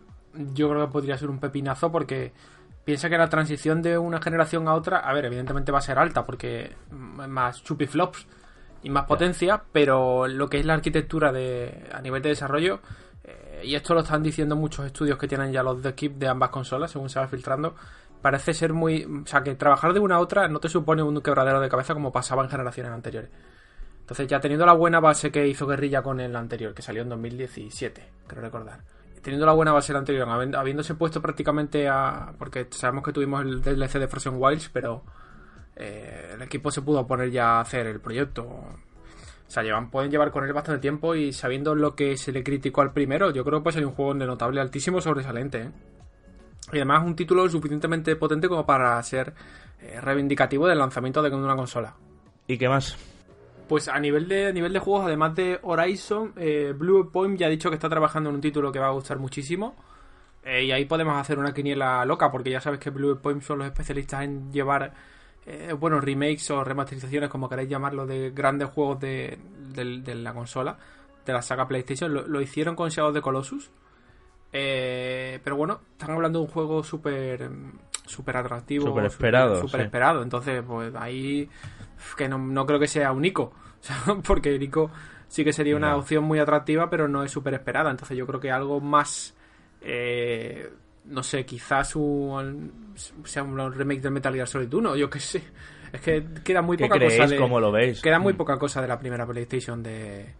yo 0.54 0.68
creo 0.70 0.87
que 0.87 0.92
podría 0.92 1.16
ser 1.18 1.30
un 1.30 1.38
pepinazo 1.40 1.90
porque 1.92 2.32
piensa 2.84 3.08
que 3.08 3.18
la 3.18 3.28
transición 3.28 3.82
de 3.82 3.96
una 3.98 4.20
generación 4.20 4.68
a 4.68 4.74
otra, 4.74 4.98
a 4.98 5.12
ver, 5.12 5.24
evidentemente 5.26 5.72
va 5.72 5.78
a 5.78 5.82
ser 5.82 5.98
alta 5.98 6.24
porque 6.24 6.72
más 6.90 7.62
chupiflops 7.62 8.26
y 8.82 8.90
más 8.90 9.04
potencia, 9.06 9.62
pero 9.72 10.26
lo 10.26 10.48
que 10.48 10.58
es 10.60 10.66
la 10.66 10.74
arquitectura 10.74 11.32
de, 11.32 11.88
a 11.92 12.00
nivel 12.00 12.20
de 12.22 12.28
desarrollo, 12.30 12.80
eh, 13.24 13.62
y 13.64 13.74
esto 13.74 13.94
lo 13.94 14.00
están 14.00 14.22
diciendo 14.22 14.56
muchos 14.56 14.84
estudios 14.84 15.16
que 15.18 15.26
tienen 15.28 15.52
ya 15.52 15.62
los 15.62 15.82
de 15.82 15.90
equip 15.90 16.16
de 16.18 16.28
ambas 16.28 16.50
consolas, 16.50 16.90
según 16.90 17.08
se 17.08 17.18
va 17.18 17.26
filtrando, 17.28 17.74
parece 18.20 18.52
ser 18.52 18.72
muy... 18.74 19.04
O 19.04 19.26
sea, 19.26 19.42
que 19.42 19.54
trabajar 19.54 19.92
de 19.94 20.00
una 20.00 20.16
a 20.16 20.20
otra 20.20 20.48
no 20.48 20.60
te 20.60 20.68
supone 20.68 21.02
un 21.02 21.20
quebradero 21.22 21.60
de 21.60 21.68
cabeza 21.70 21.94
como 21.94 22.12
pasaba 22.12 22.42
en 22.44 22.50
generaciones 22.50 22.92
anteriores. 22.92 23.30
Entonces, 24.04 24.26
ya 24.28 24.38
teniendo 24.38 24.66
la 24.66 24.74
buena 24.74 25.00
base 25.00 25.32
que 25.32 25.48
hizo 25.48 25.66
Guerrilla 25.66 26.02
con 26.02 26.20
el 26.20 26.36
anterior, 26.36 26.74
que 26.74 26.82
salió 26.82 27.00
en 27.02 27.08
2017, 27.08 28.02
creo 28.26 28.42
recordar. 28.42 28.80
Teniendo 29.22 29.46
la 29.46 29.52
buena 29.54 29.72
base 29.72 29.94
del 29.94 30.00
anterior, 30.00 30.28
habi- 30.28 30.54
habiéndose 30.54 30.94
puesto 30.94 31.22
prácticamente 31.22 31.88
a. 31.88 32.34
Porque 32.38 32.66
sabemos 32.70 33.02
que 33.02 33.12
tuvimos 33.12 33.42
el 33.42 33.62
DLC 33.62 33.98
de 33.98 34.06
Frozen 34.08 34.34
Wilds, 34.36 34.68
pero 34.70 35.02
eh, 35.76 36.32
el 36.34 36.42
equipo 36.42 36.70
se 36.70 36.82
pudo 36.82 37.06
poner 37.06 37.30
ya 37.30 37.56
a 37.56 37.60
hacer 37.62 37.86
el 37.86 38.00
proyecto. 38.00 38.42
O 38.44 38.76
sea, 39.46 39.62
llevan, 39.62 39.90
pueden 39.90 40.10
llevar 40.10 40.30
con 40.30 40.44
él 40.44 40.52
bastante 40.52 40.80
tiempo 40.82 41.14
y 41.14 41.32
sabiendo 41.32 41.74
lo 41.74 41.94
que 41.94 42.18
se 42.18 42.32
le 42.32 42.42
criticó 42.44 42.82
al 42.82 42.92
primero, 42.92 43.30
yo 43.30 43.42
creo 43.44 43.60
que 43.60 43.62
puede 43.64 43.74
ser 43.78 43.86
un 43.86 43.92
juego 43.94 44.12
de 44.14 44.26
notable 44.26 44.60
altísimo 44.60 45.00
sobresaliente. 45.00 45.62
¿eh? 45.62 45.70
Y 46.72 46.76
además 46.76 47.04
un 47.06 47.16
título 47.16 47.48
suficientemente 47.48 48.16
potente 48.16 48.48
como 48.48 48.66
para 48.66 49.02
ser 49.02 49.32
eh, 49.80 49.98
reivindicativo 50.02 50.66
del 50.66 50.78
lanzamiento 50.78 51.22
de 51.22 51.34
una 51.34 51.56
consola. 51.56 51.94
y 52.46 52.58
qué 52.58 52.68
más 52.68 52.96
Pues 53.74 53.88
a 53.88 53.98
nivel 53.98 54.28
de 54.28 54.46
a 54.46 54.52
nivel 54.52 54.72
de 54.72 54.78
juegos, 54.78 55.04
además 55.04 55.34
de 55.34 55.58
Horizon, 55.60 56.32
eh, 56.37 56.72
Blue 56.78 57.10
Point 57.10 57.37
ya 57.37 57.48
ha 57.48 57.50
dicho 57.50 57.70
que 57.70 57.74
está 57.74 57.88
trabajando 57.88 58.30
en 58.30 58.37
un 58.37 58.40
título 58.40 58.70
que 58.70 58.78
va 58.78 58.87
a 58.87 58.92
gustar 58.92 59.18
muchísimo. 59.18 59.74
Eh, 60.44 60.66
y 60.66 60.70
ahí 60.70 60.84
podemos 60.84 61.20
hacer 61.20 61.40
una 61.40 61.52
quiniela 61.52 62.04
loca, 62.04 62.30
porque 62.30 62.50
ya 62.50 62.60
sabes 62.60 62.78
que 62.78 62.90
Blue 62.90 63.18
Point 63.20 63.42
son 63.42 63.58
los 63.58 63.66
especialistas 63.66 64.22
en 64.22 64.52
llevar 64.52 64.94
eh, 65.44 65.74
bueno, 65.76 66.00
remakes 66.00 66.52
o 66.52 66.62
remasterizaciones, 66.62 67.28
como 67.28 67.48
queráis 67.48 67.68
llamarlo, 67.68 68.06
de 68.06 68.30
grandes 68.30 68.68
juegos 68.68 69.00
de, 69.00 69.40
de 69.74 70.14
la 70.14 70.32
consola, 70.32 70.78
de 71.26 71.32
la 71.32 71.42
saga 71.42 71.66
PlayStation. 71.66 72.14
Lo, 72.14 72.28
lo 72.28 72.40
hicieron 72.40 72.76
con 72.76 72.90
Shadow 72.90 73.08
of 73.08 73.16
the 73.16 73.22
Colossus. 73.22 73.72
Eh, 74.52 75.40
pero 75.42 75.56
bueno, 75.56 75.80
están 75.90 76.12
hablando 76.12 76.38
de 76.38 76.44
un 76.44 76.50
juego 76.52 76.84
súper 76.84 77.50
súper 78.06 78.37
atractivo. 78.37 78.87
Súper 78.87 79.06
esperado, 79.06 79.56
Súper 79.56 79.80
sí. 79.80 79.84
esperado. 79.87 80.22
Entonces, 80.22 80.62
pues 80.64 80.94
ahí 80.94 81.50
que 82.16 82.28
no, 82.28 82.38
no 82.38 82.66
creo 82.66 82.78
que 82.78 82.87
sea 82.87 83.10
un 83.10 83.24
Ico. 83.24 83.42
O 83.42 83.52
sea, 83.84 83.96
porque 84.26 84.54
el 84.54 84.62
Ico 84.62 84.90
sí 85.28 85.44
que 85.44 85.52
sería 85.52 85.76
una 85.76 85.90
No. 85.90 85.98
opción 85.98 86.24
muy 86.24 86.38
atractiva, 86.38 86.88
pero 86.90 87.08
no 87.08 87.22
es 87.24 87.30
súper 87.30 87.54
esperada. 87.54 87.90
Entonces 87.90 88.16
yo 88.16 88.26
creo 88.26 88.40
que 88.40 88.50
algo 88.50 88.80
más... 88.80 89.34
eh, 89.80 90.70
no 91.06 91.22
sé, 91.22 91.44
quizás 91.44 91.94
un, 91.96 92.94
sea 93.24 93.42
un 93.42 93.72
remake 93.74 94.00
del 94.00 94.12
Metal 94.12 94.32
Gear 94.32 94.48
Solid 94.48 94.72
1, 94.72 94.96
yo 94.96 95.10
qué 95.10 95.20
sé. 95.20 95.42
Es 95.92 96.00
que 96.00 96.24
queda 96.42 96.62
muy 96.62 96.76
¿Qué 96.78 96.84
poca 96.88 96.98
cosa 96.98 97.26
de... 97.26 97.37
¿Cómo 97.37 97.60
lo 97.60 97.70
veis? 97.70 98.00
Queda 98.00 98.18
muy 98.18 98.32
Mm. 98.32 98.37
poca 98.38 98.58
cosa 98.58 98.80
de 98.80 98.88
la 98.88 98.98
primera 98.98 99.26
PlayStation 99.26 99.82
de... 99.82 100.35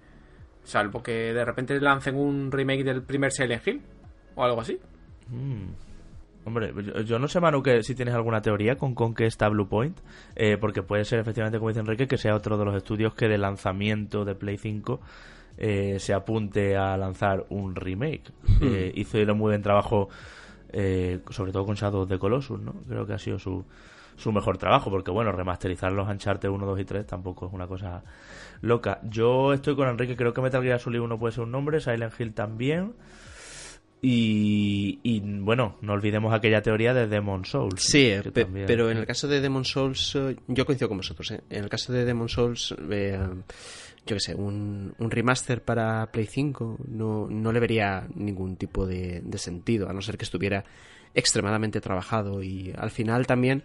Salvo 0.63 1.03
que 1.03 1.13
de 1.35 1.45
repente 1.45 1.79
lancen 1.81 2.17
un 2.17 2.51
remake 2.51 2.83
del 2.83 3.03
primer 3.03 3.31
Silent 3.31 3.67
Hill 3.69 3.83
o 4.37 4.43
algo 4.45 4.63
así. 4.63 4.81
Mm. 5.29 5.67
Hombre, 6.47 6.73
yo, 7.05 7.19
no 7.19 7.27
sé, 7.27 7.41
Manu, 7.41 7.63
que 7.63 7.83
si 7.83 7.95
tienes 7.95 8.15
alguna 8.15 8.43
teoría 8.43 8.77
con, 8.77 8.95
con 8.95 9.15
qué 9.15 9.27
está 9.27 9.49
Blue 9.49 9.69
Point, 9.69 9.99
eh, 10.37 10.59
porque 10.59 10.83
puede 10.83 11.05
ser 11.05 11.21
efectivamente, 11.21 11.59
como 11.59 11.71
dice 11.71 11.81
Enrique, 11.81 12.07
que 12.07 12.19
sea 12.19 12.35
otro 12.35 12.59
de 12.59 12.65
los 12.67 12.77
estudios 12.77 13.15
que 13.15 13.29
de 13.29 13.39
lanzamiento 13.39 14.25
de 14.25 14.35
Play 14.35 14.59
5 14.59 15.01
eh, 15.57 15.99
se 16.01 16.13
apunte 16.13 16.77
a 16.77 16.97
lanzar 16.97 17.47
un 17.51 17.75
remake. 17.75 18.33
Eh, 18.61 18.93
hizo 18.95 19.19
un 19.19 19.39
muy 19.39 19.51
buen 19.51 19.63
trabajo, 19.63 20.09
eh, 20.73 21.21
sobre 21.31 21.53
todo 21.53 21.65
con 21.65 21.75
Shadow 21.77 22.03
of 22.03 22.09
the 22.09 22.19
Colossus, 22.19 22.61
¿no? 22.61 22.75
Creo 22.89 23.07
que 23.07 23.13
ha 23.13 23.19
sido 23.19 23.39
su, 23.39 23.65
su 24.17 24.33
mejor 24.33 24.59
trabajo, 24.59 24.91
porque 24.91 25.11
bueno, 25.11 25.33
remasterizar 25.33 25.93
los 25.93 26.09
Uncharted 26.09 26.49
1, 26.49 26.67
2 26.67 26.81
y 26.81 26.85
3 26.85 27.07
tampoco 27.07 27.47
es 27.47 27.53
una 27.53 27.67
cosa 27.67 28.03
loca. 28.63 29.01
Yo 29.05 29.53
estoy 29.53 29.77
con 29.77 29.89
Enrique, 29.89 30.17
creo 30.17 30.33
que 30.33 30.41
Metal 30.41 30.63
Gear 30.63 30.81
Solid 30.81 31.01
1 31.01 31.19
puede 31.19 31.33
ser 31.33 31.45
un 31.45 31.53
nombre, 31.53 31.81
Silent 31.81 32.19
Hill 32.19 32.35
también. 32.35 32.95
Y, 34.07 35.21
bueno, 35.41 35.79
no 35.81 35.95
olvidemos 35.95 36.35
aquella 36.35 36.61
teoría 36.61 36.93
de 36.93 37.07
Demon 37.07 37.47
Souls. 37.47 37.83
Sí, 37.83 38.13
pero 38.35 38.91
en 38.91 38.99
el 38.99 39.07
caso 39.07 39.27
de 39.29 39.41
Demon 39.41 39.65
Souls, 39.65 40.15
eh, 40.17 40.37
yo 40.47 40.67
coincido 40.67 40.89
con 40.89 40.99
vosotros. 40.99 41.31
¿eh? 41.31 41.41
En 41.49 41.65
el 41.65 41.71
caso 41.71 41.91
de 41.91 42.05
Demon 42.05 42.29
Souls, 42.29 42.75
eh, 42.91 43.19
yo 44.07 44.17
qué 44.17 44.21
sé, 44.21 44.35
un, 44.35 44.95
remaster 44.99 45.63
para 45.63 46.13
Play 46.13 46.27
5 46.27 46.81
no, 46.89 47.29
no 47.31 47.51
le 47.51 47.61
vería 47.61 48.07
ningún 48.15 48.57
tipo 48.57 48.87
de, 48.87 49.23
sentido, 49.37 49.89
a 49.89 49.95
no 49.95 50.03
ser 50.03 50.19
que 50.19 50.25
estuviera 50.25 50.67
extremadamente 51.15 51.81
trabajado. 51.81 52.43
Y 52.43 52.75
al 52.77 52.91
final 52.91 53.27
también. 53.27 53.63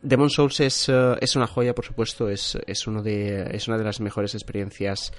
Demon 0.00 0.30
Souls 0.30 0.60
es, 0.60 0.88
es 1.20 1.34
una 1.34 1.48
joya, 1.48 1.74
por 1.74 1.84
supuesto, 1.84 2.28
es, 2.28 2.56
es, 2.68 2.86
uno 2.86 3.02
de, 3.02 3.48
es 3.50 3.66
una 3.66 3.78
de 3.78 3.82
las 3.82 3.98
mejores 3.98 4.34
experiencias 4.34 5.12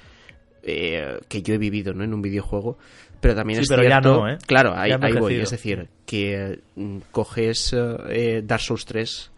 que 0.63 1.41
yo 1.43 1.53
he 1.53 1.57
vivido 1.57 1.93
¿no? 1.93 2.03
en 2.03 2.13
un 2.13 2.21
videojuego 2.21 2.77
pero 3.19 3.35
también 3.35 3.59
es 3.59 3.67
cierto, 3.67 4.27
¿eh? 4.27 4.37
Claro, 4.45 4.73
ahí, 4.75 4.91
voy. 5.19 5.35
Es 5.35 5.51
decir, 5.51 5.89
que 6.05 6.59
mm, 6.75 6.97
coges 7.11 7.73
eh, 7.73 8.41
Dark 8.45 8.61
Souls 8.61 8.85
3, 8.85 9.31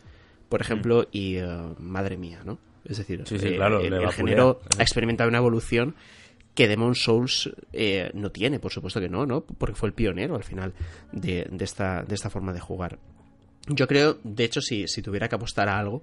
por 0.50 0.62
ejemplo, 0.62 1.02
mm. 1.02 1.08
y 1.12 1.36
eh, 1.38 1.48
madre 1.80 2.18
mía, 2.18 2.40
¿no? 2.46 2.60
Es 2.86 2.98
decir, 2.98 3.24
el, 3.30 4.12
género 4.12 4.62
ha 4.78 4.82
experimentado 4.82 5.30
una 5.30 5.38
evolución 5.38 5.96
que 6.56 6.68
Demon 6.68 6.96
Souls 6.96 7.52
no 8.14 8.32
tiene, 8.32 8.60
por 8.60 8.72
supuesto 8.72 9.00
que 9.00 9.10
no, 9.10 9.26
¿no? 9.26 9.42
Porque 9.42 9.76
fue 9.76 9.90
el 9.90 9.94
pionero 9.94 10.36
al 10.36 10.44
final 10.44 10.74
de, 11.12 11.48
de, 11.50 11.66
esta, 11.66 12.04
de 12.04 12.16
esta 12.16 12.30
forma 12.30 12.52
de 12.52 12.60
jugar. 12.60 12.98
Yo 13.68 13.88
creo, 13.88 14.18
de 14.24 14.44
hecho, 14.46 14.60
si, 14.62 14.88
si 14.88 15.02
tuviera 15.02 15.30
que 15.30 15.36
apostar 15.36 15.70
a 15.70 15.78
algo, 15.78 16.02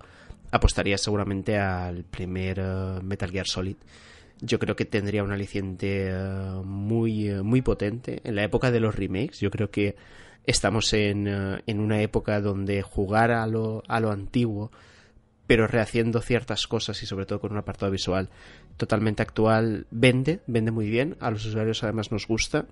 apostaría 0.53 0.97
seguramente 0.97 1.59
al 1.59 2.05
primer 2.05 2.61
Metal 3.03 3.31
Gear 3.31 3.47
Solid 3.47 3.77
yo 4.41 4.59
creo 4.59 4.77
que 4.77 4.85
tendría 4.85 5.23
un 5.23 5.33
aliciente 5.33 6.09
eh, 6.11 6.61
muy, 6.65 7.31
muy 7.43 7.63
potente. 7.63 8.21
En 8.25 8.37
la 8.37 8.45
época 8.45 8.71
de 8.71 8.81
los 8.81 8.95
remakes, 8.95 9.41
yo 9.41 9.51
creo 9.51 9.71
que 9.71 9.97
estamos 10.45 10.93
en, 10.93 11.27
eh, 11.27 11.63
en 11.67 11.81
una 11.81 12.01
época 12.03 12.41
donde 12.41 12.83
jugar 12.83 13.31
a 13.31 13.47
lo, 13.47 13.83
a 13.89 14.01
lo 14.01 14.11
antiguo, 14.11 14.71
pero 15.47 15.67
rehaciendo 15.67 16.21
ciertas 16.21 16.67
cosas 16.67 17.03
y 17.03 17.07
sobre 17.07 17.25
todo 17.25 17.41
con 17.41 17.53
un 17.53 17.59
apartado 17.59 17.91
visual 17.91 18.29
totalmente 18.77 19.23
actual, 19.23 19.87
vende, 19.91 20.41
vende 20.47 20.71
muy 20.71 20.91
bien. 20.91 21.17
A 21.21 21.31
los 21.31 21.45
usuarios 21.47 21.83
además 21.83 22.13
nos 22.13 22.27
gusta. 22.27 22.67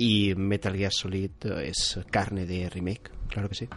Y 0.00 0.34
Metal 0.36 0.76
Gear 0.76 0.92
Solid 0.92 1.30
es 1.64 1.98
carne 2.08 2.46
de 2.46 2.70
remake, 2.70 3.10
claro 3.28 3.48
que 3.48 3.56
sí. 3.56 3.68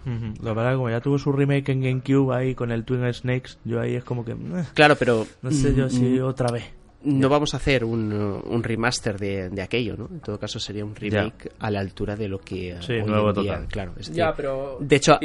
La 0.44 0.54
verdad, 0.54 0.76
como 0.76 0.88
ya 0.92 1.02
tuvo 1.02 1.18
su 1.18 1.32
remake 1.32 1.70
en 1.70 1.82
GameCube 1.82 2.36
ahí 2.36 2.54
con 2.54 2.72
el 2.72 2.86
Twin 2.86 3.12
Snakes, 3.12 3.58
yo 3.66 3.82
ahí 3.82 3.96
es 3.96 4.04
como 4.04 4.24
que. 4.24 4.36
claro, 4.76 4.96
pero. 4.98 5.26
No 5.42 5.50
sé 5.50 5.74
yo 5.74 5.90
si 5.90 6.04
mm, 6.04 6.24
otra 6.24 6.52
vez 6.52 6.66
no 7.04 7.30
vamos 7.30 7.54
a 7.54 7.58
hacer 7.58 7.84
un, 7.84 8.14
un 8.14 8.64
remaster 8.64 9.18
de, 9.18 9.50
de, 9.50 9.62
aquello, 9.62 9.96
¿no? 9.98 10.08
En 10.12 10.20
todo 10.20 10.40
caso 10.40 10.60
sería 10.60 10.86
un 10.86 10.96
remake 10.96 11.52
a 11.60 11.72
la 11.72 11.80
altura 11.80 12.16
de 12.16 12.28
lo 12.28 12.40
que 12.40 12.78
sí, 12.82 13.02
nuevo 13.06 13.34
total. 13.34 13.68
claro. 13.68 13.94
ya, 14.12 14.34
pero 14.36 14.78
de 14.80 14.96
hecho, 14.96 15.20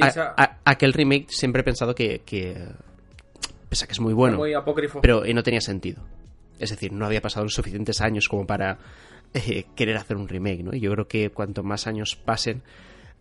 aquel 0.64 0.93
remake 0.93 1.27
siempre 1.29 1.61
he 1.61 1.64
pensado 1.64 1.95
que, 1.95 2.22
que 2.24 2.57
pese 3.68 3.85
a 3.85 3.87
que 3.87 3.93
es 3.93 4.01
muy 4.01 4.14
bueno, 4.14 4.39
muy 4.39 4.55
apócrifo. 4.55 5.01
pero 5.01 5.22
no 5.24 5.43
tenía 5.43 5.61
sentido. 5.61 6.03
Es 6.59 6.70
decir, 6.70 6.93
no 6.93 7.05
había 7.05 7.20
pasado 7.20 7.45
los 7.45 7.55
suficientes 7.55 8.01
años 8.01 8.29
como 8.29 8.47
para 8.47 8.79
eh, 9.35 9.66
querer 9.74 9.97
hacer 9.97 10.16
un 10.16 10.29
remake, 10.29 10.62
¿no? 10.62 10.74
Y 10.74 10.81
yo 10.81 10.91
creo 10.93 11.07
que 11.07 11.31
cuanto 11.31 11.62
más 11.62 11.87
años 11.87 12.16
pasen, 12.16 12.62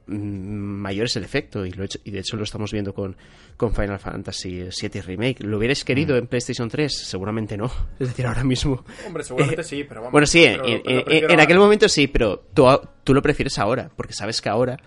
mayor 0.08 1.06
es 1.06 1.16
el 1.16 1.24
efecto 1.24 1.66
y, 1.66 1.72
lo 1.72 1.86
y 2.03 2.12
de 2.12 2.20
hecho 2.20 2.38
lo 2.38 2.43
estamos 2.43 2.72
viendo 2.72 2.93
con, 2.93 3.16
con 3.58 3.74
Final 3.74 3.99
Fantasy 3.99 4.70
VII 4.70 5.01
Remake. 5.01 5.43
¿Lo 5.43 5.58
hubierais 5.58 5.84
querido 5.84 6.16
mm. 6.16 6.20
en 6.20 6.28
PlayStation 6.28 6.70
3? 6.70 6.95
Seguramente 6.95 7.58
no. 7.58 7.72
Es 7.99 8.10
decir, 8.10 8.26
ahora 8.26 8.43
mismo... 8.43 8.84
Hombre, 9.08 9.24
seguramente 9.24 9.64
sí, 9.64 9.84
pero 9.84 10.01
vamos. 10.01 10.12
Bueno, 10.12 10.28
sí, 10.28 10.45
en, 10.45 11.39
aquel 11.39 11.58
momento 11.58 11.89
sí, 11.89 12.08
pero 12.08 12.39
tú, 12.53 12.68
tú 13.03 13.14
lo 13.14 13.22
prefieres 13.22 13.58
ahora, 13.60 13.89
porque 13.95 14.14
sabes 14.14 14.41
que 14.41 14.49
ahora 14.49 14.78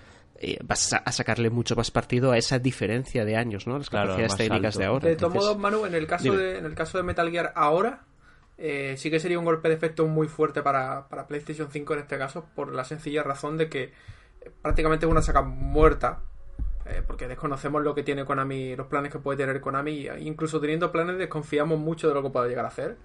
eh, 0.41 0.59
vas 0.63 0.93
a, 0.93 1.11
sacarle 1.11 1.51
mucho 1.51 1.75
más 1.75 1.91
partido 1.91 2.31
a 2.31 2.39
esa 2.39 2.61
diferencia 2.61 3.25
de 3.25 3.37
años, 3.37 3.67
¿no? 3.67 3.77
Las 3.77 3.91
capacidades 3.91 4.37
técnicas 4.37 4.77
de 4.77 4.85
ahora. 4.85 5.09
De 5.09 5.17
todos 5.17 5.35
modos, 5.35 5.59
Manu, 5.59 5.85
en 5.85 5.95
el 5.95 6.07
caso, 6.07 6.33
de, 6.33 6.59
en 6.59 6.65
el 6.65 6.77
caso 6.77 6.97
de 6.97 7.03
Metal 7.03 7.29
Gear 7.29 7.53
ahora, 7.57 8.05
eh, 8.57 8.95
sí 8.97 9.11
que 9.11 9.19
sería 9.19 9.39
un 9.39 9.45
golpe 9.45 9.69
de 9.69 9.75
efecto 9.75 10.07
muy 10.07 10.29
fuerte 10.29 10.63
para, 10.63 11.09
para 11.09 11.27
PlayStation 11.27 11.69
5 11.73 11.95
en 11.95 12.01
este 12.01 12.19
caso, 12.19 12.47
por 12.55 12.73
la 12.73 12.85
sencilla 12.85 13.25
razón 13.25 13.57
de 13.57 13.69
que 13.69 13.93
prácticamente 14.63 15.07
es 15.07 15.13
una 15.13 15.23
saga 15.23 15.43
muerta. 15.43 16.21
Eh, 16.87 17.03
porque 17.07 17.29
desconocemos 17.29 17.83
lo 17.83 17.95
que 17.95 18.03
tiene 18.03 18.25
Konami, 18.25 18.75
los 18.75 18.87
planes 18.87 19.13
que 19.13 19.19
puede 19.19 19.37
tener 19.37 19.61
Konami. 19.61 20.09
Incluso 20.21 20.61
teniendo 20.61 20.91
planes, 20.91 21.19
desconfiamos 21.19 21.79
mucho 21.79 22.09
de 22.09 22.15
lo 22.15 22.23
que 22.23 22.31
pueda 22.31 22.49
llegar 22.49 22.65
a 22.65 22.69
hacer. 22.69 22.97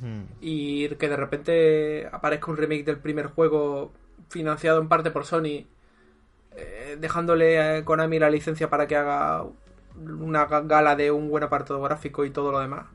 Hmm. 0.00 0.24
Y 0.40 0.88
que 0.96 1.08
de 1.08 1.16
repente 1.16 2.08
aparezca 2.12 2.50
un 2.50 2.56
remake 2.56 2.84
del 2.84 2.98
primer 2.98 3.26
juego 3.26 3.92
financiado 4.28 4.80
en 4.80 4.88
parte 4.88 5.10
por 5.10 5.24
Sony, 5.24 5.66
eh, 6.56 6.96
dejándole 7.00 7.60
a 7.60 7.84
Konami 7.84 8.18
la 8.18 8.30
licencia 8.30 8.68
para 8.68 8.86
que 8.86 8.96
haga 8.96 9.44
una 9.94 10.46
gala 10.46 10.96
de 10.96 11.10
un 11.10 11.28
buen 11.28 11.44
apartado 11.44 11.80
gráfico 11.82 12.24
y 12.24 12.30
todo 12.30 12.52
lo 12.52 12.60
demás. 12.60 12.86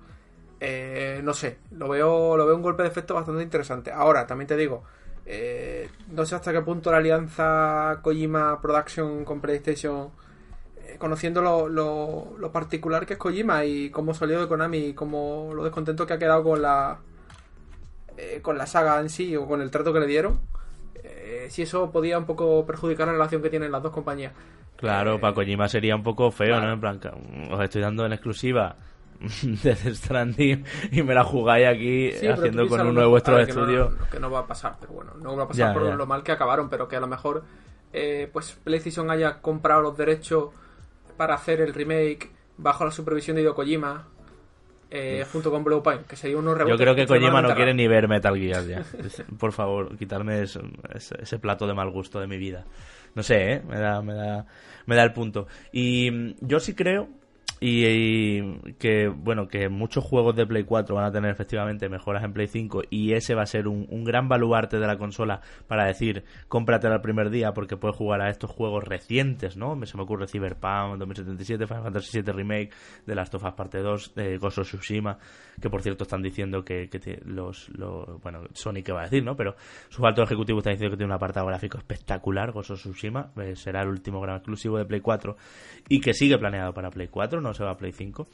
Eh, 0.59 1.21
no 1.23 1.33
sé, 1.33 1.59
lo 1.71 1.87
veo, 1.87 2.35
lo 2.35 2.45
veo 2.45 2.55
un 2.55 2.61
golpe 2.61 2.83
de 2.83 2.89
efecto 2.89 3.13
bastante 3.13 3.43
interesante. 3.43 3.91
Ahora, 3.91 4.25
también 4.25 4.47
te 4.47 4.57
digo, 4.57 4.83
eh, 5.25 5.89
no 6.11 6.25
sé 6.25 6.35
hasta 6.35 6.51
qué 6.51 6.61
punto 6.61 6.91
la 6.91 6.97
alianza 6.97 7.99
Kojima 8.01 8.61
Production 8.61 9.25
con 9.25 9.41
PlayStation, 9.41 10.09
eh, 10.85 10.95
conociendo 10.97 11.41
lo, 11.41 12.51
particular 12.51 13.05
que 13.05 13.13
es 13.13 13.19
Kojima 13.19 13.65
y 13.65 13.89
cómo 13.89 14.13
salió 14.13 14.41
de 14.41 14.47
Konami 14.47 14.77
y 14.77 14.93
cómo 14.93 15.51
lo 15.53 15.63
descontento 15.63 16.05
que 16.05 16.13
ha 16.13 16.19
quedado 16.19 16.43
con 16.43 16.61
la 16.61 16.97
eh, 18.17 18.39
con 18.41 18.57
la 18.57 18.65
saga 18.65 18.99
en 18.99 19.09
sí 19.09 19.35
o 19.35 19.45
con 19.45 19.61
el 19.61 19.69
trato 19.69 19.93
que 19.93 19.99
le 19.99 20.07
dieron, 20.07 20.39
si 21.49 21.61
eso 21.61 21.91
podía 21.91 22.17
un 22.17 22.25
poco 22.25 22.65
perjudicar 22.65 23.07
la 23.07 23.13
relación 23.13 23.41
que 23.41 23.49
tienen 23.49 23.71
las 23.71 23.81
dos 23.81 23.91
compañías. 23.91 24.33
Claro, 24.75 25.19
para 25.19 25.33
Kojima 25.33 25.67
sería 25.67 25.95
un 25.95 26.03
poco 26.03 26.29
feo, 26.31 26.59
¿no? 26.59 26.73
En 26.73 26.79
plan, 26.79 26.99
os 27.51 27.61
estoy 27.61 27.81
dando 27.81 28.05
en 28.05 28.13
exclusiva 28.13 28.75
de 29.63 29.75
Stranding 29.95 30.63
y 30.91 31.01
me 31.01 31.13
la 31.13 31.23
jugáis 31.23 31.67
aquí 31.67 32.11
haciendo 32.27 32.67
con 32.67 32.87
uno 32.87 33.01
de 33.01 33.07
vuestros 33.07 33.47
estudios. 33.47 33.93
Que, 34.11 34.19
no 34.19 34.29
va 34.29 34.39
a 34.39 34.47
pasar, 34.47 34.77
pero 34.79 34.93
bueno, 34.93 35.13
no 35.19 35.35
va 35.35 35.43
a 35.43 35.47
pasar 35.47 35.73
por 35.73 35.83
lo 35.83 36.05
mal 36.05 36.23
que 36.23 36.31
acabaron, 36.31 36.69
pero 36.69 36.87
que 36.87 36.95
a 36.95 36.99
lo 36.99 37.07
mejor 37.07 37.43
eh, 37.93 38.29
pues 38.31 38.57
PlayStation 38.63 39.09
haya 39.09 39.41
comprado 39.41 39.81
los 39.81 39.97
derechos 39.97 40.49
para 41.15 41.35
hacer 41.35 41.61
el 41.61 41.73
remake 41.73 42.29
bajo 42.57 42.85
la 42.85 42.91
supervisión 42.91 43.35
de 43.35 43.41
Hideo 43.41 43.55
Kojima. 43.55 44.07
Eh, 44.89 45.25
junto 45.33 45.51
con 45.51 45.65
Blue 45.65 45.83
Pine, 45.83 46.03
que 46.07 46.15
sería 46.15 46.37
unos 46.37 46.57
Yo 46.65 46.77
creo 46.77 46.95
que 46.95 47.05
Kojima 47.05 47.41
no 47.41 47.53
quiere 47.55 47.73
ni 47.73 47.89
ver 47.89 48.07
Metal 48.07 48.33
Gear 48.37 48.65
ya. 48.65 48.85
Por 49.37 49.51
favor, 49.51 49.97
quitarme 49.97 50.43
ese, 50.43 51.39
plato 51.39 51.67
de 51.67 51.73
mal 51.73 51.91
gusto 51.91 52.21
de 52.21 52.27
mi 52.27 52.37
vida. 52.37 52.63
No 53.13 53.21
sé, 53.21 53.51
¿eh? 53.51 53.61
me, 53.67 53.79
da, 53.79 54.01
me, 54.01 54.13
da, 54.13 54.45
me 54.85 54.95
da 54.95 55.03
el 55.03 55.11
punto. 55.11 55.47
Y 55.73 56.09
mm, 56.09 56.35
yo 56.39 56.61
sí 56.61 56.73
creo 56.73 57.09
y, 57.59 58.71
que 58.73 59.07
bueno 59.07 59.47
que 59.47 59.69
muchos 59.69 60.03
juegos 60.03 60.35
de 60.35 60.45
Play 60.45 60.63
4 60.63 60.95
van 60.95 61.05
a 61.05 61.11
tener 61.11 61.31
efectivamente 61.31 61.89
mejoras 61.89 62.23
en 62.23 62.33
Play 62.33 62.47
5 62.47 62.83
y 62.89 63.13
ese 63.13 63.33
va 63.33 63.43
a 63.43 63.47
ser 63.47 63.67
un, 63.67 63.87
gran 64.03 64.29
baluarte 64.29 64.79
de 64.79 64.87
la 64.87 64.97
consola 64.97 65.41
para 65.67 65.85
decir 65.85 66.23
cómpratela 66.47 66.95
al 66.95 67.01
primer 67.01 67.29
día 67.29 67.53
porque 67.53 67.75
puedes 67.75 67.97
jugar 67.97 68.21
a 68.21 68.29
estos 68.29 68.51
juegos 68.51 68.83
recientes 68.83 69.57
no 69.57 69.77
se 69.85 69.97
me 69.97 70.03
ocurre 70.03 70.27
Cyberpunk 70.27 70.97
2077 70.97 71.65
Final 71.65 71.83
Fantasy 71.83 72.09
7 72.11 72.31
Remake 72.31 72.69
de 73.05 73.15
Last 73.15 73.33
of 73.35 73.43
Us 73.43 73.53
Parte 73.53 73.79
2 73.79 74.15
de 74.15 74.37
Ghost 74.37 74.59
of 74.59 74.67
Tsushima 74.67 75.17
que 75.59 75.69
por 75.69 75.81
cierto 75.81 76.03
están 76.03 76.21
diciendo 76.21 76.63
que, 76.63 76.89
los, 77.25 77.71
bueno 78.21 78.43
Sony 78.53 78.83
que 78.83 78.91
va 78.91 79.01
a 79.01 79.03
decir 79.05 79.23
no 79.23 79.35
pero 79.35 79.55
su 79.89 80.05
alto 80.05 80.21
ejecutivo 80.21 80.59
está 80.59 80.69
diciendo 80.69 80.91
que 80.91 80.97
tiene 80.97 81.11
un 81.11 81.15
apartado 81.15 81.47
gráfico 81.47 81.77
espectacular 81.77 82.51
Ghost 82.51 82.71
of 82.71 82.79
Tsushima 82.79 83.31
eh, 83.41 83.55
será 83.55 83.81
el 83.81 83.89
último 83.89 84.21
gran 84.21 84.37
exclusivo 84.37 84.77
de 84.77 84.85
Play 84.85 85.01
4 85.01 85.35
y 85.89 85.99
que 85.99 86.13
sigue 86.13 86.37
planeado 86.37 86.73
para 86.73 86.91
Play 86.91 87.07
4 87.07 87.41
no 87.41 87.46
se 87.53 87.63
va 87.63 87.71
a 87.71 87.77
Play 87.77 87.91
5. 87.91 88.27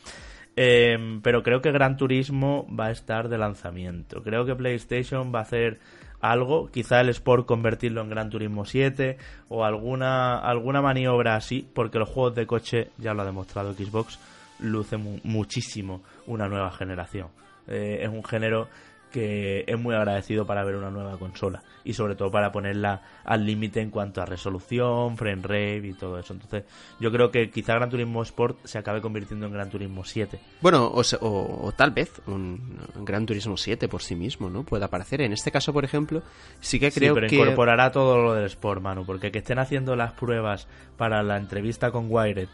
Eh, 0.55 1.19
pero 1.23 1.41
creo 1.41 1.61
que 1.61 1.71
Gran 1.71 1.97
Turismo 1.97 2.67
va 2.73 2.87
a 2.87 2.91
estar 2.91 3.29
de 3.29 3.37
lanzamiento. 3.37 4.21
Creo 4.21 4.45
que 4.45 4.55
PlayStation 4.55 5.33
va 5.33 5.39
a 5.39 5.43
hacer 5.43 5.79
algo, 6.21 6.69
quizá 6.71 7.01
el 7.01 7.09
Sport 7.09 7.45
convertirlo 7.45 8.01
en 8.01 8.09
Gran 8.09 8.29
Turismo 8.29 8.63
7 8.63 9.17
o 9.49 9.65
alguna, 9.65 10.37
alguna 10.37 10.81
maniobra 10.81 11.35
así, 11.35 11.67
porque 11.73 11.99
los 11.99 12.09
juegos 12.09 12.35
de 12.35 12.47
coche, 12.47 12.91
ya 12.97 13.13
lo 13.13 13.23
ha 13.23 13.25
demostrado 13.25 13.73
Xbox, 13.73 14.19
lucen 14.59 15.19
muchísimo 15.23 16.01
una 16.27 16.47
nueva 16.47 16.71
generación. 16.71 17.27
Eh, 17.67 17.99
es 18.03 18.09
un 18.09 18.23
género 18.23 18.67
que 19.13 19.63
es 19.67 19.79
muy 19.79 19.93
agradecido 19.93 20.47
para 20.47 20.63
ver 20.63 20.75
una 20.75 20.89
nueva 20.89 21.19
consola 21.19 21.61
y 21.83 21.93
sobre 21.93 22.15
todo 22.15 22.31
para 22.31 22.51
ponerla 22.51 23.03
al 23.23 23.45
límite 23.45 23.79
en 23.79 23.91
cuanto 23.91 24.21
a 24.21 24.25
resolución, 24.25 25.15
frame 25.17 25.43
rate 25.43 25.87
y 25.87 25.93
todo 25.93 26.17
eso. 26.17 26.33
Entonces, 26.33 26.63
yo 26.99 27.11
creo 27.11 27.29
que 27.29 27.51
quizá 27.51 27.75
Gran 27.75 27.91
Turismo 27.91 28.23
Sport 28.23 28.65
se 28.65 28.79
acabe 28.79 29.01
convirtiendo 29.01 29.45
en 29.45 29.53
Gran 29.53 29.69
Turismo 29.69 30.03
7. 30.03 30.39
Bueno, 30.61 30.91
o, 30.91 31.71
tal 31.77 31.91
vez 31.91 32.21
un 32.25 32.79
Gran 33.05 33.27
Turismo 33.27 33.55
7 33.55 33.87
por 33.87 34.01
sí 34.01 34.15
mismo, 34.15 34.49
¿no? 34.49 34.63
Puede 34.63 34.83
aparecer. 34.83 35.21
En 35.21 35.31
este 35.31 35.51
caso, 35.51 35.71
por 35.71 35.85
ejemplo, 35.85 36.23
sí 36.59 36.79
que 36.79 36.91
creo 36.91 37.13
pero 37.13 37.27
que 37.27 37.35
incorporará 37.35 37.91
todo 37.91 38.17
lo 38.17 38.33
del 38.33 38.45
Sport, 38.45 38.81
Manu, 38.81 39.05
porque 39.05 39.31
que 39.31 39.39
estén 39.39 39.59
haciendo 39.59 39.95
las 39.95 40.13
pruebas 40.13 40.67
para 40.97 41.21
la 41.21 41.37
entrevista 41.37 41.91
con 41.91 42.07
Wired 42.09 42.49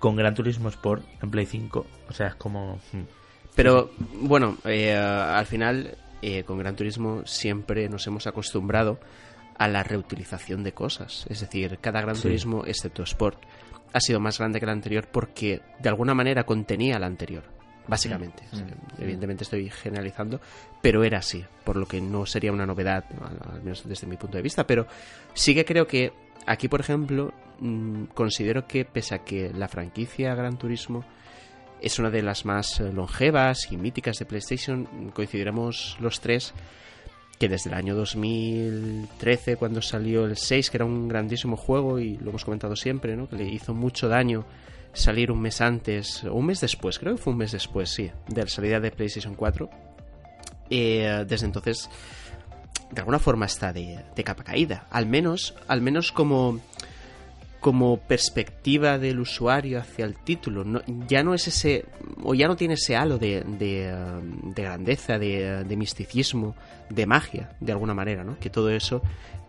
con 0.00 0.16
Gran 0.16 0.34
Turismo 0.34 0.68
Sport 0.68 1.04
en 1.22 1.30
Play 1.30 1.46
5. 1.46 1.86
O 2.08 2.12
sea, 2.12 2.26
es 2.26 2.34
como... 2.34 2.80
hmm. 2.92 3.21
Pero 3.54 3.90
bueno, 4.14 4.56
eh, 4.64 4.94
al 4.94 5.46
final 5.46 5.96
eh, 6.22 6.44
con 6.44 6.58
Gran 6.58 6.76
Turismo 6.76 7.22
siempre 7.26 7.88
nos 7.88 8.06
hemos 8.06 8.26
acostumbrado 8.26 8.98
a 9.58 9.68
la 9.68 9.82
reutilización 9.82 10.62
de 10.64 10.72
cosas. 10.72 11.26
Es 11.28 11.40
decir, 11.40 11.78
cada 11.80 12.00
Gran 12.00 12.16
Sí. 12.16 12.22
Turismo, 12.22 12.64
excepto 12.66 13.02
Sport, 13.02 13.38
ha 13.92 14.00
sido 14.00 14.20
más 14.20 14.38
grande 14.38 14.58
que 14.58 14.64
el 14.64 14.70
anterior 14.70 15.08
porque 15.10 15.60
de 15.78 15.88
alguna 15.88 16.14
manera 16.14 16.44
contenía 16.44 16.96
al 16.96 17.04
anterior. 17.04 17.44
Básicamente. 17.86 18.44
Mm. 18.44 18.54
O 18.54 18.56
sea, 18.56 18.66
Evidentemente 18.98 19.42
estoy 19.42 19.68
generalizando, 19.68 20.40
pero 20.80 21.02
era 21.02 21.18
así, 21.18 21.44
por 21.64 21.76
lo 21.76 21.86
que 21.86 22.00
no 22.00 22.26
sería 22.26 22.52
una 22.52 22.64
novedad, 22.64 23.04
al 23.52 23.62
menos 23.62 23.86
desde 23.86 24.06
mi 24.06 24.16
punto 24.16 24.36
de 24.36 24.42
vista. 24.42 24.66
Pero 24.66 24.86
sí 25.34 25.52
que 25.54 25.64
creo 25.64 25.86
que 25.86 26.12
aquí, 26.46 26.68
por 26.68 26.80
ejemplo, 26.80 27.32
mm, 27.58 28.04
considero 28.14 28.68
que 28.68 28.84
pese 28.84 29.16
a 29.16 29.24
que 29.24 29.52
la 29.52 29.66
franquicia 29.66 30.34
Gran 30.36 30.58
Turismo 30.58 31.04
es 31.82 31.98
una 31.98 32.10
de 32.10 32.22
las 32.22 32.44
más 32.44 32.80
eh, 32.80 32.92
longevas 32.92 33.70
y 33.70 33.76
míticas 33.76 34.18
de 34.18 34.24
PlayStation. 34.24 35.10
Coincidiremos 35.12 35.96
los 36.00 36.20
tres 36.20 36.54
que 37.38 37.48
desde 37.48 37.70
el 37.70 37.74
año 37.74 37.96
2013, 37.96 39.56
cuando 39.56 39.82
salió 39.82 40.26
el 40.26 40.36
6, 40.36 40.70
que 40.70 40.76
era 40.76 40.84
un 40.84 41.08
grandísimo 41.08 41.56
juego 41.56 41.98
y 41.98 42.16
lo 42.18 42.30
hemos 42.30 42.44
comentado 42.44 42.76
siempre, 42.76 43.16
¿no? 43.16 43.28
que 43.28 43.34
le 43.34 43.44
hizo 43.44 43.74
mucho 43.74 44.08
daño 44.08 44.44
salir 44.92 45.32
un 45.32 45.40
mes 45.40 45.60
antes, 45.60 46.22
o 46.22 46.34
un 46.34 46.46
mes 46.46 46.60
después, 46.60 47.00
creo 47.00 47.16
que 47.16 47.22
fue 47.22 47.32
un 47.32 47.40
mes 47.40 47.50
después, 47.50 47.90
sí, 47.90 48.12
de 48.28 48.42
la 48.42 48.48
salida 48.48 48.78
de 48.78 48.92
PlayStation 48.92 49.34
4. 49.34 49.68
Eh, 50.70 51.24
desde 51.26 51.46
entonces, 51.46 51.90
de 52.92 53.00
alguna 53.00 53.18
forma 53.18 53.46
está 53.46 53.72
de, 53.72 54.04
de 54.14 54.24
capa 54.24 54.44
caída. 54.44 54.86
Al 54.90 55.06
menos, 55.06 55.54
al 55.66 55.80
menos 55.80 56.12
como 56.12 56.60
como 57.62 57.96
perspectiva 57.96 58.98
del 58.98 59.20
usuario 59.20 59.78
hacia 59.80 60.04
el 60.04 60.16
título. 60.16 60.64
No- 60.64 60.82
ya 61.08 61.22
no 61.22 61.32
es 61.32 61.48
ese, 61.48 61.86
o 62.22 62.34
ya 62.34 62.46
no 62.48 62.56
tiene 62.56 62.74
ese 62.74 62.96
halo 62.96 63.16
de, 63.16 63.40
de, 63.46 63.90
um, 63.94 64.52
de 64.52 64.62
grandeza, 64.62 65.18
de, 65.18 65.64
de 65.64 65.76
misticismo, 65.76 66.54
de 66.90 67.06
magia, 67.06 67.52
de 67.60 67.72
alguna 67.72 67.94
manera, 67.94 68.24
¿no? 68.24 68.36
Que 68.38 68.50
todo 68.50 68.68
eso, 68.68 69.00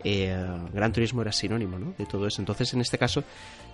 eh, 0.03 0.37
Gran 0.73 0.93
Turismo 0.93 1.21
era 1.23 1.31
sinónimo, 1.31 1.79
¿no? 1.79 1.93
De 1.97 2.05
todo 2.05 2.27
eso. 2.27 2.39
Entonces, 2.41 2.71
en 2.73 2.81
este 2.81 2.97
caso, 2.99 3.23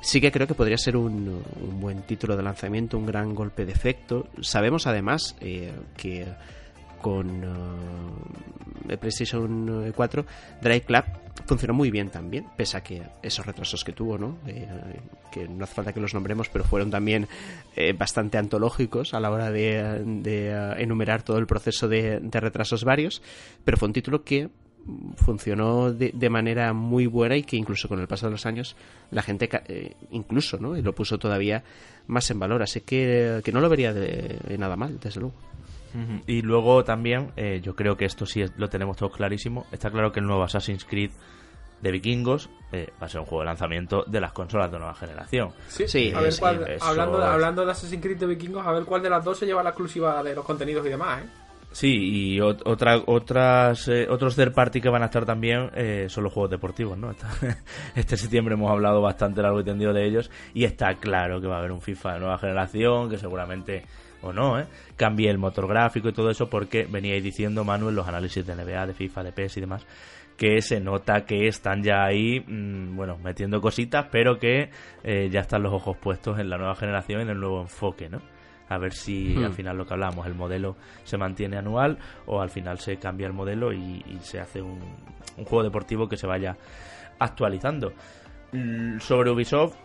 sí 0.01 0.21
que 0.21 0.31
creo 0.31 0.47
que 0.47 0.53
podría 0.55 0.77
ser 0.77 0.95
un, 0.95 1.43
un 1.61 1.79
buen 1.81 2.01
título 2.03 2.35
de 2.37 2.43
lanzamiento, 2.43 2.97
un 2.97 3.05
gran 3.05 3.35
golpe 3.35 3.65
de 3.65 3.73
efecto. 3.73 4.27
Sabemos 4.41 4.87
además 4.87 5.35
eh, 5.41 5.73
que 5.97 6.25
con 7.01 7.43
uh, 7.43 8.97
PlayStation 8.97 9.91
4 9.95 10.25
Drive 10.61 10.85
Club 10.85 11.03
funcionó 11.45 11.73
muy 11.73 11.91
bien 11.91 12.09
también, 12.09 12.45
pese 12.55 12.77
a 12.77 12.83
que 12.83 13.01
esos 13.21 13.45
retrasos 13.45 13.83
que 13.83 13.91
tuvo, 13.91 14.17
¿no? 14.17 14.37
Eh, 14.47 14.67
que 15.31 15.47
no 15.47 15.63
hace 15.63 15.73
falta 15.73 15.93
que 15.93 15.99
los 15.99 16.13
nombremos, 16.13 16.49
pero 16.49 16.63
fueron 16.63 16.91
también 16.91 17.27
eh, 17.75 17.93
bastante 17.93 18.37
antológicos 18.37 19.13
a 19.13 19.19
la 19.19 19.31
hora 19.31 19.51
de, 19.51 20.75
enumerar 20.77 21.23
todo 21.23 21.37
el 21.37 21.47
proceso 21.47 21.87
de, 21.87 22.19
retrasos 22.31 22.83
varios, 22.83 23.21
pero 23.63 23.77
fue 23.77 23.87
un 23.87 23.93
título 23.93 24.23
que 24.23 24.49
funcionó 25.17 25.91
de, 25.91 26.11
de, 26.13 26.29
manera 26.29 26.73
muy 26.73 27.05
buena 27.05 27.35
y 27.35 27.43
que 27.43 27.57
incluso 27.57 27.87
con 27.87 27.99
el 27.99 28.07
paso 28.07 28.27
de 28.27 28.31
los 28.31 28.45
años 28.45 28.75
la 29.11 29.21
gente 29.21 29.49
eh, 29.67 29.95
incluso 30.11 30.57
no 30.57 30.73
lo 30.73 30.95
puso 30.95 31.19
todavía 31.19 31.63
más 32.07 32.31
en 32.31 32.39
valor 32.39 32.63
así 32.63 32.81
que, 32.81 33.41
que 33.43 33.51
no 33.51 33.59
lo 33.59 33.69
vería 33.69 33.93
nada 34.57 34.75
mal 34.77 34.97
desde 34.99 35.19
luego 35.19 35.35
Y 36.27 36.41
luego 36.41 36.83
también, 36.83 37.31
eh, 37.35 37.59
yo 37.63 37.75
creo 37.75 37.95
que 37.97 38.05
esto 38.05 38.25
sí 38.25 38.41
es- 38.41 38.53
lo 38.57 38.67
tenemos 38.69 38.97
todos 38.97 39.15
clarísimo. 39.15 39.65
Está 39.71 39.89
claro 39.89 40.11
que 40.11 40.19
el 40.19 40.25
nuevo 40.27 40.43
Assassin's 40.43 40.85
Creed 40.85 41.11
de 41.81 41.91
vikingos 41.91 42.49
eh, 42.73 42.89
va 43.01 43.05
a 43.05 43.09
ser 43.09 43.21
un 43.21 43.25
juego 43.25 43.41
de 43.41 43.45
lanzamiento 43.47 44.03
de 44.05 44.19
las 44.21 44.33
consolas 44.33 44.69
de 44.71 44.77
nueva 44.77 44.93
generación. 44.93 45.51
Sí, 45.67 45.87
Sí, 45.87 46.11
a 46.13 46.19
ver 46.21 46.33
sí, 46.33 46.39
cuál, 46.41 46.67
eso 46.69 46.85
hablando, 46.85 47.19
es- 47.19 47.25
hablando 47.29 47.65
de 47.65 47.71
Assassin's 47.71 48.01
Creed 48.03 48.17
de 48.17 48.25
Vikingos, 48.27 48.67
a 48.67 48.71
ver 48.73 48.83
cuál 48.83 49.01
de 49.01 49.09
las 49.09 49.23
dos 49.23 49.39
se 49.39 49.45
lleva 49.45 49.63
la 49.63 49.69
exclusiva 49.69 50.21
de 50.21 50.35
los 50.35 50.45
contenidos 50.45 50.85
y 50.85 50.89
demás, 50.89 51.23
¿eh? 51.23 51.29
Sí, 51.71 51.87
y 52.35 52.39
ot- 52.39 52.63
otra, 52.65 52.97
otras, 53.05 53.87
eh, 53.87 54.07
otros 54.09 54.35
third 54.35 54.53
party 54.53 54.81
que 54.81 54.89
van 54.89 55.03
a 55.03 55.05
estar 55.05 55.23
también 55.23 55.69
eh, 55.75 56.07
son 56.09 56.23
los 56.23 56.33
juegos 56.33 56.49
deportivos, 56.49 56.97
¿no? 56.97 57.11
Esta- 57.11 57.29
Este 57.95 58.17
septiembre 58.17 58.55
hemos 58.55 58.71
hablado 58.71 59.01
bastante 59.01 59.41
largo 59.41 59.59
y 59.61 59.63
tendido 59.63 59.93
de 59.93 60.05
ellos 60.05 60.29
y 60.53 60.65
está 60.65 60.95
claro 60.95 61.39
que 61.39 61.47
va 61.47 61.55
a 61.55 61.59
haber 61.59 61.71
un 61.71 61.79
FIFA 61.81 62.13
de 62.15 62.19
nueva 62.21 62.37
generación 62.39 63.09
que 63.09 63.17
seguramente, 63.19 63.85
o 64.21 64.33
no, 64.33 64.59
¿eh? 64.59 64.65
Cambie 64.95 65.29
el 65.29 65.37
motor 65.37 65.67
gráfico 65.67 66.09
y 66.09 66.13
todo 66.13 66.29
eso 66.29 66.49
porque 66.49 66.85
veníais 66.89 67.23
diciendo, 67.23 67.63
Manuel, 67.63 67.95
los 67.95 68.07
análisis 68.07 68.45
de 68.45 68.55
NBA, 68.55 68.87
de 68.87 68.93
FIFA, 68.93 69.23
de 69.23 69.31
PES 69.31 69.57
y 69.57 69.61
demás, 69.61 69.85
que 70.37 70.61
se 70.61 70.79
nota 70.79 71.25
que 71.25 71.47
están 71.47 71.83
ya 71.83 72.03
ahí, 72.05 72.39
mm, 72.39 72.95
bueno, 72.95 73.17
metiendo 73.23 73.59
cositas, 73.61 74.07
pero 74.11 74.39
que 74.39 74.69
eh, 75.03 75.29
ya 75.31 75.41
están 75.41 75.63
los 75.63 75.73
ojos 75.73 75.97
puestos 75.97 76.39
en 76.39 76.49
la 76.49 76.57
nueva 76.57 76.75
generación, 76.75 77.21
en 77.21 77.29
el 77.29 77.39
nuevo 77.39 77.61
enfoque, 77.61 78.09
¿no? 78.09 78.21
A 78.69 78.77
ver 78.77 78.93
si 78.93 79.33
Hmm. 79.35 79.45
al 79.45 79.53
final 79.53 79.77
lo 79.77 79.85
que 79.85 79.93
hablamos, 79.95 80.27
el 80.27 80.35
modelo 80.35 80.75
se 81.03 81.17
mantiene 81.17 81.57
anual 81.57 81.97
o 82.27 82.39
al 82.39 82.49
final 82.51 82.77
se 82.79 82.97
cambia 82.97 83.25
el 83.27 83.33
modelo 83.33 83.73
y, 83.73 84.03
y 84.07 84.19
se 84.21 84.39
hace 84.39 84.61
un, 84.61 84.79
un 85.37 85.45
juego 85.45 85.63
deportivo 85.63 86.07
que 86.07 86.17
se 86.17 86.27
vaya 86.27 86.55
actualizando. 87.17 87.93
Sobre 88.99 89.29
Ubisoft, 89.29 89.75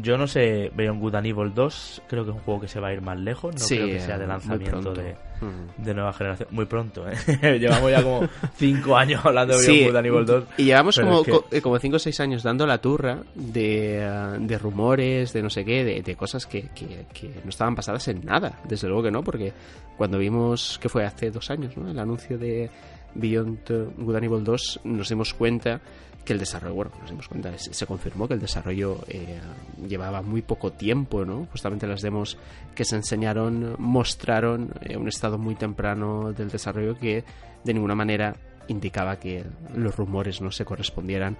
yo 0.00 0.16
no 0.16 0.26
sé, 0.26 0.70
Beyond 0.74 1.00
Good 1.00 1.14
and 1.16 1.26
Evil 1.26 1.52
2, 1.54 2.02
creo 2.08 2.24
que 2.24 2.30
es 2.30 2.36
un 2.36 2.42
juego 2.42 2.60
que 2.60 2.68
se 2.68 2.80
va 2.80 2.88
a 2.88 2.92
ir 2.92 3.02
más 3.02 3.18
lejos, 3.18 3.54
no 3.54 3.58
Sí, 3.60 3.76
creo 3.76 3.88
que 3.88 4.00
sea 4.00 4.18
de 4.18 4.26
lanzamiento 4.26 4.92
de, 4.94 5.14
Mm. 5.42 5.82
de 5.84 5.94
nueva 5.94 6.12
generación. 6.12 6.48
Muy 6.52 6.66
pronto, 6.66 7.04
¿eh? 7.08 7.14
Llevamos 7.58 7.90
ya 7.90 8.02
como 8.02 8.28
5 8.56 8.96
años 8.96 9.20
hablando 9.24 9.58
de 9.58 9.66
Beyond 9.66 9.86
Good 9.88 9.96
and 9.96 10.06
Evil 10.06 10.24
2. 10.26 10.44
y 10.58 10.64
llevamos 10.64 10.98
como, 11.00 11.18
es 11.20 11.24
que- 11.26 11.30
co- 11.32 11.44
eh, 11.50 11.60
como 11.60 11.78
cinco 11.80 11.96
o 11.96 11.98
seis 11.98 12.20
años 12.20 12.42
dando 12.44 12.64
la 12.66 12.78
turra 12.78 13.18
de, 13.34 13.98
eh, 13.98 14.36
de 14.38 14.58
rumores, 14.58 15.32
de 15.32 15.42
no 15.42 15.50
sé 15.50 15.64
qué, 15.64 15.84
de, 15.84 16.00
de 16.02 16.14
cosas 16.16 16.46
que, 16.46 16.68
que- 16.74 17.06
que 17.12 17.28
no 17.42 17.50
estaban 17.50 17.74
basadas 17.74 18.06
en 18.08 18.24
nada. 18.24 18.60
Desde 18.68 18.86
luego 18.86 19.02
que 19.02 19.10
no, 19.10 19.22
porque 19.24 19.52
cuando 19.96 20.16
vimos 20.18 20.78
que 20.80 20.88
fue 20.88 21.04
hace 21.04 21.30
dos 21.32 21.50
años, 21.50 21.76
¿no? 21.76 21.90
El 21.90 21.98
anuncio 21.98 22.38
de 22.38 22.70
Beyond 23.14 23.94
Good 23.98 24.14
and 24.16 24.24
Evil 24.24 24.44
2, 24.44 24.80
nos 24.84 25.08
dimos 25.08 25.34
cuenta 25.34 25.80
que 26.24 26.32
el 26.32 26.38
desarrollo, 26.38 26.74
bueno, 26.74 26.90
nos 27.00 27.10
dimos 27.10 27.26
cuenta, 27.28 27.50
se, 27.58 27.86
confirmó 27.86 28.28
que 28.28 28.34
el 28.34 28.40
desarrollo 28.40 28.98
eh, 29.08 29.40
llevaba 29.88 30.22
muy 30.22 30.42
poco 30.42 30.70
tiempo, 30.72 31.24
¿no? 31.24 31.46
Justamente 31.50 31.86
las 31.86 32.00
demos 32.02 32.38
que 32.74 32.84
se 32.84 32.94
enseñaron 32.96 33.74
mostraron 33.78 34.72
eh, 34.82 34.96
un 34.96 35.08
estado 35.08 35.36
muy 35.38 35.54
temprano 35.56 36.32
del 36.32 36.48
desarrollo 36.50 36.96
que 36.96 37.24
de 37.64 37.74
ninguna 37.74 37.94
manera 37.94 38.34
indicaba 38.68 39.16
que 39.16 39.44
los 39.74 39.96
rumores 39.96 40.40
no 40.40 40.50
se 40.52 40.64
correspondieran 40.64 41.36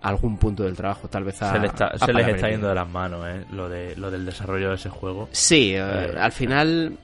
a 0.00 0.08
algún 0.08 0.36
punto 0.38 0.62
del 0.64 0.76
trabajo, 0.76 1.08
tal 1.08 1.24
vez 1.24 1.40
a 1.42 1.52
se, 1.52 1.58
le 1.60 1.66
está- 1.68 1.88
a 1.88 1.98
se 1.98 2.12
les 2.12 2.26
está 2.28 2.48
yendo 2.48 2.68
de 2.68 2.74
las 2.74 2.88
manos, 2.88 3.24
¿eh? 3.28 3.44
Lo, 3.52 3.68
de, 3.68 3.94
lo 3.96 4.10
del 4.10 4.24
desarrollo 4.24 4.70
de 4.70 4.74
ese 4.76 4.88
juego. 4.88 5.28
Sí, 5.32 5.74
eh, 5.74 5.78
Eh, 5.78 6.14
al 6.18 6.32
final 6.32 6.96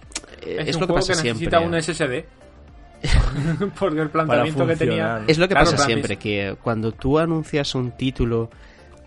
eh, 0.42 0.56
Es, 0.60 0.68
es, 0.68 0.74
un 0.76 0.80
lo 0.80 0.86
que 0.88 0.92
juego 0.94 1.06
pasa 1.06 1.12
que 1.22 1.32
siempre. 1.34 1.46
necesita 1.46 1.60
un 1.60 1.80
SSD. 1.82 2.37
Porque 3.78 4.00
el 4.00 4.10
planteamiento 4.10 4.66
que 4.66 4.76
tenía... 4.76 5.22
Es 5.26 5.38
lo 5.38 5.48
que 5.48 5.54
Claro, 5.54 5.70
pasa 5.70 5.84
siempre, 5.84 6.14
es- 6.14 6.20
que 6.20 6.56
cuando 6.62 6.92
tú 6.92 7.18
anuncias 7.18 7.74
un 7.74 7.92
título 7.92 8.50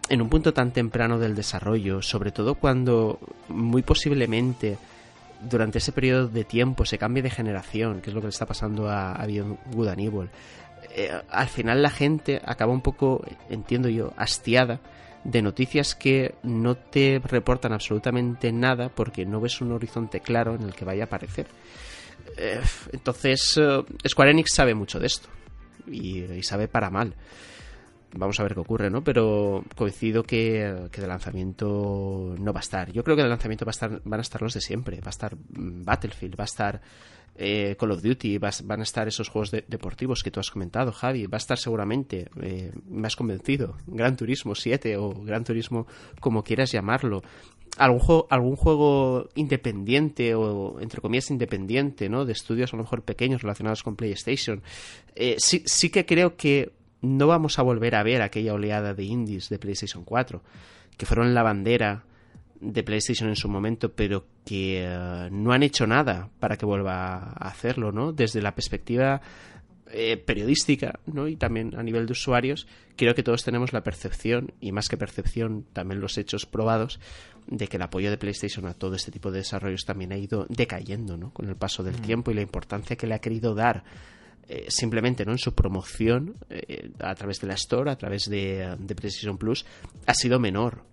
en 0.09 0.21
un 0.21 0.29
punto 0.29 0.53
tan 0.53 0.71
temprano 0.71 1.19
del 1.19 1.35
desarrollo, 1.35 2.01
sobre 2.01 2.31
todo 2.31 2.55
cuando 2.55 3.19
muy 3.49 3.81
posiblemente 3.81 4.77
durante 5.49 5.79
ese 5.79 5.91
periodo 5.91 6.27
de 6.27 6.43
tiempo 6.43 6.85
se 6.85 6.97
cambie 6.97 7.23
de 7.23 7.29
generación, 7.29 8.01
que 8.01 8.09
es 8.09 8.13
lo 8.13 8.21
que 8.21 8.27
le 8.27 8.31
está 8.31 8.45
pasando 8.45 8.89
a, 8.89 9.13
a 9.13 9.25
Beyond 9.25 9.57
Good 9.73 9.87
and 9.87 9.99
Evil, 9.99 10.29
eh, 10.95 11.11
al 11.29 11.47
final 11.47 11.81
la 11.81 11.89
gente 11.89 12.41
acaba 12.45 12.73
un 12.73 12.81
poco, 12.81 13.23
entiendo 13.49 13.87
yo, 13.89 14.13
hastiada 14.17 14.79
de 15.23 15.41
noticias 15.41 15.95
que 15.95 16.35
no 16.43 16.75
te 16.75 17.21
reportan 17.23 17.73
absolutamente 17.73 18.51
nada 18.51 18.89
porque 18.89 19.25
no 19.25 19.39
ves 19.39 19.61
un 19.61 19.71
horizonte 19.71 20.19
claro 20.19 20.55
en 20.55 20.63
el 20.63 20.73
que 20.73 20.83
vaya 20.85 21.03
a 21.03 21.05
aparecer. 21.05 21.47
Eh, 22.37 22.61
entonces, 22.91 23.57
eh, 23.57 23.83
Square 24.07 24.31
Enix 24.31 24.53
sabe 24.53 24.73
mucho 24.73 24.99
de 24.99 25.07
esto 25.07 25.29
y, 25.87 26.23
y 26.23 26.43
sabe 26.43 26.67
para 26.67 26.89
mal. 26.89 27.15
Vamos 28.13 28.39
a 28.39 28.43
ver 28.43 28.53
qué 28.53 28.59
ocurre, 28.59 28.89
¿no? 28.89 29.03
Pero 29.03 29.63
coincido 29.75 30.23
que, 30.23 30.89
que 30.91 31.01
de 31.01 31.07
lanzamiento 31.07 32.35
no 32.37 32.51
va 32.51 32.59
a 32.59 32.63
estar. 32.63 32.91
Yo 32.91 33.03
creo 33.03 33.15
que 33.15 33.23
de 33.23 33.29
lanzamiento 33.29 33.65
va 33.65 33.69
a 33.69 33.71
estar, 33.71 34.01
van 34.03 34.19
a 34.19 34.21
estar 34.21 34.41
los 34.41 34.53
de 34.53 34.59
siempre. 34.59 34.99
Va 34.99 35.07
a 35.07 35.11
estar 35.11 35.35
mm, 35.35 35.83
Battlefield, 35.85 36.37
va 36.37 36.43
a 36.43 36.45
estar 36.45 36.81
eh, 37.35 37.75
Call 37.79 37.91
of 37.91 38.01
Duty, 38.03 38.37
va 38.37 38.49
a- 38.49 38.63
van 38.63 38.79
a 38.81 38.83
estar 38.83 39.07
esos 39.07 39.29
juegos 39.29 39.51
de- 39.51 39.63
deportivos 39.67 40.21
que 40.23 40.31
tú 40.31 40.39
has 40.39 40.51
comentado, 40.51 40.91
Javi. 40.91 41.25
Va 41.27 41.37
a 41.37 41.39
estar 41.39 41.57
seguramente, 41.57 42.29
eh, 42.41 42.71
me 42.89 43.07
has 43.07 43.15
convencido, 43.15 43.75
Gran 43.87 44.15
Turismo 44.17 44.53
7 44.55 44.97
o 44.97 45.09
Gran 45.23 45.43
Turismo 45.43 45.87
como 46.19 46.43
quieras 46.43 46.71
llamarlo. 46.71 47.21
Algún 47.77 47.99
juego, 47.99 48.27
algún 48.29 48.55
juego 48.57 49.29
independiente 49.35 50.35
o 50.35 50.79
entre 50.81 50.99
comillas 51.01 51.31
independiente, 51.31 52.09
¿no? 52.09 52.25
De 52.25 52.33
estudios 52.33 52.73
a 52.73 52.77
lo 52.77 52.83
mejor 52.83 53.03
pequeños 53.03 53.41
relacionados 53.43 53.81
con 53.81 53.95
PlayStation. 53.95 54.61
Eh, 55.15 55.35
sí, 55.39 55.63
sí 55.65 55.89
que 55.89 56.05
creo 56.05 56.35
que 56.35 56.73
no 57.01 57.27
vamos 57.27 57.57
a 57.59 57.61
volver 57.63 57.95
a 57.95 58.03
ver 58.03 58.21
aquella 58.21 58.53
oleada 58.53 58.93
de 58.93 59.03
indies 59.05 59.47
de 59.49 59.57
PlayStation 59.57 60.03
4, 60.03 60.43
que 60.97 61.05
fueron 61.05 61.33
la 61.33 61.43
bandera 61.43 62.03
de 62.61 62.83
PlayStation 62.83 63.29
en 63.29 63.35
su 63.35 63.49
momento, 63.49 63.91
pero 63.93 64.25
que 64.45 64.83
eh, 64.85 65.29
no 65.31 65.51
han 65.51 65.63
hecho 65.63 65.87
nada 65.87 66.29
para 66.39 66.57
que 66.57 66.65
vuelva 66.65 67.15
a 67.15 67.47
hacerlo, 67.47 67.91
¿no? 67.91 68.13
Desde 68.13 68.41
la 68.41 68.53
perspectiva 68.55 69.21
eh, 69.93 70.15
periodística 70.15 70.99
¿no? 71.05 71.27
y 71.27 71.35
también 71.35 71.75
a 71.75 71.83
nivel 71.83 72.05
de 72.05 72.13
usuarios, 72.13 72.65
creo 72.95 73.13
que 73.13 73.23
todos 73.23 73.43
tenemos 73.43 73.73
la 73.73 73.83
percepción, 73.83 74.53
y 74.61 74.71
más 74.71 74.87
que 74.87 74.95
percepción, 74.95 75.65
también 75.73 75.99
los 75.99 76.17
hechos 76.17 76.45
probados, 76.45 77.01
de 77.47 77.67
que 77.67 77.75
el 77.75 77.83
apoyo 77.83 78.09
de 78.09 78.17
PlayStation 78.17 78.67
a 78.67 78.73
todo 78.73 78.95
este 78.95 79.11
tipo 79.11 79.31
de 79.31 79.39
desarrollos 79.39 79.83
también 79.83 80.13
ha 80.13 80.17
ido 80.17 80.45
decayendo 80.47 81.17
¿no? 81.17 81.33
con 81.33 81.49
el 81.49 81.57
paso 81.57 81.83
del 81.83 81.99
tiempo 81.99 82.31
y 82.31 82.35
la 82.35 82.41
importancia 82.41 82.95
que 82.95 83.05
le 83.05 83.15
ha 83.15 83.19
querido 83.19 83.53
dar 83.53 83.83
eh, 84.47 84.67
simplemente 84.69 85.25
¿no? 85.25 85.33
en 85.33 85.39
su 85.39 85.53
promoción 85.53 86.35
eh, 86.49 86.89
a 86.99 87.13
través 87.15 87.41
de 87.41 87.47
la 87.47 87.55
Store, 87.55 87.91
a 87.91 87.97
través 87.97 88.29
de, 88.29 88.77
de 88.79 88.95
PlayStation 88.95 89.37
Plus, 89.37 89.65
ha 90.05 90.13
sido 90.13 90.39
menor. 90.39 90.85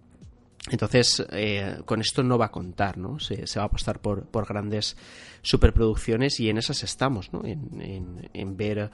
Entonces, 0.70 1.24
eh, 1.32 1.78
con 1.84 2.00
esto 2.00 2.22
no 2.22 2.38
va 2.38 2.46
a 2.46 2.50
contar, 2.50 2.98
¿no? 2.98 3.18
Se, 3.18 3.46
se 3.46 3.58
va 3.58 3.64
a 3.64 3.66
apostar 3.68 4.00
por, 4.00 4.26
por, 4.26 4.46
grandes 4.46 4.96
superproducciones 5.42 6.40
y 6.40 6.50
en 6.50 6.58
esas 6.58 6.82
estamos, 6.82 7.32
¿no? 7.32 7.44
En, 7.44 7.80
en, 7.80 8.30
en 8.34 8.56
ver 8.56 8.90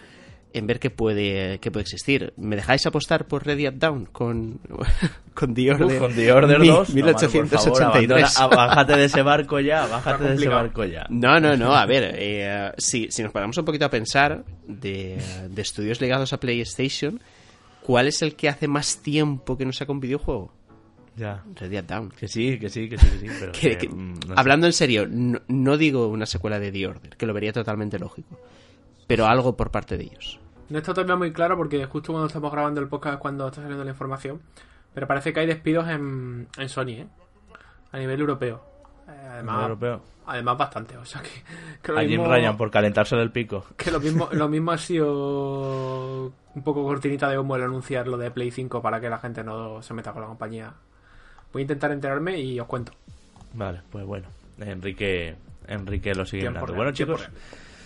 en 0.55 0.69
ver 0.69 0.79
qué 0.79 0.89
puede, 0.89 1.59
qué 1.59 1.71
puede 1.73 1.83
existir. 1.83 2.33
¿Me 2.37 2.55
dejáis 2.55 2.87
apostar 2.87 3.27
por 3.27 3.45
Ready 3.45 3.67
Up 3.67 3.75
Down 3.75 4.07
con, 4.07 4.61
con 5.35 5.53
The 5.53 5.73
Order? 5.73 5.87
Uf, 5.87 5.99
con 5.99 6.15
The 6.15 6.33
Order 6.33 6.65
2. 6.65 6.95
1883. 6.95 8.41
No, 8.41 8.49
bájate 8.49 8.97
de 8.97 9.05
ese 9.05 9.23
barco 9.23 9.59
ya, 9.59 9.87
bájate 9.91 10.25
de 10.25 10.35
ese 10.37 10.49
barco 10.49 10.85
ya. 10.85 11.07
No, 11.11 11.41
no, 11.41 11.57
no, 11.57 11.75
a 11.75 11.85
ver, 11.87 12.15
eh, 12.17 12.73
si, 12.79 13.09
si 13.11 13.25
nos 13.25 13.33
paramos 13.33 13.59
un 13.59 13.65
poquito 13.65 13.85
a 13.85 13.91
pensar 13.91 14.45
de, 14.67 15.21
de 15.51 15.63
estudios 15.63 16.01
ligados 16.01 16.33
a 16.33 16.39
PlayStation, 16.39 17.21
¿cuál 17.83 18.07
es 18.07 18.23
el 18.23 18.37
que 18.37 18.49
hace 18.49 18.69
más 18.69 18.99
tiempo 18.99 19.59
que 19.59 19.67
no 19.67 19.73
saca 19.73 19.91
un 19.91 19.99
videojuego? 19.99 20.53
Ya. 21.17 21.43
Ready 21.55 21.79
Up 21.79 21.87
Down. 21.87 22.11
Que 22.11 22.29
sí, 22.29 22.59
que 22.59 22.69
sí, 22.69 22.89
que 22.89 22.99
sí, 22.99 23.07
que 23.07 23.19
sí. 23.19 23.37
Pero 23.39 23.53
que, 23.53 23.79
que, 23.79 23.89
no 23.89 24.15
sé. 24.17 24.33
Hablando 24.37 24.67
en 24.67 24.73
serio, 24.73 25.07
no, 25.09 25.41
no, 25.49 25.77
digo 25.77 26.09
una 26.09 26.27
secuela 26.27 26.59
de 26.59 26.73
The 26.73 26.87
Order, 26.89 27.17
que 27.17 27.27
lo 27.27 27.33
vería 27.33 27.53
totalmente 27.53 27.99
lógico. 27.99 28.39
Pero 29.07 29.27
algo 29.27 29.57
por 29.57 29.71
parte 29.71 29.97
de 29.97 30.05
ellos. 30.05 30.41
No 30.69 30.79
está 30.79 30.95
todavía 30.95 31.17
muy 31.17 31.33
claro 31.33 31.57
porque 31.57 31.85
justo 31.87 32.13
cuando 32.13 32.27
estamos 32.27 32.51
grabando 32.51 32.81
el 32.81 32.89
podcast 32.89 33.15
es 33.15 33.21
cuando 33.21 33.47
está 33.47 33.61
saliendo 33.61 33.85
la 33.85 33.91
información. 33.91 34.41
Pero 34.95 35.07
parece 35.07 35.33
que 35.33 35.41
hay 35.41 35.47
despidos 35.47 35.89
en, 35.89 36.49
en 36.57 36.69
Sony, 36.69 36.91
¿eh? 36.91 37.07
A 37.93 37.99
nivel 37.99 38.21
europeo. 38.21 38.63
Eh, 39.09 39.29
además, 39.31 39.63
europeo? 39.63 40.03
además 40.27 40.57
bastante. 40.57 40.97
O 40.97 41.05
sea 41.05 41.21
que, 41.23 41.31
que 41.83 41.93
lo 41.93 41.99
a 41.99 42.03
mismo, 42.03 42.25
Jim 42.25 42.33
Ryan 42.33 42.57
por 42.57 42.71
calentarse 42.71 43.17
del 43.17 43.31
pico. 43.31 43.67
Que 43.77 43.91
lo 43.91 44.01
mismo, 44.01 44.29
lo 44.33 44.49
mismo 44.49 44.73
ha 44.73 44.79
sido 44.79 46.33
un 46.55 46.63
poco 46.63 46.85
cortinita 46.85 47.29
de 47.29 47.39
humo 47.39 47.57
el 47.57 47.63
anunciar 47.63 48.07
lo 48.09 48.17
de 48.17 48.31
Play 48.31 48.51
5 48.51 48.81
para 48.81 49.01
que 49.01 49.11
la 49.11 49.19
gente 49.19 49.43
no 49.45 49.83
se 49.83 49.95
meta 49.95 50.13
con 50.13 50.23
la 50.23 50.29
compañía. 50.29 50.75
Voy 51.55 51.61
a 51.61 51.63
intentar 51.63 51.93
enterarme 51.93 52.41
y 52.41 52.59
os 52.59 52.67
cuento. 52.67 52.93
Vale, 53.53 53.81
pues 53.91 54.05
bueno. 54.05 54.27
Enrique, 54.59 55.37
Enrique 55.69 56.13
lo 56.13 56.27
sigue 56.27 56.49
mirando. 56.49 56.75
Bueno, 56.75 56.91
chicos. 56.91 57.29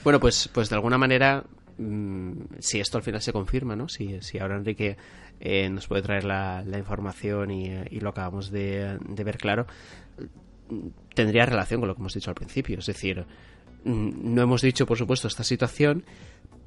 Bueno, 0.03 0.19
pues, 0.19 0.49
pues 0.55 0.71
de 0.71 0.77
alguna 0.77 0.97
manera 0.97 1.45
mmm, 1.77 2.33
si 2.59 2.81
esto 2.81 2.97
al 2.97 3.05
final 3.05 3.21
se 3.21 3.31
confirma, 3.31 3.77
¿no? 3.77 3.87
Si, 3.87 4.23
si 4.23 4.39
ahora 4.39 4.57
Enrique 4.57 4.97
eh, 5.39 5.69
nos 5.69 5.87
puede 5.87 6.01
traer 6.01 6.25
la, 6.25 6.65
la 6.65 6.79
información 6.79 7.51
y, 7.51 7.67
y, 7.91 8.01
lo 8.01 8.09
acabamos 8.09 8.51
de, 8.51 8.99
de, 9.07 9.25
ver 9.25 9.37
claro, 9.37 9.67
tendría 11.15 11.45
relación 11.45 11.81
con 11.81 11.89
lo 11.89 11.95
que 11.95 12.01
hemos 12.01 12.15
dicho 12.15 12.31
al 12.31 12.37
principio. 12.37 12.79
Es 12.79 12.87
decir, 12.87 13.27
no 13.85 14.43
hemos 14.43 14.63
dicho, 14.63 14.87
por 14.87 14.97
supuesto, 14.97 15.29
esta 15.29 15.45
situación, 15.45 16.05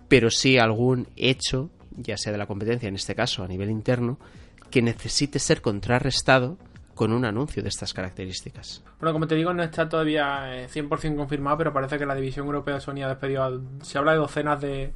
pero 0.08 0.30
sí 0.30 0.60
algún 0.60 1.08
hecho, 1.16 1.72
ya 1.98 2.16
sea 2.16 2.32
de 2.32 2.38
la 2.38 2.46
competencia, 2.46 2.88
en 2.88 2.96
este 2.96 3.16
caso 3.16 3.44
a 3.44 3.48
nivel 3.48 3.72
interno, 3.72 4.20
que 4.70 4.84
necesite 4.84 5.40
ser 5.40 5.62
contrarrestado 5.62 6.60
con 6.96 7.14
un 7.14 7.26
anuncio 7.26 7.64
de 7.64 7.70
estas 7.70 7.94
características. 7.94 8.84
Bueno, 9.00 9.14
como 9.14 9.28
te 9.28 9.36
digo, 9.36 9.54
no 9.54 9.64
está 9.64 9.88
todavía 9.88 10.68
100% 10.68 11.16
confirmado, 11.16 11.58
pero 11.58 11.74
parece 11.74 11.98
que 11.98 12.06
la 12.06 12.16
división 12.16 12.46
europea 12.46 12.76
de 12.76 12.82
Sony 12.82 13.04
ha 13.04 13.08
despedido, 13.08 13.44
a, 13.44 13.52
se 13.84 13.98
habla 13.98 14.12
de 14.14 14.18
docenas 14.18 14.62
de, 14.62 14.94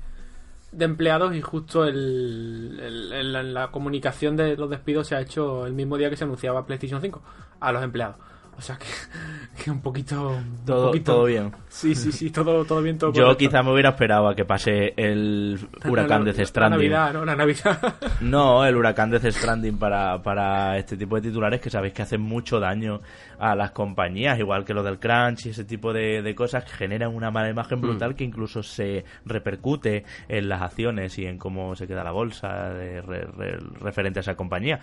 empleados 0.78 1.34
y 1.36 1.42
justo 1.42 1.86
el, 1.86 3.54
la 3.54 3.72
comunicación 3.72 4.36
de 4.36 4.58
los 4.58 4.70
despidos 4.70 5.08
se 5.08 5.16
ha 5.16 5.22
hecho 5.22 5.66
el 5.66 5.74
mismo 5.74 5.98
día 5.98 6.10
que 6.10 6.18
se 6.18 6.26
anunciaba 6.26 6.66
PlayStation 6.66 7.02
5 7.02 7.22
a 7.60 7.72
los 7.72 7.84
empleados. 7.84 8.18
O 8.58 8.62
sea 8.62 8.78
que, 8.78 8.86
que 9.64 9.72
un 9.72 9.82
poquito. 9.82 10.38
Todo, 10.66 10.86
un 10.86 10.88
poquito, 10.88 11.14
todo 11.14 11.26
bien. 11.26 11.52
Sí, 11.70 11.94
sí, 11.96 12.12
sí, 12.12 12.30
todo, 12.30 12.66
todo 12.66 12.82
bien. 12.82 12.98
Todo 12.98 13.12
Yo 13.14 13.36
quizá 13.38 13.64
me 13.64 13.72
hubiera 13.72 13.90
esperado 13.90 14.28
a 14.28 14.36
que 14.36 14.46
pase 14.46 14.94
el 14.98 15.60
huracán 15.86 16.26
la, 16.26 16.32
de 16.32 16.46
Stranding. 16.46 16.92
La 16.92 16.98
Navidad, 17.00 17.14
¿no? 17.14 17.26
La 17.26 17.36
Navidad. 17.36 17.96
No, 18.22 18.66
el 18.66 18.76
huracán 18.76 19.12
de 19.12 19.32
Stranding 19.32 19.78
para, 19.78 20.22
para 20.24 20.78
este 20.78 20.98
tipo 20.98 21.16
de 21.16 21.22
titulares 21.24 21.60
que 21.62 21.70
sabéis 21.70 21.94
que 21.94 22.02
hacen 22.02 22.22
mucho 22.22 22.60
daño 22.60 23.02
a 23.40 23.56
las 23.56 23.72
compañías, 23.72 24.40
igual 24.40 24.66
que 24.66 24.74
lo 24.74 24.84
del 24.84 25.00
crunch 25.00 25.46
y 25.46 25.50
ese 25.50 25.64
tipo 25.66 25.94
de, 25.94 26.22
de 26.22 26.36
cosas 26.36 26.66
que 26.66 26.72
generan 26.72 27.14
una 27.14 27.32
mala 27.32 27.50
imagen 27.50 27.82
brutal 27.82 28.12
mm. 28.12 28.16
que 28.16 28.24
incluso 28.24 28.64
se 28.64 29.06
repercute 29.26 30.04
en 30.28 30.50
las 30.50 30.62
acciones 30.62 31.18
y 31.18 31.26
en 31.26 31.38
cómo 31.38 31.76
se 31.76 31.88
queda 31.88 32.04
la 32.04 32.12
bolsa 32.12 32.70
de, 32.74 33.02
re, 33.02 33.22
re, 33.26 33.58
referente 33.80 34.20
a 34.20 34.22
esa 34.22 34.36
compañía. 34.36 34.80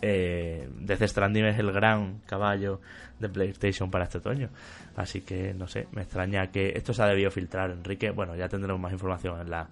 Eh, 0.00 0.68
Death 0.80 1.02
Stranding 1.02 1.46
es 1.46 1.58
el 1.58 1.72
gran 1.72 2.20
caballo 2.26 2.80
de 3.18 3.28
PlayStation 3.28 3.90
para 3.90 4.04
este 4.04 4.18
otoño. 4.18 4.50
Así 4.96 5.22
que 5.22 5.54
no 5.54 5.66
sé, 5.66 5.88
me 5.92 6.02
extraña 6.02 6.48
que 6.48 6.72
esto 6.74 6.92
se 6.92 7.02
ha 7.02 7.06
debido 7.06 7.30
filtrar, 7.30 7.70
Enrique. 7.70 8.10
Bueno, 8.10 8.36
ya 8.36 8.48
tendremos 8.48 8.80
más 8.80 8.92
información 8.92 9.40
en 9.40 9.50
la 9.50 9.68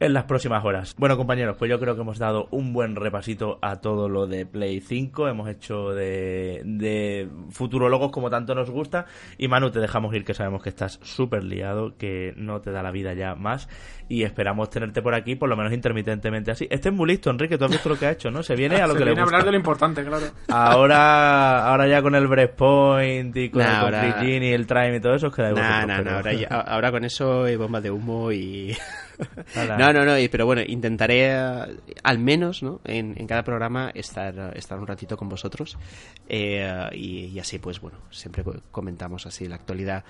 en 0.00 0.12
las 0.12 0.24
próximas 0.24 0.64
horas. 0.64 0.94
Bueno, 0.98 1.16
compañeros, 1.16 1.56
pues 1.58 1.70
yo 1.70 1.78
creo 1.80 1.94
que 1.94 2.02
hemos 2.02 2.18
dado 2.18 2.48
un 2.50 2.72
buen 2.72 2.96
repasito 2.96 3.58
a 3.62 3.76
todo 3.76 4.08
lo 4.08 4.26
de 4.26 4.46
Play 4.46 4.80
5. 4.80 5.28
Hemos 5.28 5.48
hecho 5.48 5.90
de, 5.90 6.62
de 6.64 7.28
futurologos 7.50 8.12
como 8.12 8.30
tanto 8.30 8.54
nos 8.54 8.70
gusta. 8.70 9.06
Y 9.36 9.48
Manu, 9.48 9.70
te 9.70 9.80
dejamos 9.80 10.14
ir, 10.14 10.24
que 10.24 10.34
sabemos 10.34 10.62
que 10.62 10.68
estás 10.68 11.00
súper 11.02 11.44
liado, 11.44 11.96
que 11.96 12.32
no 12.36 12.60
te 12.60 12.70
da 12.70 12.82
la 12.82 12.90
vida 12.90 13.14
ya 13.14 13.34
más. 13.34 13.68
Y 14.08 14.22
esperamos 14.22 14.70
tenerte 14.70 15.02
por 15.02 15.14
aquí, 15.14 15.34
por 15.34 15.48
lo 15.48 15.56
menos 15.56 15.72
intermitentemente 15.72 16.50
así. 16.50 16.66
Este 16.70 16.88
es 16.88 16.94
muy 16.94 17.08
listo, 17.08 17.30
Enrique, 17.30 17.58
tú 17.58 17.64
has 17.64 17.70
visto 17.70 17.88
lo 17.88 17.98
que 17.98 18.06
ha 18.06 18.12
hecho, 18.12 18.30
¿no? 18.30 18.42
Se 18.42 18.54
viene 18.54 18.76
a 18.76 18.86
lo 18.86 18.92
Se 18.94 18.98
que 18.98 19.04
viene 19.04 19.16
le 19.16 19.22
gusta. 19.22 19.22
a 19.22 19.38
hablar 19.38 19.44
de 19.44 19.50
lo 19.50 19.56
importante, 19.58 20.04
claro. 20.04 20.26
Ahora, 20.48 21.68
ahora 21.68 21.86
ya 21.88 22.00
con 22.02 22.14
el 22.14 22.26
Breakpoint 22.26 23.36
y 23.36 23.50
con 23.50 23.62
nah, 23.62 23.86
el 23.86 23.94
ahora... 23.94 24.24
y 24.24 24.52
el 24.52 24.66
Trime 24.66 24.96
y 24.96 25.00
todo 25.00 25.14
eso, 25.14 25.26
os 25.26 25.34
quedáis 25.34 25.54
nah, 25.56 25.62
vosotros. 25.62 25.88
Nah, 25.88 25.96
pero... 26.02 26.16
ahora, 26.16 26.32
ya, 26.32 26.48
ahora 26.48 26.90
con 26.90 27.04
eso 27.04 27.44
hay 27.44 27.56
bombas 27.56 27.82
de 27.82 27.90
humo 27.90 28.32
y... 28.32 28.76
no, 29.78 29.87
no, 29.92 30.04
no, 30.04 30.12
pero 30.30 30.46
bueno, 30.46 30.62
intentaré 30.66 31.30
al 31.30 32.18
menos 32.18 32.62
¿no? 32.62 32.80
en, 32.84 33.14
en, 33.16 33.26
cada 33.26 33.42
programa 33.44 33.90
estar, 33.94 34.56
estar 34.56 34.78
un 34.78 34.86
ratito 34.86 35.16
con 35.16 35.28
vosotros 35.28 35.76
eh, 36.28 36.88
y, 36.92 37.26
y, 37.26 37.38
así 37.38 37.58
pues 37.58 37.80
bueno, 37.80 37.98
siempre 38.10 38.44
comentamos 38.70 39.26
así 39.26 39.46
la 39.46 39.56
actualidad 39.56 40.04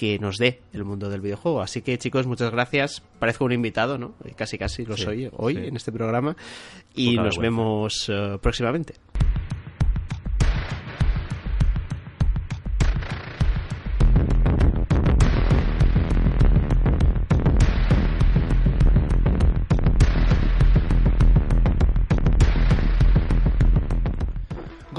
que 0.00 0.18
nos 0.18 0.38
dé 0.38 0.62
el 0.72 0.84
mundo 0.84 1.10
del 1.10 1.20
videojuego. 1.20 1.60
Así 1.60 1.82
que 1.82 1.98
chicos, 1.98 2.26
muchas 2.26 2.50
gracias. 2.50 3.02
Parezco 3.18 3.44
un 3.44 3.52
invitado, 3.52 3.98
¿no? 3.98 4.14
Casi 4.34 4.56
casi 4.56 4.86
lo 4.86 4.96
sí, 4.96 5.02
soy 5.02 5.30
hoy 5.36 5.56
sí. 5.56 5.66
en 5.66 5.76
este 5.76 5.92
programa 5.92 6.36
y 6.94 7.16
nos 7.16 7.36
vemos 7.36 8.08
uh, 8.08 8.38
próximamente. 8.38 8.94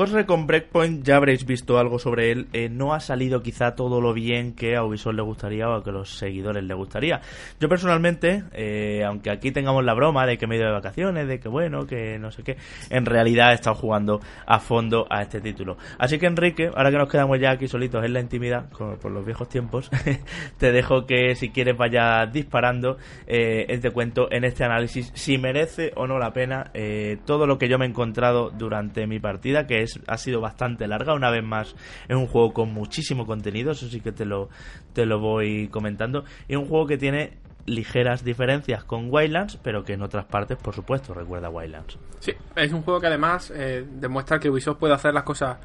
Ghost 0.01 0.15
Recon 0.15 0.47
Breakpoint 0.47 1.05
ya 1.05 1.17
habréis 1.17 1.45
visto 1.45 1.77
algo 1.77 1.99
sobre 1.99 2.31
él. 2.31 2.47
Eh, 2.53 2.69
no 2.69 2.95
ha 2.95 2.99
salido 2.99 3.43
quizá 3.43 3.75
todo 3.75 4.01
lo 4.01 4.13
bien 4.13 4.55
que 4.55 4.75
a 4.75 4.83
Ubisoft 4.83 5.13
le 5.13 5.21
gustaría 5.21 5.69
o 5.69 5.83
que 5.83 5.91
los 5.91 6.17
seguidores 6.17 6.63
le 6.63 6.73
gustaría. 6.73 7.21
Yo 7.59 7.69
personalmente, 7.69 8.43
eh, 8.51 9.03
aunque 9.05 9.29
aquí 9.29 9.51
tengamos 9.51 9.85
la 9.85 9.93
broma 9.93 10.25
de 10.25 10.39
que 10.39 10.47
medio 10.47 10.65
de 10.65 10.71
vacaciones, 10.71 11.27
de 11.27 11.39
que 11.39 11.49
bueno, 11.49 11.85
que 11.85 12.17
no 12.17 12.31
sé 12.31 12.41
qué, 12.41 12.57
en 12.89 13.05
realidad 13.05 13.51
he 13.51 13.53
estado 13.53 13.75
jugando 13.75 14.21
a 14.47 14.57
fondo 14.59 15.05
a 15.07 15.21
este 15.21 15.39
título. 15.39 15.77
Así 15.99 16.17
que 16.17 16.25
Enrique, 16.25 16.71
ahora 16.75 16.89
que 16.89 16.97
nos 16.97 17.07
quedamos 17.07 17.39
ya 17.39 17.51
aquí 17.51 17.67
solitos 17.67 18.03
en 18.03 18.13
la 18.13 18.21
intimidad, 18.21 18.71
como 18.71 18.95
por 18.95 19.11
los 19.11 19.23
viejos 19.23 19.49
tiempos, 19.49 19.91
te 20.57 20.71
dejo 20.71 21.05
que 21.05 21.35
si 21.35 21.49
quieres 21.49 21.77
vayas 21.77 22.33
disparando, 22.33 22.97
eh, 23.27 23.77
te 23.79 23.91
cuento 23.91 24.31
en 24.31 24.45
este 24.45 24.63
análisis 24.63 25.11
si 25.13 25.37
merece 25.37 25.91
o 25.95 26.07
no 26.07 26.17
la 26.17 26.33
pena 26.33 26.71
eh, 26.73 27.19
todo 27.23 27.45
lo 27.45 27.59
que 27.59 27.69
yo 27.69 27.77
me 27.77 27.85
he 27.85 27.89
encontrado 27.89 28.49
durante 28.49 29.05
mi 29.05 29.19
partida, 29.19 29.67
que 29.67 29.83
es, 29.83 29.90
ha 30.07 30.17
sido 30.17 30.41
bastante 30.41 30.87
larga. 30.87 31.13
Una 31.13 31.29
vez 31.29 31.43
más, 31.43 31.75
es 32.07 32.15
un 32.15 32.27
juego 32.27 32.53
con 32.53 32.73
muchísimo 32.73 33.25
contenido, 33.25 33.71
eso 33.71 33.87
sí 33.87 34.01
que 34.01 34.11
te 34.11 34.25
lo, 34.25 34.49
te 34.93 35.05
lo 35.05 35.19
voy 35.19 35.67
comentando. 35.69 36.23
Y 36.47 36.55
un 36.55 36.67
juego 36.67 36.87
que 36.87 36.97
tiene 36.97 37.37
ligeras 37.65 38.23
diferencias 38.23 38.83
con 38.83 39.07
Wildlands, 39.11 39.57
pero 39.57 39.83
que 39.83 39.93
en 39.93 40.01
otras 40.01 40.25
partes, 40.25 40.57
por 40.57 40.73
supuesto, 40.73 41.13
recuerda 41.13 41.47
a 41.47 41.49
Wildlands. 41.49 41.97
Sí, 42.19 42.33
es 42.55 42.73
un 42.73 42.81
juego 42.81 42.99
que 42.99 43.07
además 43.07 43.51
eh, 43.55 43.85
demuestra 43.89 44.39
que 44.39 44.49
Ubisoft 44.49 44.77
puede 44.77 44.93
hacer 44.93 45.13
las 45.13 45.23
cosas 45.23 45.57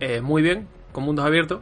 eh, 0.00 0.20
muy 0.20 0.42
bien, 0.42 0.66
con 0.92 1.04
mundos 1.04 1.24
abiertos, 1.24 1.60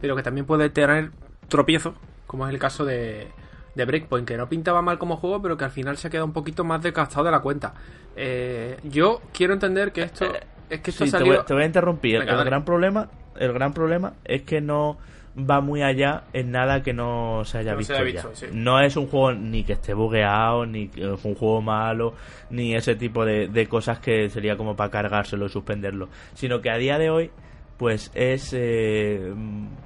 pero 0.00 0.16
que 0.16 0.22
también 0.22 0.46
puede 0.46 0.70
tener 0.70 1.10
tropiezos, 1.48 1.94
como 2.26 2.46
es 2.46 2.52
el 2.52 2.58
caso 2.58 2.84
de, 2.84 3.28
de 3.74 3.84
Breakpoint, 3.84 4.26
que 4.26 4.36
no 4.36 4.48
pintaba 4.48 4.82
mal 4.82 4.98
como 4.98 5.16
juego, 5.16 5.40
pero 5.40 5.56
que 5.56 5.64
al 5.64 5.70
final 5.70 5.96
se 5.96 6.10
queda 6.10 6.24
un 6.24 6.32
poquito 6.32 6.64
más 6.64 6.82
desgastado 6.82 7.24
de 7.24 7.30
la 7.30 7.40
cuenta. 7.40 7.74
Eh, 8.16 8.78
yo 8.84 9.20
quiero 9.32 9.54
entender 9.54 9.92
que 9.92 10.02
esto... 10.02 10.26
Es 10.70 10.80
que 10.80 10.90
esto 10.90 11.04
sí, 11.04 11.10
salió... 11.10 11.26
te, 11.26 11.36
voy, 11.36 11.46
te, 11.46 11.54
voy, 11.54 11.62
a 11.62 11.66
interrumpir. 11.66 12.18
Venga, 12.18 12.32
el 12.32 12.38
dale. 12.38 12.50
gran 12.50 12.64
problema 12.64 13.08
el 13.38 13.52
gran 13.52 13.72
problema 13.72 14.14
es 14.24 14.42
que 14.42 14.60
no 14.60 14.96
va 15.36 15.60
muy 15.60 15.82
allá 15.82 16.24
en 16.32 16.52
nada 16.52 16.82
que 16.82 16.92
no 16.92 17.42
se 17.44 17.58
haya 17.58 17.72
no 17.72 17.78
visto, 17.78 17.94
se 17.94 18.02
haya 18.02 18.22
ya. 18.22 18.34
sí. 18.34 18.46
No 18.52 18.80
es 18.80 18.96
un 18.96 19.08
juego 19.08 19.32
ni 19.32 19.64
que 19.64 19.72
esté 19.72 19.92
bugueado, 19.92 20.64
ni 20.64 20.88
que 20.88 21.12
es 21.14 21.24
un 21.24 21.34
juego 21.34 21.60
malo, 21.60 22.14
ni 22.50 22.74
ese 22.74 22.94
tipo 22.94 23.24
de, 23.24 23.48
de 23.48 23.66
cosas 23.66 23.98
que 23.98 24.30
sería 24.30 24.56
como 24.56 24.76
para 24.76 24.90
cargárselo 24.90 25.46
y 25.46 25.48
suspenderlo. 25.48 26.08
Sino 26.34 26.60
que 26.60 26.70
a 26.70 26.76
día 26.76 26.98
de 26.98 27.10
hoy, 27.10 27.30
pues 27.76 28.10
es 28.14 28.52
eh, 28.52 29.32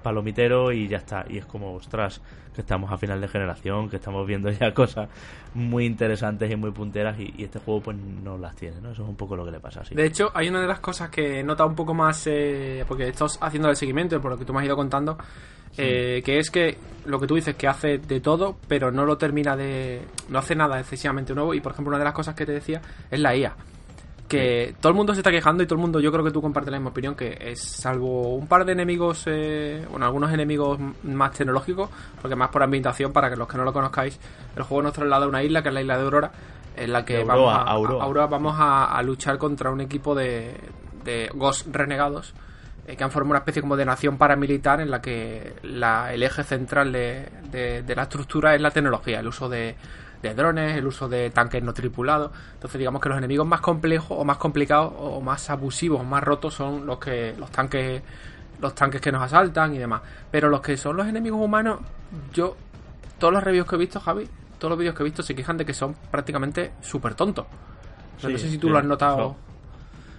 palomitero 0.02 0.72
y 0.72 0.88
ya 0.88 0.98
está. 0.98 1.24
Y 1.28 1.38
es 1.38 1.46
como, 1.46 1.74
ostras, 1.74 2.20
que 2.54 2.62
estamos 2.62 2.90
a 2.90 2.98
final 2.98 3.20
de 3.20 3.28
generación, 3.28 3.88
que 3.88 3.96
estamos 3.96 4.26
viendo 4.26 4.50
ya 4.50 4.74
cosas 4.74 5.08
muy 5.54 5.86
interesantes 5.86 6.50
y 6.50 6.56
muy 6.56 6.72
punteras 6.72 7.18
y, 7.18 7.32
y 7.36 7.44
este 7.44 7.60
juego 7.60 7.80
pues 7.80 7.96
no 7.96 8.36
las 8.36 8.56
tiene, 8.56 8.80
¿no? 8.80 8.90
Eso 8.90 9.04
es 9.04 9.08
un 9.08 9.16
poco 9.16 9.36
lo 9.36 9.44
que 9.44 9.52
le 9.52 9.60
pasa 9.60 9.80
así. 9.80 9.94
De 9.94 10.04
hecho, 10.04 10.30
hay 10.34 10.48
una 10.48 10.60
de 10.60 10.66
las 10.66 10.80
cosas 10.80 11.08
que 11.08 11.40
he 11.40 11.42
notado 11.44 11.68
un 11.68 11.76
poco 11.76 11.94
más, 11.94 12.26
eh, 12.26 12.84
porque 12.86 13.08
estás 13.08 13.38
haciendo 13.40 13.70
el 13.70 13.76
seguimiento, 13.76 14.20
por 14.20 14.32
lo 14.32 14.38
que 14.38 14.44
tú 14.44 14.52
me 14.52 14.58
has 14.58 14.66
ido 14.66 14.76
contando, 14.76 15.16
eh, 15.76 16.20
que 16.24 16.38
es 16.38 16.50
que 16.50 16.76
lo 17.06 17.20
que 17.20 17.26
tú 17.26 17.36
dices, 17.36 17.54
que 17.54 17.68
hace 17.68 17.98
de 17.98 18.20
todo, 18.20 18.56
pero 18.66 18.90
no 18.90 19.04
lo 19.04 19.16
termina 19.16 19.56
de... 19.56 20.02
no 20.28 20.40
hace 20.40 20.56
nada 20.56 20.80
excesivamente 20.80 21.34
nuevo, 21.34 21.54
y 21.54 21.60
por 21.60 21.72
ejemplo 21.72 21.90
una 21.90 21.98
de 21.98 22.04
las 22.04 22.14
cosas 22.14 22.34
que 22.34 22.44
te 22.44 22.52
decía 22.52 22.82
es 23.10 23.20
la 23.20 23.36
IA. 23.36 23.54
Que 24.28 24.74
todo 24.80 24.90
el 24.90 24.96
mundo 24.96 25.14
se 25.14 25.20
está 25.20 25.30
quejando 25.30 25.62
y 25.62 25.66
todo 25.66 25.76
el 25.76 25.80
mundo, 25.80 26.00
yo 26.00 26.12
creo 26.12 26.22
que 26.24 26.30
tú 26.30 26.42
compartes 26.42 26.70
la 26.70 26.78
misma 26.78 26.90
opinión, 26.90 27.14
que 27.14 27.36
es 27.40 27.60
salvo 27.62 28.34
un 28.34 28.46
par 28.46 28.64
de 28.64 28.72
enemigos, 28.72 29.24
eh, 29.26 29.84
bueno, 29.90 30.04
algunos 30.06 30.30
enemigos 30.32 30.78
más 31.02 31.32
tecnológicos, 31.32 31.88
porque 32.20 32.36
más 32.36 32.50
por 32.50 32.62
ambientación, 32.62 33.12
para 33.12 33.30
que 33.30 33.36
los 33.36 33.48
que 33.48 33.56
no 33.56 33.64
lo 33.64 33.72
conozcáis, 33.72 34.18
el 34.56 34.62
juego 34.64 34.82
nos 34.82 34.92
traslada 34.92 35.24
a 35.24 35.28
una 35.28 35.42
isla, 35.42 35.62
que 35.62 35.68
es 35.68 35.74
la 35.74 35.80
isla 35.80 35.96
de 35.96 36.02
Aurora, 36.04 36.30
en 36.76 36.92
la 36.92 37.04
que 37.04 37.24
vamos 37.24 37.52
a, 37.54 37.62
Auroa. 37.62 38.02
a- 38.02 38.04
Aurora 38.04 38.26
vamos 38.26 38.54
a, 38.58 38.84
a 38.96 39.02
luchar 39.02 39.38
contra 39.38 39.70
un 39.70 39.80
equipo 39.80 40.14
de, 40.14 40.54
de 41.04 41.30
Ghost 41.34 41.66
renegados 41.72 42.34
eh, 42.86 42.96
que 42.96 43.04
han 43.04 43.10
formado 43.10 43.30
una 43.30 43.38
especie 43.40 43.60
como 43.62 43.76
de 43.76 43.84
nación 43.84 44.16
paramilitar 44.16 44.80
en 44.80 44.90
la 44.90 45.00
que 45.00 45.54
la- 45.62 46.12
el 46.12 46.22
eje 46.22 46.44
central 46.44 46.92
de, 46.92 47.28
de- 47.50 47.82
de 47.82 47.96
la 47.96 48.02
estructura 48.02 48.54
es 48.54 48.60
la 48.60 48.70
tecnología, 48.70 49.20
el 49.20 49.26
uso 49.26 49.48
de, 49.48 49.74
de 50.22 50.34
drones, 50.34 50.76
el 50.76 50.86
uso 50.86 51.08
de 51.08 51.30
tanques 51.30 51.62
no 51.62 51.72
tripulados. 51.72 52.32
Entonces 52.54 52.78
digamos 52.78 53.00
que 53.00 53.08
los 53.08 53.18
enemigos 53.18 53.46
más 53.46 53.60
complejos 53.60 54.18
o 54.18 54.24
más 54.24 54.36
complicados 54.36 54.92
o 54.96 55.20
más 55.20 55.48
abusivos 55.50 56.00
o 56.00 56.04
más 56.04 56.22
rotos 56.22 56.54
son 56.54 56.86
los 56.86 56.98
que 56.98 57.34
los 57.38 57.50
tanques 57.50 58.02
los 58.60 58.74
tanques 58.74 59.00
que 59.00 59.12
nos 59.12 59.22
asaltan 59.22 59.74
y 59.74 59.78
demás. 59.78 60.02
Pero 60.30 60.48
los 60.48 60.60
que 60.60 60.76
son 60.76 60.96
los 60.96 61.06
enemigos 61.06 61.40
humanos, 61.40 61.80
yo 62.32 62.56
todos 63.18 63.32
los 63.32 63.42
reviews 63.42 63.68
que 63.68 63.76
he 63.76 63.78
visto, 63.78 64.00
Javi, 64.00 64.28
todos 64.58 64.70
los 64.70 64.78
vídeos 64.78 64.94
que 64.94 65.02
he 65.02 65.04
visto 65.04 65.22
se 65.22 65.34
quejan 65.34 65.56
de 65.56 65.64
que 65.64 65.74
son 65.74 65.94
prácticamente 66.10 66.72
súper 66.80 67.14
tontos. 67.14 67.46
No 68.22 68.30
sé 68.30 68.38
si 68.38 68.58
tú 68.58 68.66
sí, 68.66 68.72
lo 68.72 68.78
has 68.78 68.84
notado. 68.84 69.36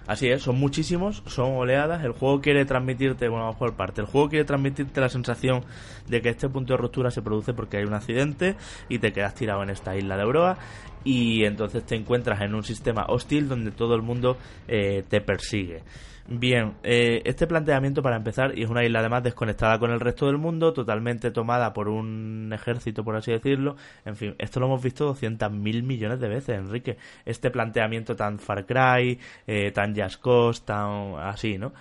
Así 0.06 0.28
es, 0.28 0.42
son 0.42 0.58
muchísimos, 0.58 1.22
son 1.26 1.52
oleadas. 1.56 2.02
El 2.04 2.12
juego 2.12 2.40
quiere 2.40 2.64
transmitirte, 2.64 3.28
bueno, 3.28 3.44
vamos 3.44 3.58
por 3.58 3.76
parte. 3.76 4.00
El 4.00 4.06
juego 4.06 4.28
quiere 4.28 4.44
transmitirte 4.44 5.00
la 5.00 5.08
sensación 5.08 5.64
de 6.08 6.20
que 6.20 6.30
este 6.30 6.48
punto 6.48 6.72
de 6.72 6.78
ruptura 6.78 7.10
se 7.10 7.22
produce 7.22 7.52
porque 7.52 7.76
hay 7.76 7.84
un 7.84 7.94
accidente 7.94 8.56
y 8.88 8.98
te 8.98 9.12
quedas 9.12 9.34
tirado 9.34 9.62
en 9.62 9.70
esta 9.70 9.96
isla 9.96 10.16
de 10.16 10.24
Broa 10.24 10.58
y 11.04 11.44
entonces 11.44 11.84
te 11.84 11.94
encuentras 11.94 12.40
en 12.42 12.54
un 12.54 12.64
sistema 12.64 13.06
hostil 13.08 13.48
donde 13.48 13.70
todo 13.70 13.94
el 13.94 14.02
mundo 14.02 14.36
eh, 14.68 15.04
te 15.08 15.20
persigue. 15.20 15.82
Bien, 16.28 16.74
eh, 16.82 17.22
este 17.24 17.46
planteamiento 17.46 18.02
para 18.02 18.16
empezar, 18.16 18.56
y 18.56 18.62
es 18.62 18.70
una 18.70 18.84
isla 18.84 19.00
además 19.00 19.22
desconectada 19.24 19.78
con 19.78 19.90
el 19.90 19.98
resto 19.98 20.26
del 20.26 20.38
mundo, 20.38 20.72
totalmente 20.72 21.30
tomada 21.30 21.72
por 21.72 21.88
un 21.88 22.52
ejército, 22.52 23.02
por 23.02 23.16
así 23.16 23.32
decirlo. 23.32 23.76
En 24.04 24.16
fin, 24.16 24.34
esto 24.38 24.60
lo 24.60 24.66
hemos 24.66 24.82
visto 24.82 25.12
200.000 25.12 25.82
millones 25.82 26.20
de 26.20 26.28
veces, 26.28 26.56
Enrique. 26.56 26.98
Este 27.24 27.50
planteamiento 27.50 28.14
tan 28.14 28.38
Far 28.38 28.64
Cry, 28.64 29.18
eh, 29.46 29.72
tan 29.72 29.94
Just 29.96 30.22
Cause, 30.22 30.62
tan 30.64 31.14
así, 31.16 31.58
¿no? 31.58 31.72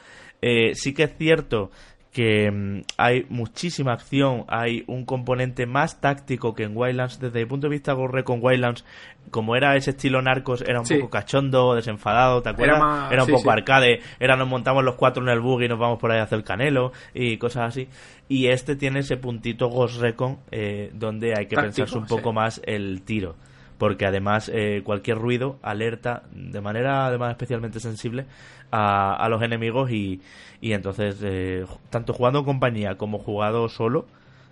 Eh, 0.42 0.74
sí 0.74 0.94
que 0.94 1.04
es 1.04 1.18
cierto 1.18 1.70
que 2.12 2.50
mm, 2.50 2.82
hay 2.98 3.26
muchísima 3.30 3.94
acción, 3.94 4.46
hay 4.48 4.84
un 4.88 5.06
componente 5.06 5.66
más 5.68 6.02
táctico 6.02 6.56
que 6.56 6.64
en 6.64 6.76
Wildlands. 6.76 7.20
Desde 7.20 7.40
mi 7.40 7.46
punto 7.46 7.68
de 7.68 7.72
vista, 7.72 7.94
Gorre 7.94 8.24
con 8.24 8.40
Wildlands, 8.42 8.84
como 9.30 9.56
era 9.56 9.76
ese 9.76 9.92
estilo 9.92 10.22
narcos, 10.22 10.62
era 10.68 10.80
un 10.80 10.86
Sí. 10.88 10.96
poco 10.96 11.12
cachondo, 11.12 11.76
desenfadado, 11.76 12.42
¿te 12.42 12.50
acuerdas? 12.50 12.78
Era 12.78 12.86
más- 12.86 13.12
Era 13.12 13.22
un 13.22 13.28
sí, 13.28 13.32
poco 13.34 13.44
sí. 13.44 13.50
arcade, 13.50 14.00
era 14.20 14.36
nos 14.36 14.48
montamos 14.48 14.84
los 14.84 14.96
cuatro 14.96 15.22
en 15.22 15.30
el 15.30 15.40
bug 15.40 15.62
y 15.62 15.68
nos 15.68 15.78
vamos 15.78 16.00
por 16.00 16.12
ahí 16.12 16.20
a 16.20 16.24
hacer 16.24 16.44
canelo 16.44 16.92
y 17.14 17.38
cosas 17.38 17.68
así. 17.70 17.88
Y 18.28 18.48
este 18.48 18.76
tiene 18.76 19.00
ese 19.00 19.18
puntito 19.18 19.68
Ghost 19.70 20.02
Recon 20.02 20.40
eh, 20.52 20.90
donde 20.94 21.34
hay 21.38 21.46
que 21.46 21.56
Táctico, 21.56 21.86
pensarse 21.86 21.98
un 21.98 22.08
poco 22.08 22.34
más 22.34 22.60
el 22.66 23.04
tiro. 23.04 23.36
Porque 23.80 24.06
además 24.06 24.52
eh, 24.54 24.82
cualquier 24.84 25.18
ruido 25.18 25.58
alerta 25.64 26.22
de 26.32 26.62
manera 26.62 27.08
además 27.08 27.32
especialmente 27.32 27.80
sensible 27.80 28.28
a, 28.72 29.28
los 29.30 29.42
enemigos 29.42 29.90
y, 29.90 30.22
y 30.62 30.74
entonces 30.74 31.20
eh, 31.24 31.66
tanto 31.90 32.14
jugando 32.14 32.40
en 32.40 32.46
compañía 32.46 32.96
como 32.98 33.18
jugado 33.18 33.68
solo 33.68 34.06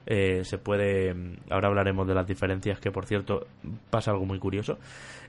eh, 0.07 0.41
se 0.43 0.57
puede 0.57 1.13
ahora 1.49 1.67
hablaremos 1.67 2.07
de 2.07 2.15
las 2.15 2.25
diferencias 2.25 2.79
que 2.79 2.89
por 2.91 3.05
cierto 3.05 3.45
pasa 3.89 4.11
algo 4.11 4.25
muy 4.25 4.39
curioso 4.39 4.79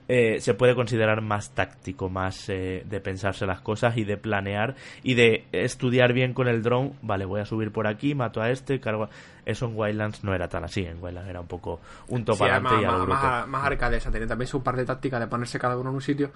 eh, 0.09 0.41
se 0.41 0.53
puede 0.55 0.75
considerar 0.75 1.21
más 1.21 1.51
táctico 1.55 2.09
más 2.09 2.49
eh, 2.49 2.83
de 2.89 2.99
pensarse 2.99 3.45
las 3.45 3.61
cosas 3.61 3.95
y 3.95 4.03
de 4.03 4.17
planear 4.17 4.75
y 5.03 5.13
de 5.13 5.45
estudiar 5.53 6.11
bien 6.11 6.33
con 6.33 6.47
el 6.49 6.61
dron. 6.63 6.93
Vale 7.01 7.23
voy 7.25 7.39
a 7.39 7.45
subir 7.45 7.71
por 7.71 7.87
aquí 7.87 8.13
mato 8.15 8.41
a 8.41 8.49
este 8.49 8.79
cargo 8.81 9.03
a- 9.05 9.09
eso 9.45 9.67
en 9.67 9.77
Wildlands 9.77 10.23
no 10.23 10.33
era 10.35 10.49
tan 10.49 10.63
así 10.65 10.83
en 10.85 11.01
Wildlands 11.01 11.29
era 11.29 11.39
un 11.39 11.47
poco 11.47 11.79
un 12.09 12.19
Sí, 12.19 12.25
top 12.25 12.41
adelante 12.41 12.69
además, 12.73 12.81
y 12.81 12.85
a 12.85 12.91
lo 12.97 13.07
más, 13.07 13.23
más, 13.23 13.47
más 13.47 13.63
arcade, 13.65 13.97
o 13.97 14.01
sea, 14.01 14.11
tiene 14.11 14.27
también 14.27 14.47
su 14.47 14.61
parte 14.61 14.83
táctica 14.83 15.19
de 15.19 15.27
ponerse 15.27 15.57
cada 15.59 15.77
uno 15.77 15.89
en 15.91 15.95
un 15.95 16.01
sitio, 16.01 16.31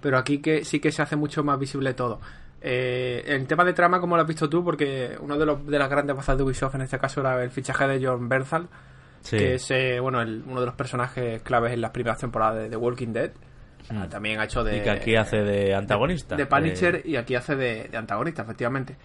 pero 0.00 0.18
aquí 0.18 0.38
que 0.38 0.64
sí 0.64 0.80
que 0.80 0.90
se 0.90 1.02
hace 1.02 1.14
mucho 1.16 1.44
más 1.44 1.58
visible 1.58 1.94
todo. 1.94 2.20
Eh, 2.60 3.22
en 3.26 3.46
tema 3.46 3.64
de 3.64 3.72
trama, 3.72 4.00
como 4.00 4.16
lo 4.16 4.22
has 4.22 4.28
visto 4.28 4.48
tú, 4.48 4.64
porque 4.64 5.16
uno 5.20 5.38
de, 5.38 5.46
los, 5.46 5.64
de 5.66 5.78
las 5.78 5.88
grandes 5.88 6.16
bazas 6.16 6.36
de 6.36 6.42
Ubisoft 6.42 6.74
en 6.74 6.80
este 6.82 6.98
caso 6.98 7.20
era 7.20 7.40
el 7.42 7.50
fichaje 7.50 7.86
de 7.86 8.04
John 8.04 8.28
Bernthal, 8.28 8.66
Sí. 9.22 9.36
que 9.36 9.54
es 9.54 9.70
eh, 9.70 10.00
bueno 10.00 10.20
el- 10.22 10.42
uno 10.46 10.60
de 10.60 10.66
los 10.66 10.74
personajes 10.74 11.42
claves 11.42 11.72
en 11.72 11.80
las 11.80 11.90
primeras 11.90 12.18
temporadas 12.18 12.62
de 12.62 12.68
The 12.70 12.76
Walking 12.76 13.12
Dead. 13.12 13.30
Mm. 13.90 14.08
También 14.08 14.40
ha 14.40 14.44
hecho 14.44 14.62
de. 14.64 14.78
y 14.78 14.80
que 14.82 14.90
aquí 14.90 15.16
hace 15.16 15.38
de 15.38 15.74
antagonista 15.74 16.36
De 16.36 16.46
Punisher 16.46 16.96
Eh, 16.96 17.02
y 17.04 17.16
aquí 17.16 17.34
hace 17.34 17.56
de, 17.56 17.88
de 17.88 17.96
antagonista, 17.96 18.42
efectivamente. 18.42 18.96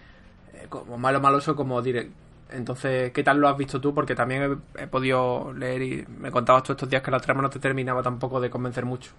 Eh, 0.54 0.66
como 0.68 0.98
malo 0.98 1.20
maloso, 1.20 1.54
como 1.56 1.80
direct. 1.82 2.12
Entonces, 2.50 3.10
¿qué 3.12 3.22
tal 3.24 3.38
lo 3.38 3.48
has 3.48 3.56
visto 3.56 3.80
tú? 3.80 3.94
Porque 3.94 4.14
también 4.14 4.60
he, 4.76 4.82
he 4.82 4.86
podido 4.86 5.52
leer 5.52 5.82
y 5.82 6.04
me 6.18 6.30
contabas 6.30 6.62
tú 6.62 6.72
estos 6.72 6.88
días 6.88 7.02
que 7.02 7.10
la 7.10 7.18
trama 7.18 7.42
no 7.42 7.50
te 7.50 7.58
terminaba 7.58 8.02
tampoco 8.02 8.40
de 8.40 8.50
convencer 8.50 8.84
mucho. 8.84 9.12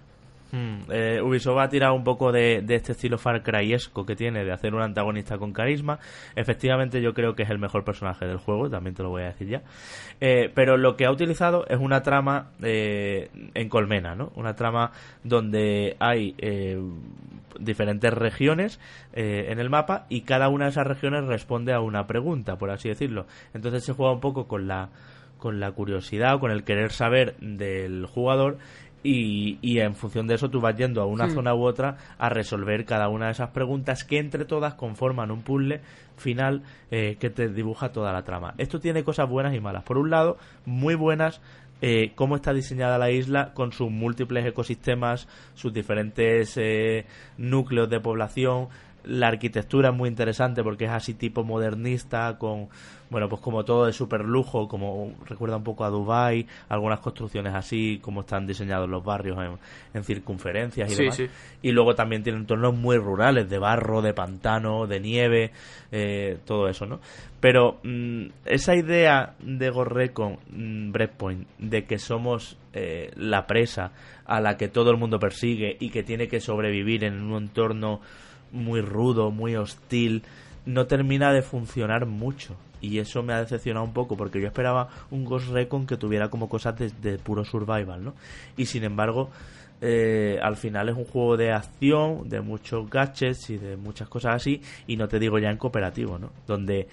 Mm, 0.52 0.90
eh, 0.90 1.20
Ubisoft 1.20 1.58
ha 1.58 1.68
tirado 1.68 1.94
un 1.94 2.04
poco 2.04 2.30
de, 2.30 2.64
este 2.68 2.92
estilo 2.92 3.18
Far 3.18 3.42
Cryesco 3.42 4.06
que 4.06 4.14
tiene 4.14 4.44
de 4.44 4.52
hacer 4.52 4.74
un 4.74 4.82
antagonista 4.82 5.38
con 5.38 5.52
carisma. 5.52 5.98
Efectivamente, 6.34 7.02
yo 7.02 7.14
creo 7.14 7.34
que 7.34 7.42
es 7.42 7.50
el 7.50 7.58
mejor 7.58 7.84
personaje 7.84 8.26
del 8.26 8.38
juego, 8.38 8.70
también 8.70 8.94
te 8.94 9.02
lo 9.02 9.10
voy 9.10 9.22
a 9.22 9.26
decir 9.26 9.48
ya. 9.48 9.62
Eh, 10.20 10.50
pero 10.54 10.76
lo 10.76 10.96
que 10.96 11.06
ha 11.06 11.10
utilizado 11.10 11.66
es 11.68 11.78
una 11.78 12.02
trama 12.02 12.50
eh, 12.62 13.30
en 13.54 13.68
colmena, 13.68 14.14
¿no? 14.14 14.32
Una 14.36 14.54
trama 14.54 14.92
donde 15.24 15.96
hay 15.98 16.34
eh, 16.38 16.80
diferentes 17.58 18.12
regiones 18.12 18.80
en 19.12 19.58
el 19.58 19.70
mapa 19.70 20.04
y 20.10 20.22
cada 20.22 20.50
una 20.50 20.66
de 20.66 20.72
esas 20.72 20.86
regiones 20.86 21.24
responde 21.24 21.72
a 21.72 21.80
una 21.80 22.06
pregunta, 22.06 22.56
por 22.58 22.70
así 22.70 22.90
decirlo. 22.90 23.26
Entonces 23.54 23.82
se 23.82 23.94
juega 23.94 24.12
un 24.12 24.20
poco 24.20 24.46
con 24.46 24.68
la 24.68 24.90
con 25.38 25.60
la 25.60 25.72
curiosidad 25.72 26.34
o 26.34 26.40
con 26.40 26.50
el 26.50 26.64
querer 26.64 26.92
saber 26.92 27.36
del 27.38 28.06
jugador 28.06 28.58
y, 29.02 29.58
y 29.62 29.78
en 29.78 29.94
función 29.94 30.26
de 30.26 30.34
eso 30.34 30.50
tú 30.50 30.60
vas 30.60 30.76
yendo 30.76 31.00
a 31.00 31.06
una 31.06 31.26
Hmm. 31.26 31.30
zona 31.30 31.54
u 31.54 31.64
otra 31.64 31.96
a 32.18 32.28
resolver 32.28 32.84
cada 32.84 33.08
una 33.08 33.26
de 33.26 33.32
esas 33.32 33.50
preguntas 33.50 34.04
que 34.04 34.18
entre 34.18 34.44
todas 34.44 34.74
conforman 34.74 35.30
un 35.30 35.42
puzzle 35.42 35.80
final 36.16 36.62
eh, 36.90 37.16
que 37.20 37.30
te 37.30 37.48
dibuja 37.48 37.92
toda 37.92 38.12
la 38.12 38.22
trama. 38.22 38.54
Esto 38.58 38.80
tiene 38.80 39.04
cosas 39.04 39.28
buenas 39.28 39.54
y 39.54 39.60
malas. 39.60 39.84
Por 39.84 39.98
un 39.98 40.10
lado, 40.10 40.38
muy 40.64 40.94
buenas 40.94 41.40
eh, 41.82 42.12
cómo 42.14 42.36
está 42.36 42.54
diseñada 42.54 42.96
la 42.96 43.10
isla 43.10 43.52
con 43.52 43.70
sus 43.72 43.90
múltiples 43.90 44.46
ecosistemas, 44.46 45.28
sus 45.54 45.72
diferentes 45.74 46.56
eh, 46.56 47.04
núcleos 47.36 47.90
de 47.90 48.00
población. 48.00 48.68
La 49.06 49.28
arquitectura 49.28 49.90
es 49.90 49.94
muy 49.94 50.08
interesante 50.08 50.62
porque 50.62 50.84
es 50.84 50.90
así 50.90 51.14
tipo 51.14 51.44
modernista, 51.44 52.36
con, 52.38 52.68
bueno, 53.08 53.28
pues 53.28 53.40
como 53.40 53.64
todo 53.64 53.86
de 53.86 53.92
super 53.92 54.22
lujo, 54.24 54.66
como 54.68 55.14
recuerda 55.26 55.56
un 55.56 55.64
poco 55.64 55.84
a 55.84 55.90
Dubai, 55.90 56.46
algunas 56.68 57.00
construcciones 57.00 57.54
así, 57.54 57.98
como 58.02 58.20
están 58.22 58.46
diseñados 58.46 58.88
los 58.88 59.04
barrios 59.04 59.38
en, 59.38 59.58
en 59.94 60.04
circunferencias 60.04 60.90
y 60.90 60.94
Sí, 60.94 61.02
demás. 61.02 61.16
sí. 61.16 61.26
Y 61.62 61.72
luego 61.72 61.94
también 61.94 62.22
tiene 62.22 62.38
entornos 62.38 62.74
muy 62.74 62.96
rurales, 62.98 63.48
de 63.48 63.58
barro, 63.58 64.02
de 64.02 64.12
pantano, 64.12 64.86
de 64.86 65.00
nieve, 65.00 65.52
eh, 65.92 66.38
todo 66.44 66.68
eso, 66.68 66.84
¿no? 66.86 67.00
Pero 67.40 67.78
mm, 67.84 68.26
esa 68.44 68.74
idea 68.74 69.34
de 69.40 69.70
Gorrecon, 69.70 70.38
mm, 70.50 70.90
Breakpoint, 70.92 71.46
de 71.58 71.84
que 71.84 71.98
somos 71.98 72.58
eh, 72.72 73.10
la 73.16 73.46
presa 73.46 73.92
a 74.24 74.40
la 74.40 74.56
que 74.56 74.68
todo 74.68 74.90
el 74.90 74.96
mundo 74.96 75.18
persigue 75.18 75.76
y 75.78 75.90
que 75.90 76.02
tiene 76.02 76.26
que 76.28 76.40
sobrevivir 76.40 77.04
en 77.04 77.22
un 77.22 77.42
entorno 77.44 78.00
muy 78.56 78.80
rudo, 78.80 79.30
muy 79.30 79.56
hostil, 79.56 80.22
no 80.64 80.86
termina 80.86 81.32
de 81.32 81.42
funcionar 81.42 82.06
mucho. 82.06 82.56
Y 82.80 82.98
eso 82.98 83.22
me 83.22 83.32
ha 83.32 83.40
decepcionado 83.40 83.84
un 83.86 83.92
poco, 83.92 84.16
porque 84.16 84.40
yo 84.40 84.46
esperaba 84.46 84.88
un 85.10 85.24
Ghost 85.24 85.48
Recon 85.48 85.86
que 85.86 85.96
tuviera 85.96 86.28
como 86.28 86.48
cosas 86.48 86.74
de, 86.76 87.18
puro 87.18 87.44
survival, 87.44 88.04
¿no? 88.04 88.14
Y 88.56 88.66
sin 88.66 88.84
embargo, 88.84 89.30
eh, 89.80 90.38
al 90.42 90.56
final 90.56 90.88
es 90.88 90.96
un 90.96 91.04
juego 91.04 91.36
de 91.36 91.52
acción, 91.52 92.28
de 92.28 92.40
muchos 92.40 92.88
gadgets 92.90 93.50
y 93.50 93.58
de 93.58 93.76
muchas 93.76 94.08
cosas 94.08 94.36
así, 94.36 94.60
y 94.86 94.96
no 94.96 95.08
te 95.08 95.18
digo 95.18 95.38
ya 95.38 95.50
en 95.50 95.56
cooperativo, 95.56 96.18
¿no? 96.18 96.30
Donde 96.46 96.86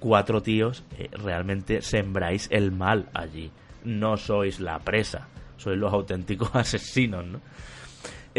cuatro 0.00 0.42
tíos 0.42 0.84
eh, 0.98 1.08
realmente 1.12 1.82
sembráis 1.82 2.48
el 2.50 2.72
mal 2.72 3.08
allí. 3.14 3.50
No 3.84 4.16
sois 4.16 4.60
la 4.60 4.78
presa, 4.80 5.28
sois 5.56 5.78
los 5.78 5.92
auténticos 5.92 6.50
asesinos, 6.54 7.24
¿no? 7.26 7.40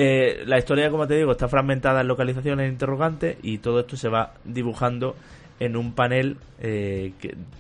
Eh, 0.02 0.46
la 0.46 0.58
historia, 0.58 0.90
como 0.90 1.08
te 1.08 1.16
digo, 1.16 1.34
está 1.34 1.50
fragmentada 1.50 2.00
en 2.00 2.08
localizaciones 2.08 2.68
e 2.68 2.72
interrogantes 2.72 3.36
y 3.44 3.58
todo 3.58 3.82
esto 3.82 3.98
se 3.98 4.08
va 4.08 4.32
dibujando 4.46 5.18
en 5.60 5.76
un 5.76 5.92
panel 5.92 6.38
eh, 6.62 7.12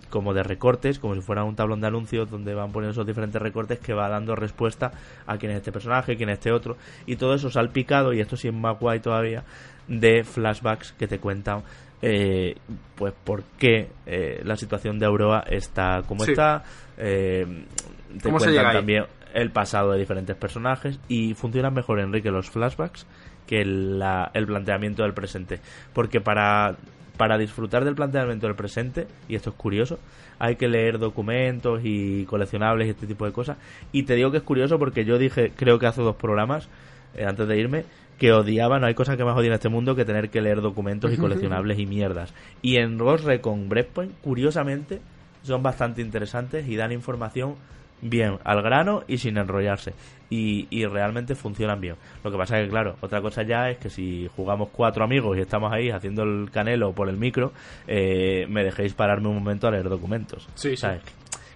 como 0.10 0.34
de 0.34 0.42
recortes, 0.44 1.00
como 1.00 1.16
si 1.16 1.20
fuera 1.20 1.44
un 1.44 1.58
tablón 1.58 1.82
de 1.82 1.88
anuncios 1.88 2.32
donde 2.32 2.54
van 2.54 2.72
poniendo 2.72 2.94
esos 2.94 3.06
diferentes 3.06 3.42
recortes 3.42 3.80
que 3.80 3.94
va 3.94 4.08
dando 4.08 4.38
respuesta 4.38 4.94
a 5.28 5.38
quién 5.38 5.52
es 5.52 5.58
este 5.58 5.74
personaje, 5.74 6.16
quién 6.16 6.30
es 6.30 6.38
este 6.38 6.54
otro, 6.54 6.78
y 7.06 7.18
todo 7.18 7.34
eso 7.34 7.50
salpicado, 7.50 8.14
y 8.14 8.22
esto 8.22 8.38
sí 8.38 8.48
es 8.48 8.54
más 8.54 8.80
guay 8.80 9.02
todavía, 9.02 9.44
de 9.90 10.24
flashbacks 10.24 10.94
que 10.94 11.08
te 11.08 11.20
cuentan 11.20 11.64
eh, 12.02 12.56
pues 12.96 13.14
por 13.22 13.44
qué 13.58 13.90
eh, 14.06 14.40
la 14.46 14.56
situación 14.56 14.98
de 14.98 15.06
Aurora 15.06 15.44
está 15.46 16.04
como 16.08 16.24
está, 16.24 16.64
te 16.96 18.30
cuentan 18.32 18.72
también 18.72 19.04
el 19.34 19.52
pasado 19.52 19.92
de 19.92 20.00
diferentes 20.00 20.36
personajes 20.36 21.00
y 21.08 21.34
funcionan 21.34 21.74
mejor 21.74 22.00
Enrique 22.00 22.32
los 22.32 22.50
flashbacks 22.50 23.06
que 23.48 23.62
el 23.62 24.46
planteamiento 24.46 25.04
del 25.04 25.14
presente, 25.14 25.60
porque 25.94 26.22
para 26.22 26.78
para 27.20 27.38
disfrutar 27.38 27.84
del 27.84 27.96
planteamiento 27.96 28.48
del 28.48 28.56
presente, 28.56 29.06
y 29.28 29.36
esto 29.36 29.50
es 29.50 29.56
curioso, 29.58 30.00
hay 30.40 30.56
que 30.56 30.70
leer 30.70 31.00
documentos 31.00 31.82
y 31.84 32.24
coleccionables 32.24 32.88
y 32.88 32.92
este 32.92 33.08
tipo 33.08 33.26
de 33.26 33.34
cosas. 33.34 33.58
Y 33.92 34.04
te 34.04 34.16
digo 34.16 34.32
que 34.32 34.38
es 34.38 34.44
curioso 34.44 34.80
porque 34.80 35.04
yo 35.04 35.18
dije, 35.18 35.52
creo 35.54 35.80
que 35.80 35.86
hace 35.86 36.02
dos 36.02 36.16
programas, 36.16 36.70
eh, 37.16 37.26
antes 37.26 37.46
de 37.46 37.60
irme, 37.60 37.84
que 38.18 38.32
odiaba, 38.32 38.80
no 38.80 38.86
hay 38.88 38.94
cosa 38.94 39.18
que 39.18 39.26
más 39.26 39.36
odie 39.36 39.48
en 39.48 39.54
este 39.56 39.68
mundo 39.68 39.98
que 39.98 40.06
tener 40.06 40.30
que 40.30 40.40
leer 40.40 40.62
documentos 40.62 41.12
y 41.12 41.18
coleccionables 41.18 41.78
y 41.78 41.86
mierdas. 41.86 42.34
Y 42.62 42.78
en 42.78 42.98
Ghost 42.98 43.26
Recon 43.26 43.68
Breakpoint, 43.68 44.14
curiosamente, 44.22 45.02
son 45.44 45.62
bastante 45.62 46.02
interesantes 46.02 46.70
y 46.70 46.78
dan 46.78 46.94
información 46.94 47.56
bien 48.02 48.40
al 48.44 48.62
grano 48.62 49.04
y 49.08 49.18
sin 49.18 49.38
enrollarse. 49.38 49.94
Y, 50.30 50.68
y, 50.70 50.86
realmente 50.86 51.34
funcionan 51.34 51.82
bien. 51.82 51.96
Lo 52.24 52.32
que 52.32 52.38
pasa 52.38 52.60
es 52.60 52.66
que, 52.66 52.70
claro, 52.70 52.96
otra 53.02 53.20
cosa 53.20 53.42
ya 53.42 53.70
es 53.70 53.80
que 53.80 53.90
si 53.90 54.30
jugamos 54.36 54.70
cuatro 54.72 55.04
amigos 55.04 55.36
y 55.36 55.42
estamos 55.42 55.74
ahí 55.74 55.90
haciendo 55.90 56.22
el 56.22 56.52
canelo 56.52 56.94
por 56.94 57.10
el 57.10 57.18
micro, 57.18 57.52
eh, 57.88 58.46
me 58.48 58.64
dejéis 58.64 58.94
pararme 58.94 59.28
un 59.28 59.36
momento 59.36 59.68
a 59.68 59.72
leer 59.72 59.90
documentos. 59.90 60.48
Sí, 60.54 60.78
¿sabes? 60.78 61.02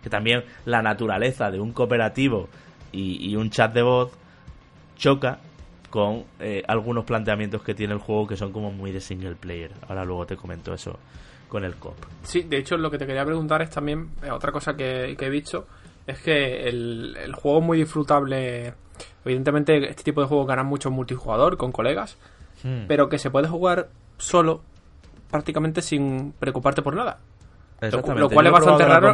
Que, 0.02 0.10
también 0.10 0.44
la 0.66 0.82
naturaleza 0.82 1.52
de 1.52 1.60
un 1.60 1.72
cooperativo 1.72 2.50
y, 2.92 3.36
un 3.36 3.50
chat 3.52 3.74
de 3.74 3.84
voz 3.84 4.12
choca 4.96 5.40
con 5.92 6.24
eh, 6.40 6.64
algunos 6.68 7.06
planteamientos 7.06 7.62
que 7.62 7.76
tiene 7.76 7.94
el 7.94 8.00
juego 8.00 8.26
que 8.26 8.36
son 8.36 8.52
como 8.52 8.72
muy 8.72 8.92
de 8.92 9.00
single 9.00 9.36
player. 9.36 9.72
Ahora 9.88 10.04
luego 10.04 10.26
te 10.26 10.36
comento 10.36 10.74
eso 10.74 10.98
con 11.48 11.64
el 11.64 11.76
cop. 11.76 11.96
Sí, 12.24 12.42
de 12.42 12.58
hecho 12.58 12.76
lo 12.78 12.90
que 12.90 12.98
te 12.98 13.06
quería 13.06 13.24
preguntar 13.24 13.62
es 13.62 13.70
también 13.70 14.10
eh, 14.24 14.32
otra 14.32 14.52
cosa 14.52 14.76
que, 14.76 15.16
que 15.16 15.26
he 15.28 15.30
visto 15.30 15.68
es 16.08 16.20
que 16.20 16.68
el, 16.68 17.34
juego 17.36 17.60
es 17.60 17.66
muy 17.66 17.78
disfrutable. 17.78 18.74
Evidentemente, 19.26 19.90
este 19.90 20.04
tipo 20.04 20.22
de 20.22 20.28
juegos 20.28 20.48
ganan 20.48 20.66
mucho 20.66 20.92
multijugador 20.92 21.58
con 21.58 21.72
colegas, 21.72 22.18
hmm. 22.64 22.88
pero 22.88 23.10
que 23.10 23.18
se 23.18 23.30
puede 23.30 23.48
jugar 23.48 23.90
solo 24.18 24.62
prácticamente 25.32 25.82
sin 25.82 26.34
preocuparte 26.34 26.82
por 26.82 26.96
nada. 26.96 27.20
Lo, 27.82 28.02
cual 28.30 28.46
es 28.48 28.52
bastante 28.52 28.86
raro. 28.86 29.14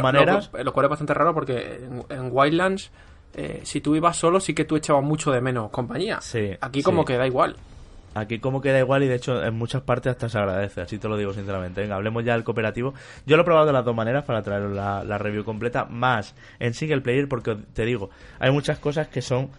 Lo, 0.62 0.72
cual 0.72 0.84
es 0.84 0.90
bastante 0.90 1.14
raro 1.14 1.34
porque 1.34 1.88
en, 2.08 2.28
Wildlands, 2.30 2.92
eh, 3.34 3.60
si 3.64 3.80
tú 3.80 3.96
ibas 3.96 4.16
solo, 4.16 4.38
sí 4.38 4.54
que 4.54 4.64
tú 4.64 4.76
echabas 4.76 5.02
mucho 5.02 5.32
de 5.32 5.40
menos 5.40 5.70
compañía. 5.70 6.20
Aquí, 6.60 6.82
como 6.82 7.04
que 7.04 7.16
da 7.16 7.26
igual. 7.26 7.56
Aquí 8.14 8.40
como 8.40 8.60
queda 8.60 8.78
igual 8.78 9.02
y 9.04 9.08
de 9.08 9.14
hecho 9.14 9.42
en 9.42 9.54
muchas 9.54 9.82
partes 9.82 10.10
hasta 10.10 10.28
se 10.28 10.38
agradece, 10.38 10.80
así 10.80 10.98
te 10.98 11.08
lo 11.08 11.16
digo 11.16 11.32
sinceramente. 11.32 11.80
Venga, 11.80 11.96
hablemos 11.96 12.24
ya 12.24 12.34
del 12.34 12.44
cooperativo. 12.44 12.94
Yo 13.26 13.36
lo 13.36 13.42
he 13.42 13.44
probado 13.44 13.66
de 13.66 13.72
las 13.72 13.84
dos 13.84 13.94
maneras 13.94 14.24
para 14.24 14.42
traer 14.42 14.62
la, 14.62 15.04
la 15.04 15.18
review 15.18 15.44
completa, 15.44 15.84
más 15.84 16.34
en 16.58 16.74
single 16.74 17.02
player 17.02 17.28
porque 17.28 17.56
te 17.72 17.84
digo, 17.84 18.10
hay 18.38 18.50
muchas 18.50 18.78
cosas 18.78 19.08
que 19.08 19.22
son 19.22 19.50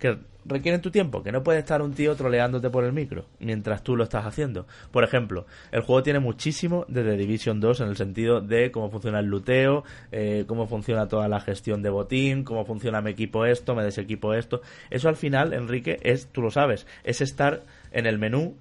que 0.00 0.18
requieren 0.44 0.80
tu 0.80 0.90
tiempo, 0.90 1.22
que 1.22 1.30
no 1.30 1.42
puede 1.42 1.58
estar 1.58 1.82
un 1.82 1.92
tío 1.92 2.16
troleándote 2.16 2.70
por 2.70 2.84
el 2.84 2.92
micro 2.92 3.26
mientras 3.38 3.82
tú 3.84 3.96
lo 3.96 4.04
estás 4.04 4.24
haciendo. 4.24 4.66
Por 4.90 5.04
ejemplo, 5.04 5.46
el 5.70 5.82
juego 5.82 6.02
tiene 6.02 6.18
muchísimo 6.18 6.84
de 6.88 7.04
The 7.04 7.16
Division 7.16 7.60
2 7.60 7.82
en 7.82 7.88
el 7.88 7.96
sentido 7.96 8.40
de 8.40 8.70
cómo 8.70 8.90
funciona 8.90 9.20
el 9.20 9.26
luteo, 9.26 9.84
eh, 10.10 10.44
cómo 10.46 10.66
funciona 10.66 11.06
toda 11.06 11.28
la 11.28 11.40
gestión 11.40 11.82
de 11.82 11.90
botín, 11.90 12.44
cómo 12.44 12.64
funciona 12.64 13.02
mi 13.02 13.10
equipo 13.10 13.44
esto, 13.44 13.74
me 13.74 13.84
desequipo 13.84 14.34
esto. 14.34 14.62
Eso 14.88 15.08
al 15.08 15.16
final, 15.16 15.52
Enrique, 15.52 15.98
es, 16.02 16.28
tú 16.28 16.40
lo 16.42 16.50
sabes, 16.50 16.86
es 17.04 17.20
estar 17.20 17.62
en 17.92 18.06
el 18.06 18.18
menú 18.18 18.56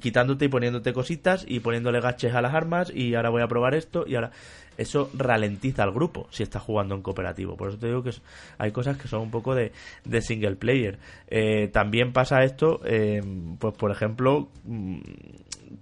quitándote 0.00 0.46
y 0.46 0.48
poniéndote 0.48 0.92
cositas 0.92 1.44
y 1.46 1.60
poniéndole 1.60 2.00
gaches 2.00 2.34
a 2.34 2.42
las 2.42 2.54
armas 2.54 2.92
y 2.94 3.14
ahora 3.14 3.30
voy 3.30 3.42
a 3.42 3.48
probar 3.48 3.74
esto 3.74 4.04
y 4.06 4.14
ahora 4.14 4.30
eso 4.76 5.10
ralentiza 5.12 5.82
al 5.82 5.92
grupo 5.92 6.26
si 6.30 6.42
estás 6.42 6.62
jugando 6.62 6.94
en 6.94 7.02
cooperativo. 7.02 7.56
Por 7.56 7.68
eso 7.68 7.78
te 7.78 7.88
digo 7.88 8.02
que 8.02 8.12
hay 8.58 8.72
cosas 8.72 8.96
que 8.96 9.08
son 9.08 9.22
un 9.22 9.30
poco 9.30 9.54
de, 9.54 9.72
single 10.20 10.56
player. 10.56 10.98
Eh, 11.28 11.68
también 11.72 12.12
pasa 12.12 12.44
esto 12.44 12.80
eh, 12.84 13.22
pues 13.58 13.74
por 13.74 13.90
ejemplo 13.90 14.48
mm, 14.64 15.00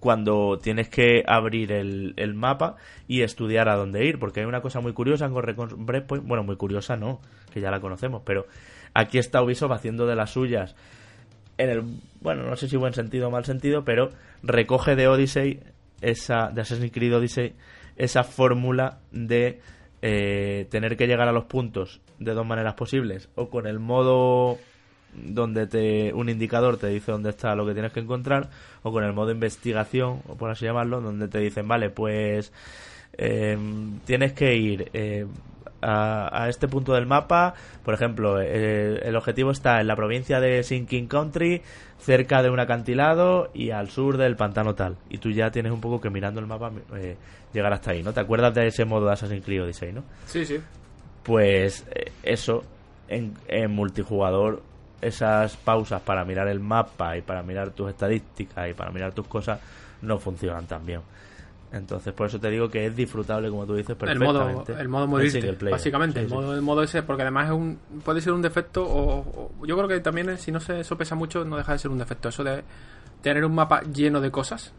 cuando 0.01 0.59
tienes 0.59 0.89
que 0.89 1.23
abrir 1.27 1.73
el, 1.73 2.35
mapa 2.35 2.77
y 3.07 3.23
estudiar 3.23 3.69
a 3.69 3.77
dónde 3.77 4.05
ir 4.05 4.19
porque 4.19 4.41
hay 4.41 4.47
una 4.47 4.61
cosa 4.61 4.81
muy 4.81 4.93
curiosa 4.93 5.27
en 5.27 5.35
Breakpoint 5.35 6.27
bueno 6.27 6.45
muy 6.45 6.57
curiosa 6.57 6.97
no 6.97 7.21
que 7.53 7.61
ya 7.61 7.71
la 7.71 7.81
conocemos 7.81 8.23
pero 8.25 8.47
aquí 8.95 9.19
está 9.19 9.43
Ubisoft 9.43 9.73
haciendo 9.73 10.07
de 10.07 10.15
las 10.15 10.31
suyas 10.31 10.77
en 11.59 11.71
el, 11.71 11.83
bueno, 12.21 12.45
no 12.45 12.57
sé 12.57 12.69
si 12.69 12.77
buen 12.77 12.95
sentido 12.95 13.29
o 13.29 13.31
mal 13.31 13.45
sentido, 13.45 13.85
pero 13.85 14.11
recoge 14.43 14.97
de 14.97 15.09
Odyssey, 15.09 15.61
esa, 16.01 16.51
de 16.51 16.63
Assassin's 16.63 16.93
Creed 16.93 17.17
Odyssey, 17.17 17.55
esa 17.97 18.23
fórmula 18.23 19.01
de 19.11 19.61
eh, 20.01 20.67
tener 20.71 20.97
que 20.97 21.07
llegar 21.07 21.29
a 21.29 21.33
los 21.33 21.45
puntos 21.45 22.01
de 22.19 22.33
dos 22.33 22.47
maneras 22.47 22.75
posibles, 22.75 23.29
o 23.35 23.51
con 23.51 23.67
el 23.67 23.81
modo 23.81 24.59
donde 25.13 25.67
te, 25.67 26.13
un 26.13 26.29
indicador 26.29 26.77
te 26.77 26.89
dice 26.89 27.11
dónde 27.11 27.31
está 27.31 27.55
lo 27.55 27.67
que 27.67 27.73
tienes 27.73 27.93
que 27.93 28.01
encontrar, 28.01 28.51
o 28.83 28.93
con 28.93 29.03
el 29.03 29.13
modo 29.13 29.33
investigación, 29.33 30.23
o 30.29 30.37
por 30.37 30.51
así 30.51 30.65
llamarlo, 30.65 31.01
donde 31.01 31.27
te 31.29 31.41
dicen, 31.41 31.67
vale, 31.67 31.91
pues 31.91 32.53
eh, 33.15 33.59
tienes 34.05 34.33
que 34.33 34.57
ir 34.57 34.91
eh, 34.93 35.27
a, 35.83 36.47
este 36.49 36.69
punto 36.69 36.95
del 36.95 37.07
mapa. 37.07 37.55
Por 37.85 37.95
ejemplo, 37.95 38.41
el, 38.41 39.17
objetivo 39.17 39.51
está 39.51 39.81
en 39.81 39.87
la 39.87 39.97
provincia 39.97 40.41
de 40.41 40.63
Sinking 40.63 41.07
Country, 41.07 41.63
cerca 41.99 42.43
de 42.43 42.51
un 42.51 42.61
acantilado 42.61 43.51
y 43.55 43.71
al 43.71 43.91
sur 43.91 44.17
del 44.17 44.37
pantano 44.37 44.75
tal. 44.75 44.97
Y 45.09 45.19
tú 45.19 45.31
ya 45.31 45.51
tienes 45.51 45.73
un 45.73 45.81
poco 45.81 46.01
que 46.01 46.11
mirando 46.11 46.41
el 46.41 46.47
mapa 46.47 46.71
eh, 46.97 47.17
llegar 47.53 47.73
hasta 47.73 47.93
ahí, 47.93 48.03
¿no? 48.03 48.13
¿Te 48.13 48.21
acuerdas 48.21 48.55
de 48.55 48.67
ese 48.67 48.85
modo 48.85 49.07
de 49.07 49.13
Assassin's 49.13 49.45
Creed 49.45 49.65
Odyssey, 49.65 49.93
no? 49.93 50.03
Sí, 50.27 50.45
sí. 50.45 50.59
Pues 51.23 51.87
eh, 51.91 52.13
eso, 52.23 52.65
en, 53.09 53.35
en 53.49 53.71
multijugador, 53.71 54.63
esas 55.01 55.57
pausas 55.57 56.03
para 56.03 56.25
mirar 56.25 56.49
el 56.49 56.61
mapa 56.61 57.17
y 57.17 57.23
para 57.23 57.43
mirar 57.43 57.71
tus 57.71 57.91
estadísticas 57.91 58.69
y 58.71 58.75
para 58.75 58.91
mirar 58.91 59.13
tus 59.13 59.27
cosas 59.27 59.61
no 60.03 60.19
funcionan 60.19 60.67
tan 60.67 60.85
bien. 60.85 61.01
Entonces, 61.71 62.15
por 62.15 62.29
eso 62.29 62.41
te 62.41 62.49
digo 62.51 62.69
que 62.69 62.87
es 62.87 62.97
disfrutable, 62.97 63.51
como 63.51 63.67
tú 63.67 63.75
dices, 63.75 63.95
perfectamente. 63.95 64.73
El 64.73 64.89
modo, 64.89 65.07
el 65.07 65.21
modo 65.29 65.71
básicamente. 65.71 66.21
el, 66.21 66.29
modo, 66.29 66.55
el 66.55 66.63
modo 66.63 66.83
ese, 66.83 67.03
porque 67.03 67.23
además 67.23 67.47
es 67.47 67.53
un, 67.53 67.79
puede 68.05 68.21
ser 68.23 68.33
un 68.33 68.41
defecto, 68.41 68.87
o, 68.89 69.53
yo 69.67 69.77
creo 69.77 69.89
que 69.89 70.01
también, 70.01 70.39
si 70.39 70.51
no 70.51 70.61
se 70.61 70.83
sopesa 70.83 71.15
mucho, 71.15 71.45
no 71.45 71.57
deja 71.57 71.73
de 71.73 71.79
ser 71.79 71.91
un 71.91 71.99
defecto. 71.99 72.31
Eso 72.31 72.43
de 72.43 72.65
tener 73.23 73.45
un 73.45 73.55
mapa 73.55 73.83
lleno 73.83 74.21
de 74.21 74.31
cosas. 74.31 74.73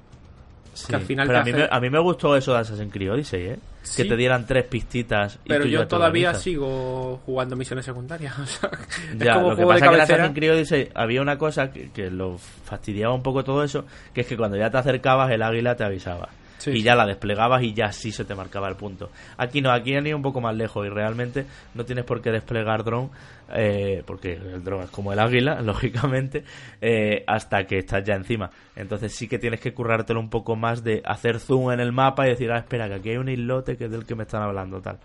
que 0.88 0.96
al 0.96 1.02
final 1.02 1.28
pero 1.28 1.40
a, 1.40 1.44
mí 1.44 1.54
me, 1.54 1.68
a 1.70 1.80
mí 1.80 1.90
me 1.92 2.00
gustó 2.00 2.36
eso 2.36 2.54
de 2.54 2.60
Assassin's 2.60 2.92
Creed 2.92 3.12
Odyssey, 3.12 3.42
¿eh? 3.42 3.60
Que 3.96 4.06
te 4.06 4.16
dieran 4.16 4.48
tres 4.48 4.66
pistitas. 4.66 5.40
Y 5.46 5.50
pero 5.50 5.66
yo 5.66 5.88
todavía 5.88 6.34
sigo 6.34 7.22
jugando 7.24 7.56
misiones 7.56 7.86
secundarias. 7.86 8.34
ya, 9.16 9.40
lo 9.40 9.56
que 9.56 9.64
pasa 9.64 9.86
es 9.86 9.90
que 9.92 9.96
en 9.96 10.02
Assassin's 10.02 10.36
Creed 10.36 10.54
Odyssey 10.54 10.90
había 10.96 11.22
una 11.22 11.38
cosa 11.38 11.72
que, 11.72 11.92
que 11.92 12.10
lo 12.10 12.40
fastidiaba 12.40 13.14
un 13.14 13.22
poco 13.22 13.44
todo 13.44 13.64
eso, 13.64 13.86
que 14.12 14.22
es 14.22 14.28
que 14.28 14.36
cuando 14.36 14.58
ya 14.58 14.72
te 14.72 14.78
acercabas, 14.80 15.30
el 15.30 15.44
águila 15.44 15.76
te 15.76 15.84
avisaba 15.84 16.30
y 16.68 16.82
ya 16.82 16.96
la 16.96 17.06
desplegabas 17.06 17.64
y 17.64 17.74
ya 17.74 17.92
sí 17.92 18.12
se 18.12 18.26
te 18.26 18.36
marcaba 18.36 18.68
el 18.68 18.76
punto. 18.76 19.10
Aquí 19.38 19.62
no, 19.62 19.72
aquí 19.72 19.96
han 19.96 20.06
ido 20.06 20.18
un 20.18 20.24
poco 20.24 20.42
más 20.42 20.56
lejos 20.56 20.86
y 20.86 20.90
realmente 20.90 21.46
no 21.74 21.86
tienes 21.86 22.06
por 22.06 22.22
qué 22.22 22.32
desplegar 22.32 22.84
dron, 22.84 23.10
eh, 23.54 24.04
porque 24.06 24.34
el 24.34 24.64
dron 24.64 24.84
es 24.84 24.90
como 24.90 25.14
el 25.14 25.20
águila, 25.20 25.62
lógicamente, 25.62 26.44
eh, 26.82 27.24
hasta 27.28 27.64
que 27.66 27.80
estás 27.80 28.04
ya 28.04 28.16
encima. 28.16 28.50
Entonces 28.76 29.14
sí 29.14 29.28
que 29.28 29.40
tienes 29.40 29.60
que 29.60 29.74
currártelo 29.74 30.20
un 30.20 30.30
poco 30.30 30.56
más 30.56 30.84
de 30.84 31.02
hacer 31.06 31.40
zoom 31.40 31.72
en 31.72 31.80
el 31.80 31.92
mapa 31.92 32.26
y 32.28 32.32
decir, 32.32 32.52
ah, 32.52 32.60
espera, 32.60 32.88
que 32.88 32.96
aquí 32.96 33.10
hay 33.10 33.18
un 33.18 33.30
islote 33.30 33.78
que 33.78 33.86
es 33.86 33.92
del 33.92 34.06
que 34.06 34.16
me 34.16 34.24
están 34.24 34.42
hablando, 34.42 34.82
tal. 34.82 35.00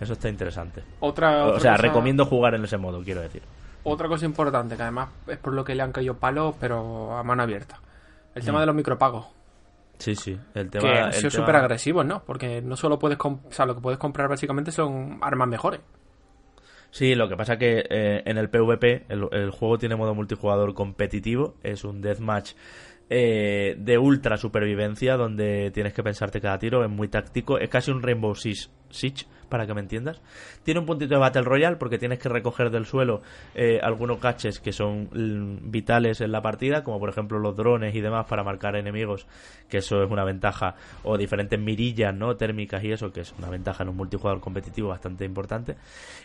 Eso 0.00 0.12
está 0.14 0.28
interesante. 0.28 0.82
Otra, 1.00 1.46
o 1.46 1.60
sea, 1.60 1.76
recomiendo 1.76 2.24
jugar 2.24 2.54
en 2.54 2.64
ese 2.64 2.76
modo, 2.76 3.02
quiero 3.02 3.20
decir. 3.20 3.42
Otra 3.82 4.08
cosa 4.08 4.26
importante, 4.26 4.76
que 4.76 4.82
además 4.82 5.08
es 5.26 5.38
por 5.38 5.54
lo 5.54 5.64
que 5.64 5.74
le 5.74 5.82
han 5.82 5.92
caído 5.92 6.14
palos, 6.14 6.54
pero 6.60 7.16
a 7.16 7.22
mano 7.22 7.42
abierta. 7.42 7.80
El 8.34 8.44
tema 8.44 8.58
mm. 8.58 8.60
de 8.60 8.66
los 8.66 8.74
micropagos. 8.74 9.26
Sí, 10.00 10.16
sí. 10.16 10.36
El 10.54 10.70
tema, 10.70 10.92
que 10.92 10.98
han 10.98 11.12
sido 11.12 11.30
súper 11.30 11.56
agresivos, 11.56 12.04
¿no? 12.04 12.24
Porque 12.24 12.62
no 12.62 12.76
solo 12.76 12.98
puedes... 12.98 13.18
O 13.20 13.40
sea, 13.50 13.66
lo 13.66 13.74
que 13.74 13.82
puedes 13.82 13.98
comprar 13.98 14.28
básicamente 14.28 14.72
son 14.72 15.18
armas 15.20 15.46
mejores. 15.46 15.80
Sí, 16.90 17.14
lo 17.14 17.28
que 17.28 17.36
pasa 17.36 17.58
que 17.58 17.84
eh, 17.88 18.22
en 18.24 18.38
el 18.38 18.50
PvP 18.50 19.04
el, 19.08 19.28
el, 19.30 19.50
juego 19.50 19.78
tiene 19.78 19.94
modo 19.94 20.14
multijugador 20.14 20.74
competitivo, 20.74 21.54
es 21.62 21.84
un 21.84 22.00
deathmatch 22.00 22.54
eh, 23.12 23.74
de 23.76 23.98
ultra 23.98 24.36
supervivencia 24.36 25.16
donde 25.16 25.72
tienes 25.72 25.92
que 25.92 26.02
pensarte 26.04 26.40
cada 26.40 26.58
tiro, 26.58 26.84
es 26.84 26.90
muy 26.90 27.08
táctico, 27.08 27.58
es 27.58 27.68
casi 27.68 27.90
un 27.90 28.02
Rainbow 28.02 28.36
Six, 28.36 28.70
para 29.48 29.66
que 29.66 29.74
me 29.74 29.80
entiendas. 29.80 30.22
Tiene 30.62 30.78
un 30.78 30.86
puntito 30.86 31.14
de 31.14 31.20
Battle 31.20 31.42
Royale 31.42 31.74
porque 31.74 31.98
tienes 31.98 32.20
que 32.20 32.28
recoger 32.28 32.70
del 32.70 32.86
suelo 32.86 33.22
eh, 33.56 33.80
algunos 33.82 34.18
caches 34.18 34.60
que 34.60 34.72
son 34.72 35.08
mm, 35.12 35.72
vitales 35.72 36.20
en 36.20 36.30
la 36.30 36.40
partida, 36.40 36.84
como 36.84 37.00
por 37.00 37.08
ejemplo 37.08 37.40
los 37.40 37.56
drones 37.56 37.96
y 37.96 38.00
demás 38.00 38.26
para 38.26 38.44
marcar 38.44 38.76
enemigos, 38.76 39.26
que 39.68 39.78
eso 39.78 40.04
es 40.04 40.10
una 40.10 40.24
ventaja, 40.24 40.76
o 41.02 41.18
diferentes 41.18 41.58
mirillas 41.58 42.14
no 42.14 42.36
térmicas 42.36 42.84
y 42.84 42.92
eso, 42.92 43.10
que 43.10 43.22
es 43.22 43.34
una 43.38 43.50
ventaja 43.50 43.82
en 43.82 43.88
un 43.88 43.96
multijugador 43.96 44.40
competitivo 44.40 44.90
bastante 44.90 45.24
importante. 45.24 45.74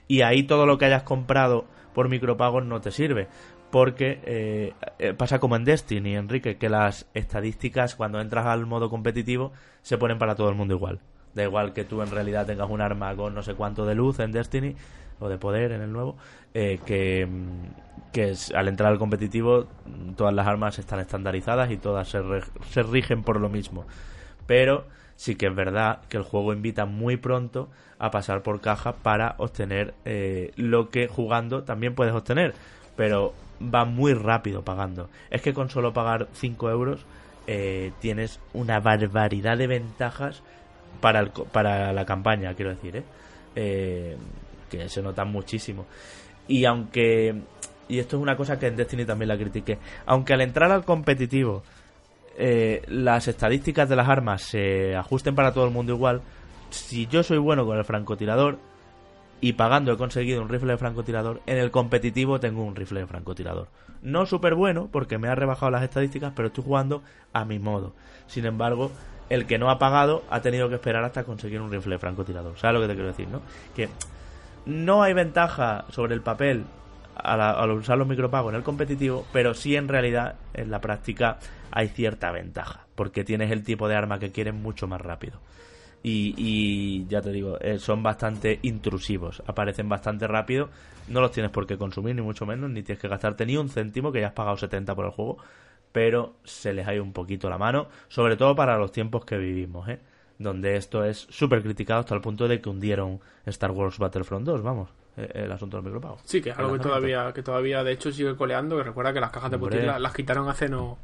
Y 0.08 0.22
ahí 0.22 0.44
todo 0.44 0.68
lo 0.68 0.78
que 0.78 0.86
hayas 0.86 1.02
comprado 1.02 1.66
por 1.96 2.10
micropagos 2.10 2.64
no 2.64 2.80
te 2.80 2.92
sirve 2.92 3.28
porque 3.76 4.22
eh, 4.24 4.74
eh, 5.00 5.14
pasa 5.14 5.40
como 5.40 5.58
en 5.58 5.66
Destiny, 5.66 6.16
Enrique, 6.16 6.56
que 6.56 6.70
las 6.70 7.08
estadísticas 7.14 7.96
cuando 7.96 8.22
entras 8.22 8.46
al 8.46 8.66
modo 8.66 8.90
competitivo 8.90 9.52
se 9.82 9.98
ponen 9.98 10.18
para 10.18 10.34
todo 10.36 10.48
el 10.48 10.56
mundo 10.56 10.76
igual. 10.76 11.02
Da 11.34 11.44
igual 11.44 11.74
que 11.74 11.84
tú 11.84 12.02
en 12.02 12.10
realidad 12.10 12.46
tengas 12.46 12.70
un 12.70 12.80
arma 12.80 13.14
con 13.18 13.36
no 13.36 13.44
sé 13.44 13.54
cuánto 13.54 13.86
de 13.86 13.94
luz 13.94 14.20
en 14.20 14.32
Destiny 14.32 14.78
o 15.20 15.28
de 15.28 15.38
poder 15.38 15.74
en 15.74 15.82
el 15.82 15.92
nuevo, 15.92 16.16
eh, 16.54 16.80
que, 16.86 17.28
que 18.14 18.34
al 18.56 18.70
entrar 18.70 18.94
al 18.94 18.98
competitivo 18.98 19.68
todas 20.16 20.34
las 20.34 20.48
armas 20.48 20.80
están 20.80 21.02
estandarizadas 21.02 21.70
y 21.70 21.76
todas 21.76 22.08
se, 22.08 22.22
se 22.70 22.82
rigen 22.82 23.24
por 23.24 23.42
lo 23.42 23.50
mismo. 23.50 23.86
Pero 24.48 24.86
sí 25.18 25.36
que 25.36 25.48
es 25.48 25.54
verdad 25.54 26.00
que 26.08 26.16
el 26.16 26.24
juego 26.24 26.54
invita 26.54 26.86
muy 26.86 27.18
pronto 27.18 27.68
a 28.00 28.10
pasar 28.10 28.42
por 28.42 28.62
caja 28.62 28.94
para 28.94 29.36
obtener 29.38 29.94
lo 30.56 30.90
que 30.90 31.10
jugando 31.10 31.64
también 31.64 31.94
puedes 31.94 32.14
obtener. 32.14 32.54
Pero 32.96 33.34
va 33.62 33.86
muy 33.86 34.14
rápido 34.14 34.64
pagando. 34.64 35.10
Es 35.30 35.42
que 35.42 35.54
con 35.54 35.70
solo 35.70 35.94
pagar 35.94 36.28
5 36.34 36.70
euros 36.70 37.06
eh, 37.48 37.92
tienes 38.00 38.40
una 38.54 38.80
barbaridad 38.80 39.58
de 39.58 39.68
ventajas 39.68 40.42
para, 41.02 41.20
el, 41.20 41.30
para 41.30 41.94
la 41.94 42.06
campaña, 42.06 42.54
quiero 42.54 42.72
decir, 42.72 42.98
¿eh? 42.98 43.04
¿eh? 43.56 44.18
que 44.70 44.90
se 44.90 45.02
notan 45.02 45.32
muchísimo. 45.32 45.86
Y 46.48 46.66
aunque, 46.66 47.36
y 47.88 48.00
esto 48.00 48.18
es 48.18 48.22
una 48.22 48.36
cosa 48.36 48.60
que 48.60 48.68
en 48.68 48.76
Destiny 48.76 49.06
también 49.06 49.30
la 49.30 49.38
critiqué, 49.38 49.78
aunque 50.06 50.34
al 50.34 50.42
entrar 50.42 50.72
al 50.72 50.84
competitivo 50.84 51.64
eh, 52.38 52.82
las 52.88 53.28
estadísticas 53.28 53.88
de 53.88 53.96
las 53.96 54.10
armas 54.10 54.42
se 54.42 54.96
ajusten 54.96 55.36
para 55.36 55.54
todo 55.54 55.66
el 55.66 55.72
mundo 55.72 55.94
igual, 55.94 56.22
si 56.70 57.08
yo 57.08 57.24
soy 57.24 57.38
bueno 57.38 57.66
con 57.66 57.78
el 57.78 57.86
francotirador, 57.86 58.60
y 59.42 59.54
pagando 59.54 59.92
he 59.92 59.98
conseguido 59.98 60.42
un 60.42 60.50
rifle 60.50 60.74
de 60.74 60.78
francotirador, 60.78 61.42
en 61.46 61.58
el 61.58 61.72
competitivo 61.72 62.40
tengo 62.40 62.64
un 62.64 62.76
rifle 62.76 63.02
de 63.02 63.08
francotirador. 63.08 63.68
No 64.02 64.26
súper 64.26 64.56
bueno 64.56 64.90
porque 64.92 65.18
me 65.18 65.28
ha 65.28 65.36
rebajado 65.36 65.72
las 65.72 65.84
estadísticas, 65.84 66.34
pero 66.36 66.48
estoy 66.48 66.64
jugando 66.64 67.02
a 67.34 67.46
mi 67.46 67.60
modo. 67.60 67.94
Sin 68.28 68.46
embargo, 68.46 68.92
el 69.30 69.46
que 69.46 69.58
no 69.58 69.70
ha 69.70 69.80
pagado 69.80 70.24
ha 70.30 70.42
tenido 70.42 70.70
que 70.70 70.76
esperar 70.76 71.04
hasta 71.04 71.24
conseguir 71.24 71.62
un 71.62 71.72
rifle 71.72 71.96
de 71.96 72.00
francotirador. 72.00 72.58
¿Sabes 72.58 72.76
lo 72.76 72.82
que 72.82 72.88
te 72.88 72.94
quiero 72.94 73.10
decir, 73.10 73.28
no? 73.28 73.42
Que 73.76 73.90
no 74.66 75.04
hay 75.04 75.14
ventaja 75.14 75.86
sobre 75.90 76.14
el 76.14 76.22
papel 76.22 76.66
al 77.16 77.72
usar 77.72 77.98
los 77.98 78.08
micropagos 78.08 78.52
en 78.52 78.58
el 78.58 78.64
competitivo, 78.64 79.26
pero 79.32 79.54
sí 79.54 79.76
en 79.76 79.88
realidad 79.88 80.36
en 80.54 80.70
la 80.70 80.82
práctica 80.82 81.40
hay 81.72 81.88
cierta 81.88 82.32
ventaja, 82.32 82.88
porque 82.96 83.24
tienes 83.24 83.52
el 83.52 83.64
tipo 83.64 83.88
de 83.88 83.96
arma 83.96 84.20
que 84.20 84.32
quieres 84.32 84.54
mucho 84.54 84.88
más 84.88 85.02
rápido. 85.02 85.40
Y, 86.08 87.08
ya 87.08 87.20
te 87.20 87.32
digo, 87.32 87.58
eh, 87.60 87.80
son 87.80 88.04
bastante 88.04 88.60
intrusivos, 88.62 89.42
aparecen 89.48 89.90
bastante 89.90 90.28
rápido, 90.28 90.70
no 91.08 91.20
los 91.20 91.32
tienes 91.32 91.52
por 91.52 91.66
qué 91.66 91.80
consumir, 91.80 92.16
ni 92.16 92.22
mucho 92.22 92.46
menos, 92.46 92.70
ni 92.70 92.84
tienes 92.84 93.02
que 93.02 93.08
gastarte 93.08 93.44
ni 93.44 93.58
un 93.58 93.70
céntimo, 93.70 94.12
que 94.12 94.22
ya 94.22 94.28
has 94.28 94.34
pagado 94.34 94.56
70 94.56 94.94
por 94.94 95.06
el 95.06 95.12
juego, 95.12 95.38
pero 95.92 96.36
se 96.44 96.74
les 96.74 96.88
ha 96.88 96.94
ido 96.94 97.04
un 97.04 97.12
poquito 97.12 97.50
la 97.50 97.58
mano, 97.58 97.88
sobre 98.08 98.38
todo 98.38 98.56
para 98.56 98.78
los 98.78 98.92
tiempos 98.92 99.26
que 99.26 99.36
vivimos, 99.38 99.90
¿eh? 99.90 100.00
donde 100.38 100.76
esto 100.76 101.04
es 101.04 101.26
súper 101.32 101.64
criticado 101.64 102.02
hasta 102.02 102.14
el 102.14 102.22
punto 102.22 102.48
de 102.48 102.62
que 102.62 102.70
hundieron 102.70 103.20
Star 103.48 103.72
Wars 103.72 103.98
Battlefront 103.98 104.46
2, 104.46 104.62
vamos, 104.62 104.90
eh, 105.18 105.32
el 105.34 105.52
asunto 105.52 105.78
del 105.78 105.86
micropago. 105.86 106.20
Sí, 106.24 106.40
que 106.40 106.52
es 106.52 106.60
algo 106.60 106.74
que 106.74 106.80
todavía, 106.84 107.34
que 107.34 107.42
todavía 107.42 107.84
de 107.84 107.94
hecho 107.94 108.12
sigue 108.12 108.36
coleando, 108.36 108.78
que 108.78 108.84
recuerda 108.84 109.12
que 109.12 109.22
las 109.22 109.32
cajas 109.32 109.50
de 109.50 109.58
botín 109.58 109.88
las, 109.88 110.14
quitaron 110.14 110.50
hace 110.50 110.70
no 110.70 111.00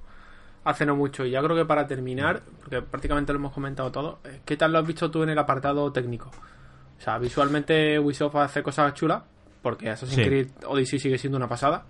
hace 0.64 0.86
no 0.86 0.96
mucho. 0.96 1.26
Y 1.26 1.32
ya 1.32 1.42
creo 1.42 1.56
que 1.56 1.66
para 1.66 1.88
terminar, 1.88 2.42
porque 2.60 2.82
prácticamente 2.82 3.34
lo 3.34 3.40
hemos 3.40 3.54
comentado 3.54 3.92
todo, 3.92 4.20
eh, 4.24 4.42
¿qué 4.46 4.58
tal 4.58 4.72
lo 4.72 4.80
has 4.80 4.88
visto 4.88 5.10
tú 5.10 5.24
en 5.24 5.30
el 5.30 5.40
apartado 5.40 5.92
técnico? 5.92 6.30
O 6.30 7.02
sea, 7.02 7.18
visualmente 7.18 8.00
Ubisoft 8.00 8.36
hace 8.36 8.62
cosas 8.62 8.94
chulas, 8.94 9.24
porque 9.62 9.90
Assassin's 9.90 10.28
Creed 10.28 10.48
Odyssey 10.68 11.00
sigue 11.00 11.18
siendo 11.18 11.38
una 11.38 11.48
pasada. 11.48 11.84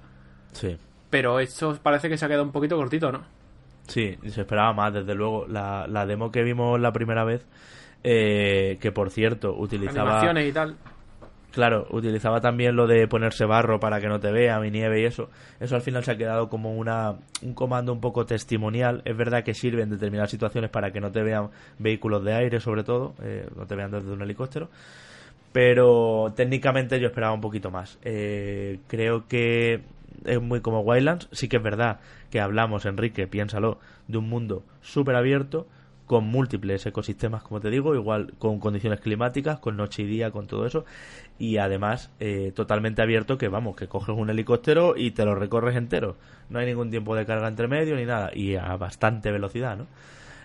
Sí. 0.53 0.77
Pero 1.09 1.39
esto 1.39 1.77
parece 1.83 2.07
que 2.07 2.17
se 2.17 2.25
ha 2.25 2.27
quedado 2.27 2.45
un 2.45 2.51
poquito 2.51 2.77
cortito, 2.77 3.11
¿no? 3.11 3.21
Sí, 3.87 4.17
se 4.27 4.41
esperaba 4.41 4.71
más, 4.73 4.93
desde 4.93 5.13
luego. 5.13 5.45
La, 5.47 5.85
la 5.87 6.05
demo 6.05 6.31
que 6.31 6.43
vimos 6.43 6.79
la 6.79 6.93
primera 6.93 7.25
vez, 7.25 7.45
eh, 8.03 8.77
que 8.79 8.91
por 8.91 9.09
cierto 9.09 9.53
utilizaba... 9.53 10.19
Animaciones 10.19 10.49
y 10.49 10.53
tal. 10.53 10.77
Claro, 11.51 11.85
utilizaba 11.89 12.39
también 12.39 12.77
lo 12.77 12.87
de 12.87 13.07
ponerse 13.09 13.43
barro 13.43 13.79
para 13.79 13.99
que 13.99 14.07
no 14.07 14.21
te 14.21 14.31
vea, 14.31 14.59
mi 14.59 14.71
nieve 14.71 15.01
y 15.01 15.05
eso. 15.05 15.29
Eso 15.59 15.75
al 15.75 15.81
final 15.81 16.03
se 16.03 16.11
ha 16.11 16.17
quedado 16.17 16.47
como 16.47 16.77
una, 16.77 17.15
un 17.41 17.53
comando 17.53 17.91
un 17.91 17.99
poco 17.99 18.25
testimonial. 18.25 19.01
Es 19.03 19.17
verdad 19.17 19.43
que 19.43 19.53
sirve 19.53 19.81
en 19.81 19.89
determinadas 19.89 20.31
situaciones 20.31 20.69
para 20.69 20.91
que 20.91 21.01
no 21.01 21.11
te 21.11 21.21
vean 21.21 21.49
vehículos 21.77 22.23
de 22.23 22.33
aire, 22.33 22.61
sobre 22.61 22.85
todo, 22.85 23.15
eh, 23.21 23.49
no 23.57 23.65
te 23.67 23.75
vean 23.75 23.91
desde 23.91 24.11
un 24.11 24.21
helicóptero. 24.21 24.69
Pero 25.51 26.31
técnicamente 26.37 26.97
yo 27.01 27.07
esperaba 27.07 27.33
un 27.33 27.41
poquito 27.41 27.69
más. 27.69 27.99
Eh, 28.03 28.79
creo 28.87 29.27
que 29.27 29.81
es 30.23 30.41
muy 30.41 30.61
como 30.61 30.79
Wildlands. 30.81 31.27
Sí 31.33 31.49
que 31.49 31.57
es 31.57 31.63
verdad 31.63 31.99
que 32.29 32.39
hablamos, 32.39 32.85
Enrique, 32.85 33.27
piénsalo, 33.27 33.77
de 34.07 34.17
un 34.17 34.29
mundo 34.29 34.63
súper 34.81 35.15
abierto 35.15 35.67
con 36.11 36.25
múltiples 36.25 36.85
ecosistemas, 36.85 37.41
como 37.41 37.61
te 37.61 37.69
digo, 37.69 37.95
igual 37.95 38.33
con 38.37 38.59
condiciones 38.59 38.99
climáticas, 38.99 39.59
con 39.59 39.77
noche 39.77 40.01
y 40.01 40.07
día, 40.07 40.29
con 40.29 40.45
todo 40.45 40.65
eso, 40.65 40.83
y 41.39 41.55
además 41.55 42.11
eh, 42.19 42.51
totalmente 42.53 43.01
abierto 43.01 43.37
que 43.37 43.47
vamos, 43.47 43.77
que 43.77 43.87
coges 43.87 44.13
un 44.13 44.29
helicóptero 44.29 44.97
y 44.97 45.11
te 45.11 45.23
lo 45.23 45.35
recorres 45.35 45.77
entero, 45.77 46.17
no 46.49 46.59
hay 46.59 46.65
ningún 46.65 46.89
tiempo 46.91 47.15
de 47.15 47.25
carga 47.25 47.47
entre 47.47 47.69
medio 47.69 47.95
ni 47.95 48.03
nada, 48.03 48.29
y 48.35 48.55
a 48.55 48.75
bastante 48.75 49.31
velocidad, 49.31 49.77
¿no? 49.77 49.87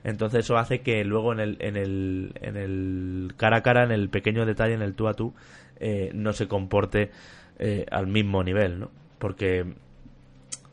Entonces 0.04 0.44
eso 0.44 0.56
hace 0.56 0.82
que 0.82 1.02
luego 1.02 1.32
en 1.32 1.40
el, 1.40 1.56
en 1.58 1.76
el, 1.76 2.32
en 2.40 2.56
el 2.56 3.34
cara 3.36 3.56
a 3.56 3.62
cara, 3.64 3.82
en 3.82 3.90
el 3.90 4.08
pequeño 4.08 4.46
detalle, 4.46 4.74
en 4.74 4.82
el 4.82 4.94
tú 4.94 5.08
a 5.08 5.14
tú, 5.14 5.34
eh, 5.80 6.12
no 6.14 6.32
se 6.32 6.46
comporte 6.46 7.10
eh, 7.58 7.86
al 7.90 8.06
mismo 8.06 8.44
nivel, 8.44 8.78
¿no? 8.78 8.92
Porque 9.18 9.66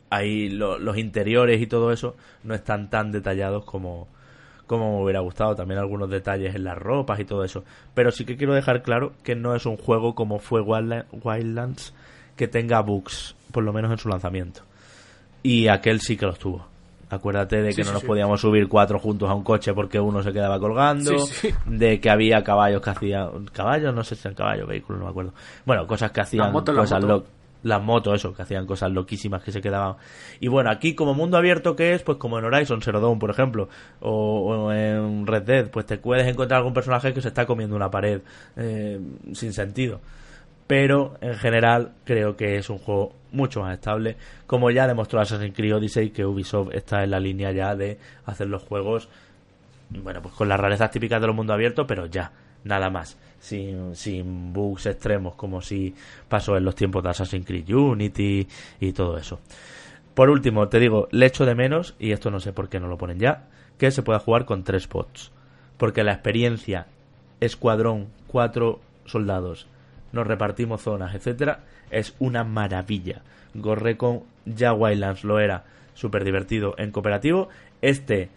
ahí 0.08 0.50
los 0.50 0.96
interiores 0.96 1.60
y 1.60 1.66
todo 1.66 1.90
eso 1.90 2.14
no 2.44 2.54
están 2.54 2.90
tan 2.90 3.10
detallados 3.10 3.64
como, 3.64 4.06
como 4.66 4.96
me 4.96 5.04
hubiera 5.04 5.20
gustado, 5.20 5.54
también 5.54 5.78
algunos 5.80 6.10
detalles 6.10 6.54
en 6.54 6.64
las 6.64 6.78
ropas 6.78 7.20
y 7.20 7.24
todo 7.24 7.44
eso. 7.44 7.64
Pero 7.94 8.10
sí 8.10 8.24
que 8.24 8.36
quiero 8.36 8.54
dejar 8.54 8.82
claro 8.82 9.12
que 9.22 9.34
no 9.34 9.54
es 9.54 9.66
un 9.66 9.76
juego 9.76 10.14
como 10.14 10.38
fue 10.38 10.60
Wildlands 10.60 11.94
que 12.36 12.48
tenga 12.48 12.80
bugs, 12.80 13.36
por 13.52 13.64
lo 13.64 13.72
menos 13.72 13.90
en 13.92 13.98
su 13.98 14.08
lanzamiento. 14.08 14.62
Y 15.42 15.68
aquel 15.68 16.00
sí 16.00 16.16
que 16.16 16.26
los 16.26 16.38
tuvo. 16.38 16.66
Acuérdate 17.10 17.62
de 17.62 17.74
que 17.74 17.84
no 17.84 17.92
nos 17.92 18.02
podíamos 18.02 18.40
subir 18.40 18.66
cuatro 18.66 18.98
juntos 18.98 19.30
a 19.30 19.34
un 19.34 19.44
coche 19.44 19.72
porque 19.74 20.00
uno 20.00 20.22
se 20.22 20.32
quedaba 20.32 20.58
colgando, 20.58 21.12
de 21.66 22.00
que 22.00 22.10
había 22.10 22.42
caballos 22.42 22.80
que 22.80 22.90
hacían 22.90 23.46
caballos, 23.52 23.94
no 23.94 24.02
sé 24.02 24.16
si 24.16 24.26
eran 24.26 24.34
caballos, 24.34 24.66
vehículos, 24.66 24.98
no 24.98 25.04
me 25.04 25.10
acuerdo. 25.10 25.32
Bueno, 25.64 25.86
cosas 25.86 26.10
que 26.10 26.22
hacían 26.22 26.52
cosas 26.52 27.04
las 27.64 27.82
motos, 27.82 28.14
eso, 28.14 28.32
que 28.32 28.42
hacían 28.42 28.66
cosas 28.66 28.92
loquísimas 28.92 29.42
que 29.42 29.50
se 29.50 29.60
quedaban. 29.60 29.96
Y 30.38 30.48
bueno, 30.48 30.70
aquí 30.70 30.94
como 30.94 31.14
mundo 31.14 31.36
abierto 31.36 31.74
que 31.74 31.94
es, 31.94 32.02
pues 32.02 32.18
como 32.18 32.38
en 32.38 32.44
Horizon 32.44 32.80
Zero 32.80 33.00
Dawn, 33.00 33.18
por 33.18 33.30
ejemplo, 33.30 33.68
o, 34.00 34.70
en 34.70 35.26
Red 35.26 35.42
Dead, 35.42 35.70
pues 35.70 35.86
te 35.86 35.98
puedes 35.98 36.28
encontrar 36.28 36.58
algún 36.58 36.74
personaje 36.74 37.12
que 37.12 37.20
se 37.20 37.28
está 37.28 37.46
comiendo 37.46 37.74
una 37.74 37.90
pared 37.90 38.20
eh, 38.56 39.00
sin 39.32 39.52
sentido. 39.52 40.00
Pero 40.66 41.16
en 41.20 41.34
general 41.34 41.92
creo 42.04 42.36
que 42.36 42.56
es 42.56 42.70
un 42.70 42.78
juego 42.78 43.12
mucho 43.32 43.60
más 43.60 43.74
estable, 43.74 44.16
como 44.46 44.70
ya 44.70 44.86
demostró 44.86 45.20
Assassin's 45.20 45.54
Creed 45.54 45.76
Odyssey, 45.76 46.10
que 46.10 46.24
Ubisoft 46.24 46.74
está 46.74 47.02
en 47.02 47.10
la 47.10 47.20
línea 47.20 47.50
ya 47.52 47.74
de 47.74 47.98
hacer 48.26 48.46
los 48.46 48.62
juegos, 48.62 49.08
bueno, 49.90 50.22
pues 50.22 50.34
con 50.34 50.48
las 50.48 50.60
rarezas 50.60 50.90
típicas 50.90 51.20
de 51.20 51.26
los 51.26 51.36
mundos 51.36 51.54
abiertos, 51.54 51.84
pero 51.86 52.06
ya, 52.06 52.32
nada 52.62 52.88
más 52.88 53.18
sin, 53.44 53.94
sin 53.94 54.54
bugs 54.54 54.86
extremos 54.86 55.34
como 55.34 55.60
si 55.60 55.94
pasó 56.28 56.56
en 56.56 56.64
los 56.64 56.74
tiempos 56.74 57.02
de 57.02 57.10
Assassin's 57.10 57.46
Creed 57.46 57.68
Unity 57.68 58.48
y 58.80 58.92
todo 58.92 59.18
eso. 59.18 59.38
Por 60.14 60.30
último, 60.30 60.68
te 60.68 60.80
digo, 60.80 61.08
le 61.10 61.26
echo 61.26 61.44
de 61.44 61.54
menos, 61.54 61.94
y 61.98 62.12
esto 62.12 62.30
no 62.30 62.40
sé 62.40 62.54
por 62.54 62.70
qué 62.70 62.80
no 62.80 62.88
lo 62.88 62.96
ponen 62.96 63.18
ya, 63.18 63.48
que 63.76 63.90
se 63.90 64.02
pueda 64.02 64.18
jugar 64.18 64.46
con 64.46 64.64
tres 64.64 64.88
bots. 64.88 65.30
Porque 65.76 66.04
la 66.04 66.12
experiencia, 66.12 66.86
escuadrón, 67.40 68.06
cuatro 68.28 68.80
soldados, 69.04 69.66
nos 70.12 70.26
repartimos 70.26 70.80
zonas, 70.80 71.14
etcétera, 71.14 71.64
es 71.90 72.14
una 72.20 72.44
maravilla. 72.44 73.22
con 73.98 74.22
ya 74.46 74.72
Wildlands 74.72 75.24
lo 75.24 75.38
era 75.38 75.64
súper 75.92 76.24
divertido 76.24 76.74
en 76.78 76.92
cooperativo. 76.92 77.50
Este, 77.82 78.30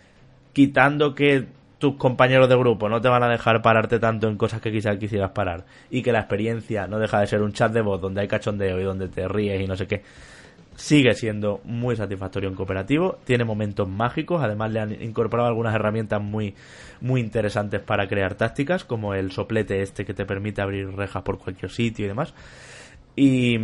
quitando 0.52 1.16
que 1.16 1.48
tus 1.78 1.96
compañeros 1.96 2.50
de 2.50 2.56
grupo 2.56 2.90
no 2.90 3.02
te 3.02 3.08
van 3.08 3.24
a 3.24 3.30
dejar 3.30 3.62
pararte 3.62 4.00
tanto 4.00 4.28
en 4.28 4.38
cosas 4.38 4.62
que 4.62 4.72
quizás 4.72 4.98
quisieras 4.98 5.32
parar. 5.32 5.66
Y 5.90 6.02
que 6.02 6.12
la 6.12 6.20
experiencia 6.20 6.88
no 6.88 7.00
deja 7.00 7.20
de 7.20 7.28
ser 7.28 7.42
un 7.42 7.54
chat 7.54 7.72
de 7.72 7.82
voz 7.82 8.02
donde 8.02 8.22
hay 8.22 8.28
cachondeo 8.28 8.80
y 8.80 8.84
donde 8.84 9.08
te 9.10 9.28
ríes 9.28 9.62
y 9.62 9.68
no 9.68 9.76
sé 9.76 9.88
qué, 9.88 10.04
sigue 10.78 11.14
siendo 11.16 11.60
muy 11.66 11.96
satisfactorio 11.96 12.50
en 12.50 12.56
cooperativo, 12.56 13.18
tiene 13.26 13.44
momentos 13.44 13.90
mágicos, 13.90 14.42
además 14.44 14.72
le 14.72 14.80
han 14.80 15.02
incorporado 15.02 15.50
algunas 15.50 15.74
herramientas 15.74 16.22
muy, 16.22 16.54
muy 17.02 17.20
interesantes 17.20 17.82
para 17.82 18.08
crear 18.08 18.36
tácticas, 18.36 18.86
como 18.86 19.14
el 19.16 19.32
soplete 19.32 19.82
este 19.82 20.06
que 20.06 20.14
te 20.14 20.26
permite 20.26 20.62
abrir 20.62 20.96
rejas 20.96 21.24
por 21.24 21.40
cualquier 21.40 21.72
sitio 21.72 22.06
y 22.06 22.08
demás. 22.08 22.34
Y, 23.16 23.58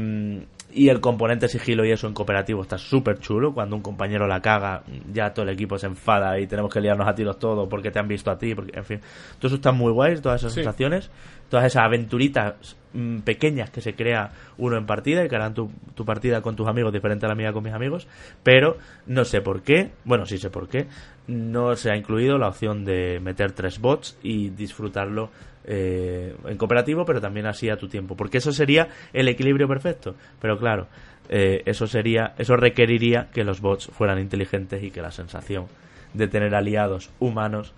y 0.73 0.89
el 0.89 0.99
componente 0.99 1.47
sigilo 1.47 1.85
y 1.85 1.91
eso 1.91 2.07
en 2.07 2.13
cooperativo 2.13 2.61
está 2.61 2.77
súper 2.77 3.19
chulo. 3.19 3.53
Cuando 3.53 3.75
un 3.75 3.81
compañero 3.81 4.27
la 4.27 4.41
caga, 4.41 4.83
ya 5.11 5.33
todo 5.33 5.45
el 5.45 5.51
equipo 5.53 5.77
se 5.77 5.87
enfada 5.87 6.39
y 6.39 6.47
tenemos 6.47 6.73
que 6.73 6.81
liarnos 6.81 7.07
a 7.07 7.13
tiros 7.13 7.37
todos 7.37 7.67
porque 7.69 7.91
te 7.91 7.99
han 7.99 8.07
visto 8.07 8.31
a 8.31 8.37
ti. 8.37 8.55
Porque, 8.55 8.77
en 8.77 8.85
fin, 8.85 8.99
todo 9.37 9.47
eso 9.47 9.55
está 9.55 9.71
muy 9.71 9.91
guay, 9.91 10.19
todas 10.19 10.41
esas 10.41 10.53
sensaciones, 10.53 11.11
todas 11.49 11.65
esas 11.65 11.83
aventuritas 11.83 12.75
mm, 12.93 13.19
pequeñas 13.19 13.69
que 13.69 13.81
se 13.81 13.93
crea 13.93 14.31
uno 14.57 14.77
en 14.77 14.85
partida 14.85 15.23
y 15.23 15.29
que 15.29 15.35
harán 15.35 15.53
tu, 15.53 15.71
tu 15.95 16.05
partida 16.05 16.41
con 16.41 16.55
tus 16.55 16.67
amigos 16.67 16.91
diferente 16.91 17.25
a 17.25 17.29
la 17.29 17.35
mía 17.35 17.53
con 17.53 17.63
mis 17.63 17.73
amigos. 17.73 18.07
Pero 18.41 18.77
no 19.05 19.25
sé 19.25 19.41
por 19.41 19.61
qué, 19.61 19.91
bueno, 20.05 20.25
sí 20.25 20.37
sé 20.37 20.49
por 20.49 20.67
qué, 20.67 20.87
no 21.27 21.75
se 21.75 21.91
ha 21.91 21.95
incluido 21.95 22.37
la 22.37 22.47
opción 22.47 22.83
de 22.83 23.19
meter 23.19 23.51
tres 23.51 23.79
bots 23.79 24.17
y 24.23 24.49
disfrutarlo 24.49 25.29
eh, 25.65 26.35
en 26.45 26.57
cooperativo, 26.57 27.05
pero 27.05 27.21
también 27.21 27.45
así 27.45 27.69
a 27.69 27.77
tu 27.77 27.87
tiempo, 27.87 28.15
porque 28.15 28.39
eso 28.39 28.51
sería 28.51 28.87
el 29.13 29.27
equilibrio 29.27 29.67
perfecto. 29.67 30.15
Pero 30.39 30.57
claro, 30.57 30.87
eh, 31.29 31.63
eso 31.65 31.87
sería, 31.87 32.33
eso 32.37 32.55
requeriría 32.55 33.29
que 33.33 33.43
los 33.43 33.61
bots 33.61 33.87
fueran 33.87 34.19
inteligentes 34.19 34.83
y 34.83 34.91
que 34.91 35.01
la 35.01 35.11
sensación 35.11 35.67
de 36.13 36.27
tener 36.27 36.53
aliados 36.53 37.11
humanos 37.19 37.73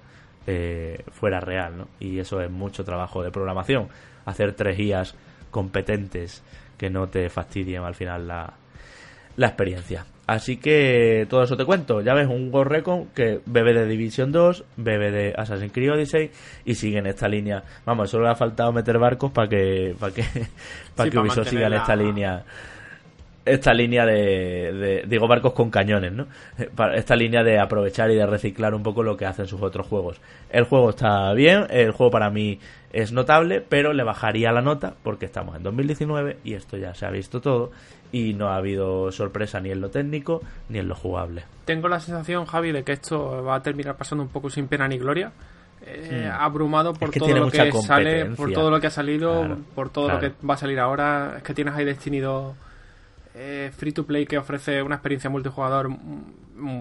eh, 0.48 1.04
fuera 1.12 1.40
real, 1.40 1.78
¿no? 1.78 1.88
Y 2.00 2.20
eso 2.20 2.42
es 2.42 2.52
mucho 2.52 2.84
trabajo 2.84 3.24
de 3.24 3.32
programación, 3.32 3.88
hacer 4.26 4.54
tres 4.54 4.78
guías 4.78 5.16
competentes 5.52 6.44
que 6.78 6.90
no 6.90 7.08
te 7.08 7.30
fastidien 7.30 7.84
al 7.84 7.96
final 7.96 8.28
la, 8.28 8.54
la 9.38 9.48
experiencia. 9.48 10.06
Así 10.28 10.58
que 10.58 11.28
todo 11.30 11.44
eso 11.44 11.56
te 11.56 11.66
cuento. 11.66 12.02
Ya 12.02 12.14
ves, 12.14 12.28
un 12.28 12.52
Ghost 12.52 12.70
Recon 12.70 13.08
que 13.14 13.42
bebe 13.46 13.74
de 13.74 13.86
Division 13.86 14.32
2, 14.32 14.64
bebe 14.78 15.12
de 15.12 15.34
Assassin's 15.38 15.72
Creed 15.72 15.92
Odyssey 15.92 16.32
y 16.66 16.76
sigue 16.76 16.98
en 16.98 17.08
esta 17.08 17.28
línea. 17.28 17.64
Vamos, 17.86 18.10
solo 18.10 18.26
le 18.26 18.32
ha 18.32 18.36
faltado 18.36 18.72
meter 18.72 18.98
barcos 18.98 19.32
para 19.32 19.48
que, 19.48 19.96
para 20.00 20.14
que, 20.14 20.24
para 20.96 21.10
que 21.10 21.20
Ubisoft 21.20 21.50
siga 21.50 21.68
en 21.68 21.74
esta 21.74 21.96
línea 21.96 22.44
esta 23.46 23.74
línea 23.74 24.06
de, 24.06 25.06
digo 25.08 25.28
barcos 25.28 25.54
con 25.54 25.70
cañones, 25.70 26.12
¿no? 26.12 26.28
Esta 26.94 27.16
línea 27.16 27.44
de 27.44 27.60
aprovechar 27.60 28.10
y 28.10 28.16
de 28.16 28.26
reciclar 28.26 28.74
un 28.74 28.82
poco 28.82 29.04
lo 29.04 29.16
que 29.16 29.26
hacen 29.26 29.48
sus 29.48 29.62
otros 29.62 29.88
juegos. 29.88 30.20
El 30.50 30.66
juego 30.66 30.90
está 30.90 31.32
bien, 31.34 31.68
el 31.70 31.92
juego 31.92 32.12
para 32.12 32.30
mí 32.32 32.60
es 32.92 33.12
notable, 33.12 33.62
pero 33.62 33.94
le 33.94 34.04
bajaría 34.04 34.52
la 34.52 34.62
nota 34.62 34.96
porque 35.04 35.26
estamos 35.26 35.56
en 35.56 35.64
2019 35.64 36.38
y 36.44 36.56
esto 36.56 36.78
ya 36.78 36.94
se 36.96 37.06
ha 37.06 37.12
visto 37.12 37.40
todo 37.40 37.72
y 38.12 38.34
no 38.34 38.48
ha 38.48 38.56
habido 38.56 39.12
sorpresa 39.12 39.60
ni 39.60 39.70
en 39.70 39.82
lo 39.82 39.90
técnico 39.90 40.42
ni 40.70 40.80
en 40.80 40.88
lo 40.88 40.96
jugable. 40.96 41.44
Tengo 41.66 41.88
la 41.88 42.00
sensación, 42.00 42.46
Javi, 42.46 42.72
de 42.72 42.84
que 42.84 42.94
esto 42.94 43.44
va 43.44 43.56
a 43.56 43.62
terminar 43.62 43.96
pasando 43.96 44.24
un 44.24 44.30
poco 44.30 44.50
sin 44.50 44.68
pena 44.68 44.88
ni 44.88 44.98
gloria. 44.98 45.32
Eh, 45.88 46.28
hmm. 46.28 46.42
abrumado 46.42 46.94
por 46.94 47.12
todo 47.12 47.28
lo 47.28 47.52
que 47.52 47.72
sale, 47.74 48.26
por 48.32 48.52
todo 48.52 48.72
lo 48.72 48.80
que 48.80 48.88
ha 48.88 48.92
salido, 48.92 49.56
por 49.76 49.92
todo 49.92 50.10
lo 50.10 50.20
que 50.20 50.32
va 50.48 50.56
a 50.56 50.58
salir 50.58 50.80
ahora. 50.80 51.36
Es 51.38 51.44
que 51.44 51.54
tienes 51.54 51.76
ahí 51.76 51.86
Destiny 51.86 52.22
eh, 53.36 53.72
free 53.76 53.92
to 53.92 54.06
play 54.06 54.26
que 54.26 54.38
ofrece 54.38 54.82
una 54.82 54.96
experiencia 54.96 55.30
multijugador 55.30 55.90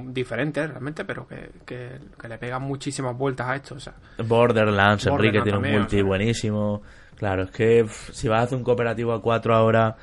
diferente 0.07 0.65
realmente, 0.67 1.05
pero 1.05 1.27
que, 1.27 1.99
le 2.29 2.39
pega 2.39 2.59
muchísimas 2.61 3.17
vueltas 3.17 3.49
a 3.49 3.57
esto. 3.57 3.75
O 3.75 3.81
sea, 3.81 3.95
Borderlands, 4.19 5.07
Enrique 5.07 5.43
tiene 5.43 5.59
un 5.59 5.71
multi 5.71 6.01
buenísimo. 6.03 6.83
Claro, 7.17 7.45
es 7.45 7.51
que 7.51 7.87
si 8.13 8.29
vas 8.29 8.41
a 8.41 8.43
hacer 8.45 8.59
un 8.59 8.65
cooperativo 8.65 9.13
a 9.13 9.21
4 9.21 9.55
ahora, 9.55 9.97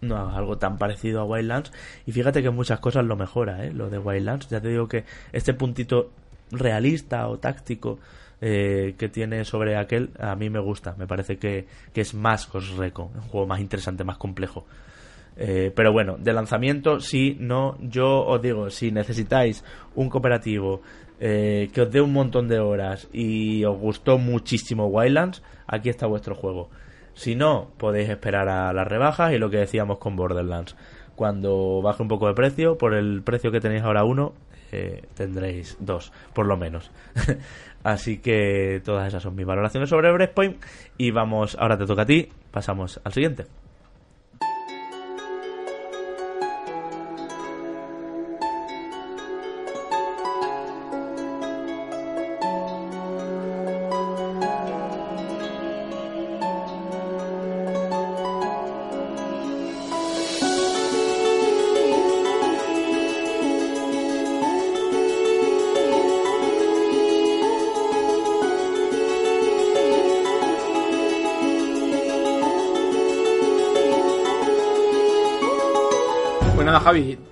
no 0.00 0.30
es 0.30 0.36
algo 0.36 0.56
tan 0.56 0.78
parecido 0.78 1.20
a 1.20 1.24
Wildlands. 1.24 1.72
Y 2.06 2.12
fíjate 2.12 2.42
que 2.42 2.50
muchas 2.50 2.80
cosas 2.80 3.04
lo 3.04 3.16
mejora, 3.16 3.64
¿eh? 3.64 3.72
lo 3.72 3.90
de 3.90 3.98
Wildlands. 3.98 4.48
Ya 4.48 4.60
te 4.60 4.68
digo 4.68 4.88
que 4.88 5.04
este 5.32 5.52
puntito 5.52 6.10
realista 6.50 7.28
o 7.28 7.38
táctico 7.38 7.98
eh, 8.40 8.94
que 8.98 9.08
tiene 9.08 9.44
sobre 9.44 9.76
aquel, 9.76 10.10
a 10.18 10.34
mí 10.34 10.48
me 10.48 10.60
gusta. 10.60 10.94
Me 10.98 11.06
parece 11.06 11.36
que, 11.36 11.66
que 11.92 12.00
es 12.00 12.14
más 12.14 12.50
Ghost 12.50 12.76
Recon, 12.78 13.10
un 13.14 13.22
juego 13.22 13.46
más 13.46 13.60
interesante, 13.60 14.04
más 14.04 14.18
complejo. 14.18 14.66
Eh, 15.36 15.72
pero 15.74 15.92
bueno, 15.92 16.16
de 16.18 16.32
lanzamiento, 16.32 17.00
sí, 17.00 17.36
no, 17.40 17.76
yo 17.80 18.24
os 18.24 18.40
digo, 18.40 18.70
si 18.70 18.92
necesitáis 18.92 19.64
un 19.94 20.08
cooperativo 20.08 20.80
eh, 21.20 21.70
que 21.72 21.82
os 21.82 21.90
dé 21.90 22.00
un 22.00 22.12
montón 22.12 22.48
de 22.48 22.60
horas 22.60 23.08
y 23.12 23.64
os 23.64 23.78
gustó 23.78 24.18
muchísimo 24.18 24.86
Wildlands, 24.86 25.42
aquí 25.66 25.88
está 25.88 26.06
vuestro 26.06 26.34
juego. 26.34 26.70
Si 27.14 27.34
no, 27.36 27.70
podéis 27.78 28.08
esperar 28.08 28.48
a 28.48 28.72
las 28.72 28.86
rebajas 28.86 29.32
y 29.32 29.38
lo 29.38 29.48
que 29.48 29.58
decíamos 29.58 29.98
con 29.98 30.16
Borderlands. 30.16 30.76
Cuando 31.14 31.80
baje 31.80 32.02
un 32.02 32.08
poco 32.08 32.26
de 32.26 32.34
precio, 32.34 32.76
por 32.76 32.92
el 32.94 33.22
precio 33.22 33.52
que 33.52 33.60
tenéis 33.60 33.82
ahora 33.82 34.04
uno, 34.04 34.34
eh, 34.72 35.02
tendréis 35.14 35.76
dos, 35.78 36.12
por 36.32 36.46
lo 36.46 36.56
menos. 36.56 36.90
Así 37.84 38.18
que 38.18 38.82
todas 38.84 39.06
esas 39.06 39.22
son 39.22 39.36
mis 39.36 39.46
valoraciones 39.46 39.88
sobre 39.88 40.10
Breakpoint. 40.10 40.60
Y 40.98 41.12
vamos, 41.12 41.56
ahora 41.60 41.78
te 41.78 41.86
toca 41.86 42.02
a 42.02 42.06
ti, 42.06 42.28
pasamos 42.50 43.00
al 43.04 43.12
siguiente. 43.12 43.46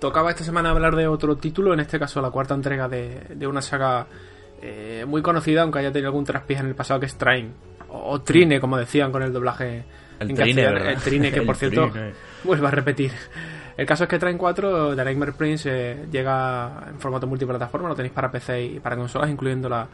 Tocaba 0.02 0.30
esta 0.30 0.42
semana 0.42 0.70
hablar 0.70 0.96
de 0.96 1.06
otro 1.06 1.36
título, 1.36 1.72
en 1.72 1.78
este 1.78 1.96
caso 1.96 2.20
la 2.20 2.32
cuarta 2.32 2.54
entrega 2.54 2.88
de, 2.88 3.46
una 3.46 3.62
saga 3.62 4.04
eh, 4.60 5.04
muy 5.06 5.22
conocida, 5.22 5.62
aunque 5.62 5.78
haya 5.78 5.92
tenido 5.92 6.08
algún 6.08 6.24
traspiés 6.24 6.58
en 6.58 6.66
el 6.66 6.74
pasado, 6.74 6.98
que 6.98 7.06
es 7.06 7.16
Train. 7.16 7.52
O, 7.88 8.20
Trine, 8.20 8.60
como 8.60 8.76
decían 8.76 9.12
con 9.12 9.22
el 9.22 9.32
doblaje 9.32 9.84
el 10.18 10.30
en 10.30 10.36
trine, 10.36 10.62
El 10.64 10.96
Trine, 10.96 11.30
que 11.30 11.42
por 11.46 11.54
cierto, 11.54 11.88
vuelvo 12.42 12.66
a 12.66 12.72
repetir. 12.72 13.12
El 13.76 13.86
caso 13.86 14.02
es 14.02 14.10
que 14.10 14.18
Train 14.18 14.36
4 14.36 14.96
de 14.96 15.04
Nightmare 15.04 15.34
Prince 15.34 15.70
eh, 15.70 16.06
llega 16.10 16.88
en 16.88 16.98
formato 16.98 17.28
multiplataforma, 17.28 17.88
lo 17.88 17.94
tenéis 17.94 18.12
para 18.12 18.28
PC 18.28 18.60
y 18.60 18.80
para 18.80 18.96
consolas, 18.96 19.30
incluyendo 19.30 19.68
la, 19.68 19.86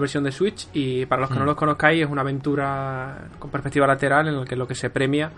versión 0.00 0.24
de 0.24 0.32
Switch. 0.32 0.66
Y 0.72 1.06
para 1.06 1.20
los 1.20 1.30
que 1.30 1.36
no 1.36 1.44
mm. 1.44 1.48
lo 1.48 1.54
conozcáis, 1.54 2.02
es 2.02 2.10
una 2.10 2.22
aventura 2.22 3.28
con 3.38 3.52
perspectiva 3.52 3.86
lateral 3.86 4.26
en 4.26 4.40
la 4.40 4.44
que 4.44 4.56
lo 4.56 4.66
que 4.66 4.74
se 4.74 4.90
premia 4.90 5.30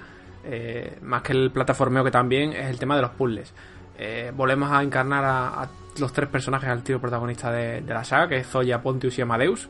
eh, 0.43 1.01
más 1.03 1.21
que 1.21 1.33
el 1.33 1.51
plataformeo 1.51 2.03
que 2.03 2.11
también 2.11 2.55
es 2.55 2.71
el 2.71 2.79
tema 2.79 2.97
de 2.97 3.03
los 3.03 3.11
puzzles. 3.11 3.53
Eh, 3.99 4.33
volvemos 4.35 4.71
a 4.71 4.83
encarnar 4.83 5.25
a, 5.25 5.69
los 5.99 6.13
tres 6.13 6.29
personajes 6.29 6.69
al 6.69 6.83
tío 6.83 7.01
protagonista 7.01 7.51
de, 7.51 7.81
la 7.83 8.05
saga, 8.05 8.29
que 8.29 8.37
es 8.39 8.47
Zoya, 8.47 8.83
Pontius 8.83 9.19
y 9.19 9.23
Amadeus. 9.23 9.69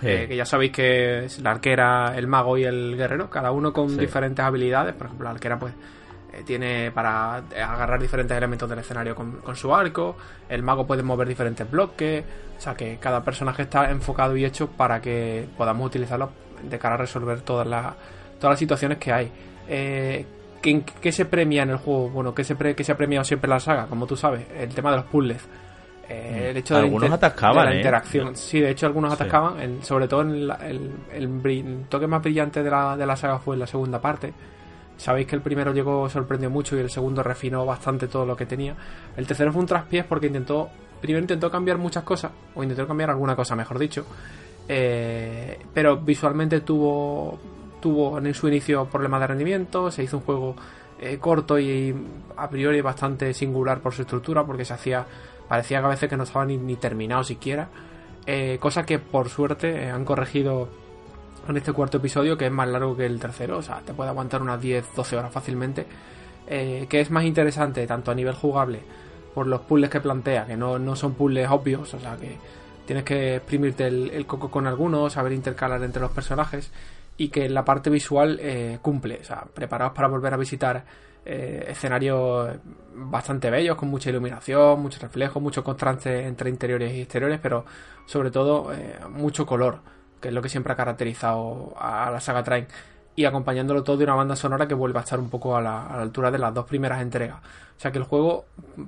Eh, 0.00 0.26
que 0.28 0.36
ya 0.36 0.44
sabéis 0.44 0.70
que 0.70 1.24
es 1.24 1.40
la 1.40 1.50
arquera, 1.50 2.16
el 2.16 2.28
mago 2.28 2.56
y 2.56 2.64
el 2.64 2.96
guerrero, 2.96 3.28
cada 3.28 3.50
uno 3.50 3.72
con 3.72 3.96
diferentes 3.96 4.44
habilidades. 4.44 4.94
Por 4.94 5.06
ejemplo, 5.06 5.24
la 5.24 5.30
arquera, 5.30 5.58
pues 5.58 5.74
tiene 6.44 6.90
para 6.92 7.36
agarrar 7.36 8.00
diferentes 8.00 8.36
elementos 8.36 8.68
del 8.68 8.78
escenario 8.78 9.14
con, 9.14 9.40
su 9.56 9.74
arco. 9.74 10.16
El 10.48 10.62
mago 10.62 10.86
puede 10.86 11.02
mover 11.02 11.26
diferentes 11.28 11.68
bloques. 11.68 12.24
O 12.56 12.60
sea 12.60 12.74
que 12.74 12.98
cada 12.98 13.22
personaje 13.24 13.62
está 13.62 13.90
enfocado 13.90 14.36
y 14.36 14.44
hecho 14.44 14.68
para 14.68 15.00
que 15.00 15.46
podamos 15.56 15.86
utilizarlo 15.86 16.30
de 16.62 16.78
cara 16.78 16.94
a 16.94 16.98
resolver 16.98 17.40
todas 17.40 17.66
las, 17.66 17.94
todas 18.38 18.52
las 18.52 18.58
situaciones 18.58 18.98
que 18.98 19.12
hay. 19.12 19.32
Eh, 19.68 20.24
¿qué, 20.60 21.12
se 21.12 21.24
premia 21.24 21.62
en 21.62 21.70
el 21.70 21.76
juego? 21.76 22.10
Bueno, 22.10 22.34
¿qué 22.34 22.44
se, 22.44 22.56
se 22.56 22.92
ha 22.92 22.96
premiado 22.96 23.24
siempre 23.24 23.48
la 23.48 23.60
saga? 23.60 23.86
Como 23.86 24.06
tú 24.06 24.16
sabes, 24.16 24.46
el 24.56 24.74
tema 24.74 24.90
de 24.90 24.96
los 24.98 25.06
puzzles. 25.06 25.42
Eh, 26.08 26.30
mm. 26.30 26.50
el 26.50 26.56
hecho 26.56 26.76
algunos 26.76 27.10
atascaban, 27.10 27.66
la 27.66 27.72
¿eh? 27.72 27.76
interacción. 27.76 28.34
Sí, 28.36 28.60
de 28.60 28.70
hecho 28.70 28.86
algunos 28.86 29.12
atacaban, 29.12 29.82
sobre 29.82 30.08
todo 30.08 30.22
en 30.22 30.50
el, 31.12 31.84
toque 31.88 32.06
más 32.06 32.22
brillante 32.22 32.62
de 32.62 32.70
la, 32.70 32.96
de 32.96 33.06
la 33.06 33.16
saga 33.16 33.38
fue 33.38 33.56
en 33.56 33.60
la 33.60 33.66
segunda 33.66 34.00
parte. 34.00 34.32
Sabéis 34.96 35.28
que 35.28 35.36
el 35.36 35.42
primero 35.42 35.72
llegó, 35.72 36.08
sorprendió 36.08 36.50
mucho 36.50 36.76
y 36.76 36.80
el 36.80 36.90
segundo 36.90 37.22
refinó 37.22 37.64
bastante 37.64 38.08
todo 38.08 38.26
lo 38.26 38.36
que 38.36 38.46
tenía. 38.46 38.74
El 39.16 39.26
tercero 39.26 39.52
fue 39.52 39.60
un 39.60 39.66
traspiés 39.66 40.04
porque 40.04 40.26
intentó, 40.26 40.68
primero 41.00 41.20
intentó 41.20 41.50
cambiar 41.50 41.78
muchas 41.78 42.02
cosas, 42.02 42.32
o 42.54 42.62
intentó 42.62 42.86
cambiar 42.86 43.10
alguna 43.10 43.36
cosa, 43.36 43.54
mejor 43.54 43.78
dicho. 43.78 44.04
Eh, 44.66 45.58
pero 45.72 45.98
visualmente 45.98 46.60
tuvo 46.62 47.38
tuvo 47.80 48.18
en 48.18 48.34
su 48.34 48.48
inicio 48.48 48.86
problemas 48.86 49.20
de 49.20 49.26
rendimiento, 49.26 49.90
se 49.90 50.02
hizo 50.02 50.18
un 50.18 50.22
juego 50.24 50.56
eh, 51.00 51.18
corto 51.18 51.58
y 51.58 51.94
a 52.36 52.50
priori 52.50 52.80
bastante 52.80 53.32
singular 53.32 53.80
por 53.80 53.94
su 53.94 54.02
estructura, 54.02 54.44
porque 54.44 54.64
se 54.64 54.74
hacía, 54.74 55.06
parecía 55.48 55.80
que 55.80 55.86
a 55.86 55.88
veces 55.88 56.08
que 56.08 56.16
no 56.16 56.24
estaba 56.24 56.44
ni, 56.44 56.76
terminado 56.76 57.24
siquiera. 57.24 57.68
Eh, 58.26 58.58
cosa 58.60 58.84
que 58.84 58.98
por 58.98 59.28
suerte 59.28 59.84
eh, 59.84 59.90
han 59.90 60.04
corregido 60.04 60.68
en 61.48 61.56
este 61.56 61.72
cuarto 61.72 61.98
episodio, 61.98 62.36
que 62.36 62.46
es 62.46 62.52
más 62.52 62.68
largo 62.68 62.96
que 62.96 63.06
el 63.06 63.18
tercero, 63.20 63.58
o 63.58 63.62
sea, 63.62 63.80
te 63.80 63.94
puede 63.94 64.10
aguantar 64.10 64.42
unas 64.42 64.60
10-12 64.60 65.16
horas 65.16 65.32
fácilmente. 65.32 65.86
Que 66.46 66.88
es 66.90 67.10
más 67.10 67.24
interesante 67.24 67.86
tanto 67.86 68.10
a 68.10 68.14
nivel 68.14 68.34
jugable 68.34 68.80
por 69.34 69.46
los 69.46 69.60
puzzles 69.60 69.90
que 69.90 70.00
plantea, 70.00 70.46
que 70.46 70.56
no, 70.56 70.78
no 70.78 70.96
son 70.96 71.12
puzzles 71.12 71.46
obvios, 71.50 71.92
o 71.92 72.00
sea 72.00 72.16
que 72.16 72.38
tienes 72.86 73.04
que 73.04 73.36
exprimirte 73.36 73.86
el, 73.86 74.24
coco 74.26 74.50
con 74.50 74.66
algunos, 74.66 75.12
saber 75.12 75.32
intercalar 75.32 75.82
entre 75.82 76.00
los 76.00 76.10
personajes 76.10 76.70
y 77.18 77.28
que 77.28 77.48
la 77.50 77.64
parte 77.64 77.90
visual 77.90 78.38
eh, 78.40 78.78
cumple, 78.80 79.18
o 79.20 79.24
sea, 79.24 79.44
preparados 79.52 79.92
para 79.92 80.08
volver 80.08 80.32
a 80.32 80.38
visitar 80.38 80.84
eh, 81.26 81.66
escenarios 81.68 82.50
bastante 82.94 83.50
bellos, 83.50 83.76
con 83.76 83.90
mucha 83.90 84.08
iluminación, 84.08 84.80
mucho 84.80 84.98
reflejo, 85.00 85.40
mucho 85.40 85.62
contraste 85.62 86.26
entre 86.26 86.48
interiores 86.48 86.94
y 86.94 87.02
exteriores, 87.02 87.38
pero 87.42 87.66
sobre 88.06 88.30
todo 88.30 88.72
mucho 89.10 89.44
color, 89.44 89.80
que 90.20 90.28
es 90.28 90.34
lo 90.34 90.40
que 90.40 90.48
siempre 90.48 90.72
ha 90.72 90.76
caracterizado 90.76 91.74
a 91.78 92.10
la 92.10 92.20
saga 92.20 92.42
Train 92.42 92.66
y 93.18 93.24
acompañándolo 93.24 93.82
todo 93.82 93.96
de 93.96 94.04
una 94.04 94.14
banda 94.14 94.36
sonora 94.36 94.68
que 94.68 94.74
vuelve 94.74 95.00
a 95.00 95.02
estar 95.02 95.18
un 95.18 95.28
poco 95.28 95.56
a 95.56 95.60
la, 95.60 95.86
altura 95.86 96.30
de 96.30 96.38
las 96.38 96.54
dos 96.54 96.66
primeras 96.66 97.02
entregas. 97.02 97.38
O 97.76 97.80
sea 97.80 97.90
que 97.90 97.98
el 97.98 98.04
juego, 98.04 98.44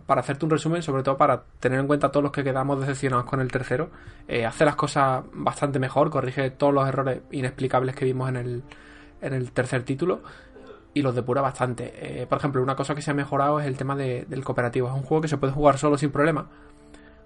para 0.07 0.20
hacerte 0.20 0.44
un 0.44 0.52
resumen, 0.52 0.85
sobre 0.85 1.02
todo 1.02 1.16
para 1.16 1.43
tener 1.59 1.81
en 1.81 1.89
cuenta 1.89 2.12
todos 2.12 2.23
los 2.23 2.31
que 2.31 2.44
quedamos 2.44 2.78
decepcionados 2.78 3.27
con 3.27 3.40
el 3.40 3.51
tercero, 3.51 3.90
eh, 4.28 4.47
hace 4.47 4.65
las 4.65 4.77
cosas 4.77 5.24
bastante 5.32 5.81
mejor, 5.81 6.11
corrige 6.11 6.48
todos 6.51 6.73
los 6.73 6.86
errores 6.86 7.23
inexplicables 7.32 7.97
que 7.97 8.05
vimos 8.05 8.28
en 8.28 8.36
el, 8.36 8.62
en 9.20 9.35
el 9.35 9.51
tercer 9.51 9.82
título 9.82 10.20
y 10.94 11.02
los 11.02 11.12
depura 11.12 11.40
bastante. 11.40 11.93
Eh, 11.97 12.27
por 12.28 12.39
ejemplo, 12.39 12.62
una 12.62 12.77
cosa 12.77 12.94
que 12.94 13.02
se 13.02 13.11
ha 13.11 13.15
mejorado 13.15 13.59
es 13.59 13.66
el 13.66 13.77
tema 13.77 13.97
del 13.97 14.44
cooperativo. 14.44 14.86
Es 14.86 14.94
un 14.94 15.02
juego 15.02 15.23
que 15.23 15.28
se 15.28 15.39
puede 15.39 15.52
jugar 15.52 15.77
solo 15.77 15.98
sin 15.98 16.12
problema 16.12 16.47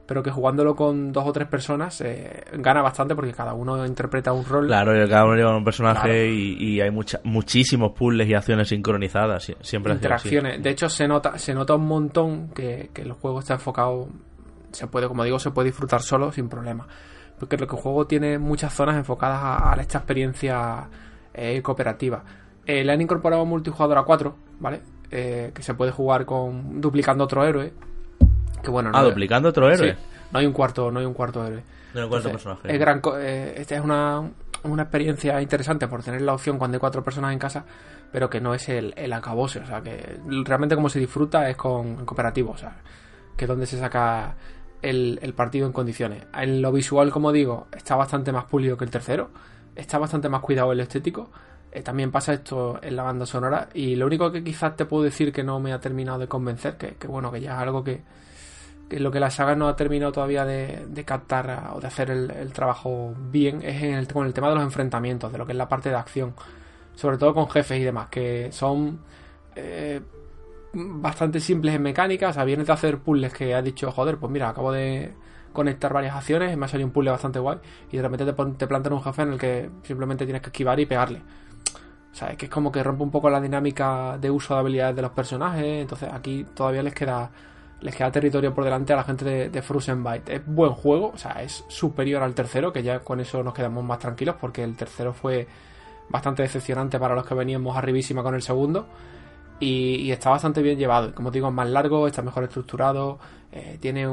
pero 0.06 0.22
que 0.22 0.30
jugándolo 0.30 0.74
con 0.76 1.12
dos 1.12 1.26
o 1.26 1.32
tres 1.32 1.48
personas 1.48 2.00
eh, 2.02 2.44
gana 2.58 2.82
bastante 2.82 3.14
porque 3.14 3.32
cada 3.32 3.54
uno 3.54 3.84
interpreta 3.86 4.32
un 4.32 4.44
rol. 4.44 4.66
Claro, 4.66 4.92
cada 5.08 5.24
uno 5.24 5.34
lleva 5.34 5.56
un 5.56 5.64
personaje 5.64 6.30
y, 6.30 6.80
hay 6.80 6.90
mucha, 6.90 7.20
muchísimos 7.24 7.92
puzzles 7.92 8.28
y 8.28 8.34
acciones 8.34 8.68
sincronizadas, 8.68 9.52
siempre 9.62 9.94
Interacciones. 9.94 10.62
De 10.62 10.70
hecho, 10.70 10.88
se 10.88 11.08
nota, 11.08 11.38
se 11.38 11.54
nota 11.54 11.74
un 11.74 11.86
montón 11.86 12.48
que, 12.48 12.90
el 12.94 13.12
juego 13.12 13.40
está 13.40 13.54
enfocado, 13.54 14.08
se 14.72 14.86
puede, 14.88 15.08
como 15.08 15.24
digo, 15.24 15.38
se 15.38 15.50
puede 15.50 15.68
disfrutar 15.68 16.02
solo 16.02 16.30
sin 16.32 16.48
problema. 16.48 16.86
Porque 17.38 17.56
lo 17.56 17.66
que 17.66 17.74
el 17.74 17.82
juego 17.82 18.06
tiene 18.06 18.38
muchas 18.38 18.72
zonas 18.74 18.96
enfocadas 18.96 19.40
a, 19.42 19.74
esta 19.80 19.98
experiencia 19.98 20.88
eh, 21.32 21.60
cooperativa. 21.62 22.22
Eh, 22.66 22.84
le 22.84 22.92
han 22.92 23.00
incorporado 23.00 23.44
multijugador 23.46 23.98
a 23.98 24.02
4, 24.02 24.36
¿vale? 24.60 24.82
que 25.10 25.52
se 25.60 25.74
puede 25.74 25.92
jugar 25.92 26.24
con 26.24 26.80
duplicando 26.80 27.22
otro 27.22 27.44
héroe 27.44 27.72
bueno, 28.70 28.90
ah, 28.92 29.02
duplicando 29.02 29.48
otro 29.48 29.70
héroe. 29.70 29.96
no 30.30 30.38
hay 30.38 30.46
un 30.46 30.52
cuarto, 30.52 30.90
no 30.90 31.00
hay 31.00 31.06
un 31.06 31.14
cuarto 31.14 31.44
héroe. 31.44 31.62
No 31.94 32.00
hay 32.00 32.04
un 32.04 32.10
cuarto 32.10 32.30
personaje. 32.30 32.72
Es 32.72 32.78
gran, 32.78 33.00
eh, 33.18 33.54
esta 33.56 33.76
es 33.76 33.80
una, 33.80 34.22
una 34.64 34.82
experiencia 34.82 35.40
interesante 35.40 35.86
por 35.88 36.02
tener 36.02 36.22
la 36.22 36.34
opción 36.34 36.58
cuando 36.58 36.76
hay 36.76 36.80
cuatro 36.80 37.02
personas 37.02 37.32
en 37.32 37.38
casa, 37.38 37.64
pero 38.10 38.28
que 38.28 38.40
no 38.40 38.54
es 38.54 38.68
el, 38.68 38.92
el 38.96 39.12
acabose. 39.12 39.60
O 39.60 39.66
sea, 39.66 39.80
que 39.80 40.18
realmente 40.44 40.74
como 40.74 40.88
se 40.88 40.98
disfruta 40.98 41.48
es 41.48 41.56
con 41.56 42.04
cooperativo. 42.04 42.52
O 42.52 42.56
sea, 42.56 42.76
que 43.36 43.44
es 43.44 43.48
donde 43.48 43.66
se 43.66 43.78
saca 43.78 44.34
el, 44.82 45.18
el, 45.22 45.34
partido 45.34 45.66
en 45.66 45.72
condiciones. 45.72 46.24
En 46.34 46.60
lo 46.62 46.72
visual, 46.72 47.10
como 47.10 47.32
digo, 47.32 47.68
está 47.76 47.96
bastante 47.96 48.32
más 48.32 48.44
pulido 48.44 48.76
que 48.76 48.84
el 48.84 48.90
tercero. 48.90 49.30
Está 49.76 49.98
bastante 49.98 50.28
más 50.28 50.40
cuidado 50.40 50.72
el 50.72 50.80
estético. 50.80 51.30
Eh, 51.70 51.82
también 51.82 52.12
pasa 52.12 52.32
esto 52.32 52.78
en 52.82 52.96
la 52.96 53.02
banda 53.02 53.26
sonora. 53.26 53.68
Y 53.74 53.96
lo 53.96 54.06
único 54.06 54.30
que 54.30 54.42
quizás 54.42 54.76
te 54.76 54.84
puedo 54.84 55.02
decir 55.04 55.32
que 55.32 55.42
no 55.42 55.60
me 55.60 55.72
ha 55.72 55.80
terminado 55.80 56.18
de 56.18 56.28
convencer, 56.28 56.76
que, 56.76 56.94
que 56.94 57.06
bueno, 57.06 57.30
que 57.32 57.40
ya 57.40 57.54
es 57.54 57.58
algo 57.58 57.82
que, 57.82 58.02
que 58.88 59.00
lo 59.00 59.10
que 59.10 59.20
la 59.20 59.30
saga 59.30 59.54
no 59.54 59.68
ha 59.68 59.76
terminado 59.76 60.12
todavía 60.12 60.44
de, 60.44 61.04
captar 61.04 61.70
o 61.74 61.80
de 61.80 61.86
hacer 61.86 62.10
el, 62.10 62.52
trabajo 62.52 63.14
bien 63.30 63.62
es 63.62 64.08
con 64.08 64.26
el 64.26 64.34
tema 64.34 64.48
de 64.48 64.56
los 64.56 64.64
enfrentamientos, 64.64 65.32
de 65.32 65.38
lo 65.38 65.46
que 65.46 65.52
es 65.52 65.58
la 65.58 65.68
parte 65.68 65.88
de 65.88 65.96
acción, 65.96 66.34
sobre 66.94 67.18
todo 67.18 67.34
con 67.34 67.48
jefes 67.48 67.80
y 67.80 67.84
demás, 67.84 68.08
que 68.08 68.52
son 68.52 69.00
eh, 69.56 70.00
bastante 70.72 71.40
simples 71.40 71.74
en 71.74 71.82
mecánica, 71.82 72.28
o 72.28 72.32
sea, 72.32 72.44
vienes 72.44 72.66
de 72.66 72.72
hacer 72.72 72.98
puzzles 72.98 73.32
que 73.32 73.54
has 73.54 73.64
dicho, 73.64 73.90
joder, 73.90 74.18
pues 74.18 74.30
mira, 74.30 74.48
acabo 74.50 74.72
de 74.72 75.12
conectar 75.52 75.92
varias 75.92 76.16
acciones, 76.16 76.52
y 76.52 76.56
me 76.56 76.66
ha 76.66 76.68
salido 76.68 76.86
un 76.86 76.92
puzzle 76.92 77.10
bastante 77.10 77.38
guay, 77.38 77.58
y 77.90 77.96
de 77.96 78.02
repente 78.02 78.24
te, 78.24 78.32
te 78.32 78.66
plantan 78.66 78.92
un 78.92 79.02
jefe 79.02 79.22
en 79.22 79.32
el 79.32 79.38
que 79.38 79.70
simplemente 79.82 80.24
tienes 80.24 80.42
que 80.42 80.48
esquivar 80.48 80.78
y 80.80 80.86
pegarle. 80.86 81.22
O 82.12 82.16
sea, 82.16 82.28
es 82.28 82.36
que 82.36 82.46
es 82.46 82.50
como 82.50 82.70
que 82.70 82.82
rompe 82.82 83.02
un 83.02 83.10
poco 83.10 83.28
la 83.28 83.40
dinámica 83.40 84.18
de 84.18 84.30
uso 84.30 84.54
de 84.54 84.60
habilidades 84.60 84.94
de 84.94 85.02
los 85.02 85.10
personajes, 85.12 85.64
entonces 85.64 86.08
aquí 86.12 86.46
todavía 86.54 86.82
les 86.82 86.94
queda 86.94 87.30
les 87.84 87.94
queda 87.94 88.10
territorio 88.10 88.54
por 88.54 88.64
delante 88.64 88.94
a 88.94 88.96
la 88.96 89.04
gente 89.04 89.24
de, 89.26 89.50
de 89.50 89.62
Frozen 89.62 90.02
Byte. 90.02 90.30
Es 90.30 90.46
buen 90.46 90.72
juego, 90.72 91.12
o 91.14 91.18
sea, 91.18 91.42
es 91.42 91.64
superior 91.68 92.22
al 92.22 92.34
tercero, 92.34 92.72
que 92.72 92.82
ya 92.82 93.00
con 93.00 93.20
eso 93.20 93.42
nos 93.42 93.52
quedamos 93.52 93.84
más 93.84 93.98
tranquilos, 93.98 94.36
porque 94.40 94.64
el 94.64 94.74
tercero 94.74 95.12
fue 95.12 95.46
bastante 96.08 96.42
decepcionante 96.42 96.98
para 96.98 97.14
los 97.14 97.26
que 97.26 97.34
veníamos 97.34 97.76
arribísima 97.76 98.22
con 98.22 98.34
el 98.34 98.40
segundo. 98.40 98.86
Y, 99.60 100.10
está 100.10 100.30
bastante 100.30 100.62
bien 100.62 100.78
llevado. 100.78 101.14
Como 101.14 101.30
digo, 101.30 101.48
es 101.48 101.54
más 101.54 101.68
largo, 101.68 102.06
está 102.06 102.22
mejor 102.22 102.44
estructurado, 102.44 103.18
eh, 103.52 103.76
tiene 103.80 104.04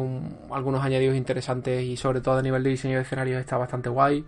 algunos 0.52 0.84
añadidos 0.84 1.15
interesantes 1.15 1.81
y 1.84 1.95
sobre 1.95 2.19
todo 2.19 2.39
a 2.39 2.41
nivel 2.41 2.64
de 2.64 2.72
diseño 2.72 2.98
de 2.98 3.03
escenarios 3.03 3.39
está 3.39 3.57
bastante 3.57 3.89
guay. 3.89 4.23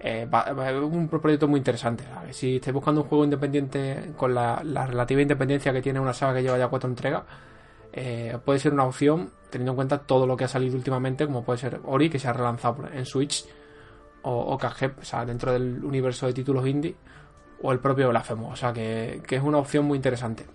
Eh, 0.00 0.28
es 0.28 0.74
un 0.82 1.08
proyecto 1.08 1.46
muy 1.46 1.58
interesante. 1.58 2.04
Si 2.32 2.56
estáis 2.56 2.74
buscando 2.74 3.02
un 3.02 3.08
juego 3.08 3.24
independiente 3.24 4.12
con 4.16 4.34
la, 4.34 4.60
la 4.64 4.86
relativa 4.86 5.22
independencia 5.22 5.72
que 5.72 5.80
tiene 5.80 6.00
una 6.00 6.12
saga 6.12 6.34
que 6.34 6.42
lleva 6.42 6.58
ya 6.58 6.66
cuatro 6.66 6.90
entregas, 6.90 7.22
eh, 7.92 8.38
puede 8.44 8.58
ser 8.58 8.72
una 8.72 8.84
opción 8.84 9.30
teniendo 9.50 9.72
en 9.72 9.76
cuenta 9.76 9.98
todo 9.98 10.26
lo 10.26 10.36
que 10.36 10.44
ha 10.44 10.48
salido 10.48 10.76
últimamente, 10.76 11.26
como 11.26 11.44
puede 11.44 11.58
ser 11.58 11.80
Ori, 11.84 12.08
que 12.08 12.18
se 12.18 12.26
ha 12.26 12.32
relanzado 12.32 12.88
en 12.92 13.04
Switch, 13.04 13.44
o, 14.22 14.30
o 14.30 14.54
o 14.54 15.04
sea, 15.04 15.24
dentro 15.26 15.52
del 15.52 15.84
universo 15.84 16.26
de 16.26 16.32
títulos 16.32 16.66
indie, 16.66 16.96
o 17.60 17.70
el 17.70 17.78
propio 17.78 18.08
Blasphemous, 18.08 18.52
o 18.52 18.56
sea, 18.56 18.72
que, 18.72 19.20
es 19.28 19.42
una 19.42 19.58
opción 19.58 19.84
muy 19.84 19.96
interesante. 19.96 20.46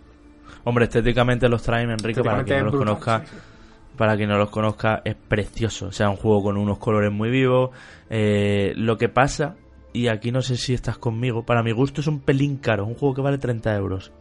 Hombre, 0.64 0.86
estéticamente 0.86 1.48
los 1.48 1.62
traen, 1.62 1.92
Enrique, 1.92 2.24
para 2.24 2.44
quien 2.44 2.60
no 2.60 2.66
los 2.66 2.76
conozca. 2.76 3.24
Para 3.96 4.16
quien 4.16 4.30
no 4.30 4.38
los 4.38 4.50
conozca, 4.50 5.02
es 5.04 5.16
precioso. 5.16 5.88
O 5.88 5.92
sea, 5.92 6.10
un 6.10 6.18
juego 6.18 6.44
con 6.44 6.58
unos 6.58 6.78
colores 6.78 7.12
muy 7.12 7.30
vivos. 7.30 7.72
Eh, 8.10 8.74
lo 8.76 8.98
que 8.98 9.10
pasa, 9.10 9.56
y 9.92 10.08
aquí 10.08 10.32
no 10.32 10.42
sé 10.42 10.56
si 10.56 10.74
estás 10.74 11.00
conmigo, 11.00 11.46
para 11.46 11.64
mi 11.64 11.72
gusto 11.72 12.02
es 12.02 12.08
un 12.08 12.20
pelín 12.20 12.58
caro. 12.58 12.86
Un 12.86 12.94
juego 12.94 13.16
que 13.16 13.22
vale 13.22 13.40
30 13.40 13.76
euros. 13.76 14.12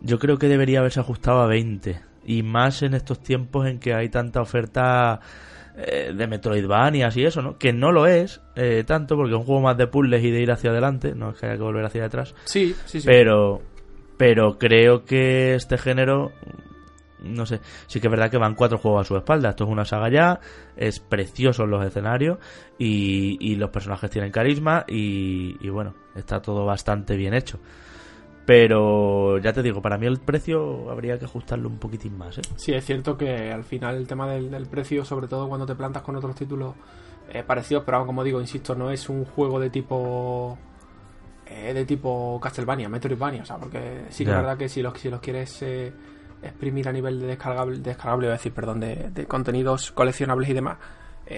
Yo 0.00 0.18
creo 0.18 0.38
que 0.38 0.48
debería 0.48 0.78
haberse 0.78 1.00
ajustado 1.00 1.40
a 1.40 1.46
20 1.46 2.00
y 2.26 2.42
más 2.42 2.82
en 2.82 2.94
estos 2.94 3.20
tiempos 3.22 3.66
en 3.66 3.78
que 3.78 3.94
hay 3.94 4.08
tanta 4.08 4.40
oferta 4.40 5.20
eh, 5.76 6.12
de 6.14 6.26
Metroidvanias 6.26 7.16
y 7.16 7.24
eso, 7.24 7.40
¿no? 7.40 7.56
Que 7.56 7.72
no 7.72 7.92
lo 7.92 8.06
es 8.06 8.40
eh, 8.56 8.82
tanto 8.84 9.16
porque 9.16 9.32
es 9.32 9.38
un 9.38 9.44
juego 9.44 9.60
más 9.60 9.76
de 9.76 9.86
puzzles 9.86 10.24
y 10.24 10.30
de 10.30 10.40
ir 10.40 10.50
hacia 10.50 10.70
adelante, 10.70 11.14
no 11.14 11.30
es 11.30 11.38
que 11.38 11.46
haya 11.46 11.56
que 11.56 11.62
volver 11.62 11.84
hacia 11.84 12.04
atrás. 12.04 12.34
Sí, 12.44 12.74
sí, 12.84 13.00
sí. 13.00 13.06
Pero, 13.06 13.62
pero 14.16 14.58
creo 14.58 15.04
que 15.04 15.54
este 15.54 15.78
género, 15.78 16.32
no 17.22 17.46
sé, 17.46 17.60
sí 17.86 18.00
que 18.00 18.08
es 18.08 18.10
verdad 18.10 18.30
que 18.30 18.38
van 18.38 18.56
cuatro 18.56 18.78
juegos 18.78 19.02
a 19.02 19.08
su 19.08 19.16
espalda. 19.16 19.50
Esto 19.50 19.64
es 19.64 19.70
una 19.70 19.84
saga 19.84 20.08
ya, 20.10 20.40
es 20.76 20.98
precioso 20.98 21.62
en 21.62 21.70
los 21.70 21.86
escenarios 21.86 22.38
y, 22.76 23.36
y 23.40 23.54
los 23.54 23.70
personajes 23.70 24.10
tienen 24.10 24.32
carisma 24.32 24.84
y, 24.88 25.56
y 25.60 25.68
bueno, 25.68 25.94
está 26.16 26.40
todo 26.40 26.64
bastante 26.64 27.16
bien 27.16 27.34
hecho. 27.34 27.60
Pero 28.46 29.38
ya 29.38 29.52
te 29.52 29.60
digo, 29.60 29.82
para 29.82 29.98
mí 29.98 30.06
el 30.06 30.18
precio 30.20 30.88
habría 30.88 31.18
que 31.18 31.24
ajustarlo 31.24 31.68
un 31.68 31.78
poquitín 31.78 32.16
más. 32.16 32.38
¿eh? 32.38 32.42
Sí, 32.54 32.72
es 32.72 32.84
cierto 32.84 33.18
que 33.18 33.52
al 33.52 33.64
final 33.64 33.96
el 33.96 34.06
tema 34.06 34.28
del, 34.28 34.66
precio, 34.66 35.04
sobre 35.04 35.26
todo 35.26 35.48
cuando 35.48 35.66
te 35.66 35.74
plantas 35.74 36.04
con 36.04 36.14
otros 36.14 36.36
títulos 36.36 36.74
eh, 37.28 37.42
parecidos, 37.42 37.82
pero 37.84 38.06
como 38.06 38.22
digo, 38.22 38.40
insisto, 38.40 38.76
no 38.76 38.92
es 38.92 39.08
un 39.08 39.24
juego 39.24 39.58
de 39.58 39.68
tipo 39.68 40.56
eh, 41.46 41.74
de 41.74 41.84
tipo 41.84 42.38
Castlevania, 42.40 42.88
Metroidvania, 42.88 43.42
o 43.42 43.44
sea, 43.44 43.56
porque 43.56 44.04
sí 44.10 44.24
que 44.24 44.30
es 44.30 44.36
verdad 44.36 44.56
que 44.56 44.68
si 44.68 44.80
los, 44.80 44.96
si 44.96 45.10
los 45.10 45.20
quieres 45.20 45.60
eh, 45.62 45.92
exprimir 46.40 46.88
a 46.88 46.92
nivel 46.92 47.18
de 47.18 47.26
descargable, 47.26 47.78
descargable, 47.78 48.28
decir, 48.28 48.52
perdón, 48.52 48.78
de, 48.78 49.10
de 49.10 49.26
contenidos 49.26 49.90
coleccionables 49.90 50.48
y 50.50 50.52
demás, 50.52 50.78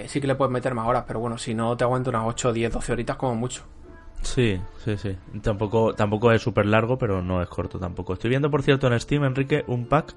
sí 0.06 0.20
que 0.20 0.26
le 0.26 0.35
puedes 0.35 0.52
meter 0.52 0.74
más 0.74 0.86
horas, 0.86 1.05
pero 1.06 1.20
bueno, 1.20 1.39
si 1.39 1.55
no 1.55 1.74
te 1.74 1.85
aguanta 1.85 2.10
unas 2.10 2.26
8, 2.26 2.52
10, 2.52 2.70
12 2.70 2.93
horitas 2.93 3.16
como 3.16 3.35
mucho. 3.35 3.64
Sí, 4.22 4.60
sí, 4.84 4.96
sí. 4.96 5.16
Tampoco, 5.42 5.94
tampoco 5.94 6.32
es 6.32 6.42
súper 6.42 6.66
largo, 6.66 6.98
pero 6.98 7.22
no 7.22 7.42
es 7.42 7.48
corto 7.48 7.78
tampoco. 7.78 8.14
Estoy 8.14 8.30
viendo, 8.30 8.50
por 8.50 8.62
cierto, 8.62 8.86
en 8.86 8.98
Steam, 9.00 9.24
Enrique, 9.24 9.64
un 9.66 9.86
pack 9.86 10.14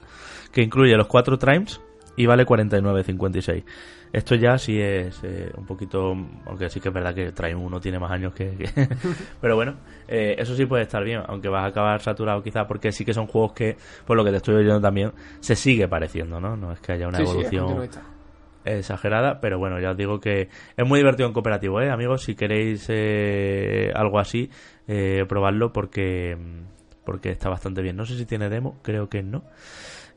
que 0.52 0.62
incluye 0.62 0.96
los 0.96 1.08
cuatro 1.08 1.38
Trimes 1.38 1.80
y 2.16 2.26
vale 2.26 2.46
49.56. 2.46 3.64
Esto 4.14 4.36
ya 4.36 4.58
sí 4.58 4.80
es 4.80 5.22
eh, 5.24 5.52
un 5.56 5.66
poquito, 5.66 6.14
aunque 6.46 6.70
sí 6.70 6.82
que 6.82 6.90
es 6.90 6.94
verdad 6.94 7.16
que 7.16 7.32
Trime 7.32 7.56
uno 7.56 7.80
tiene 7.80 7.98
más 7.98 8.12
años 8.12 8.34
que... 8.34 8.70
pero 9.42 9.56
bueno, 9.56 9.76
eh, 10.08 10.36
eso 10.38 10.54
sí 10.54 10.66
puede 10.66 10.84
estar 10.84 11.02
bien, 11.04 11.22
aunque 11.28 11.48
vas 11.48 11.64
a 11.64 11.68
acabar 11.68 12.02
saturado 12.02 12.44
quizá 12.44 12.68
porque 12.68 12.92
sí 12.92 13.06
que 13.06 13.14
son 13.14 13.28
juegos 13.28 13.54
que, 13.54 13.78
por 14.06 14.18
lo 14.18 14.26
que 14.26 14.32
te 14.32 14.38
estoy 14.38 14.56
oyendo 14.56 14.82
también, 14.82 15.14
se 15.40 15.56
sigue 15.56 15.88
pareciendo, 15.88 16.42
¿no? 16.42 16.58
No 16.58 16.74
es 16.74 16.80
que 16.82 16.92
haya 16.92 17.08
una 17.08 17.20
evolución 17.20 17.90
exagerada, 18.66 19.40
pero 19.42 19.60
bueno, 19.60 19.80
ya 19.80 19.92
os 19.92 19.98
digo 19.98 20.20
que 20.20 20.50
es 20.78 20.88
muy 20.88 21.00
divertido 21.00 21.28
en 21.28 21.34
cooperativo, 21.34 21.82
¿eh, 21.82 21.90
amigos? 21.90 22.24
Si 22.24 22.36
queréis 22.36 22.86
eh, 22.90 23.92
algo 23.96 24.20
así, 24.20 24.50
eh, 24.88 25.26
probadlo 25.28 25.74
porque, 25.74 26.36
mm, 26.40 27.04
porque 27.06 27.30
está 27.30 27.50
bastante 27.50 27.82
bien. 27.82 27.96
No 27.96 28.06
sé 28.06 28.18
si 28.18 28.26
tiene 28.26 28.50
demo, 28.50 28.80
creo 28.82 29.10
que 29.10 29.24
no. 29.24 29.44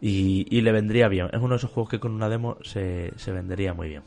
Y, 0.00 0.46
y 0.50 0.60
le 0.62 0.72
vendría 0.72 1.08
bien. 1.08 1.28
Es 1.32 1.40
uno 1.40 1.50
de 1.50 1.56
esos 1.56 1.70
juegos 1.70 1.90
que 1.90 2.00
con 2.00 2.12
una 2.12 2.28
demo 2.28 2.58
se, 2.62 3.12
se 3.16 3.32
vendería 3.32 3.74
muy 3.74 3.88
bien. 3.88 4.02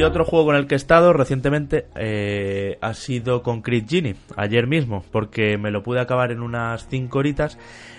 Y 0.00 0.02
otro 0.02 0.24
juego 0.24 0.46
con 0.46 0.56
el 0.56 0.66
que 0.66 0.76
he 0.76 0.76
estado 0.76 1.12
recientemente 1.12 1.84
eh, 1.94 2.78
ha 2.80 2.94
sido 2.94 3.42
con 3.42 3.60
Crit 3.60 3.86
Genie, 3.86 4.16
ayer 4.34 4.66
mismo, 4.66 5.04
porque 5.12 5.58
me 5.58 5.70
lo 5.70 5.82
pude 5.82 6.00
acabar 6.00 6.32
en 6.32 6.40
unas 6.40 6.88
5 6.88 7.18
horitas. 7.18 7.58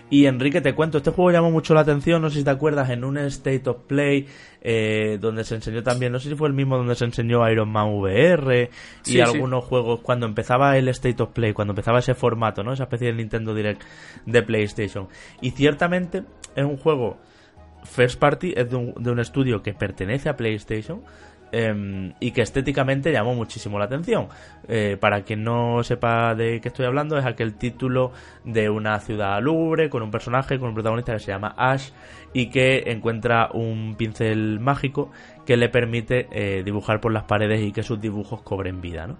Y 0.09 0.25
Enrique, 0.25 0.61
te 0.61 0.73
cuento, 0.73 0.97
este 0.97 1.11
juego 1.11 1.29
llamó 1.29 1.51
mucho 1.51 1.75
la 1.75 1.81
atención, 1.81 2.23
no 2.23 2.31
sé 2.31 2.39
si 2.39 2.43
te 2.43 2.49
acuerdas, 2.49 2.89
en 2.89 3.03
un 3.03 3.19
State 3.19 3.69
of 3.69 3.83
Play, 3.85 4.25
eh, 4.63 5.19
donde 5.21 5.43
se 5.43 5.53
enseñó 5.53 5.83
también, 5.83 6.11
no 6.11 6.17
sé 6.17 6.29
si 6.29 6.35
fue 6.35 6.47
el 6.47 6.55
mismo 6.55 6.75
donde 6.75 6.95
se 6.95 7.05
enseñó 7.05 7.47
Iron 7.47 7.69
Man 7.69 7.89
VR 7.89 8.71
y 9.05 9.19
algunos 9.19 9.63
juegos, 9.63 9.99
cuando 10.01 10.25
empezaba 10.25 10.75
el 10.79 10.87
State 10.87 11.21
of 11.21 11.29
Play, 11.33 11.53
cuando 11.53 11.73
empezaba 11.73 11.99
ese 11.99 12.15
formato, 12.15 12.63
¿no? 12.63 12.73
Esa 12.73 12.85
especie 12.85 13.09
de 13.09 13.13
Nintendo 13.13 13.53
Direct 13.53 13.83
de 14.25 14.41
PlayStation. 14.41 15.07
Y 15.39 15.51
ciertamente 15.51 16.23
es 16.55 16.65
un 16.65 16.77
juego 16.77 17.19
first 17.83 18.19
party, 18.19 18.53
es 18.55 18.69
de 18.69 18.75
un, 18.75 18.93
de 18.95 19.11
un 19.11 19.19
estudio 19.19 19.61
que 19.61 19.73
pertenece 19.73 20.29
a 20.29 20.35
PlayStation, 20.35 21.03
Em, 21.53 22.13
y 22.21 22.31
que 22.31 22.41
estéticamente 22.41 23.11
llamó 23.11 23.35
muchísimo 23.35 23.77
la 23.77 23.85
atención. 23.85 24.29
Eh, 24.69 24.95
para 24.99 25.23
quien 25.23 25.43
no 25.43 25.83
sepa 25.83 26.33
de 26.33 26.61
qué 26.61 26.69
estoy 26.69 26.85
hablando, 26.85 27.17
es 27.17 27.25
aquel 27.25 27.55
título 27.55 28.13
de 28.45 28.69
una 28.69 28.97
ciudad 28.99 29.41
lúgubre 29.41 29.89
con 29.89 30.01
un 30.01 30.11
personaje, 30.11 30.57
con 30.59 30.69
un 30.69 30.75
protagonista 30.75 31.11
que 31.13 31.19
se 31.19 31.31
llama 31.31 31.53
Ash 31.57 31.89
y 32.33 32.49
que 32.49 32.91
encuentra 32.91 33.49
un 33.53 33.95
pincel 33.97 34.61
mágico 34.61 35.11
que 35.45 35.57
le 35.57 35.67
permite 35.67 36.27
eh, 36.31 36.63
dibujar 36.63 37.01
por 37.01 37.11
las 37.11 37.23
paredes 37.23 37.61
y 37.61 37.73
que 37.73 37.83
sus 37.83 37.99
dibujos 37.99 38.41
cobren 38.43 38.79
vida. 38.79 39.07
¿no? 39.07 39.17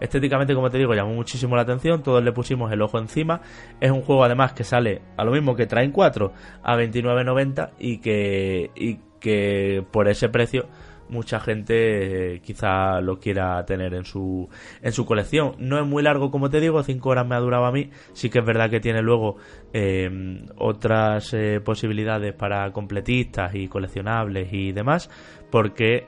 Estéticamente, 0.00 0.54
como 0.54 0.70
te 0.70 0.78
digo, 0.78 0.94
llamó 0.94 1.12
muchísimo 1.12 1.54
la 1.54 1.62
atención, 1.62 2.02
todos 2.02 2.24
le 2.24 2.32
pusimos 2.32 2.72
el 2.72 2.80
ojo 2.80 2.98
encima. 2.98 3.42
Es 3.80 3.90
un 3.90 4.00
juego 4.00 4.24
además 4.24 4.54
que 4.54 4.64
sale 4.64 5.02
a 5.18 5.24
lo 5.24 5.32
mismo 5.32 5.54
que 5.54 5.66
Train 5.66 5.90
4 5.90 6.32
a 6.62 6.76
29.90 6.76 7.72
y 7.78 7.98
que, 7.98 8.70
y 8.74 9.00
que 9.20 9.84
por 9.90 10.08
ese 10.08 10.30
precio 10.30 10.66
mucha 11.08 11.40
gente 11.40 12.34
eh, 12.34 12.40
quizá 12.40 13.00
lo 13.00 13.18
quiera 13.18 13.64
tener 13.64 13.94
en 13.94 14.04
su, 14.04 14.48
en 14.82 14.92
su 14.92 15.04
colección. 15.04 15.54
No 15.58 15.78
es 15.78 15.86
muy 15.86 16.02
largo, 16.02 16.30
como 16.30 16.50
te 16.50 16.60
digo, 16.60 16.82
5 16.82 17.08
horas 17.08 17.26
me 17.26 17.34
ha 17.34 17.40
durado 17.40 17.66
a 17.66 17.72
mí. 17.72 17.90
Sí 18.12 18.30
que 18.30 18.40
es 18.40 18.44
verdad 18.44 18.70
que 18.70 18.80
tiene 18.80 19.02
luego 19.02 19.36
eh, 19.72 20.44
otras 20.56 21.32
eh, 21.34 21.60
posibilidades 21.64 22.34
para 22.34 22.70
completistas 22.72 23.54
y 23.54 23.68
coleccionables 23.68 24.52
y 24.52 24.72
demás, 24.72 25.10
porque 25.50 26.06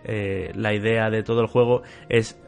la 0.54 0.74
idea 0.74 1.10
de 1.10 1.22
todo 1.22 1.40
el 1.40 1.46
juego 1.46 1.82
es 2.08 2.40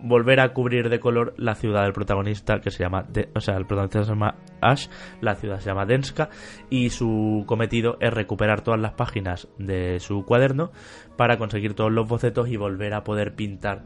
volver 0.00 0.40
a 0.40 0.52
cubrir 0.52 0.88
de 0.88 1.00
color 1.00 1.34
la 1.36 1.54
ciudad 1.54 1.82
del 1.82 1.92
protagonista 1.92 2.60
que 2.60 2.70
se 2.70 2.82
llama 2.82 3.06
o 3.34 3.40
sea 3.40 3.56
el 3.56 3.66
protagonista 3.66 4.04
se 4.04 4.10
llama 4.10 4.36
Ash 4.60 4.88
la 5.20 5.34
ciudad 5.34 5.58
se 5.60 5.70
llama 5.70 5.86
Denska 5.86 6.30
y 6.70 6.90
su 6.90 7.44
cometido 7.46 7.96
es 8.00 8.12
recuperar 8.12 8.62
todas 8.62 8.80
las 8.80 8.92
páginas 8.92 9.48
de 9.58 9.98
su 10.00 10.24
cuaderno 10.24 10.70
para 11.18 11.36
conseguir 11.36 11.74
todos 11.74 11.90
los 11.90 12.08
bocetos 12.08 12.48
y 12.48 12.56
volver 12.56 12.94
a 12.94 13.02
poder 13.02 13.34
pintar 13.34 13.82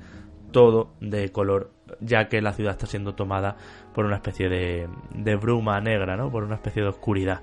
todo 0.52 0.92
de 1.00 1.32
color 1.32 1.70
ya 2.00 2.28
que 2.28 2.42
la 2.42 2.52
ciudad 2.52 2.72
está 2.72 2.84
siendo 2.84 3.14
tomada 3.14 3.56
por 3.94 4.04
una 4.04 4.16
especie 4.16 4.50
de, 4.50 4.86
de 5.14 5.36
bruma 5.36 5.80
negra 5.80 6.14
no 6.14 6.30
por 6.30 6.44
una 6.44 6.56
especie 6.56 6.82
de 6.82 6.90
oscuridad 6.90 7.40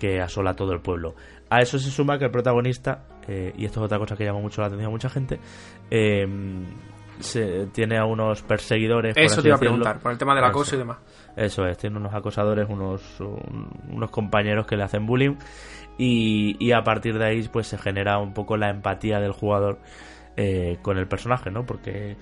que 0.00 0.20
asola 0.20 0.54
todo 0.54 0.72
el 0.72 0.80
pueblo 0.80 1.14
a 1.50 1.60
eso 1.60 1.78
se 1.78 1.88
suma 1.88 2.18
que 2.18 2.24
el 2.24 2.32
protagonista 2.32 3.04
eh, 3.28 3.52
y 3.56 3.64
esto 3.64 3.78
es 3.78 3.84
otra 3.84 3.98
cosa 3.98 4.16
que 4.16 4.24
llama 4.24 4.40
mucho 4.40 4.60
la 4.60 4.66
atención 4.66 4.88
a 4.88 4.90
mucha 4.90 5.08
gente 5.08 5.38
eh, 5.88 6.26
se, 7.20 7.66
tiene 7.66 7.98
a 7.98 8.04
unos 8.04 8.42
perseguidores. 8.42 9.16
Eso 9.16 9.42
te 9.42 9.48
iba 9.48 9.56
a 9.56 9.60
preguntar, 9.60 9.98
por 9.98 10.12
el 10.12 10.18
tema 10.18 10.34
del 10.34 10.44
acoso 10.44 10.76
y 10.76 10.78
demás. 10.78 10.98
Eso 11.36 11.66
es, 11.66 11.76
tiene 11.78 11.96
unos 11.96 12.14
acosadores, 12.14 12.68
unos, 12.68 13.20
unos 13.20 14.10
compañeros 14.10 14.66
que 14.66 14.76
le 14.76 14.84
hacen 14.84 15.06
bullying 15.06 15.36
y, 15.98 16.56
y, 16.64 16.72
a 16.72 16.82
partir 16.82 17.18
de 17.18 17.24
ahí 17.26 17.48
pues 17.52 17.66
se 17.66 17.76
genera 17.76 18.18
un 18.18 18.32
poco 18.32 18.56
la 18.56 18.70
empatía 18.70 19.20
del 19.20 19.32
jugador 19.32 19.78
eh, 20.36 20.78
con 20.82 20.96
el 20.96 21.08
personaje, 21.08 21.50
¿no? 21.50 21.66
Porque 21.66 22.16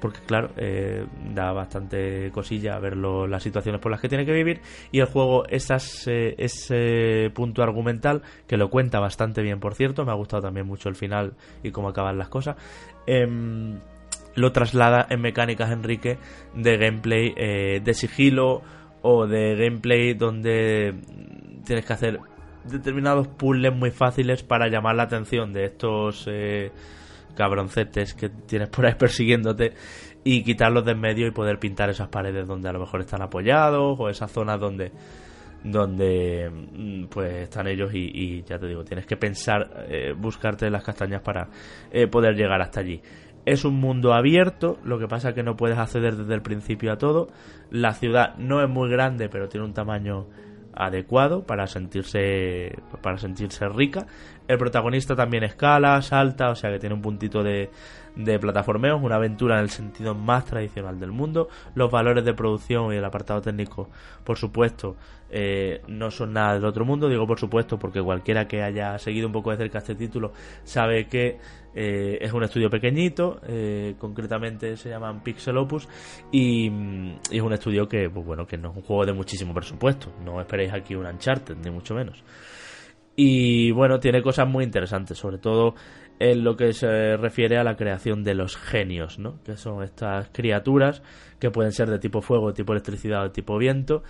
porque 0.00 0.20
claro, 0.20 0.50
eh, 0.56 1.06
da 1.34 1.52
bastante 1.52 2.30
cosilla 2.32 2.78
ver 2.78 2.96
las 2.96 3.42
situaciones 3.42 3.80
por 3.80 3.90
las 3.90 4.00
que 4.00 4.08
tiene 4.08 4.26
que 4.26 4.32
vivir 4.32 4.60
y 4.92 5.00
el 5.00 5.06
juego 5.06 5.46
esas, 5.48 6.06
eh, 6.06 6.34
ese 6.38 7.30
punto 7.34 7.62
argumental 7.62 8.22
que 8.46 8.56
lo 8.56 8.70
cuenta 8.70 9.00
bastante 9.00 9.42
bien 9.42 9.60
por 9.60 9.74
cierto, 9.74 10.04
me 10.04 10.12
ha 10.12 10.14
gustado 10.14 10.42
también 10.42 10.66
mucho 10.66 10.88
el 10.88 10.94
final 10.94 11.34
y 11.62 11.70
cómo 11.70 11.88
acaban 11.88 12.18
las 12.18 12.28
cosas 12.28 12.56
em, 13.06 13.78
lo 14.34 14.52
traslada 14.52 15.06
en 15.08 15.20
mecánicas 15.20 15.70
Enrique 15.70 16.18
de 16.54 16.76
gameplay 16.76 17.34
eh, 17.36 17.80
de 17.82 17.94
sigilo 17.94 18.62
o 19.02 19.26
de 19.26 19.56
gameplay 19.56 20.14
donde 20.14 20.94
tienes 21.64 21.86
que 21.86 21.92
hacer 21.92 22.20
determinados 22.68 23.28
puzzles 23.28 23.74
muy 23.74 23.90
fáciles 23.90 24.42
para 24.42 24.68
llamar 24.68 24.96
la 24.96 25.04
atención 25.04 25.52
de 25.52 25.64
estos 25.64 26.26
eh, 26.30 26.70
cabroncetes 27.34 28.14
que 28.14 28.28
tienes 28.28 28.68
por 28.68 28.86
ahí 28.86 28.94
persiguiéndote 28.98 29.72
y 30.24 30.42
quitarlos 30.42 30.84
de 30.84 30.92
en 30.92 31.00
medio 31.00 31.26
y 31.26 31.30
poder 31.30 31.58
pintar 31.58 31.90
esas 31.90 32.08
paredes 32.08 32.46
donde 32.46 32.68
a 32.68 32.72
lo 32.72 32.80
mejor 32.80 33.00
están 33.00 33.22
apoyados 33.22 33.96
o 33.98 34.08
esas 34.08 34.30
zonas 34.30 34.60
donde 34.60 34.92
donde 35.62 36.48
mm, 36.50 37.04
pues 37.06 37.32
están 37.44 37.66
ellos 37.66 37.90
y, 37.92 38.42
ya 38.42 38.58
te 38.58 38.66
digo 38.66 38.84
tienes 38.84 39.06
que 39.06 39.16
pensar 39.16 39.86
eh, 39.88 40.12
buscarte 40.16 40.70
las 40.70 40.84
castañas 40.84 41.22
para 41.22 41.48
poder 42.10 42.34
llegar 42.34 42.60
hasta 42.60 42.80
allí 42.80 43.00
es 43.46 43.64
un 43.64 43.76
mundo 43.76 44.12
abierto, 44.12 44.76
lo 44.82 44.98
que 44.98 45.06
pasa 45.06 45.32
que 45.32 45.44
no 45.44 45.56
puedes 45.56 45.78
acceder 45.78 46.16
desde 46.16 46.34
el 46.34 46.42
principio 46.42 46.92
a 46.92 46.98
todo. 46.98 47.28
La 47.70 47.92
ciudad 47.92 48.34
no 48.38 48.60
es 48.60 48.68
muy 48.68 48.90
grande, 48.90 49.28
pero 49.28 49.48
tiene 49.48 49.64
un 49.64 49.72
tamaño 49.72 50.26
adecuado 50.76 51.42
para 51.44 51.66
sentirse 51.66 52.76
para 53.02 53.18
sentirse 53.18 53.68
rica. 53.68 54.06
El 54.46 54.58
protagonista 54.58 55.16
también 55.16 55.42
escala, 55.42 56.00
salta, 56.02 56.50
o 56.50 56.54
sea 56.54 56.70
que 56.70 56.78
tiene 56.78 56.94
un 56.94 57.02
puntito 57.02 57.42
de, 57.42 57.70
de 58.14 58.38
plataformeo, 58.38 58.96
una 58.96 59.16
aventura 59.16 59.56
en 59.56 59.62
el 59.62 59.70
sentido 59.70 60.14
más 60.14 60.44
tradicional 60.44 61.00
del 61.00 61.10
mundo. 61.10 61.48
Los 61.74 61.90
valores 61.90 62.24
de 62.24 62.34
producción 62.34 62.92
y 62.92 62.96
el 62.96 63.04
apartado 63.04 63.40
técnico, 63.40 63.88
por 64.22 64.38
supuesto, 64.38 64.96
eh, 65.30 65.82
no 65.88 66.10
son 66.10 66.32
nada 66.32 66.54
del 66.54 66.64
otro 66.64 66.84
mundo. 66.84 67.08
Digo 67.08 67.26
por 67.26 67.40
supuesto 67.40 67.78
porque 67.78 68.00
cualquiera 68.00 68.46
que 68.46 68.62
haya 68.62 68.98
seguido 68.98 69.26
un 69.26 69.32
poco 69.32 69.50
de 69.50 69.56
cerca 69.56 69.78
este 69.78 69.94
título 69.94 70.32
sabe 70.62 71.08
que 71.08 71.38
eh, 71.78 72.16
es 72.22 72.32
un 72.32 72.42
estudio 72.42 72.70
pequeñito, 72.70 73.38
eh, 73.46 73.96
concretamente 73.98 74.78
se 74.78 74.88
llaman 74.88 75.22
Pixel 75.22 75.58
Opus 75.58 75.86
y, 76.32 76.68
es 77.30 77.42
un 77.42 77.52
estudio 77.52 77.86
que, 77.86 78.08
pues 78.08 78.24
bueno, 78.24 78.46
que 78.46 78.56
no 78.56 78.70
es 78.70 78.76
un 78.76 78.82
juego 78.82 79.04
de 79.04 79.12
muchísimo 79.12 79.52
presupuesto. 79.52 80.10
No 80.24 80.40
esperéis 80.40 80.72
aquí 80.72 80.94
un 80.94 81.04
Uncharted, 81.04 81.56
ni 81.62 81.70
mucho 81.70 81.94
menos. 81.94 82.24
Y 83.14 83.72
bueno, 83.72 84.00
tiene 84.00 84.22
cosas 84.22 84.48
muy 84.48 84.64
interesantes, 84.64 85.18
sobre 85.18 85.36
todo 85.36 85.74
en 86.18 86.44
lo 86.44 86.56
que 86.56 86.72
se 86.72 87.18
refiere 87.18 87.58
a 87.58 87.64
la 87.64 87.76
creación 87.76 88.24
de 88.24 88.34
los 88.34 88.56
genios, 88.56 89.18
¿no? 89.18 89.42
Que 89.42 89.58
son 89.58 89.82
estas 89.82 90.30
criaturas 90.30 91.02
que 91.38 91.50
pueden 91.50 91.72
ser 91.72 91.90
de 91.90 91.98
tipo 91.98 92.22
fuego, 92.22 92.48
de 92.48 92.54
tipo 92.54 92.72
electricidad 92.72 93.20
o 93.20 93.24
de 93.24 93.30
tipo 93.30 93.58
viento, 93.58 94.02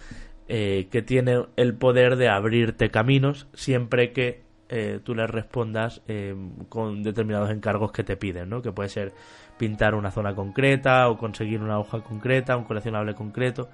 eh, 0.47 0.87
que 0.89 1.03
tienen 1.03 1.47
el 1.57 1.75
poder 1.75 2.15
de 2.15 2.29
abrirte 2.29 2.91
caminos 2.91 3.49
siempre 3.55 4.13
que 4.13 4.46
eh, 4.69 5.01
tú 5.03 5.15
les 5.15 5.31
respondas 5.31 6.03
eh, 6.09 6.35
con 6.69 7.03
determinados 7.03 7.51
encargos 7.51 7.93
que 7.93 8.05
te 8.05 8.17
piden, 8.17 8.49
¿no? 8.49 8.63
Que 8.63 8.73
puede 8.73 8.89
ser 8.89 9.13
pintar 9.57 9.95
una 9.95 10.11
zona 10.11 10.35
concreta 10.35 11.09
o 11.09 11.17
conseguir 11.17 11.61
una 11.61 11.79
hoja 11.79 12.01
concreta, 12.01 12.57
un 12.57 12.65
coleccionable 12.65 13.15
concreto. 13.15 13.69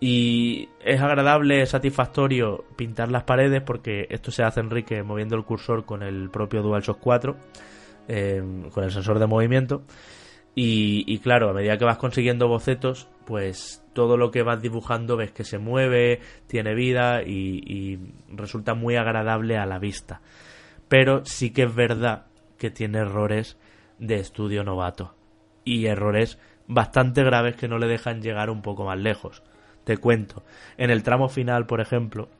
Y 0.00 0.68
es 0.84 1.00
agradable, 1.00 1.66
satisfactorio 1.66 2.64
pintar 2.76 3.10
las 3.10 3.24
paredes 3.24 3.62
porque 3.62 4.06
esto 4.10 4.30
se 4.30 4.44
hace 4.44 4.60
Enrique 4.60 5.02
moviendo 5.02 5.34
el 5.34 5.44
cursor 5.44 5.84
con 5.84 6.04
el 6.04 6.30
propio 6.30 6.62
DualShock 6.62 7.00
4, 7.00 7.36
eh, 8.06 8.42
con 8.72 8.84
el 8.84 8.92
sensor 8.92 9.18
de 9.18 9.26
movimiento. 9.26 9.82
Y, 10.60 11.20
claro, 11.20 11.50
a 11.50 11.52
medida 11.52 11.78
que 11.78 11.84
vas 11.84 11.98
consiguiendo 11.98 12.48
bocetos, 12.48 13.08
pues 13.26 13.84
todo 13.92 14.16
lo 14.16 14.32
que 14.32 14.42
vas 14.42 14.60
dibujando 14.60 15.16
ves 15.16 15.30
que 15.30 15.44
se 15.44 15.58
mueve, 15.58 16.18
tiene 16.48 16.74
vida 16.74 17.22
y, 17.22 17.62
y 17.64 18.00
resulta 18.34 18.74
muy 18.74 18.96
agradable 18.96 19.56
a 19.56 19.66
la 19.66 19.78
vista. 19.78 20.20
Pero 20.88 21.24
sí 21.24 21.52
que 21.52 21.62
es 21.62 21.72
verdad 21.72 22.26
que 22.58 22.70
tiene 22.70 22.98
errores 22.98 23.56
de 24.00 24.16
estudio 24.16 24.64
novato. 24.64 25.14
Y 25.62 25.86
errores 25.86 26.40
bastante 26.66 27.22
graves 27.22 27.54
que 27.54 27.68
no 27.68 27.78
le 27.78 27.86
dejan 27.86 28.20
llegar 28.20 28.50
un 28.50 28.60
poco 28.60 28.84
más 28.84 28.98
lejos. 28.98 29.44
Te 29.84 29.98
cuento. 29.98 30.42
En 30.76 30.90
el 30.90 31.04
tramo 31.04 31.28
final, 31.28 31.66
por 31.66 31.80
ejemplo, 31.80 32.30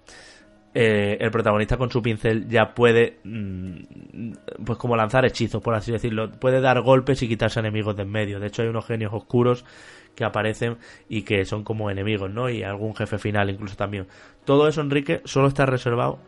eh, 0.74 1.16
el 1.20 1.30
protagonista 1.30 1.76
con 1.76 1.90
su 1.90 2.02
pincel 2.02 2.48
ya 2.48 2.74
puede, 2.74 3.18
mm, 3.24 4.32
pues 4.64 4.78
como 4.78 4.96
lanzar 4.96 5.24
hechizos, 5.24 5.62
por 5.62 5.74
así 5.74 5.92
decirlo. 5.92 6.30
Puede 6.30 6.60
dar 6.60 6.80
golpes 6.82 7.22
y 7.22 7.28
quitarse 7.28 7.60
enemigos 7.60 7.96
de 7.96 8.02
en 8.02 8.10
medio. 8.10 8.38
De 8.40 8.48
hecho, 8.48 8.62
hay 8.62 8.68
unos 8.68 8.86
genios 8.86 9.12
oscuros 9.12 9.64
que 10.14 10.24
aparecen 10.24 10.78
y 11.08 11.22
que 11.22 11.44
son 11.44 11.64
como 11.64 11.90
enemigos, 11.90 12.30
¿no? 12.30 12.50
Y 12.50 12.62
algún 12.62 12.94
jefe 12.94 13.18
final 13.18 13.50
incluso 13.50 13.76
también. 13.76 14.06
Todo 14.44 14.68
eso, 14.68 14.80
Enrique, 14.80 15.22
solo 15.24 15.48
está 15.48 15.64
reservado 15.64 16.18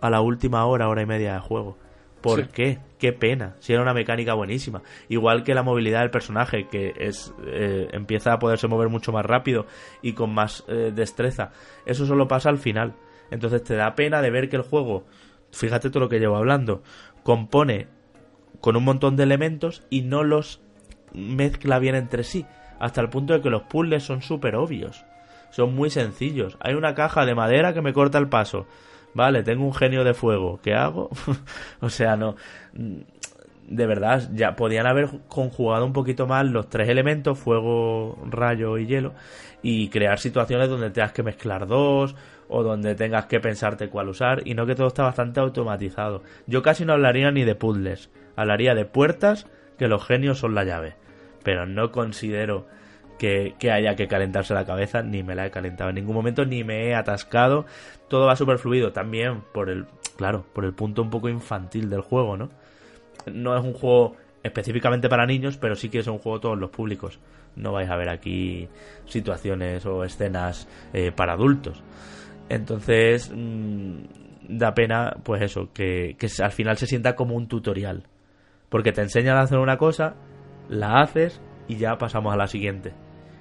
a 0.00 0.10
la 0.10 0.20
última 0.20 0.64
hora, 0.66 0.88
hora 0.88 1.02
y 1.02 1.06
media 1.06 1.34
de 1.34 1.40
juego. 1.40 1.76
¿Por 2.20 2.48
qué? 2.48 2.78
Qué 2.98 3.12
pena. 3.12 3.54
Si 3.60 3.72
era 3.72 3.82
una 3.82 3.94
mecánica 3.94 4.34
buenísima. 4.34 4.82
Igual 5.08 5.44
que 5.44 5.54
la 5.54 5.62
movilidad 5.62 6.00
del 6.00 6.10
personaje, 6.10 6.66
que 6.68 6.92
es 6.98 7.32
eh, 7.46 7.88
empieza 7.92 8.32
a 8.32 8.38
poderse 8.38 8.66
mover 8.68 8.88
mucho 8.88 9.12
más 9.12 9.24
rápido 9.24 9.66
y 10.02 10.14
con 10.14 10.34
más 10.34 10.64
eh, 10.66 10.92
destreza. 10.94 11.52
Eso 11.84 12.04
solo 12.06 12.26
pasa 12.26 12.48
al 12.48 12.58
final. 12.58 12.94
Entonces 13.30 13.62
te 13.64 13.76
da 13.76 13.94
pena 13.94 14.22
de 14.22 14.30
ver 14.30 14.48
que 14.48 14.56
el 14.56 14.62
juego, 14.62 15.04
fíjate 15.52 15.90
todo 15.90 16.00
lo 16.00 16.08
que 16.08 16.18
llevo 16.18 16.36
hablando, 16.36 16.82
compone 17.22 17.88
con 18.60 18.76
un 18.76 18.84
montón 18.84 19.16
de 19.16 19.24
elementos 19.24 19.82
y 19.90 20.02
no 20.02 20.24
los 20.24 20.60
mezcla 21.12 21.78
bien 21.78 21.94
entre 21.94 22.24
sí, 22.24 22.46
hasta 22.78 23.00
el 23.00 23.08
punto 23.08 23.32
de 23.32 23.40
que 23.40 23.50
los 23.50 23.62
puzzles 23.62 24.02
son 24.02 24.22
súper 24.22 24.56
obvios. 24.56 25.04
Son 25.50 25.74
muy 25.74 25.90
sencillos. 25.90 26.56
Hay 26.60 26.74
una 26.74 26.94
caja 26.94 27.24
de 27.24 27.34
madera 27.34 27.72
que 27.72 27.80
me 27.80 27.92
corta 27.92 28.18
el 28.18 28.28
paso. 28.28 28.66
Vale, 29.14 29.42
tengo 29.42 29.64
un 29.64 29.72
genio 29.72 30.04
de 30.04 30.12
fuego. 30.12 30.60
¿Qué 30.62 30.74
hago? 30.74 31.08
o 31.80 31.88
sea, 31.88 32.16
no. 32.16 32.36
De 32.74 33.86
verdad, 33.86 34.28
ya 34.34 34.54
podían 34.54 34.86
haber 34.86 35.08
conjugado 35.28 35.86
un 35.86 35.92
poquito 35.92 36.26
más 36.26 36.44
los 36.44 36.68
tres 36.68 36.88
elementos, 36.88 37.38
fuego, 37.38 38.18
rayo 38.28 38.76
y 38.78 38.86
hielo, 38.86 39.14
y 39.62 39.88
crear 39.88 40.18
situaciones 40.18 40.68
donde 40.68 40.90
tengas 40.90 41.12
que 41.12 41.22
mezclar 41.22 41.66
dos, 41.66 42.14
o 42.48 42.62
donde 42.62 42.94
tengas 42.94 43.26
que 43.26 43.40
pensarte 43.40 43.88
cuál 43.88 44.08
usar, 44.08 44.42
y 44.44 44.54
no 44.54 44.66
que 44.66 44.74
todo 44.74 44.88
está 44.88 45.02
bastante 45.02 45.40
automatizado. 45.40 46.22
Yo 46.46 46.62
casi 46.62 46.84
no 46.84 46.92
hablaría 46.92 47.30
ni 47.30 47.44
de 47.44 47.54
puzzles, 47.54 48.10
hablaría 48.36 48.74
de 48.74 48.84
puertas, 48.84 49.46
que 49.78 49.88
los 49.88 50.04
genios 50.04 50.38
son 50.38 50.54
la 50.54 50.64
llave. 50.64 50.94
Pero 51.42 51.66
no 51.66 51.92
considero 51.92 52.66
que, 53.18 53.54
haya 53.70 53.96
que 53.96 54.08
calentarse 54.08 54.54
la 54.54 54.66
cabeza, 54.66 55.02
ni 55.02 55.22
me 55.22 55.34
la 55.34 55.46
he 55.46 55.50
calentado 55.50 55.90
en 55.90 55.96
ningún 55.96 56.14
momento, 56.14 56.44
ni 56.44 56.64
me 56.64 56.86
he 56.86 56.94
atascado. 56.94 57.66
Todo 58.08 58.26
va 58.26 58.36
súper 58.36 58.58
fluido, 58.58 58.92
también 58.92 59.42
por 59.52 59.70
el, 59.70 59.86
claro, 60.16 60.44
por 60.52 60.64
el 60.64 60.74
punto 60.74 61.02
un 61.02 61.10
poco 61.10 61.28
infantil 61.28 61.90
del 61.90 62.00
juego, 62.00 62.36
¿no? 62.36 62.50
No 63.26 63.56
es 63.56 63.64
un 63.64 63.72
juego 63.72 64.16
específicamente 64.42 65.08
para 65.08 65.26
niños, 65.26 65.56
pero 65.56 65.74
sí 65.74 65.88
que 65.88 65.98
es 65.98 66.06
un 66.06 66.18
juego 66.18 66.40
todos 66.40 66.58
los 66.58 66.70
públicos. 66.70 67.18
No 67.56 67.72
vais 67.72 67.88
a 67.88 67.96
ver 67.96 68.10
aquí 68.10 68.68
situaciones 69.06 69.84
o 69.86 70.04
escenas 70.04 70.68
eh, 70.92 71.10
para 71.10 71.32
adultos. 71.32 71.82
Entonces, 72.48 73.32
mm, 73.34 73.96
da 74.48 74.74
pena, 74.74 75.16
pues 75.22 75.42
eso, 75.42 75.70
que, 75.72 76.16
que 76.18 76.28
al 76.42 76.52
final 76.52 76.76
se 76.76 76.86
sienta 76.86 77.14
como 77.16 77.34
un 77.34 77.48
tutorial. 77.48 78.04
Porque 78.68 78.92
te 78.92 79.02
enseñan 79.02 79.36
a 79.36 79.42
hacer 79.42 79.58
una 79.58 79.78
cosa, 79.78 80.14
la 80.68 81.00
haces 81.00 81.40
y 81.68 81.76
ya 81.76 81.96
pasamos 81.98 82.32
a 82.32 82.36
la 82.36 82.46
siguiente 82.46 82.92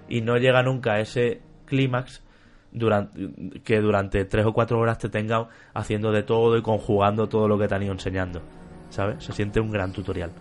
y 0.07 0.21
no 0.21 0.37
llega 0.37 0.61
nunca 0.63 0.93
a 0.93 0.99
ese 0.99 1.41
clímax 1.65 2.23
durante, 2.71 3.29
que 3.63 3.79
durante 3.79 4.25
tres 4.25 4.45
o 4.45 4.53
cuatro 4.53 4.79
horas 4.79 4.97
te 4.97 5.09
tenga 5.09 5.47
haciendo 5.73 6.11
de 6.11 6.23
todo 6.23 6.57
y 6.57 6.61
conjugando 6.61 7.27
todo 7.27 7.47
lo 7.47 7.57
que 7.57 7.67
te 7.67 7.75
han 7.75 7.83
ido 7.83 7.93
enseñando. 7.93 8.41
¿Sabes? 8.89 9.23
Se 9.23 9.33
siente 9.33 9.59
un 9.59 9.71
gran 9.71 9.91
tutorial. 9.91 10.31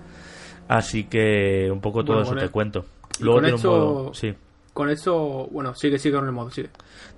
Así 0.68 1.04
que 1.04 1.70
un 1.70 1.80
poco 1.80 2.04
todo 2.04 2.22
eso 2.22 2.34
te 2.34 2.48
cuento. 2.48 2.84
Luego 3.20 3.40
tiene 3.40 3.56
un 3.56 3.62
modo. 3.62 4.14
Sí. 4.14 4.34
Con 4.74 4.90
esto, 4.90 5.48
bueno, 5.52 5.74
sigue, 5.74 5.98
sigue 5.98 6.16
con 6.16 6.26
el 6.26 6.32
modo, 6.32 6.50
sigue. 6.50 6.68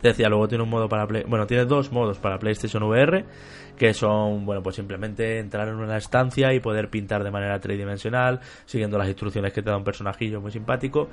Te 0.01 0.09
decía, 0.09 0.28
luego 0.28 0.47
tiene 0.47 0.62
un 0.62 0.70
modo 0.70 0.89
para. 0.89 1.07
Bueno, 1.07 1.47
tiene 1.47 1.65
dos 1.65 1.91
modos 1.91 2.19
para 2.19 2.39
PlayStation 2.39 2.83
VR 2.83 3.24
que 3.77 3.93
son, 3.93 4.45
bueno, 4.45 4.62
pues 4.62 4.77
simplemente 4.77 5.39
entrar 5.39 5.69
en 5.69 5.77
una 5.77 5.97
estancia 5.97 6.53
y 6.53 6.61
poder 6.61 6.89
pintar 6.89 7.23
de 7.23 7.31
manera 7.31 7.59
tridimensional, 7.61 8.41
siguiendo 8.65 8.99
las 8.99 9.09
instrucciones 9.09 9.53
que 9.53 9.62
te 9.62 9.70
da 9.70 9.77
un 9.77 9.85
personajillo 9.85 10.41
muy 10.41 10.51
simpático 10.51 11.09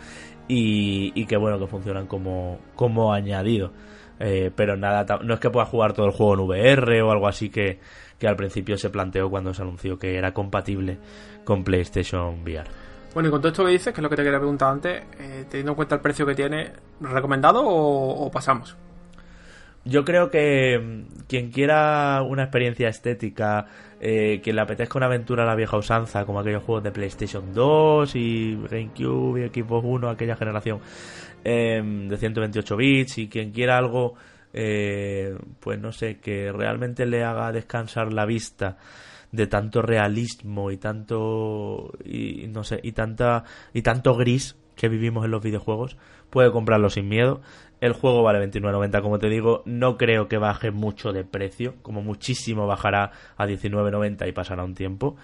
y, 0.48 1.26
que, 1.26 1.38
bueno, 1.38 1.60
que 1.60 1.68
funcionan 1.68 2.08
como, 2.08 2.60
como 2.76 3.14
añadido. 3.14 3.72
Eh, 4.20 4.52
pero 4.56 4.78
nada, 4.78 5.20
no 5.24 5.34
es 5.34 5.40
que 5.40 5.50
puedas 5.50 5.70
jugar 5.70 5.94
todo 5.94 6.06
el 6.06 6.14
juego 6.14 6.36
en 6.36 6.40
VR 6.42 7.02
o 7.02 7.12
algo 7.12 7.28
así 7.28 7.50
que, 7.50 7.80
que 8.18 8.28
al 8.28 8.36
principio 8.36 8.78
se 8.78 8.90
planteó 8.90 9.30
cuando 9.30 9.54
se 9.54 9.62
anunció 9.62 9.98
que 9.98 10.18
era 10.18 10.34
compatible 10.34 11.00
con 11.44 11.64
PlayStation 11.64 12.44
VR. 12.44 12.93
Bueno, 13.14 13.30
y 13.30 13.32
con 13.32 13.42
todo 13.42 13.52
esto 13.52 13.66
que 13.66 13.72
dices, 13.72 13.94
que 13.94 14.02
es 14.02 14.04
lo 14.04 14.10
que 14.10 14.16
te 14.16 14.24
quería 14.24 14.40
preguntar 14.40 14.72
antes, 14.72 15.04
eh, 15.20 15.46
teniendo 15.50 15.72
en 15.74 15.76
cuenta 15.76 15.96
el 15.96 16.02
precio 16.02 16.26
que 16.26 16.36
tiene, 16.36 16.72
¿recomendado 17.00 17.64
o 17.64 18.32
pasamos? 18.32 18.76
Yo 19.86 20.06
creo 20.06 20.32
que 20.32 20.80
mm, 20.80 21.26
quien 21.28 21.52
quiera 21.52 22.22
una 22.22 22.44
experiencia 22.44 22.88
estética, 22.88 23.66
eh, 24.00 24.42
que 24.42 24.54
le 24.54 24.62
apetezca 24.62 24.98
una 24.98 25.08
aventura 25.08 25.44
a 25.44 25.46
la 25.46 25.56
vieja 25.56 25.78
usanza, 25.78 26.26
como 26.26 26.40
aquellos 26.40 26.64
juegos 26.64 26.84
de 26.84 26.92
PlayStation 26.92 27.54
2 27.54 28.16
y 28.16 28.56
GameCube 28.70 29.46
y 29.46 29.50
Xbox 29.50 29.86
1, 29.86 30.10
aquella 30.10 30.36
generación 30.36 30.80
em, 31.44 32.08
de 32.08 32.18
128 32.18 32.78
bits, 32.78 33.18
y 33.18 33.28
quien 33.28 33.52
quiera 33.52 33.78
algo, 33.78 34.16
eh, 34.54 35.36
pues 35.60 35.80
no 35.80 35.92
sé, 35.92 36.20
que 36.20 36.52
realmente 36.52 37.06
le 37.06 37.24
haga 37.24 37.52
descansar 37.52 38.14
la 38.14 38.26
vista 38.26 38.78
de 39.34 39.48
tanto 39.48 39.82
realismo 39.82 40.72
y 40.72 40.78
tanto 40.78 41.92
y 42.06 42.48
no 42.48 42.64
sé 42.64 42.80
y 42.82 42.94
tanta 42.94 43.44
y 43.74 43.82
tanto 43.82 44.16
gris 44.16 44.56
que 44.78 44.88
vivimos 44.88 45.26
en 45.26 45.32
los 45.32 45.44
videojuegos 45.44 45.98
puede 46.30 46.52
comprarlo 46.52 46.90
sin 46.90 47.10
miedo 47.10 47.42
el 47.84 47.92
juego 47.92 48.24
vale 48.24 48.40
29.90, 48.50 49.02
como 49.02 49.20
te 49.20 49.28
digo. 49.28 49.62
No 49.66 49.98
creo 49.98 50.30
que 50.30 50.38
baje 50.38 50.72
mucho 50.72 51.12
de 51.12 51.26
precio. 51.26 51.76
Como 51.82 52.02
muchísimo 52.02 52.66
bajará 52.66 53.12
a 53.36 53.46
19.90 53.46 54.26
y 54.26 54.32
pasará 54.32 54.64
un 54.64 54.74
tiempo. 54.74 55.18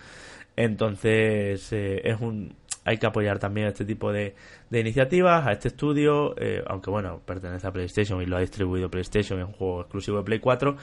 Entonces, 0.57 1.71
eh, 1.71 2.01
es 2.03 2.19
un, 2.19 2.53
hay 2.83 2.97
que 2.97 3.07
apoyar 3.07 3.39
también 3.39 3.67
este 3.67 3.85
tipo 3.85 4.11
de, 4.11 4.35
iniciativas, 4.71 5.47
a 5.47 5.53
este 5.53 5.69
estudio, 5.69 6.35
eh, 6.37 6.61
aunque 6.67 6.89
bueno, 6.89 7.21
pertenece 7.25 7.65
a 7.65 7.71
PlayStation 7.71 8.21
y 8.21 8.25
lo 8.25 8.35
ha 8.35 8.41
distribuido 8.41 8.89
PlayStation, 8.89 9.39
es 9.39 9.45
un 9.45 9.53
juego 9.53 9.79
exclusivo 9.79 10.17
de 10.17 10.23
Play 10.23 10.39
4, 10.39 10.75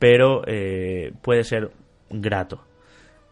pero 0.00 0.42
eh, 0.48 1.12
puede 1.22 1.44
ser 1.44 1.70
grato. 2.10 2.64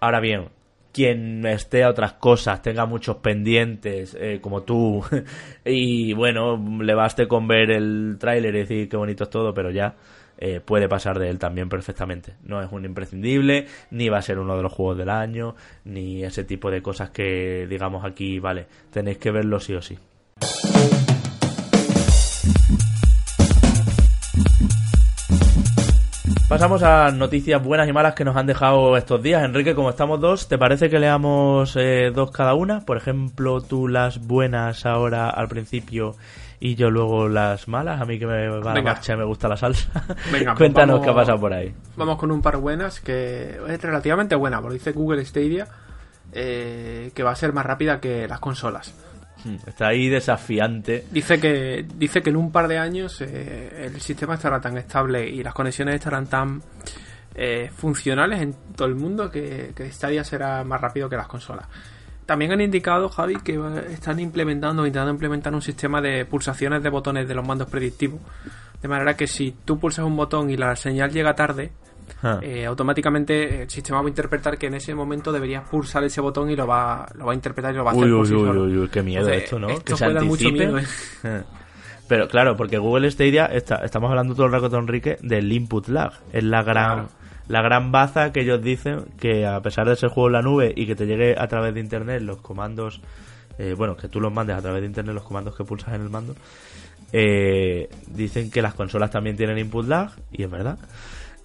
Ahora 0.00 0.20
bien, 0.20 0.48
quien 0.92 1.44
esté 1.46 1.84
a 1.84 1.90
otras 1.90 2.14
cosas, 2.14 2.62
tenga 2.62 2.86
muchos 2.86 3.16
pendientes, 3.16 4.16
eh, 4.18 4.40
como 4.40 4.62
tú, 4.62 5.02
y 5.64 6.12
bueno, 6.12 6.56
le 6.80 6.94
baste 6.94 7.26
con 7.26 7.48
ver 7.48 7.70
el 7.70 8.16
tráiler 8.18 8.54
y 8.54 8.58
decir 8.58 8.88
qué 8.88 8.96
bonito 8.96 9.24
es 9.24 9.30
todo, 9.30 9.54
pero 9.54 9.70
ya 9.70 9.94
eh, 10.38 10.60
puede 10.60 10.88
pasar 10.88 11.18
de 11.18 11.30
él 11.30 11.38
también 11.38 11.68
perfectamente. 11.68 12.34
No 12.44 12.60
es 12.60 12.70
un 12.70 12.84
imprescindible, 12.84 13.66
ni 13.90 14.08
va 14.08 14.18
a 14.18 14.22
ser 14.22 14.38
uno 14.38 14.56
de 14.56 14.62
los 14.62 14.72
juegos 14.72 14.98
del 14.98 15.10
año, 15.10 15.54
ni 15.84 16.24
ese 16.24 16.44
tipo 16.44 16.70
de 16.70 16.82
cosas 16.82 17.10
que 17.10 17.66
digamos 17.68 18.04
aquí, 18.04 18.38
vale, 18.38 18.66
tenéis 18.90 19.18
que 19.18 19.30
verlo 19.30 19.60
sí 19.60 19.74
o 19.74 19.82
sí. 19.82 19.98
Pasamos 26.52 26.82
a 26.82 27.10
noticias 27.10 27.64
buenas 27.64 27.88
y 27.88 27.94
malas 27.94 28.14
que 28.14 28.26
nos 28.26 28.36
han 28.36 28.44
dejado 28.44 28.94
estos 28.98 29.22
días. 29.22 29.42
Enrique, 29.42 29.74
como 29.74 29.88
estamos 29.88 30.20
dos, 30.20 30.48
¿te 30.48 30.58
parece 30.58 30.90
que 30.90 30.98
leamos 30.98 31.74
eh, 31.76 32.12
dos 32.14 32.30
cada 32.30 32.52
una? 32.52 32.80
Por 32.80 32.98
ejemplo, 32.98 33.62
tú 33.62 33.88
las 33.88 34.26
buenas 34.26 34.84
ahora 34.84 35.30
al 35.30 35.48
principio 35.48 36.14
y 36.60 36.74
yo 36.74 36.90
luego 36.90 37.26
las 37.26 37.68
malas. 37.68 38.02
A 38.02 38.04
mí 38.04 38.18
que 38.18 38.26
me 38.26 38.48
va 38.48 38.72
a 38.74 38.82
marcha 38.82 39.14
y 39.14 39.16
me 39.16 39.24
gusta 39.24 39.48
la 39.48 39.56
salsa. 39.56 40.04
Venga, 40.30 40.52
pues 40.52 40.58
Cuéntanos 40.58 41.00
qué 41.00 41.08
ha 41.08 41.14
pasado 41.14 41.40
por 41.40 41.54
ahí. 41.54 41.74
Vamos 41.96 42.18
con 42.18 42.30
un 42.30 42.42
par 42.42 42.58
buenas 42.58 43.00
que 43.00 43.58
es 43.66 43.80
relativamente 43.80 44.34
buena, 44.34 44.60
porque 44.60 44.74
dice 44.74 44.92
Google 44.92 45.24
Stadia 45.24 45.68
eh, 46.32 47.12
que 47.14 47.22
va 47.22 47.30
a 47.30 47.34
ser 47.34 47.54
más 47.54 47.64
rápida 47.64 47.98
que 47.98 48.28
las 48.28 48.40
consolas. 48.40 48.94
Hmm, 49.44 49.56
está 49.66 49.88
ahí 49.88 50.08
desafiante. 50.08 51.04
Dice 51.10 51.40
que, 51.40 51.86
dice 51.96 52.22
que 52.22 52.30
en 52.30 52.36
un 52.36 52.52
par 52.52 52.68
de 52.68 52.78
años 52.78 53.20
eh, 53.20 53.86
el 53.86 54.00
sistema 54.00 54.34
estará 54.34 54.60
tan 54.60 54.76
estable 54.78 55.28
y 55.28 55.42
las 55.42 55.54
conexiones 55.54 55.96
estarán 55.96 56.26
tan 56.26 56.62
eh, 57.34 57.70
funcionales 57.74 58.40
en 58.40 58.54
todo 58.76 58.88
el 58.88 58.94
mundo 58.94 59.30
que, 59.30 59.72
que 59.74 59.90
Stadia 59.90 60.22
será 60.22 60.62
más 60.64 60.80
rápido 60.80 61.08
que 61.08 61.16
las 61.16 61.26
consolas. 61.26 61.66
También 62.26 62.52
han 62.52 62.60
indicado, 62.60 63.08
Javi, 63.08 63.36
que 63.36 63.60
están 63.90 64.20
implementando, 64.20 64.86
intentando 64.86 65.12
implementar 65.12 65.52
un 65.54 65.62
sistema 65.62 66.00
de 66.00 66.24
pulsaciones 66.24 66.82
de 66.82 66.88
botones 66.88 67.26
de 67.26 67.34
los 67.34 67.46
mandos 67.46 67.68
predictivos. 67.68 68.20
De 68.80 68.88
manera 68.88 69.16
que 69.16 69.26
si 69.26 69.52
tú 69.64 69.78
pulsas 69.78 70.04
un 70.04 70.16
botón 70.16 70.48
y 70.50 70.56
la 70.56 70.76
señal 70.76 71.10
llega 71.10 71.34
tarde, 71.34 71.72
Ah. 72.22 72.38
Eh, 72.40 72.64
automáticamente 72.66 73.62
el 73.62 73.70
sistema 73.70 74.00
va 74.00 74.06
a 74.06 74.08
interpretar 74.08 74.56
que 74.56 74.66
en 74.66 74.74
ese 74.74 74.94
momento 74.94 75.32
deberías 75.32 75.68
pulsar 75.68 76.04
ese 76.04 76.20
botón 76.20 76.50
y 76.50 76.56
lo 76.56 76.66
va, 76.66 77.06
lo 77.14 77.26
va 77.26 77.32
a 77.32 77.34
interpretar 77.34 77.74
y 77.74 77.76
lo 77.76 77.84
va 77.84 77.90
a 77.90 77.94
hacer 77.94 78.12
uy, 78.12 78.32
uy, 78.32 78.76
uy, 78.78 78.88
qué 78.88 79.02
miedo 79.02 79.28
esto, 79.28 79.58
¿no? 79.58 79.78
que 79.80 79.96
se 79.96 80.08
mucho 80.20 80.50
miedo. 80.50 80.78
¿eh? 80.78 80.84
Ah. 81.24 81.42
Pero 82.08 82.28
claro, 82.28 82.56
porque 82.56 82.78
Google 82.78 83.10
Stadia, 83.10 83.46
está, 83.46 83.76
estamos 83.76 84.10
hablando 84.10 84.34
todo 84.34 84.46
el 84.46 84.52
rato, 84.52 84.76
Enrique, 84.76 85.16
del 85.22 85.50
input 85.50 85.88
lag. 85.88 86.12
Es 86.32 86.44
la 86.44 86.62
gran, 86.62 87.08
la 87.48 87.62
gran 87.62 87.90
baza 87.90 88.32
que 88.32 88.42
ellos 88.42 88.62
dicen 88.62 89.04
que 89.18 89.46
a 89.46 89.60
pesar 89.62 89.88
de 89.88 89.96
ser 89.96 90.10
juego 90.10 90.28
en 90.28 90.34
la 90.34 90.42
nube 90.42 90.72
y 90.76 90.86
que 90.86 90.94
te 90.94 91.06
llegue 91.06 91.34
a 91.38 91.46
través 91.48 91.72
de 91.74 91.80
internet 91.80 92.20
los 92.20 92.38
comandos, 92.42 93.00
eh, 93.58 93.74
bueno, 93.76 93.96
que 93.96 94.08
tú 94.08 94.20
los 94.20 94.32
mandes 94.32 94.56
a 94.56 94.60
través 94.60 94.82
de 94.82 94.88
internet 94.88 95.14
los 95.14 95.24
comandos 95.24 95.56
que 95.56 95.64
pulsas 95.64 95.94
en 95.94 96.02
el 96.02 96.10
mando, 96.10 96.34
dicen 98.08 98.50
que 98.50 98.62
las 98.62 98.74
consolas 98.74 99.10
también 99.10 99.36
tienen 99.36 99.58
input 99.58 99.86
lag 99.86 100.10
y 100.32 100.42
es 100.42 100.50
verdad 100.50 100.78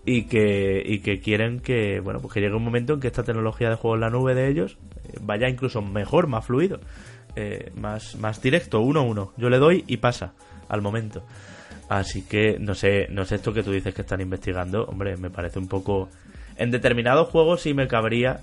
y 0.07 0.23
que, 0.23 0.81
y 0.85 0.99
que 0.99 1.19
quieren 1.19 1.59
que, 1.59 1.99
bueno, 1.99 2.21
pues 2.21 2.33
que 2.33 2.39
llegue 2.39 2.55
un 2.55 2.63
momento 2.63 2.93
en 2.93 3.01
que 3.01 3.07
esta 3.07 3.23
tecnología 3.23 3.69
de 3.69 3.75
juego 3.75 3.95
en 3.95 4.01
la 4.01 4.09
nube 4.09 4.35
de 4.35 4.47
ellos 4.47 4.77
eh, 5.03 5.17
vaya 5.19 5.49
incluso 5.49 5.81
mejor, 5.81 6.27
más 6.27 6.45
fluido, 6.45 6.79
eh, 7.35 7.73
más, 7.75 8.15
más 8.15 8.41
directo, 8.41 8.79
uno 8.79 9.01
a 9.01 9.03
uno. 9.03 9.33
Yo 9.35 9.49
le 9.49 9.57
doy 9.57 9.83
y 9.85 9.97
pasa 9.97 10.31
al 10.69 10.81
momento. 10.81 11.23
Así 11.89 12.21
que 12.21 12.57
no 12.57 12.73
sé, 12.73 13.07
no 13.09 13.25
sé 13.25 13.35
esto 13.35 13.51
que 13.51 13.63
tú 13.63 13.71
dices 13.71 13.93
que 13.93 14.03
están 14.03 14.21
investigando, 14.21 14.85
hombre, 14.85 15.17
me 15.17 15.29
parece 15.29 15.59
un 15.59 15.67
poco... 15.67 16.07
En 16.55 16.71
determinados 16.71 17.27
juegos 17.27 17.63
sí 17.63 17.73
me 17.73 17.89
cabría, 17.89 18.39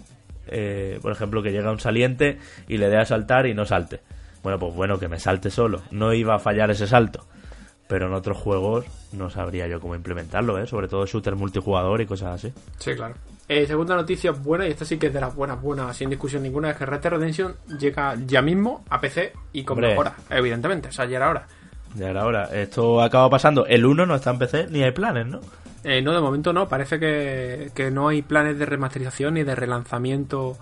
eh, 0.48 0.98
por 1.00 1.12
ejemplo, 1.12 1.42
que 1.42 1.50
llega 1.50 1.72
un 1.72 1.80
saliente 1.80 2.38
y 2.68 2.76
le 2.76 2.90
dé 2.90 2.98
a 2.98 3.06
saltar 3.06 3.46
y 3.46 3.54
no 3.54 3.64
salte. 3.64 4.00
Bueno, 4.42 4.58
pues 4.58 4.74
bueno, 4.74 4.98
que 4.98 5.08
me 5.08 5.18
salte 5.18 5.48
solo. 5.48 5.80
No 5.90 6.12
iba 6.12 6.34
a 6.34 6.38
fallar 6.38 6.70
ese 6.70 6.86
salto 6.86 7.24
pero 7.86 8.06
en 8.06 8.14
otros 8.14 8.36
juegos 8.36 8.86
no 9.12 9.30
sabría 9.30 9.66
yo 9.66 9.80
cómo 9.80 9.94
implementarlo, 9.94 10.58
¿eh? 10.58 10.66
sobre 10.66 10.88
todo 10.88 11.06
shooter 11.06 11.36
multijugador 11.36 12.00
y 12.00 12.06
cosas 12.06 12.34
así. 12.34 12.52
Sí, 12.78 12.94
claro. 12.94 13.14
Eh, 13.46 13.66
segunda 13.66 13.94
noticia 13.94 14.30
buena, 14.30 14.66
y 14.66 14.70
esta 14.70 14.86
sí 14.86 14.96
que 14.96 15.08
es 15.08 15.12
de 15.12 15.20
las 15.20 15.34
buenas, 15.34 15.60
buenas, 15.60 15.94
sin 15.96 16.08
discusión 16.08 16.42
ninguna, 16.42 16.70
es 16.70 16.76
que 16.76 16.86
Red 16.86 17.00
Dead 17.00 17.12
Redemption 17.12 17.54
llega 17.78 18.16
ya 18.26 18.40
mismo 18.40 18.84
a 18.88 19.00
PC 19.00 19.32
y 19.52 19.64
con 19.64 19.76
Hombre. 19.76 19.90
mejora, 19.90 20.14
evidentemente. 20.30 20.88
O 20.88 20.92
sea, 20.92 21.04
ya 21.04 21.18
era 21.18 21.28
hora. 21.28 21.46
Ya 21.94 22.08
era 22.08 22.24
hora. 22.24 22.44
Esto 22.52 23.02
acaba 23.02 23.28
pasando. 23.28 23.66
El 23.66 23.84
1 23.84 24.06
no 24.06 24.14
está 24.14 24.30
en 24.30 24.38
PC, 24.38 24.66
ni 24.70 24.82
hay 24.82 24.92
planes, 24.92 25.26
¿no? 25.26 25.40
Eh, 25.84 26.00
no, 26.00 26.12
de 26.14 26.20
momento 26.20 26.54
no. 26.54 26.66
Parece 26.68 26.98
que, 26.98 27.70
que 27.74 27.90
no 27.90 28.08
hay 28.08 28.22
planes 28.22 28.58
de 28.58 28.64
remasterización 28.64 29.34
ni 29.34 29.44
de 29.44 29.54
relanzamiento 29.54 30.56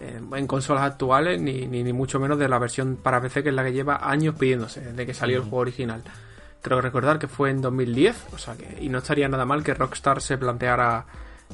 eh, 0.00 0.20
en 0.32 0.46
consolas 0.46 0.84
actuales, 0.84 1.40
ni, 1.40 1.66
ni, 1.66 1.82
ni 1.82 1.92
mucho 1.92 2.20
menos 2.20 2.38
de 2.38 2.48
la 2.48 2.60
versión 2.60 2.96
para 2.96 3.20
PC, 3.20 3.42
que 3.42 3.48
es 3.48 3.54
la 3.54 3.64
que 3.64 3.72
lleva 3.72 4.08
años 4.08 4.36
pidiéndose, 4.36 4.80
desde 4.80 5.04
que 5.04 5.12
salió 5.12 5.38
el 5.38 5.42
juego 5.42 5.58
original. 5.58 6.02
Creo 6.60 6.80
recordar 6.80 7.18
que 7.18 7.28
fue 7.28 7.50
en 7.50 7.60
2010, 7.60 8.26
o 8.32 8.38
sea 8.38 8.56
que, 8.56 8.78
y 8.80 8.88
no 8.88 8.98
estaría 8.98 9.28
nada 9.28 9.44
mal 9.44 9.62
que 9.62 9.74
Rockstar 9.74 10.20
se 10.20 10.38
planteara 10.38 11.06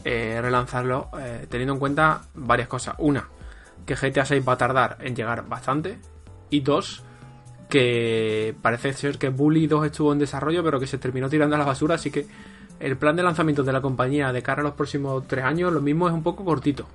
eh, 0.03 0.39
relanzarlo, 0.41 1.11
eh, 1.19 1.47
teniendo 1.49 1.75
en 1.75 1.79
cuenta 1.79 2.23
varias 2.35 2.69
cosas. 2.69 2.95
Una, 2.99 3.29
que 3.87 3.95
GTA 3.95 4.25
6 4.25 4.43
va 4.47 4.55
a 4.55 4.59
tardar 4.59 4.97
en 5.01 5.15
llegar 5.15 5.47
bastante. 5.47 5.99
Y 6.51 6.61
dos, 6.61 7.03
que 7.69 8.55
parece 8.63 8.93
ser 8.93 9.19
que 9.19 9.29
Bully 9.29 9.67
2 9.67 9.87
estuvo 9.87 10.13
en 10.13 10.19
desarrollo, 10.19 10.63
pero 10.63 10.81
que 10.81 10.87
se 10.87 10.99
terminó 10.99 11.29
tirando 11.29 11.57
a 11.57 11.59
la 11.59 11.65
basura, 11.65 11.97
así 11.97 12.11
que 12.11 12.27
el 12.81 12.97
plan 12.97 13.17
de 13.17 13.23
lanzamiento 13.23 13.63
de 13.63 13.73
la 13.73 13.81
compañía 13.81 14.33
de 14.33 14.43
cara 14.43 14.61
a 14.61 14.65
los 14.65 14.75
próximos 14.75 15.27
tres 15.27 15.45
años, 15.45 15.73
lo 15.73 15.81
mismo 15.81 16.09
es 16.09 16.15
un 16.15 16.23
poco 16.23 16.45
cortito. 16.45 16.87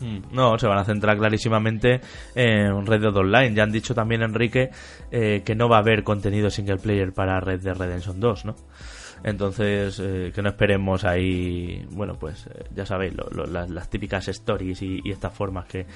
Hmm. 0.00 0.18
No, 0.32 0.58
se 0.58 0.66
van 0.66 0.78
a 0.78 0.84
centrar 0.84 1.18
clarísimamente 1.18 2.00
en 2.34 2.86
Red 2.86 3.00
Dead 3.00 3.16
Online. 3.16 3.54
Ya 3.54 3.64
han 3.64 3.72
dicho 3.72 3.94
también, 3.94 4.22
Enrique, 4.22 4.70
eh, 5.10 5.42
que 5.44 5.54
no 5.54 5.68
va 5.68 5.76
a 5.76 5.80
haber 5.80 6.04
contenido 6.04 6.50
single 6.50 6.76
player 6.76 7.12
para 7.12 7.40
Red 7.40 7.62
Dead 7.62 7.76
Redemption 7.76 8.20
2, 8.20 8.44
¿no? 8.44 8.54
Entonces, 9.24 10.00
eh, 10.00 10.30
que 10.32 10.42
no 10.42 10.50
esperemos 10.50 11.04
ahí, 11.04 11.84
bueno, 11.90 12.14
pues 12.14 12.46
eh, 12.46 12.66
ya 12.72 12.86
sabéis, 12.86 13.14
las, 13.48 13.90
típicas 13.90 14.28
stories 14.28 14.80
y, 14.82 15.00
estas 15.10 15.32
formas 15.32 15.66
que, 15.66 15.86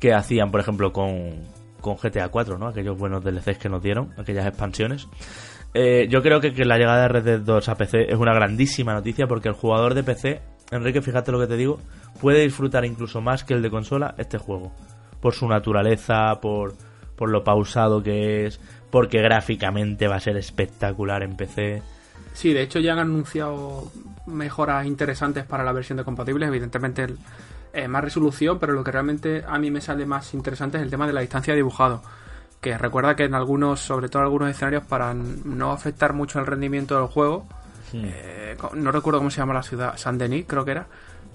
que 0.00 0.14
hacían, 0.14 0.50
por 0.50 0.60
ejemplo, 0.60 0.90
con, 0.90 1.42
con 1.82 1.96
GTA 1.96 2.28
4, 2.28 2.56
¿no? 2.56 2.68
Aquellos 2.68 2.96
buenos 2.96 3.22
DLCs 3.22 3.58
que 3.58 3.68
nos 3.68 3.82
dieron, 3.82 4.14
aquellas 4.16 4.46
expansiones. 4.46 5.08
Yo 5.74 6.22
creo 6.22 6.40
que, 6.40 6.54
que 6.54 6.64
la 6.64 6.78
llegada 6.78 7.02
de 7.02 7.08
Red 7.08 7.24
Dead 7.24 7.40
2 7.40 7.68
a 7.68 7.74
PC 7.74 8.12
es 8.12 8.16
una 8.16 8.32
grandísima 8.32 8.94
noticia 8.94 9.26
porque 9.26 9.48
el 9.48 9.54
jugador 9.54 9.94
de 9.94 10.04
PC, 10.04 10.40
Enrique, 10.76 11.02
fíjate 11.02 11.32
lo 11.32 11.40
que 11.40 11.46
te 11.46 11.56
digo, 11.56 11.78
puede 12.20 12.42
disfrutar 12.42 12.84
incluso 12.84 13.20
más 13.20 13.44
que 13.44 13.54
el 13.54 13.62
de 13.62 13.70
consola 13.70 14.14
este 14.18 14.38
juego. 14.38 14.72
Por 15.20 15.34
su 15.34 15.48
naturaleza, 15.48 16.40
por, 16.40 16.74
por 17.16 17.30
lo 17.30 17.44
pausado 17.44 18.02
que 18.02 18.46
es, 18.46 18.60
porque 18.90 19.22
gráficamente 19.22 20.08
va 20.08 20.16
a 20.16 20.20
ser 20.20 20.36
espectacular 20.36 21.22
en 21.22 21.36
PC. 21.36 21.82
Sí, 22.32 22.52
de 22.52 22.62
hecho 22.62 22.80
ya 22.80 22.92
han 22.92 22.98
anunciado 22.98 23.90
mejoras 24.26 24.86
interesantes 24.86 25.44
para 25.44 25.64
la 25.64 25.72
versión 25.72 25.98
de 25.98 26.04
compatibles, 26.04 26.48
evidentemente 26.48 27.04
el, 27.04 27.18
eh, 27.74 27.88
más 27.88 28.04
resolución, 28.04 28.58
pero 28.60 28.72
lo 28.72 28.84
que 28.84 28.92
realmente 28.92 29.44
a 29.46 29.58
mí 29.58 29.68
me 29.70 29.80
sale 29.80 30.06
más 30.06 30.32
interesante 30.32 30.76
es 30.76 30.82
el 30.84 30.90
tema 30.90 31.08
de 31.08 31.12
la 31.12 31.20
distancia 31.22 31.52
de 31.52 31.56
dibujado. 31.56 32.02
Que 32.60 32.78
recuerda 32.78 33.16
que 33.16 33.24
en 33.24 33.34
algunos, 33.34 33.80
sobre 33.80 34.08
todo 34.08 34.22
en 34.22 34.26
algunos 34.26 34.50
escenarios, 34.50 34.84
para 34.84 35.12
no 35.12 35.72
afectar 35.72 36.12
mucho 36.12 36.38
el 36.38 36.46
rendimiento 36.46 36.96
del 36.96 37.08
juego, 37.08 37.46
eh, 37.94 38.56
no 38.74 38.90
recuerdo 38.92 39.18
cómo 39.20 39.30
se 39.30 39.38
llama 39.38 39.54
la 39.54 39.62
ciudad, 39.62 39.96
Saint-Denis 39.96 40.44
creo 40.48 40.64
que 40.64 40.72
era, 40.72 40.86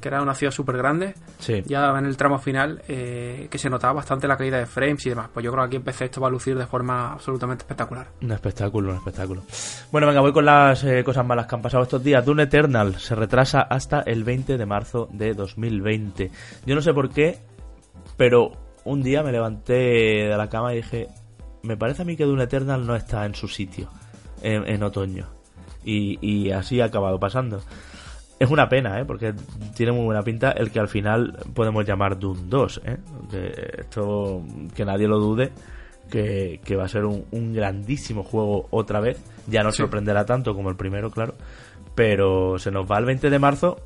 que 0.02 0.08
era 0.08 0.22
una 0.22 0.34
ciudad 0.34 0.52
súper 0.54 0.78
grande, 0.78 1.14
Sí. 1.40 1.62
ya 1.66 1.90
en 1.98 2.06
el 2.06 2.16
tramo 2.16 2.40
final, 2.40 2.82
eh, 2.88 3.48
que 3.52 3.58
se 3.58 3.70
notaba 3.70 3.94
bastante 3.94 4.28
la 4.30 4.38
caída 4.38 4.58
de 4.58 4.66
frames 4.66 5.06
y 5.06 5.10
demás. 5.10 5.30
Pues 5.34 5.44
yo 5.44 5.52
creo 5.52 5.64
que 5.64 5.68
aquí 5.68 5.76
en 5.76 5.84
PC 5.84 6.06
esto 6.06 6.22
va 6.22 6.28
a 6.30 6.32
lucir 6.32 6.58
de 6.58 6.66
forma 6.66 7.12
absolutamente 7.14 7.64
espectacular. 7.64 8.08
Un 8.22 8.32
espectáculo, 8.32 8.92
un 8.92 8.96
espectáculo. 8.98 9.44
Bueno, 9.92 10.08
venga, 10.08 10.22
voy 10.22 10.32
con 10.32 10.46
las 10.46 10.84
eh, 10.86 11.04
cosas 11.04 11.26
malas 11.26 11.48
que 11.48 11.56
han 11.56 11.62
pasado 11.62 11.84
estos 11.84 12.02
días. 12.02 12.26
Doom 12.26 12.40
Eternal 12.40 12.96
se 12.98 13.14
retrasa 13.16 13.62
hasta 13.62 14.02
el 14.02 14.24
20 14.24 14.58
de 14.58 14.66
marzo 14.66 15.10
de 15.12 15.34
2020. 15.34 16.32
Yo 16.66 16.76
no 16.76 16.82
sé 16.82 16.94
por 16.94 17.10
qué, 17.10 17.40
pero 18.16 18.52
un 18.86 19.04
día 19.04 19.22
me 19.22 19.32
levanté 19.34 19.74
de 19.74 20.38
la 20.38 20.48
cama 20.50 20.72
y 20.74 20.78
dije, 20.78 21.08
me 21.64 21.76
parece 21.76 22.04
a 22.04 22.06
mí 22.06 22.16
que 22.16 22.24
Doom 22.24 22.40
Eternal 22.40 22.86
no 22.88 22.96
está 22.96 23.26
en 23.26 23.36
su 23.36 23.50
sitio 23.50 23.90
en, 24.42 24.66
en 24.66 24.82
otoño. 24.82 25.28
Y, 25.84 26.18
y 26.22 26.52
así 26.52 26.82
ha 26.82 26.86
acabado 26.86 27.20
pasando. 27.20 27.62
Es 28.40 28.50
una 28.50 28.70
pena, 28.70 29.00
¿eh? 29.00 29.06
Porque 29.06 29.34
tiene 29.76 29.92
muy 29.92 30.06
buena 30.06 30.24
pinta 30.24 30.52
el 30.52 30.72
que 30.72 30.80
al 30.80 30.88
final 30.88 31.38
podemos 31.54 31.86
llamar 31.86 32.18
Doom 32.20 32.50
2, 32.50 32.82
¿eh? 32.86 32.98
Que 33.30 33.82
esto, 33.82 34.42
que 34.76 34.86
nadie 34.86 35.08
lo 35.08 35.20
dude, 35.20 35.52
que, 36.10 36.62
que 36.64 36.76
va 36.78 36.86
a 36.86 36.88
ser 36.88 37.06
un, 37.06 37.26
un 37.32 37.54
grandísimo 37.54 38.24
juego 38.24 38.68
otra 38.72 39.00
vez. 39.02 39.22
Ya 39.48 39.62
no 39.64 39.72
Sí. 39.72 39.78
sorprenderá 39.78 40.26
tanto 40.26 40.56
como 40.56 40.70
el 40.70 40.76
primero, 40.78 41.12
claro. 41.12 41.36
Pero 41.96 42.58
se 42.60 42.72
nos 42.72 42.90
va 42.90 42.98
el 42.98 43.06
20 43.06 43.30
de 43.30 43.40
marzo 43.40 43.78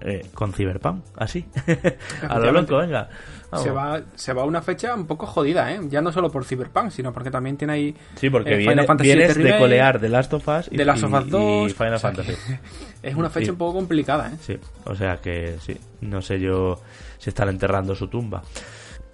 eh, 0.00 0.26
con 0.34 0.52
Cyberpunk, 0.52 1.04
así. 1.16 1.44
a 2.28 2.38
lo 2.38 2.52
loco, 2.52 2.78
venga. 2.78 3.08
Vamos. 3.50 3.64
Se 3.64 3.70
va, 3.72 4.00
se 4.14 4.32
va 4.32 4.44
una 4.44 4.62
fecha 4.62 4.94
un 4.94 5.06
poco 5.06 5.26
jodida, 5.26 5.72
¿eh? 5.72 5.80
Ya 5.88 6.00
no 6.00 6.12
solo 6.12 6.30
por 6.30 6.44
Cyberpunk, 6.44 6.90
sino 6.90 7.12
porque 7.12 7.30
también 7.30 7.56
tiene 7.56 7.72
ahí. 7.72 7.96
Sí, 8.14 8.30
porque 8.30 8.50
eh, 8.54 8.56
viene, 8.58 8.72
Final 8.72 8.86
Fantasy 8.86 9.08
vienes 9.14 9.36
de 9.36 9.58
colear 9.58 10.00
The 10.00 10.08
Last 10.08 10.32
of 10.34 10.46
Us 10.46 10.68
y, 10.70 10.76
The 10.76 10.84
Last 10.84 11.02
of 11.02 11.12
Us 11.12 11.26
y- 11.26 11.30
2. 11.30 11.70
y 11.70 11.74
Final 11.74 11.94
o 11.94 11.98
sea 11.98 12.10
Fantasy. 12.12 12.32
Es 13.02 13.14
una 13.14 13.30
fecha 13.30 13.46
Sí. 13.46 13.50
un 13.50 13.56
poco 13.56 13.74
complicada, 13.78 14.28
¿eh? 14.30 14.36
Sí, 14.40 14.58
o 14.84 14.94
sea 14.94 15.16
que 15.16 15.56
sí, 15.60 15.76
no 16.02 16.20
sé 16.22 16.38
yo 16.38 16.80
si 17.18 17.30
están 17.30 17.48
enterrando 17.48 17.94
su 17.94 18.08
tumba. 18.08 18.42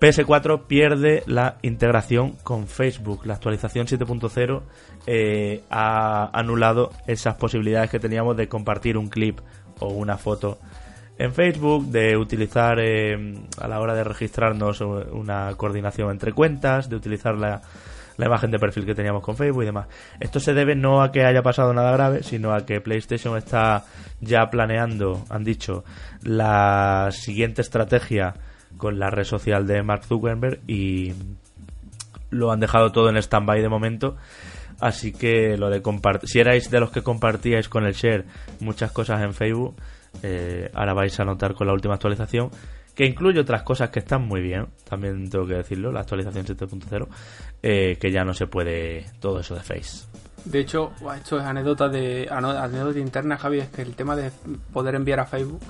PS4 0.01 0.67
pierde 0.67 1.23
la 1.27 1.57
integración 1.63 2.33
con 2.43 2.67
Facebook. 2.69 3.25
La 3.25 3.35
actualización 3.35 3.87
7.0 3.87 4.63
eh, 5.07 5.63
ha 5.71 6.29
anulado 6.39 6.91
esas 7.07 7.37
posibilidades 7.37 7.89
que 7.91 7.99
teníamos 7.99 8.37
de 8.37 8.49
compartir 8.49 8.99
un 8.99 9.09
clip 9.09 9.41
o 9.81 9.89
una 9.89 10.17
foto 10.17 10.59
en 11.19 11.33
Facebook, 11.33 11.87
de 11.87 12.17
utilizar 12.17 12.79
eh, 12.79 13.17
a 13.59 13.69
la 13.69 13.81
hora 13.81 13.95
de 13.95 14.05
registrarnos 14.05 14.81
una 14.81 15.55
coordinación 15.57 16.11
entre 16.11 16.33
cuentas, 16.33 16.91
de 16.91 16.97
utilizar 16.97 17.37
la, 17.37 17.63
la 18.17 18.27
imagen 18.27 18.51
de 18.51 18.59
perfil 18.59 18.85
que 18.85 18.95
teníamos 18.95 19.23
con 19.23 19.37
Facebook 19.37 19.63
y 19.63 19.67
demás. 19.67 19.87
Esto 20.21 20.41
se 20.41 20.55
debe 20.55 20.75
no 20.75 21.03
a 21.03 21.13
que 21.13 21.25
haya 21.25 21.43
pasado 21.43 21.73
nada 21.73 21.93
grave, 21.93 22.23
sino 22.23 22.53
a 22.53 22.65
que 22.65 22.81
PlayStation 22.81 23.37
está 23.37 23.85
ya 24.21 24.49
planeando, 24.51 25.25
han 25.29 25.45
dicho, 25.45 25.85
la 26.23 27.09
siguiente 27.13 27.63
estrategia 27.63 28.35
con 28.77 28.99
la 28.99 29.11
red 29.11 29.25
social 29.25 29.67
de 29.67 29.83
Mark 29.83 30.05
Zuckerberg 30.05 30.61
y 30.67 31.15
lo 32.31 32.51
han 32.51 32.61
dejado 32.61 32.93
todo 32.93 33.09
en 33.09 33.17
stand-by 33.17 33.61
de 33.61 33.69
momento. 33.69 34.17
Así 34.81 35.13
que 35.13 35.57
lo 35.57 35.71
de 35.71 35.83
compartir, 35.83 36.29
si 36.29 36.41
erais 36.41 36.71
de 36.71 36.81
los 36.81 36.91
que 36.91 37.03
compartíais 37.03 37.69
con 37.69 37.87
el 37.87 37.95
share 37.95 38.25
muchas 38.61 38.93
cosas 38.93 39.23
en 39.23 39.33
Facebook, 39.33 39.75
eh, 40.23 40.71
ahora 40.75 40.95
vais 40.95 41.19
a 41.19 41.25
notar 41.25 41.55
con 41.55 41.67
la 41.67 41.73
última 41.73 41.95
actualización 41.95 42.51
que 42.95 43.05
incluye 43.05 43.39
otras 43.41 43.63
cosas 43.63 43.91
que 43.91 43.99
están 43.99 44.23
muy 44.27 44.41
bien, 44.41 44.69
también 44.89 45.29
tengo 45.29 45.47
que 45.47 45.55
decirlo, 45.55 45.93
la 45.93 46.01
actualización 46.01 46.47
7.0, 46.47 47.07
eh, 47.63 47.99
que 48.01 48.11
ya 48.11 48.25
no 48.25 48.33
se 48.33 48.47
puede 48.47 49.05
todo 49.21 49.41
eso 49.41 49.55
de 49.55 49.61
Face. 49.61 50.07
De 50.47 50.61
hecho, 50.61 50.93
esto 51.15 51.39
es 51.39 51.45
anécdota 51.45 51.89
de 51.91 52.27
anécdota 52.31 52.99
interna, 52.99 53.37
Javi, 53.37 53.59
es 53.59 53.69
que 53.69 53.83
el 53.83 53.95
tema 53.95 54.17
de 54.17 54.31
poder 54.73 54.95
enviar 54.95 55.21
a 55.21 55.27
Facebook 55.27 55.61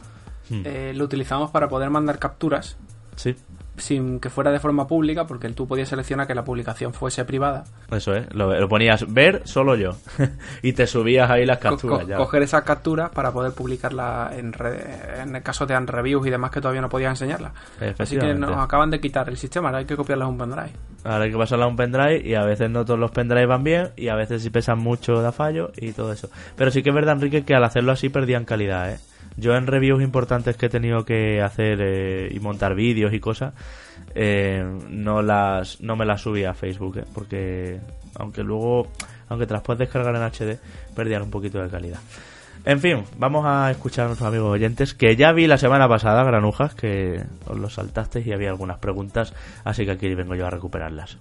Hmm. 0.49 0.63
eh, 0.65 0.93
lo 0.95 1.05
utilizamos 1.05 1.51
para 1.51 1.69
poder 1.69 1.91
mandar 1.91 2.19
capturas 2.19 2.77
Sí, 3.17 3.35
sin 3.77 4.21
que 4.21 4.31
fuera 4.31 4.51
de 4.51 4.59
forma 4.61 4.87
pública, 4.87 5.27
porque 5.27 5.49
tú 5.51 5.67
podías 5.67 5.89
seleccionar 5.89 6.27
que 6.27 6.35
la 6.35 6.45
publicación 6.45 6.93
fuese 6.93 7.25
privada. 7.25 7.65
eso 7.91 8.15
es, 8.15 8.33
lo, 8.35 8.59
lo 8.59 8.69
ponías 8.69 9.13
ver 9.13 9.43
solo 9.45 9.75
yo 9.77 9.91
y 10.63 10.73
te 10.73 10.87
subías 10.87 11.31
ahí 11.31 11.45
las 11.47 11.59
capturas 11.59 12.01
co- 12.01 12.07
ya. 12.09 12.17
coger 12.17 12.43
esas 12.43 12.63
capturas 12.65 13.11
para 13.11 13.33
poder 13.33 13.53
publicarla 13.53 14.31
en, 14.37 14.53
red- 14.53 15.21
en 15.23 15.37
el 15.37 15.43
caso 15.43 15.67
de 15.67 15.79
reviews 15.81 16.27
y 16.27 16.31
demás 16.31 16.51
que 16.51 16.61
todavía 16.61 16.81
no 16.81 16.89
podías 16.89 17.11
enseñarlas. 17.11 17.53
Así 17.99 18.17
que 18.19 18.35
nos 18.35 18.57
acaban 18.59 18.91
de 18.91 19.01
quitar 19.01 19.29
el 19.29 19.37
sistema, 19.37 19.69
ahora 19.69 19.79
hay 19.79 19.85
que 19.85 19.97
copiarlas 19.97 20.27
a 20.27 20.29
un 20.31 20.39
pendrive. 20.39 20.71
Ahora 21.05 21.25
hay 21.25 21.31
que 21.31 21.37
pasarla 21.39 21.67
a 21.67 21.69
un 21.69 21.77
pendrive 21.77 22.21
y 22.27 22.35
a 22.35 22.43
veces 22.45 22.69
no 22.71 22.85
todos 22.85 22.99
los 22.99 23.11
pendrives 23.11 23.47
van 23.49 23.63
bien 23.63 23.91
y 23.97 24.09
a 24.09 24.15
veces 24.17 24.43
si 24.43 24.51
pesan 24.51 24.79
mucho 24.79 25.21
da 25.23 25.33
fallo 25.33 25.71
y 25.77 25.93
todo 25.93 26.13
eso. 26.13 26.29
Pero 26.57 26.71
sí 26.71 26.83
que 26.83 26.89
es 26.91 26.95
verdad, 26.95 27.15
Enrique, 27.15 27.45
que 27.45 27.55
al 27.55 27.63
hacerlo 27.65 27.93
así 27.93 28.09
perdían 28.09 28.45
calidad, 28.45 28.91
¿eh? 28.93 28.99
Yo 29.37 29.55
en 29.57 29.67
reviews 29.67 30.03
importantes 30.03 30.57
que 30.57 30.67
he 30.67 30.69
tenido 30.71 31.05
que 31.05 31.43
hacer 31.43 31.79
eh, 31.81 32.31
y 32.33 32.41
montar 32.41 32.75
vídeos 32.75 33.13
y 33.13 33.21
cosas, 33.21 33.55
eh, 34.15 34.65
no 34.89 35.23
las 35.23 35.81
no 35.81 35.97
me 35.97 36.07
las 36.07 36.23
subía 36.23 36.51
a 36.51 36.55
Facebook, 36.55 36.99
¿eh? 36.99 37.05
Porque 37.13 37.79
aunque 38.15 38.43
luego, 38.43 38.89
aunque 39.29 39.47
te 39.47 39.55
las 39.55 39.63
descargar 39.79 40.15
en 40.17 40.23
HD, 40.23 40.59
perdían 40.95 41.23
un 41.23 41.31
poquito 41.31 41.63
de 41.63 41.69
calidad. 41.69 42.01
En 42.65 42.81
fin, 42.81 43.05
vamos 43.17 43.45
a 43.47 43.71
escuchar 43.71 44.07
a 44.07 44.09
nuestros 44.09 44.29
amigos 44.29 44.51
oyentes, 44.51 44.93
que 44.93 45.15
ya 45.15 45.31
vi 45.33 45.47
la 45.47 45.57
semana 45.57 45.89
pasada, 45.89 46.25
granujas, 46.25 46.75
que 46.75 47.23
os 47.47 47.57
lo 47.57 47.71
saltasteis 47.71 48.27
y 48.27 48.33
había 48.33 48.51
algunas 48.51 48.79
preguntas, 48.79 49.35
así 49.63 49.85
que 49.85 49.93
aquí 49.93 50.13
vengo 50.15 50.35
yo 50.35 50.47
a 50.47 50.51
recuperarlas. 50.51 51.17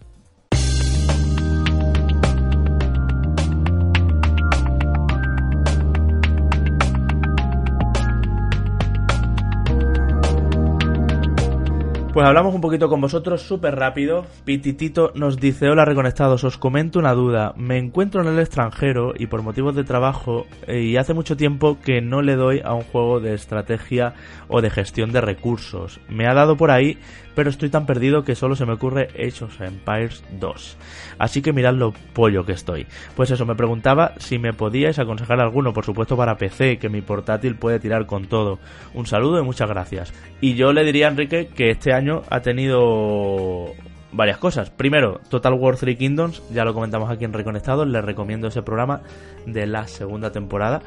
Pues 12.15 12.25
hablamos 12.25 12.55
un 12.55 12.61
poquito 12.61 12.87
con 12.87 13.01
vosotros 13.01 13.41
súper 13.41 13.75
rápido. 13.75 14.25
Pititito 14.45 15.11
nos 15.15 15.37
dice, 15.37 15.67
hola 15.67 15.83
reconectados, 15.83 16.45
os 16.45 16.57
comento 16.57 16.97
una 16.97 17.11
duda. 17.11 17.53
Me 17.57 17.77
encuentro 17.77 18.21
en 18.21 18.29
el 18.29 18.39
extranjero 18.39 19.11
y 19.19 19.27
por 19.27 19.41
motivos 19.41 19.75
de 19.75 19.83
trabajo 19.83 20.45
eh, 20.65 20.79
y 20.79 20.95
hace 20.95 21.13
mucho 21.13 21.35
tiempo 21.35 21.77
que 21.83 21.99
no 21.99 22.21
le 22.21 22.37
doy 22.37 22.61
a 22.63 22.73
un 22.73 22.83
juego 22.83 23.19
de 23.19 23.33
estrategia 23.33 24.13
o 24.47 24.61
de 24.61 24.69
gestión 24.69 25.11
de 25.11 25.19
recursos. 25.19 25.99
Me 26.07 26.25
ha 26.25 26.33
dado 26.33 26.55
por 26.55 26.71
ahí, 26.71 26.97
pero 27.35 27.49
estoy 27.49 27.69
tan 27.69 27.85
perdido 27.85 28.23
que 28.23 28.35
solo 28.35 28.55
se 28.55 28.65
me 28.65 28.73
ocurre 28.73 29.09
Age 29.13 29.45
Empires 29.59 30.23
2. 30.39 30.77
Así 31.19 31.41
que 31.41 31.53
mirad 31.53 31.73
lo 31.73 31.93
pollo 32.13 32.45
que 32.45 32.53
estoy. 32.53 32.87
Pues 33.15 33.31
eso, 33.31 33.45
me 33.45 33.55
preguntaba 33.55 34.13
si 34.17 34.39
me 34.39 34.53
podíais 34.53 34.97
aconsejar 34.99 35.39
alguno, 35.39 35.73
por 35.73 35.85
supuesto 35.85 36.17
para 36.17 36.37
PC, 36.37 36.77
que 36.77 36.89
mi 36.89 37.01
portátil 37.01 37.55
puede 37.55 37.79
tirar 37.79 38.05
con 38.05 38.25
todo. 38.25 38.59
Un 38.93 39.05
saludo 39.05 39.39
y 39.39 39.43
muchas 39.43 39.69
gracias. 39.69 40.13
Y 40.41 40.55
yo 40.55 40.73
le 40.73 40.83
diría 40.83 41.07
a 41.07 41.11
Enrique 41.11 41.47
que 41.47 41.69
este 41.69 41.93
año 41.93 42.23
ha 42.29 42.41
tenido 42.41 43.73
varias 44.15 44.37
cosas. 44.37 44.69
Primero, 44.69 45.19
Total 45.29 45.53
War 45.53 45.75
3 45.75 45.97
Kingdoms, 45.97 46.41
ya 46.51 46.63
lo 46.63 46.73
comentamos 46.73 47.09
aquí 47.09 47.25
en 47.25 47.33
Reconectados, 47.33 47.87
les 47.87 48.03
recomiendo 48.03 48.47
ese 48.47 48.61
programa 48.61 49.01
de 49.45 49.67
la 49.67 49.87
segunda 49.87 50.31
temporada. 50.31 50.81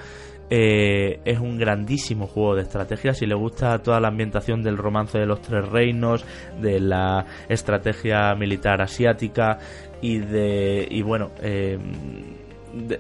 Eh, 0.51 1.21
es 1.25 1.39
un 1.39 1.59
grandísimo 1.59 2.27
juego 2.27 2.55
de 2.55 2.63
estrategia. 2.63 3.13
Si 3.13 3.27
le 3.27 3.35
gusta 3.35 3.79
toda 3.81 4.01
la 4.01 4.09
ambientación 4.09 4.63
del 4.63 4.79
romance 4.79 5.19
de 5.19 5.27
los 5.27 5.43
tres 5.43 5.69
reinos, 5.69 6.25
de 6.61 6.81
la 6.81 7.27
estrategia 7.49 8.35
militar 8.35 8.81
asiática 8.81 9.59
y 10.01 10.19
de. 10.19 10.87
Y 10.91 11.03
bueno, 11.03 11.31
eh, 11.43 11.79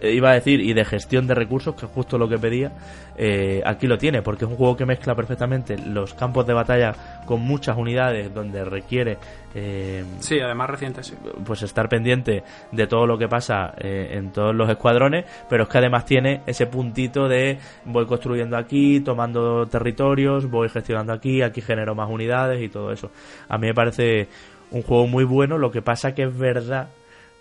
iba 0.02 0.30
a 0.30 0.34
decir, 0.34 0.60
y 0.60 0.72
de 0.72 0.84
gestión 0.84 1.26
de 1.26 1.34
recursos, 1.34 1.74
que 1.74 1.86
es 1.86 1.92
justo 1.92 2.18
lo 2.18 2.28
que 2.28 2.38
pedía, 2.38 2.72
eh, 3.16 3.62
aquí 3.64 3.86
lo 3.86 3.98
tiene, 3.98 4.22
porque 4.22 4.44
es 4.44 4.50
un 4.50 4.56
juego 4.56 4.76
que 4.76 4.86
mezcla 4.86 5.14
perfectamente 5.14 5.76
los 5.76 6.14
campos 6.14 6.46
de 6.46 6.54
batalla 6.54 7.22
con 7.26 7.40
muchas 7.40 7.76
unidades, 7.76 8.32
donde 8.32 8.64
requiere... 8.64 9.18
Eh, 9.54 10.04
sí, 10.20 10.38
además 10.40 10.70
reciente, 10.70 11.02
sí. 11.02 11.14
Pues 11.44 11.62
estar 11.62 11.88
pendiente 11.88 12.44
de 12.70 12.86
todo 12.86 13.06
lo 13.06 13.18
que 13.18 13.28
pasa 13.28 13.74
eh, 13.78 14.10
en 14.12 14.30
todos 14.30 14.54
los 14.54 14.68
escuadrones, 14.68 15.24
pero 15.48 15.64
es 15.64 15.68
que 15.68 15.78
además 15.78 16.04
tiene 16.04 16.42
ese 16.46 16.66
puntito 16.66 17.28
de 17.28 17.58
voy 17.84 18.06
construyendo 18.06 18.56
aquí, 18.56 19.00
tomando 19.00 19.66
territorios, 19.66 20.48
voy 20.48 20.68
gestionando 20.68 21.12
aquí, 21.12 21.42
aquí 21.42 21.60
genero 21.60 21.94
más 21.94 22.08
unidades 22.08 22.62
y 22.62 22.68
todo 22.68 22.92
eso. 22.92 23.10
A 23.48 23.58
mí 23.58 23.66
me 23.66 23.74
parece 23.74 24.28
un 24.70 24.82
juego 24.82 25.06
muy 25.06 25.24
bueno, 25.24 25.58
lo 25.58 25.70
que 25.70 25.82
pasa 25.82 26.14
que 26.14 26.24
es 26.24 26.38
verdad 26.38 26.88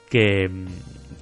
que 0.09 0.49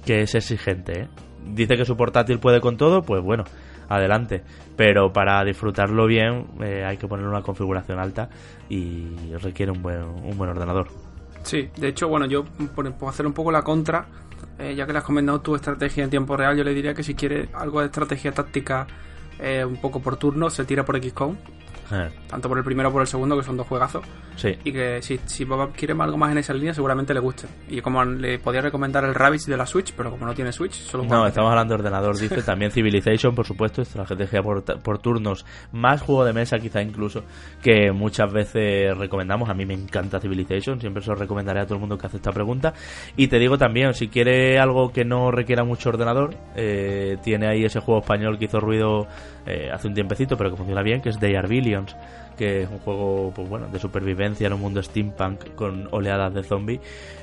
que 0.06 0.22
es 0.22 0.34
exigente. 0.34 1.02
¿eh? 1.02 1.08
Dice 1.44 1.76
que 1.76 1.84
su 1.84 1.96
portátil 1.96 2.38
puede 2.38 2.60
con 2.60 2.78
todo, 2.78 3.02
pues 3.02 3.22
bueno, 3.22 3.44
adelante. 3.88 4.42
Pero 4.76 5.12
para 5.12 5.44
disfrutarlo 5.44 6.06
bien 6.06 6.46
eh, 6.62 6.84
hay 6.86 6.96
que 6.96 7.08
poner 7.08 7.26
una 7.26 7.42
configuración 7.42 7.98
alta 7.98 8.30
y 8.70 9.34
requiere 9.42 9.72
un 9.72 9.82
buen, 9.82 10.02
un 10.02 10.38
buen 10.38 10.50
ordenador. 10.50 10.88
Sí, 11.42 11.68
de 11.76 11.88
hecho, 11.88 12.08
bueno, 12.08 12.26
yo 12.26 12.44
por, 12.74 12.92
hacer 13.08 13.26
un 13.26 13.32
poco 13.32 13.52
la 13.52 13.62
contra, 13.62 14.06
eh, 14.58 14.74
ya 14.74 14.86
que 14.86 14.92
le 14.92 14.98
has 14.98 15.04
comentado 15.04 15.40
tu 15.40 15.54
estrategia 15.54 16.04
en 16.04 16.10
tiempo 16.10 16.36
real, 16.36 16.56
yo 16.56 16.64
le 16.64 16.74
diría 16.74 16.94
que 16.94 17.02
si 17.02 17.14
quiere 17.14 17.48
algo 17.52 17.80
de 17.80 17.86
estrategia 17.86 18.32
táctica 18.32 18.86
un 19.66 19.76
poco 19.82 20.00
por 20.00 20.16
turno, 20.16 20.48
se 20.48 20.64
tira 20.64 20.82
por 20.82 20.98
XCOM 20.98 21.36
eh. 21.92 22.08
Tanto 22.28 22.48
por 22.48 22.58
el 22.58 22.64
primero 22.64 22.88
como 22.88 22.96
por 22.96 23.02
el 23.02 23.08
segundo, 23.08 23.36
que 23.36 23.42
son 23.42 23.56
dos 23.56 23.66
juegazos. 23.66 24.04
Sí. 24.36 24.50
Y 24.64 24.72
que 24.72 25.00
si, 25.02 25.18
si 25.26 25.44
Bob 25.44 25.72
quiere 25.72 25.94
algo 25.98 26.16
más 26.16 26.32
en 26.32 26.38
esa 26.38 26.52
línea, 26.52 26.74
seguramente 26.74 27.14
le 27.14 27.20
guste. 27.20 27.46
Y 27.68 27.80
como 27.80 28.04
le 28.04 28.38
podía 28.38 28.60
recomendar 28.60 29.04
el 29.04 29.14
Rabbids 29.14 29.46
de 29.46 29.56
la 29.56 29.66
Switch, 29.66 29.92
pero 29.94 30.10
como 30.10 30.26
no 30.26 30.34
tiene 30.34 30.52
Switch, 30.52 30.72
solo 30.72 31.04
No, 31.04 31.26
estamos 31.26 31.50
hablando 31.50 31.74
de 31.74 31.80
ordenador, 31.80 32.16
dice. 32.18 32.42
También 32.42 32.70
Civilization, 32.70 33.34
por 33.34 33.46
supuesto, 33.46 33.82
estrategia 33.82 34.42
por, 34.42 34.64
por 34.82 34.98
turnos. 34.98 35.44
Más 35.72 36.02
juego 36.02 36.24
de 36.24 36.32
mesa, 36.32 36.58
quizá 36.58 36.82
incluso, 36.82 37.22
que 37.62 37.92
muchas 37.92 38.32
veces 38.32 38.96
recomendamos. 38.96 39.48
A 39.48 39.54
mí 39.54 39.64
me 39.64 39.74
encanta 39.74 40.20
Civilization, 40.20 40.80
siempre 40.80 41.02
se 41.02 41.10
lo 41.10 41.16
recomendaré 41.16 41.60
a 41.60 41.64
todo 41.64 41.74
el 41.74 41.80
mundo 41.80 41.98
que 41.98 42.06
hace 42.06 42.16
esta 42.16 42.32
pregunta. 42.32 42.74
Y 43.16 43.28
te 43.28 43.38
digo 43.38 43.58
también, 43.58 43.94
si 43.94 44.08
quiere 44.08 44.58
algo 44.58 44.92
que 44.92 45.04
no 45.04 45.30
requiera 45.30 45.64
mucho 45.64 45.90
ordenador, 45.90 46.34
eh, 46.54 47.16
tiene 47.22 47.48
ahí 47.48 47.64
ese 47.64 47.80
juego 47.80 48.00
español 48.00 48.38
que 48.38 48.46
hizo 48.46 48.60
ruido 48.60 49.06
eh, 49.46 49.70
hace 49.72 49.86
un 49.88 49.94
tiempecito, 49.94 50.36
pero 50.36 50.50
que 50.50 50.56
funciona 50.56 50.82
bien, 50.82 51.00
que 51.00 51.10
es 51.10 51.18
They 51.18 51.36
Que 52.36 52.62
es 52.62 52.70
un 52.70 52.78
juego 52.80 53.32
pues 53.34 53.48
bueno, 53.48 53.66
de 53.68 53.78
supervivencia 53.78 54.46
en 54.46 54.52
un 54.52 54.60
mundo 54.60 54.82
steampunk 54.82 55.54
con 55.54 55.88
oleadas 55.90 56.34
de 56.34 56.42
zombies 56.42 56.80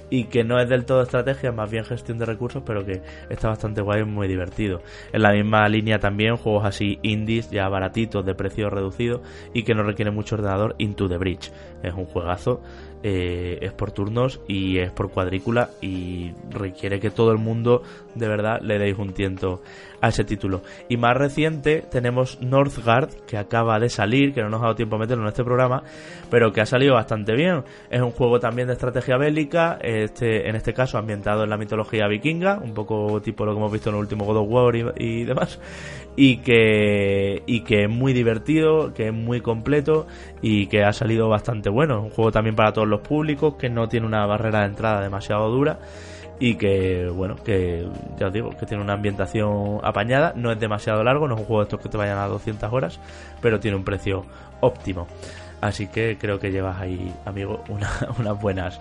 y 0.09 0.25
que 0.25 0.43
no 0.43 0.59
es 0.59 0.69
del 0.69 0.85
todo 0.85 1.01
estrategia, 1.01 1.51
más 1.51 1.71
bien 1.71 1.85
gestión 1.85 2.19
de 2.19 2.25
recursos, 2.25 2.61
pero 2.63 2.85
que 2.85 3.01
está 3.30 3.47
bastante 3.49 3.81
guay 3.81 4.01
y 4.01 4.05
muy 4.05 4.27
divertido. 4.27 4.81
En 5.11 5.23
la 5.23 5.31
misma 5.31 5.67
línea 5.67 5.97
también 5.97 6.38
juegos 6.38 6.65
así 6.65 6.99
indies, 7.01 7.49
ya 7.49 7.67
baratitos, 7.67 8.23
de 8.23 8.35
precio 8.35 8.69
reducido 8.69 9.23
y 9.53 9.63
que 9.63 9.73
no 9.73 9.81
requiere 9.81 10.11
mucho 10.11 10.35
ordenador, 10.35 10.75
Into 10.77 11.09
the 11.09 11.17
Bridge. 11.17 11.51
Es 11.81 11.93
un 11.93 12.05
juegazo 12.05 12.61
eh, 13.05 13.57
es 13.61 13.73
por 13.73 13.91
turnos 13.91 14.39
y 14.47 14.77
es 14.77 14.89
por 14.91 15.11
cuadrícula 15.11 15.71
y 15.81 16.31
requiere 16.49 17.01
que 17.01 17.09
todo 17.09 17.34
el 17.34 17.38
mundo 17.38 17.84
de 18.15 18.30
verdad 18.30 18.61
le 18.61 18.80
deis 18.80 18.97
un 18.97 19.11
tiento 19.11 19.61
a 20.03 20.09
ese 20.09 20.25
título. 20.25 20.63
Y 20.89 20.97
más 20.97 21.15
reciente 21.15 21.81
tenemos 21.89 22.41
Northgard, 22.41 23.09
que 23.25 23.38
acaba 23.38 23.80
de 23.80 23.88
salir, 23.88 24.34
que 24.34 24.41
no 24.41 24.49
nos 24.49 24.59
ha 24.59 24.63
dado 24.63 24.75
tiempo 24.75 24.97
a 24.97 24.99
meterlo 24.99 25.23
en 25.23 25.30
este 25.30 25.45
programa, 25.45 25.84
pero 26.30 26.51
que 26.51 26.59
ha 26.59 26.65
salido 26.65 26.95
bastante 26.95 27.34
bien. 27.34 27.63
Es 27.89 28.01
un 28.01 28.11
juego 28.11 28.38
también 28.38 28.67
de 28.67 28.73
estrategia 28.73 29.15
bélica, 29.15 29.80
este, 29.81 30.49
en 30.49 30.57
este 30.57 30.73
caso 30.73 30.97
ambientado 30.97 31.45
en 31.45 31.49
la 31.49 31.55
mitología 31.55 32.05
vikinga, 32.09 32.59
un 32.61 32.73
poco 32.73 33.21
tipo 33.21 33.45
lo 33.45 33.53
que 33.53 33.59
hemos 33.59 33.71
visto 33.71 33.91
en 33.91 33.95
el 33.95 34.01
último 34.01 34.25
God 34.25 34.38
of 34.39 34.47
War 34.49 34.75
y, 34.75 35.23
demás, 35.23 35.57
y 36.17 36.38
que, 36.39 37.41
y 37.45 37.61
que 37.61 37.84
es 37.84 37.89
muy 37.89 38.11
divertido, 38.11 38.93
que 38.93 39.07
es 39.07 39.13
muy 39.13 39.39
completo 39.39 40.05
y 40.41 40.67
que 40.67 40.84
ha 40.84 40.91
salido 40.91 41.30
bastante 41.30 41.69
bueno. 41.69 42.01
Un 42.01 42.09
juego 42.09 42.30
también 42.34 42.57
para 42.57 42.73
todos 42.73 42.89
los 42.89 42.99
públicos, 42.99 43.55
que 43.55 43.69
no 43.69 43.88
tiene 43.88 44.05
una 44.05 44.25
barrera 44.25 44.59
de 44.59 44.65
entrada 44.65 45.01
demasiado 45.01 45.49
dura 45.49 45.80
y 46.39 46.55
que, 46.55 47.10
bueno, 47.14 47.35
que 47.35 47.88
ya 48.18 48.27
os 48.27 48.34
digo, 48.34 48.49
que 48.51 48.65
tiene 48.65 48.84
una 48.84 48.93
ambientación 48.93 49.80
apañada, 49.84 50.34
no 50.35 50.51
es 50.51 50.60
demasiado 50.60 51.03
largo, 51.03 51.27
no 51.27 51.35
es 51.35 51.41
un 51.41 51.45
juego 51.45 51.61
de 51.61 51.65
estos 51.65 51.80
que 51.80 51.89
te 51.89 51.97
vayan 51.97 52.18
a 52.18 52.27
200 52.27 52.72
horas, 52.72 52.99
pero 53.41 53.60
tiene 53.60 53.77
un 53.77 53.84
precio 53.84 54.26
óptimo. 54.60 55.07
Así 55.61 55.88
que 55.88 56.18
creo 56.19 56.39
que 56.39 56.51
llevas 56.51 56.81
ahí, 56.81 57.14
amigo, 57.26 57.64
unas 58.19 58.41
buenas 58.41 58.80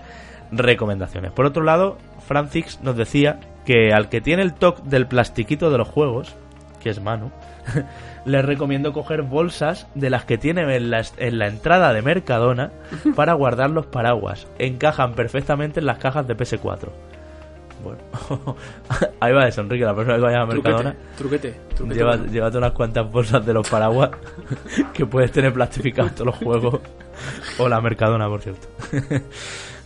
recomendaciones. 0.50 1.32
Por 1.32 1.46
otro 1.46 1.62
lado, 1.62 1.98
Francis 2.26 2.80
nos 2.82 2.96
decía 2.96 3.38
que 3.64 3.92
al 3.92 4.08
que 4.08 4.20
tiene 4.20 4.42
el 4.42 4.54
toque 4.54 4.82
del 4.84 5.06
plastiquito 5.06 5.70
de 5.70 5.78
los 5.78 5.88
juegos, 5.88 6.34
que 6.80 6.90
es 6.90 7.00
Manu, 7.00 7.30
les 8.24 8.44
recomiendo 8.44 8.92
coger 8.92 9.22
bolsas 9.22 9.86
de 9.94 10.10
las 10.10 10.24
que 10.24 10.38
tienen 10.38 10.70
en 10.70 10.90
la, 10.90 11.02
en 11.18 11.38
la 11.38 11.46
entrada 11.46 11.92
de 11.92 12.02
Mercadona 12.02 12.70
para 13.16 13.34
guardar 13.34 13.70
los 13.70 13.86
paraguas. 13.86 14.46
Encajan 14.58 15.14
perfectamente 15.14 15.80
en 15.80 15.86
las 15.86 15.98
cajas 15.98 16.26
de 16.26 16.36
PS4. 16.36 16.88
Bueno, 17.82 18.00
ahí 19.20 19.32
va 19.32 19.48
eso, 19.48 19.60
Enrique. 19.60 19.84
La 19.84 19.94
próxima 19.94 20.14
vez 20.14 20.20
que 20.20 20.26
vayas 20.26 20.42
a 20.42 20.46
Mercadona, 20.46 20.96
truquete, 21.16 21.54
truquete, 21.74 22.30
llévate 22.30 22.58
unas 22.58 22.72
cuantas 22.72 23.10
bolsas 23.10 23.44
de 23.44 23.52
los 23.52 23.68
paraguas 23.68 24.10
que 24.92 25.06
puedes 25.06 25.32
tener 25.32 25.52
plastificados 25.52 26.14
todos 26.14 26.26
los 26.26 26.36
juegos. 26.36 26.80
O 27.58 27.68
la 27.68 27.80
Mercadona, 27.80 28.28
por 28.28 28.40
cierto. 28.40 28.68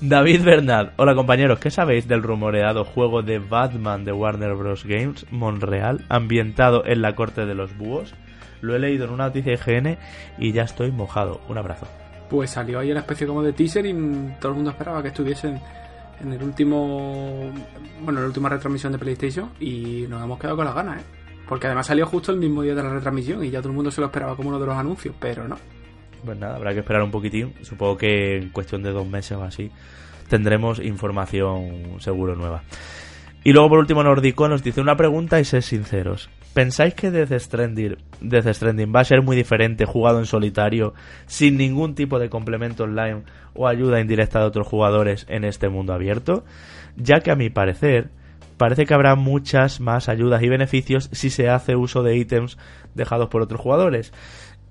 David 0.01 0.44
Bernard, 0.44 0.90
hola 0.97 1.14
compañeros, 1.14 1.59
¿qué 1.59 1.70
sabéis 1.70 2.06
del 2.06 2.23
rumoreado 2.23 2.85
juego 2.85 3.23
de 3.23 3.39
Batman 3.39 4.05
de 4.05 4.12
Warner 4.12 4.55
Bros. 4.55 4.85
Games, 4.85 5.24
Monreal, 5.31 6.05
ambientado 6.10 6.85
en 6.85 7.01
la 7.01 7.14
corte 7.14 7.47
de 7.47 7.55
los 7.55 7.77
búhos? 7.78 8.14
Lo 8.60 8.77
he 8.77 8.78
leído 8.78 9.06
en 9.06 9.12
una 9.12 9.27
noticia 9.27 9.52
de 9.52 9.81
GN 9.81 9.98
y 10.39 10.52
ya 10.52 10.62
estoy 10.64 10.90
mojado. 10.90 11.40
Un 11.48 11.56
abrazo. 11.56 11.86
Pues 12.28 12.51
salió 12.51 12.78
ahí 12.78 12.90
una 12.90 13.01
especie 13.01 13.27
como 13.27 13.43
de 13.43 13.52
teaser 13.52 13.86
y 13.86 13.94
todo 14.40 14.51
el 14.51 14.56
mundo 14.56 14.70
esperaba 14.70 15.01
que 15.02 15.09
estuviesen 15.09 15.60
en 16.20 16.32
el 16.32 16.43
último. 16.43 17.52
Bueno, 18.02 18.18
en 18.18 18.24
la 18.24 18.26
última 18.26 18.48
retransmisión 18.48 18.93
de 18.93 18.98
PlayStation 18.98 19.51
y 19.60 20.06
nos 20.09 20.22
hemos 20.22 20.38
quedado 20.38 20.56
con 20.56 20.64
las 20.64 20.74
ganas, 20.74 21.01
¿eh? 21.01 21.05
Porque 21.48 21.66
además 21.66 21.86
salió 21.86 22.06
justo 22.06 22.32
el 22.32 22.38
mismo 22.38 22.62
día 22.62 22.74
de 22.74 22.82
la 22.82 22.90
retransmisión 22.90 23.44
y 23.44 23.51
ya 23.51 23.60
todo 23.60 23.70
el 23.70 23.76
mundo 23.76 23.90
se 23.90 24.01
lo 24.01 24.09
esperaba 24.09 24.36
como 24.36 24.48
uno 24.48 24.59
de 24.59 24.66
los 24.66 24.76
anuncios, 24.76 25.14
pero 25.18 25.47
no. 25.47 25.56
Pues 26.24 26.36
nada, 26.38 26.56
habrá 26.56 26.72
que 26.72 26.80
esperar 26.80 27.02
un 27.02 27.10
poquitín. 27.10 27.55
Supongo 27.62 27.97
que 27.97 28.38
en 28.38 28.51
cuestión 28.51 28.82
de 28.82 28.90
dos 28.90 29.06
meses 29.06 29.38
o 29.38 29.44
así 29.44 29.70
tendremos 30.28 30.80
información 30.80 32.01
seguro 32.01 32.34
nueva. 32.34 32.62
Y 33.44 33.52
luego 33.52 33.68
por 33.68 33.78
último 33.78 34.02
Nordico 34.02 34.48
nos 34.48 34.64
dice 34.64 34.80
una 34.80 34.97
pregunta 34.97 35.38
y 35.38 35.44
ser 35.44 35.62
sinceros. 35.62 36.28
¿Pensáis 36.57 36.95
que 36.95 37.11
Death 37.11 37.39
Stranding 37.39 38.91
va 38.91 39.01
a 39.01 39.05
ser 39.05 39.20
muy 39.20 39.37
diferente 39.37 39.85
jugado 39.85 40.20
en 40.20 40.24
solitario, 40.24 40.95
sin 41.27 41.59
ningún 41.59 41.95
tipo 41.95 42.19
de 42.19 42.31
complemento 42.31 42.85
online 42.85 43.24
o 43.53 43.69
ayuda 43.69 44.01
indirecta 44.01 44.41
de 44.41 44.47
otros 44.47 44.66
jugadores 44.66 45.27
en 45.28 45.45
este 45.45 45.69
mundo 45.69 45.93
abierto? 45.93 46.47
Ya 46.97 47.20
que 47.20 47.31
a 47.31 47.37
mi 47.37 47.51
parecer, 47.51 48.09
parece 48.57 48.87
que 48.87 48.95
habrá 48.95 49.16
muchas 49.16 49.81
más 49.81 50.09
ayudas 50.09 50.43
y 50.43 50.49
beneficios 50.49 51.11
si 51.12 51.28
se 51.28 51.51
hace 51.51 51.77
uso 51.77 52.03
de 52.03 52.16
ítems 52.16 52.57
dejados 52.95 53.28
por 53.28 53.43
otros 53.43 53.61
jugadores 53.61 54.15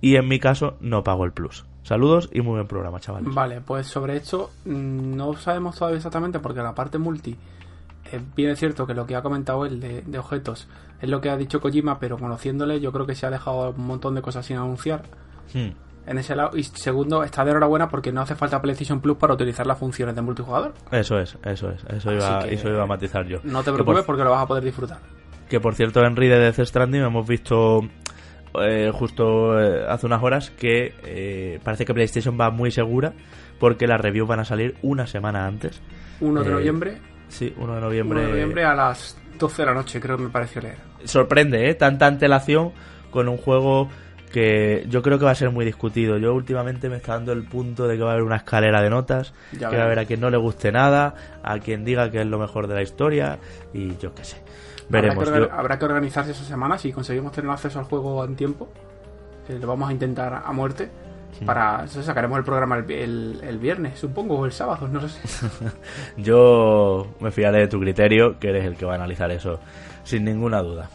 y 0.02 0.16
en 0.16 0.28
mi 0.28 0.40
caso 0.40 0.78
no 0.80 1.04
pago 1.04 1.24
el 1.24 1.34
plus. 1.34 1.68
Saludos 1.84 2.32
y 2.34 2.42
muy 2.42 2.54
buen 2.54 2.68
programa, 2.68 3.00
chavales. 3.00 3.32
Vale, 3.32 3.62
pues 3.62 3.86
sobre 3.86 4.18
esto 4.18 4.50
mm, 4.66 5.16
no 5.16 5.36
sabemos 5.36 5.78
todavía 5.78 5.98
exactamente 5.98 6.40
porque 6.40 6.64
la 6.64 6.74
parte 6.74 6.98
multi, 6.98 7.38
eh, 8.12 8.22
bien 8.36 8.50
es 8.50 8.58
cierto 8.60 8.88
que 8.88 8.96
lo 8.96 9.06
que 9.06 9.16
ha 9.16 9.22
comentado 9.22 9.66
él 9.66 9.80
de, 9.80 10.18
objetos 10.18 10.68
es 11.02 11.10
lo 11.10 11.22
que 11.22 11.30
ha 11.30 11.38
dicho 11.38 11.60
Kojima, 11.60 12.00
pero 12.00 12.18
conociéndole 12.18 12.80
yo 12.80 12.92
creo 12.92 13.06
que 13.06 13.16
se 13.16 13.26
ha 13.26 13.30
dejado 13.30 13.72
un 13.72 13.86
montón 13.88 14.16
de 14.16 14.22
cosas 14.22 14.46
sin 14.46 14.58
anunciar. 14.58 15.04
Hmm. 15.54 15.70
en 16.08 16.18
ese 16.20 16.36
lado. 16.36 16.56
Y 16.56 16.64
segundo, 16.64 17.24
está 17.24 17.44
de 17.44 17.52
enhorabuena 17.52 17.88
porque 17.90 18.12
no 18.12 18.22
hace 18.22 18.36
falta 18.36 18.62
PlayStation 18.62 19.00
Plus 19.02 19.18
para 19.18 19.34
utilizar 19.34 19.66
las 19.66 19.78
funciones 19.80 20.16
de 20.16 20.22
multijugador. 20.22 20.74
Eso 20.92 21.18
es, 21.18 21.36
eso 21.44 21.70
es. 21.72 21.84
Eso, 21.86 22.12
iba, 22.14 22.40
que 22.40 22.54
eso 22.56 22.70
iba 22.70 22.84
a 22.84 22.86
matizar 22.86 23.26
yo. 23.26 23.40
No 23.44 23.64
te 23.64 23.72
preocupes 23.72 24.00
por- 24.02 24.06
porque 24.08 24.24
lo 24.24 24.30
vas 24.32 24.44
a 24.44 24.48
poder 24.48 24.64
disfrutar. 24.64 25.00
Que 25.50 25.60
por 25.60 25.74
cierto, 25.76 26.02
Henry 26.04 26.28
de 26.28 26.40
Death 26.40 26.60
Stranding 26.60 27.02
hemos 27.04 27.28
visto 27.28 27.80
eh, 28.62 28.92
justo 28.94 29.60
eh, 29.60 29.86
hace 29.88 30.06
unas 30.06 30.22
horas 30.24 30.50
que 30.52 30.94
eh, 31.04 31.60
parece 31.64 31.86
que 31.86 31.94
PlayStation 31.94 32.38
va 32.40 32.50
muy 32.52 32.72
segura 32.72 33.14
porque 33.60 33.88
las 33.88 34.00
reviews 34.00 34.28
van 34.28 34.40
a 34.42 34.46
salir 34.46 34.76
una 34.84 35.08
semana 35.08 35.46
antes. 35.46 35.82
1 36.22 36.44
de 36.44 36.50
noviembre, 36.52 36.98
Sí, 37.28 37.54
1 37.58 37.66
de 37.66 37.78
1 37.80 37.82
noviembre. 37.82 38.22
de 38.22 38.28
noviembre 38.30 38.64
a 38.66 38.76
las 38.76 39.20
12 39.38 39.62
de 39.62 39.66
la 39.66 39.74
noche, 39.74 40.00
creo 40.00 40.18
que 40.18 40.24
me 40.24 40.30
pareció 40.30 40.62
leer. 40.62 40.78
Sorprende, 41.04 41.70
¿eh? 41.70 41.76
Tanta 41.76 42.08
antelación 42.08 42.72
con 43.12 43.28
un 43.30 43.38
juego 43.38 43.90
que 44.32 44.86
yo 44.90 45.02
creo 45.02 45.18
que 45.18 45.26
va 45.26 45.32
a 45.32 45.36
ser 45.36 45.50
muy 45.52 45.64
discutido. 45.64 46.18
Yo 46.18 46.34
últimamente 46.34 46.90
me 46.90 46.98
está 46.98 47.14
dando 47.14 47.32
el 47.32 47.44
punto 47.44 47.88
de 47.88 47.96
que 47.98 48.04
va 48.04 48.10
a 48.10 48.14
haber 48.14 48.24
una 48.26 48.36
escalera 48.38 48.82
de 48.82 48.90
notas, 48.90 49.34
Ya 49.54 49.70
que 49.70 49.78
va 49.78 49.84
a 49.84 49.86
haber 49.86 50.00
a 50.00 50.06
quien 50.06 50.20
no 50.20 50.30
le 50.30 50.38
guste 50.38 50.72
nada, 50.72 51.16
a 51.44 51.60
quien 51.60 51.86
diga 51.86 52.12
que 52.12 52.20
es 52.22 52.28
lo 52.28 52.38
mejor 52.38 52.68
de 52.68 52.76
la 52.76 52.82
historia 52.82 53.40
y 53.74 53.96
yo 53.98 54.14
qué 54.14 54.26
sé. 54.26 54.38
Veremos. 54.90 55.18
Habrá 55.28 55.34
que, 55.34 55.40
Yo- 55.40 55.46
orga- 55.50 55.60
habrá 55.60 55.80
que 55.80 55.86
organizarse 55.86 56.32
esa 56.32 56.44
semana 56.44 56.78
si 56.78 56.92
conseguimos 56.92 57.32
tener 57.32 57.50
acceso 57.50 57.80
al 57.80 57.86
juego 57.86 58.24
en 58.26 58.36
tiempo. 58.36 58.68
Que 59.48 59.54
lo 59.58 59.68
vamos 59.68 59.90
a 59.90 59.94
intentar 59.94 60.44
a 60.46 60.52
muerte. 60.52 60.90
Para 61.46 61.88
sacaremos 61.88 62.38
el 62.38 62.44
programa 62.46 62.78
el, 62.78 62.90
el- 62.92 63.42
el 63.44 63.58
viernes, 63.58 64.00
supongo, 64.00 64.38
o 64.40 64.46
el 64.46 64.52
sábado, 64.52 64.88
no 64.88 65.08
sé. 65.08 65.20
Yo 66.18 67.08
me 67.20 67.32
fiaré 67.32 67.60
de 67.62 67.68
tu 67.68 67.80
criterio, 67.80 68.40
que 68.40 68.50
eres 68.50 68.66
el 68.66 68.76
que 68.76 68.86
va 68.86 68.94
a 68.94 68.96
analizar 68.96 69.32
eso 69.32 69.60
sin 70.04 70.24
ninguna 70.24 70.62
duda. 70.62 70.90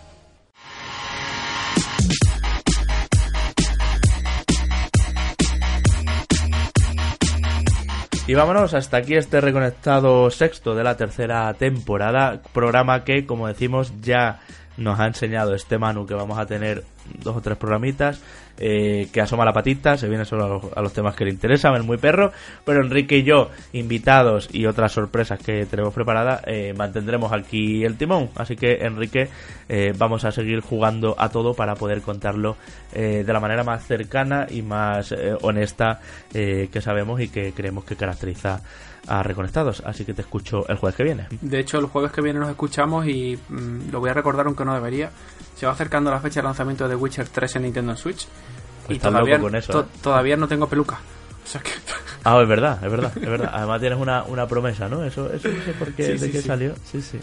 Y 8.27 8.35
vámonos, 8.35 8.75
hasta 8.75 8.99
aquí 8.99 9.17
este 9.17 9.41
reconectado 9.41 10.31
sexto 10.31 10.77
de 10.77 10.85
la 10.85 10.97
tercera 10.97 11.53
temporada, 11.55 12.41
programa 12.53 13.03
que, 13.03 13.27
como 13.27 13.49
decimos, 13.49 13.93
ya 14.01 14.39
nos 14.81 14.99
ha 14.99 15.07
enseñado 15.07 15.55
este 15.55 15.79
Manu 15.79 16.07
que 16.07 16.15
vamos 16.15 16.39
a 16.39 16.47
tener 16.47 16.83
dos 17.23 17.37
o 17.37 17.41
tres 17.41 17.57
programitas, 17.57 18.21
eh, 18.59 19.09
que 19.13 19.21
asoma 19.21 19.45
la 19.45 19.53
patita, 19.53 19.97
se 19.97 20.09
viene 20.09 20.25
solo 20.25 20.71
a 20.75 20.83
los, 20.83 20.93
temas 20.93 21.15
que 21.15 21.25
le 21.25 21.31
interesan, 21.31 21.75
el 21.75 21.83
muy 21.83 21.99
perro, 21.99 22.33
pero 22.65 22.83
Enrique 22.83 23.19
y 23.19 23.23
yo, 23.23 23.51
invitados 23.73 24.49
y 24.53 24.67
otras 24.67 24.93
sorpresas 24.93 25.39
que 25.39 25.67
tenemos 25.67 25.95
preparadas, 25.95 26.43
eh, 26.47 26.75
mantendremos 26.77 27.33
aquí 27.33 27.85
el 27.85 27.97
timón. 27.97 28.31
Así 28.37 28.57
que, 28.57 28.85
Enrique, 28.85 29.29
eh, 29.69 29.93
vamos 29.97 30.25
a 30.25 30.31
seguir 30.31 30.61
jugando 30.61 31.15
a 31.19 31.29
todo 31.29 31.55
para 31.55 31.75
poder 31.75 32.01
contarlo 32.03 32.57
eh, 32.93 33.23
de 33.27 33.33
la 33.33 33.41
manera 33.41 33.65
más 33.65 33.87
cercana 33.87 34.47
y 34.49 34.63
más 34.63 35.15
honesta 35.43 36.01
que 36.33 36.81
sabemos 36.81 37.21
y 37.21 37.29
que 37.29 37.53
creemos 37.53 37.85
que 37.85 37.97
caracteriza 37.97 38.61
a 39.07 39.23
Reconectados. 39.23 39.83
Así 39.87 40.05
que 40.05 40.15
te 40.15 40.23
escucho 40.23 40.67
el 40.69 40.77
jueves 40.77 40.97
que 40.97 41.03
viene. 41.05 41.27
De 41.41 41.59
hecho, 41.61 41.79
el 41.79 41.87
jueves 41.87 42.13
que 42.13 42.21
viene 42.21 42.39
nos 42.41 42.51
escuchamos 42.51 43.07
y 43.07 43.39
mm, 43.49 43.91
lo 43.91 44.01
voy 44.01 44.11
a 44.11 44.15
recordar 44.15 44.47
aunque 44.47 44.65
no 44.65 44.75
debería. 44.75 45.11
Se 45.57 45.67
va 45.67 45.73
acercando 45.73 46.11
la 46.11 46.21
fecha 46.21 46.41
de 46.41 46.45
lanzamiento 46.45 46.89
de 46.89 46.95
Witcher 46.97 47.29
3 47.29 47.57
en 47.57 47.63
Nintendo 47.63 47.97
Switch. 47.97 48.27
Pues 48.87 48.97
y 48.97 49.01
todavía, 49.01 49.39
con 49.39 49.55
eso, 49.55 49.73
to- 49.73 49.81
¿eh? 49.83 49.87
todavía 50.03 50.37
no 50.37 50.49
tengo 50.49 50.67
peluca. 50.69 50.99
O 51.45 51.47
sea 51.47 51.61
que... 51.61 51.71
Ah, 52.23 52.39
es 52.43 52.47
verdad, 52.49 52.79
es 52.85 52.91
verdad, 52.91 53.13
es 53.17 53.29
verdad. 53.31 53.51
Además 53.51 53.81
tienes 53.81 53.99
una, 53.99 54.25
una 54.25 54.47
promesa, 54.47 54.91
¿no? 54.91 55.03
Eso, 55.05 55.33
eso 55.33 55.49
no 55.49 55.65
sé 55.65 55.73
por 55.73 55.91
qué, 55.95 56.05
Sí, 56.05 56.13
de 56.13 56.19
sí, 56.19 56.31
qué 56.33 56.43
sí. 56.43 56.47
salió. 56.49 56.75
Sí, 56.85 57.01
sí. 57.01 57.19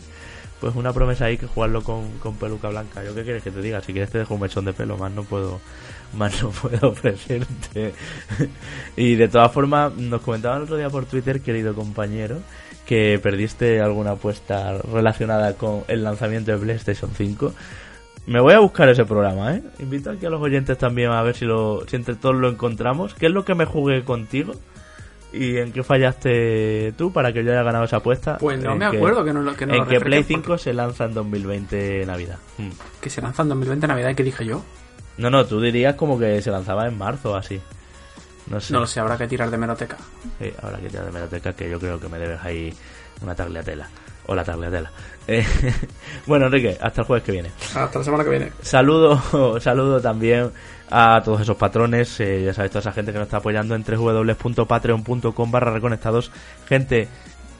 Pues 0.59 0.75
una 0.75 0.91
promesa 0.91 1.25
ahí 1.25 1.37
que 1.37 1.45
jugarlo 1.45 1.83
con, 1.83 2.09
con 2.19 2.35
peluca 2.35 2.69
blanca. 2.69 3.03
¿Yo 3.03 3.13
qué 3.13 3.23
quieres 3.23 3.43
que 3.43 3.51
te 3.51 3.61
diga? 3.61 3.81
Si 3.81 3.91
quieres 3.93 4.09
te 4.09 4.17
dejo 4.17 4.33
un 4.33 4.41
mechón 4.41 4.65
de 4.65 4.73
pelo, 4.73 4.97
más 4.97 5.11
no 5.11 5.23
puedo, 5.23 5.59
más 6.13 6.41
no 6.41 6.49
puedo 6.49 6.89
ofrecerte. 6.91 7.93
y 8.95 9.15
de 9.15 9.27
todas 9.27 9.51
formas, 9.51 9.93
nos 9.95 10.21
comentaban 10.21 10.59
el 10.59 10.63
otro 10.63 10.77
día 10.77 10.89
por 10.89 11.05
Twitter, 11.05 11.41
querido 11.41 11.75
compañero, 11.75 12.39
que 12.85 13.19
perdiste 13.21 13.81
alguna 13.81 14.11
apuesta 14.11 14.79
relacionada 14.91 15.53
con 15.53 15.83
el 15.87 16.03
lanzamiento 16.03 16.51
de 16.51 16.57
PlayStation 16.57 17.11
5. 17.15 17.53
Me 18.25 18.41
voy 18.41 18.53
a 18.53 18.59
buscar 18.59 18.89
ese 18.89 19.05
programa, 19.05 19.55
¿eh? 19.55 19.63
Invito 19.79 20.11
aquí 20.11 20.25
a 20.25 20.29
los 20.29 20.41
oyentes 20.41 20.77
también 20.77 21.11
a 21.11 21.21
ver 21.21 21.35
si, 21.35 21.45
lo, 21.45 21.87
si 21.87 21.95
entre 21.95 22.15
todos 22.15 22.35
lo 22.35 22.49
encontramos. 22.49 23.13
¿Qué 23.13 23.27
es 23.27 23.31
lo 23.31 23.45
que 23.45 23.55
me 23.55 23.65
jugué 23.65 24.03
contigo? 24.03 24.53
¿Y 25.33 25.57
en 25.57 25.71
qué 25.73 25.83
fallaste 25.83 26.93
tú 26.97 27.11
para 27.11 27.33
que 27.33 27.43
yo 27.43 27.51
haya 27.51 27.61
ganado 27.63 27.83
esa 27.85 27.97
apuesta? 27.97 28.37
Pues 28.37 28.59
no 28.63 28.71
En 28.73 28.77
me 28.79 28.89
que- 28.91 28.97
acuerdo 28.97 29.25
que 29.25 29.33
no 29.33 29.41
lo 29.41 29.55
que 29.55 29.65
no 29.65 29.73
en 29.73 29.79
lo 29.79 29.85
que 29.85 29.99
Play 29.99 30.19
refresques, 30.21 30.27
5 30.27 30.57
se 30.57 30.73
lanza 30.73 31.05
en 31.05 31.13
2020 31.13 32.05
Navidad. 32.05 32.37
Hmm. 32.57 32.69
Que 33.01 33.09
se 33.09 33.21
lanza 33.21 33.41
en 33.43 33.49
2020 33.49 33.87
Navidad, 33.87 34.09
¿y 34.11 34.15
qué 34.15 34.23
dije 34.23 34.45
yo? 34.45 34.63
No, 35.17 35.29
no, 35.29 35.45
tú 35.45 35.59
dirías 35.59 35.95
como 35.95 36.17
que 36.17 36.41
se 36.41 36.49
lanzaba 36.51 36.87
en 36.87 36.97
marzo 36.97 37.31
o 37.31 37.35
así. 37.35 37.59
No 38.47 38.61
sé. 38.61 38.71
No 38.73 38.79
lo 38.79 38.87
sé, 38.87 38.99
habrá 39.01 39.17
que 39.17 39.27
tirar 39.27 39.51
de 39.51 39.57
meroteca. 39.57 39.97
Sí, 40.39 40.51
ahora 40.61 40.77
que 40.79 40.89
te 40.89 41.01
de 41.01 41.11
Meroteca, 41.11 41.51
que 41.53 41.69
yo 41.69 41.77
creo 41.79 41.99
que 41.99 42.07
me 42.07 42.17
debes 42.17 42.39
ahí 42.41 42.73
una 43.21 43.35
tagliatela. 43.35 43.89
O 44.27 44.35
la 44.35 44.43
tagliatela. 44.45 44.89
Eh, 45.27 45.45
bueno, 46.25 46.45
Enrique, 46.45 46.77
hasta 46.79 47.01
el 47.01 47.07
jueves 47.07 47.23
que 47.25 47.31
viene. 47.33 47.51
Hasta 47.75 47.99
la 47.99 48.05
semana 48.05 48.23
que 48.23 48.29
viene. 48.29 48.51
Saludo, 48.61 49.59
saludo 49.59 49.99
también 49.99 50.51
a 50.89 51.21
todos 51.23 51.41
esos 51.41 51.57
patrones, 51.57 52.19
eh, 52.19 52.43
ya 52.45 52.53
sabéis, 52.53 52.71
toda 52.71 52.81
esa 52.81 52.91
gente 52.91 53.11
que 53.11 53.17
nos 53.17 53.27
está 53.27 53.37
apoyando 53.37 53.75
en 53.75 53.83
www.patreon.com 53.83 55.51
barra 55.51 55.71
reconectados, 55.71 56.31
gente 56.67 57.07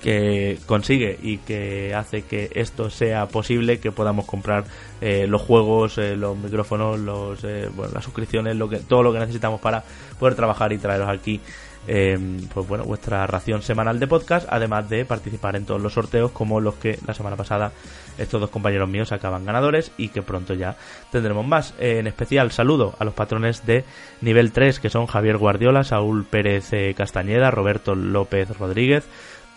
que 0.01 0.59
consigue 0.67 1.17
y 1.21 1.39
que 1.39 1.93
hace 1.95 2.21
que 2.21 2.51
esto 2.53 2.89
sea 2.89 3.27
posible, 3.27 3.79
que 3.79 3.91
podamos 3.91 4.25
comprar 4.25 4.63
eh, 5.01 5.25
los 5.27 5.41
juegos, 5.41 5.97
eh, 5.97 6.15
los 6.15 6.37
micrófonos, 6.37 6.99
los, 6.99 7.41
bueno, 7.75 7.93
las 7.93 8.03
suscripciones, 8.03 8.55
lo 8.55 8.69
que, 8.69 8.77
todo 8.77 9.03
lo 9.03 9.11
que 9.11 9.19
necesitamos 9.19 9.59
para 9.59 9.83
poder 10.19 10.35
trabajar 10.35 10.71
y 10.71 10.77
traeros 10.77 11.09
aquí 11.09 11.41
eh, 11.87 12.17
pues 12.53 12.67
bueno, 12.67 12.83
vuestra 12.83 13.25
ración 13.27 13.61
semanal 13.61 13.99
de 13.99 14.07
podcast, 14.07 14.47
además 14.49 14.89
de 14.89 15.05
participar 15.05 15.55
en 15.55 15.65
todos 15.65 15.81
los 15.81 15.93
sorteos 15.93 16.31
como 16.31 16.59
los 16.59 16.75
que 16.75 16.99
la 17.07 17.13
semana 17.13 17.35
pasada 17.35 17.71
estos 18.17 18.41
dos 18.41 18.49
compañeros 18.49 18.89
míos 18.89 19.11
acaban 19.11 19.45
ganadores 19.45 19.91
y 19.97 20.09
que 20.09 20.21
pronto 20.21 20.53
ya 20.53 20.75
tendremos 21.11 21.45
más. 21.45 21.73
Eh, 21.79 21.99
en 21.99 22.07
especial 22.07 22.51
saludo 22.51 22.95
a 22.99 23.05
los 23.05 23.13
patrones 23.13 23.65
de 23.65 23.85
nivel 24.21 24.51
3 24.51 24.79
que 24.79 24.89
son 24.89 25.05
Javier 25.05 25.37
Guardiola, 25.37 25.83
Saúl 25.83 26.25
Pérez 26.25 26.73
eh, 26.73 26.93
Castañeda, 26.95 27.51
Roberto 27.51 27.95
López 27.95 28.49
Rodríguez, 28.57 29.07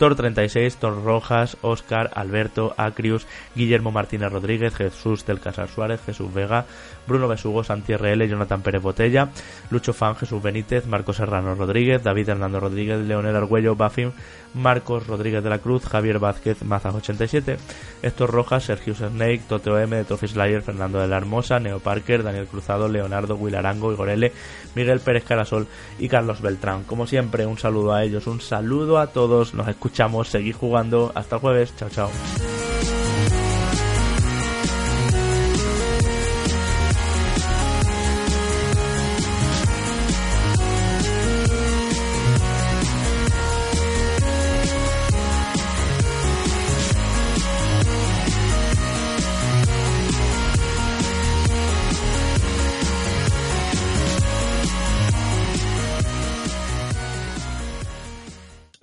Tor 0.01 0.15
36, 0.15 0.77
Tor 0.77 1.05
Rojas, 1.05 1.59
Oscar, 1.61 2.11
Alberto, 2.15 2.75
Acrius, 2.79 3.27
Guillermo 3.55 3.93
Martínez 3.93 4.33
Rodríguez, 4.33 4.75
Jesús 4.75 5.27
del 5.27 5.41
Casar 5.41 5.69
Suárez, 5.69 6.01
Jesús 6.07 6.33
Vega, 6.33 6.65
Bruno 7.07 7.29
Besugo, 7.29 7.65
Santi 7.65 7.97
RL, 7.97 8.29
Jonathan 8.29 8.63
Pérez 8.63 8.83
Botella, 8.83 9.31
Lucho 9.71 9.93
Fan, 9.93 10.17
Jesús 10.17 10.43
Benítez, 10.43 10.87
Marcos 10.87 11.17
Serrano 11.17 11.55
Rodríguez, 11.55 12.03
David 12.03 12.31
Hernando 12.31 12.61
Rodríguez, 12.61 13.01
Leonel 13.01 13.37
Argüello, 13.37 13.75
Buffin, 13.75 14.13
Marcos 14.55 15.07
Rodríguez 15.07 15.43
de 15.43 15.51
la 15.51 15.59
Cruz, 15.59 15.85
Javier 15.85 16.19
Vázquez, 16.19 16.63
Mazas87, 16.63 17.57
Héctor 18.03 18.31
Rojas, 18.31 18.65
Sergio 18.65 18.95
Snake, 18.95 19.43
Toteo 19.49 19.79
M, 19.79 19.97
de 19.97 20.29
Slayer, 20.29 20.63
Fernando 20.63 20.99
de 20.99 21.09
la 21.09 21.17
Hermosa, 21.17 21.61
Neo 21.61 21.81
Parker, 21.81 22.23
Daniel 22.23 22.47
Cruzado, 22.47 22.89
Leonardo, 22.89 23.37
Will 23.37 23.55
Arango, 23.55 23.93
Igor 23.93 24.11
L, 24.11 24.33
Miguel 24.75 25.01
Pérez 25.01 25.25
Carasol 25.25 25.67
y 25.99 26.09
Carlos 26.09 26.41
Beltrán. 26.41 26.85
Como 26.85 27.07
siempre, 27.07 27.47
un 27.47 27.59
saludo 27.59 27.93
a 27.93 28.05
ellos, 28.05 28.27
un 28.27 28.41
saludo 28.41 28.99
a 28.99 29.09
todos, 29.09 29.55
nos 29.55 29.69
escuchamos, 29.69 30.29
seguid 30.29 30.55
jugando, 30.55 31.13
hasta 31.15 31.37
el 31.37 31.41
jueves, 31.41 31.75
chao 31.77 31.89
chao. 31.89 32.11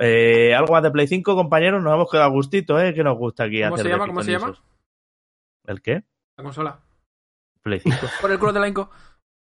Eh, 0.07 0.55
algo 0.55 0.73
más 0.73 0.83
de 0.83 0.91
Play 0.91 1.07
5, 1.07 1.35
compañeros, 1.35 1.83
nos 1.83 1.93
hemos 1.93 2.09
quedado 2.09 2.27
a 2.27 2.31
gustito, 2.31 2.79
¿eh? 2.79 2.93
Que 2.93 3.03
nos 3.03 3.17
gusta 3.17 3.43
aquí 3.43 3.61
¿Cómo 3.61 3.75
hacer 3.75 3.85
se 3.85 3.91
llama? 3.91 4.07
¿Cómo 4.07 4.23
se 4.23 4.31
llama? 4.31 4.53
¿El 5.65 5.81
qué? 5.81 6.03
La 6.37 6.43
consola. 6.43 6.79
Play 7.61 7.79
5. 7.79 7.97
Por 8.21 8.31
el 8.31 8.39
culo 8.39 8.53
de 8.53 8.59
la 8.59 8.67
Inco. 8.67 8.89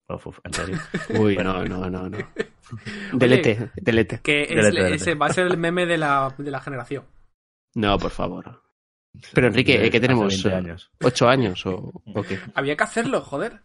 Uf, 0.09 0.27
uf, 0.27 0.39
en 0.43 0.53
serio. 0.53 0.77
Uy, 1.19 1.37
no, 1.37 1.63
no, 1.65 1.89
no, 1.89 2.09
no. 2.09 2.17
Delete, 3.13 3.71
delete. 3.75 4.19
Que 4.21 4.43
es- 4.43 4.49
Delete, 4.49 4.75
delete. 4.75 4.95
ese 4.95 5.15
va 5.15 5.27
a 5.27 5.33
ser 5.33 5.47
el 5.47 5.57
meme 5.57 5.85
de 5.85 5.97
la, 5.97 6.33
de 6.37 6.51
la 6.51 6.59
generación. 6.59 7.05
No, 7.75 7.97
por 7.97 8.11
favor. 8.11 8.61
Pero 9.33 9.47
Enrique, 9.47 9.85
¿eh, 9.85 9.89
¿qué 9.91 9.99
tenemos? 9.99 10.27
20 10.27 10.53
años. 10.53 10.91
¿Ocho 11.03 11.27
años 11.27 11.65
o, 11.65 11.91
o 12.05 12.23
qué? 12.23 12.39
Había 12.55 12.75
que 12.75 12.83
hacerlo, 12.83 13.21
joder. 13.21 13.61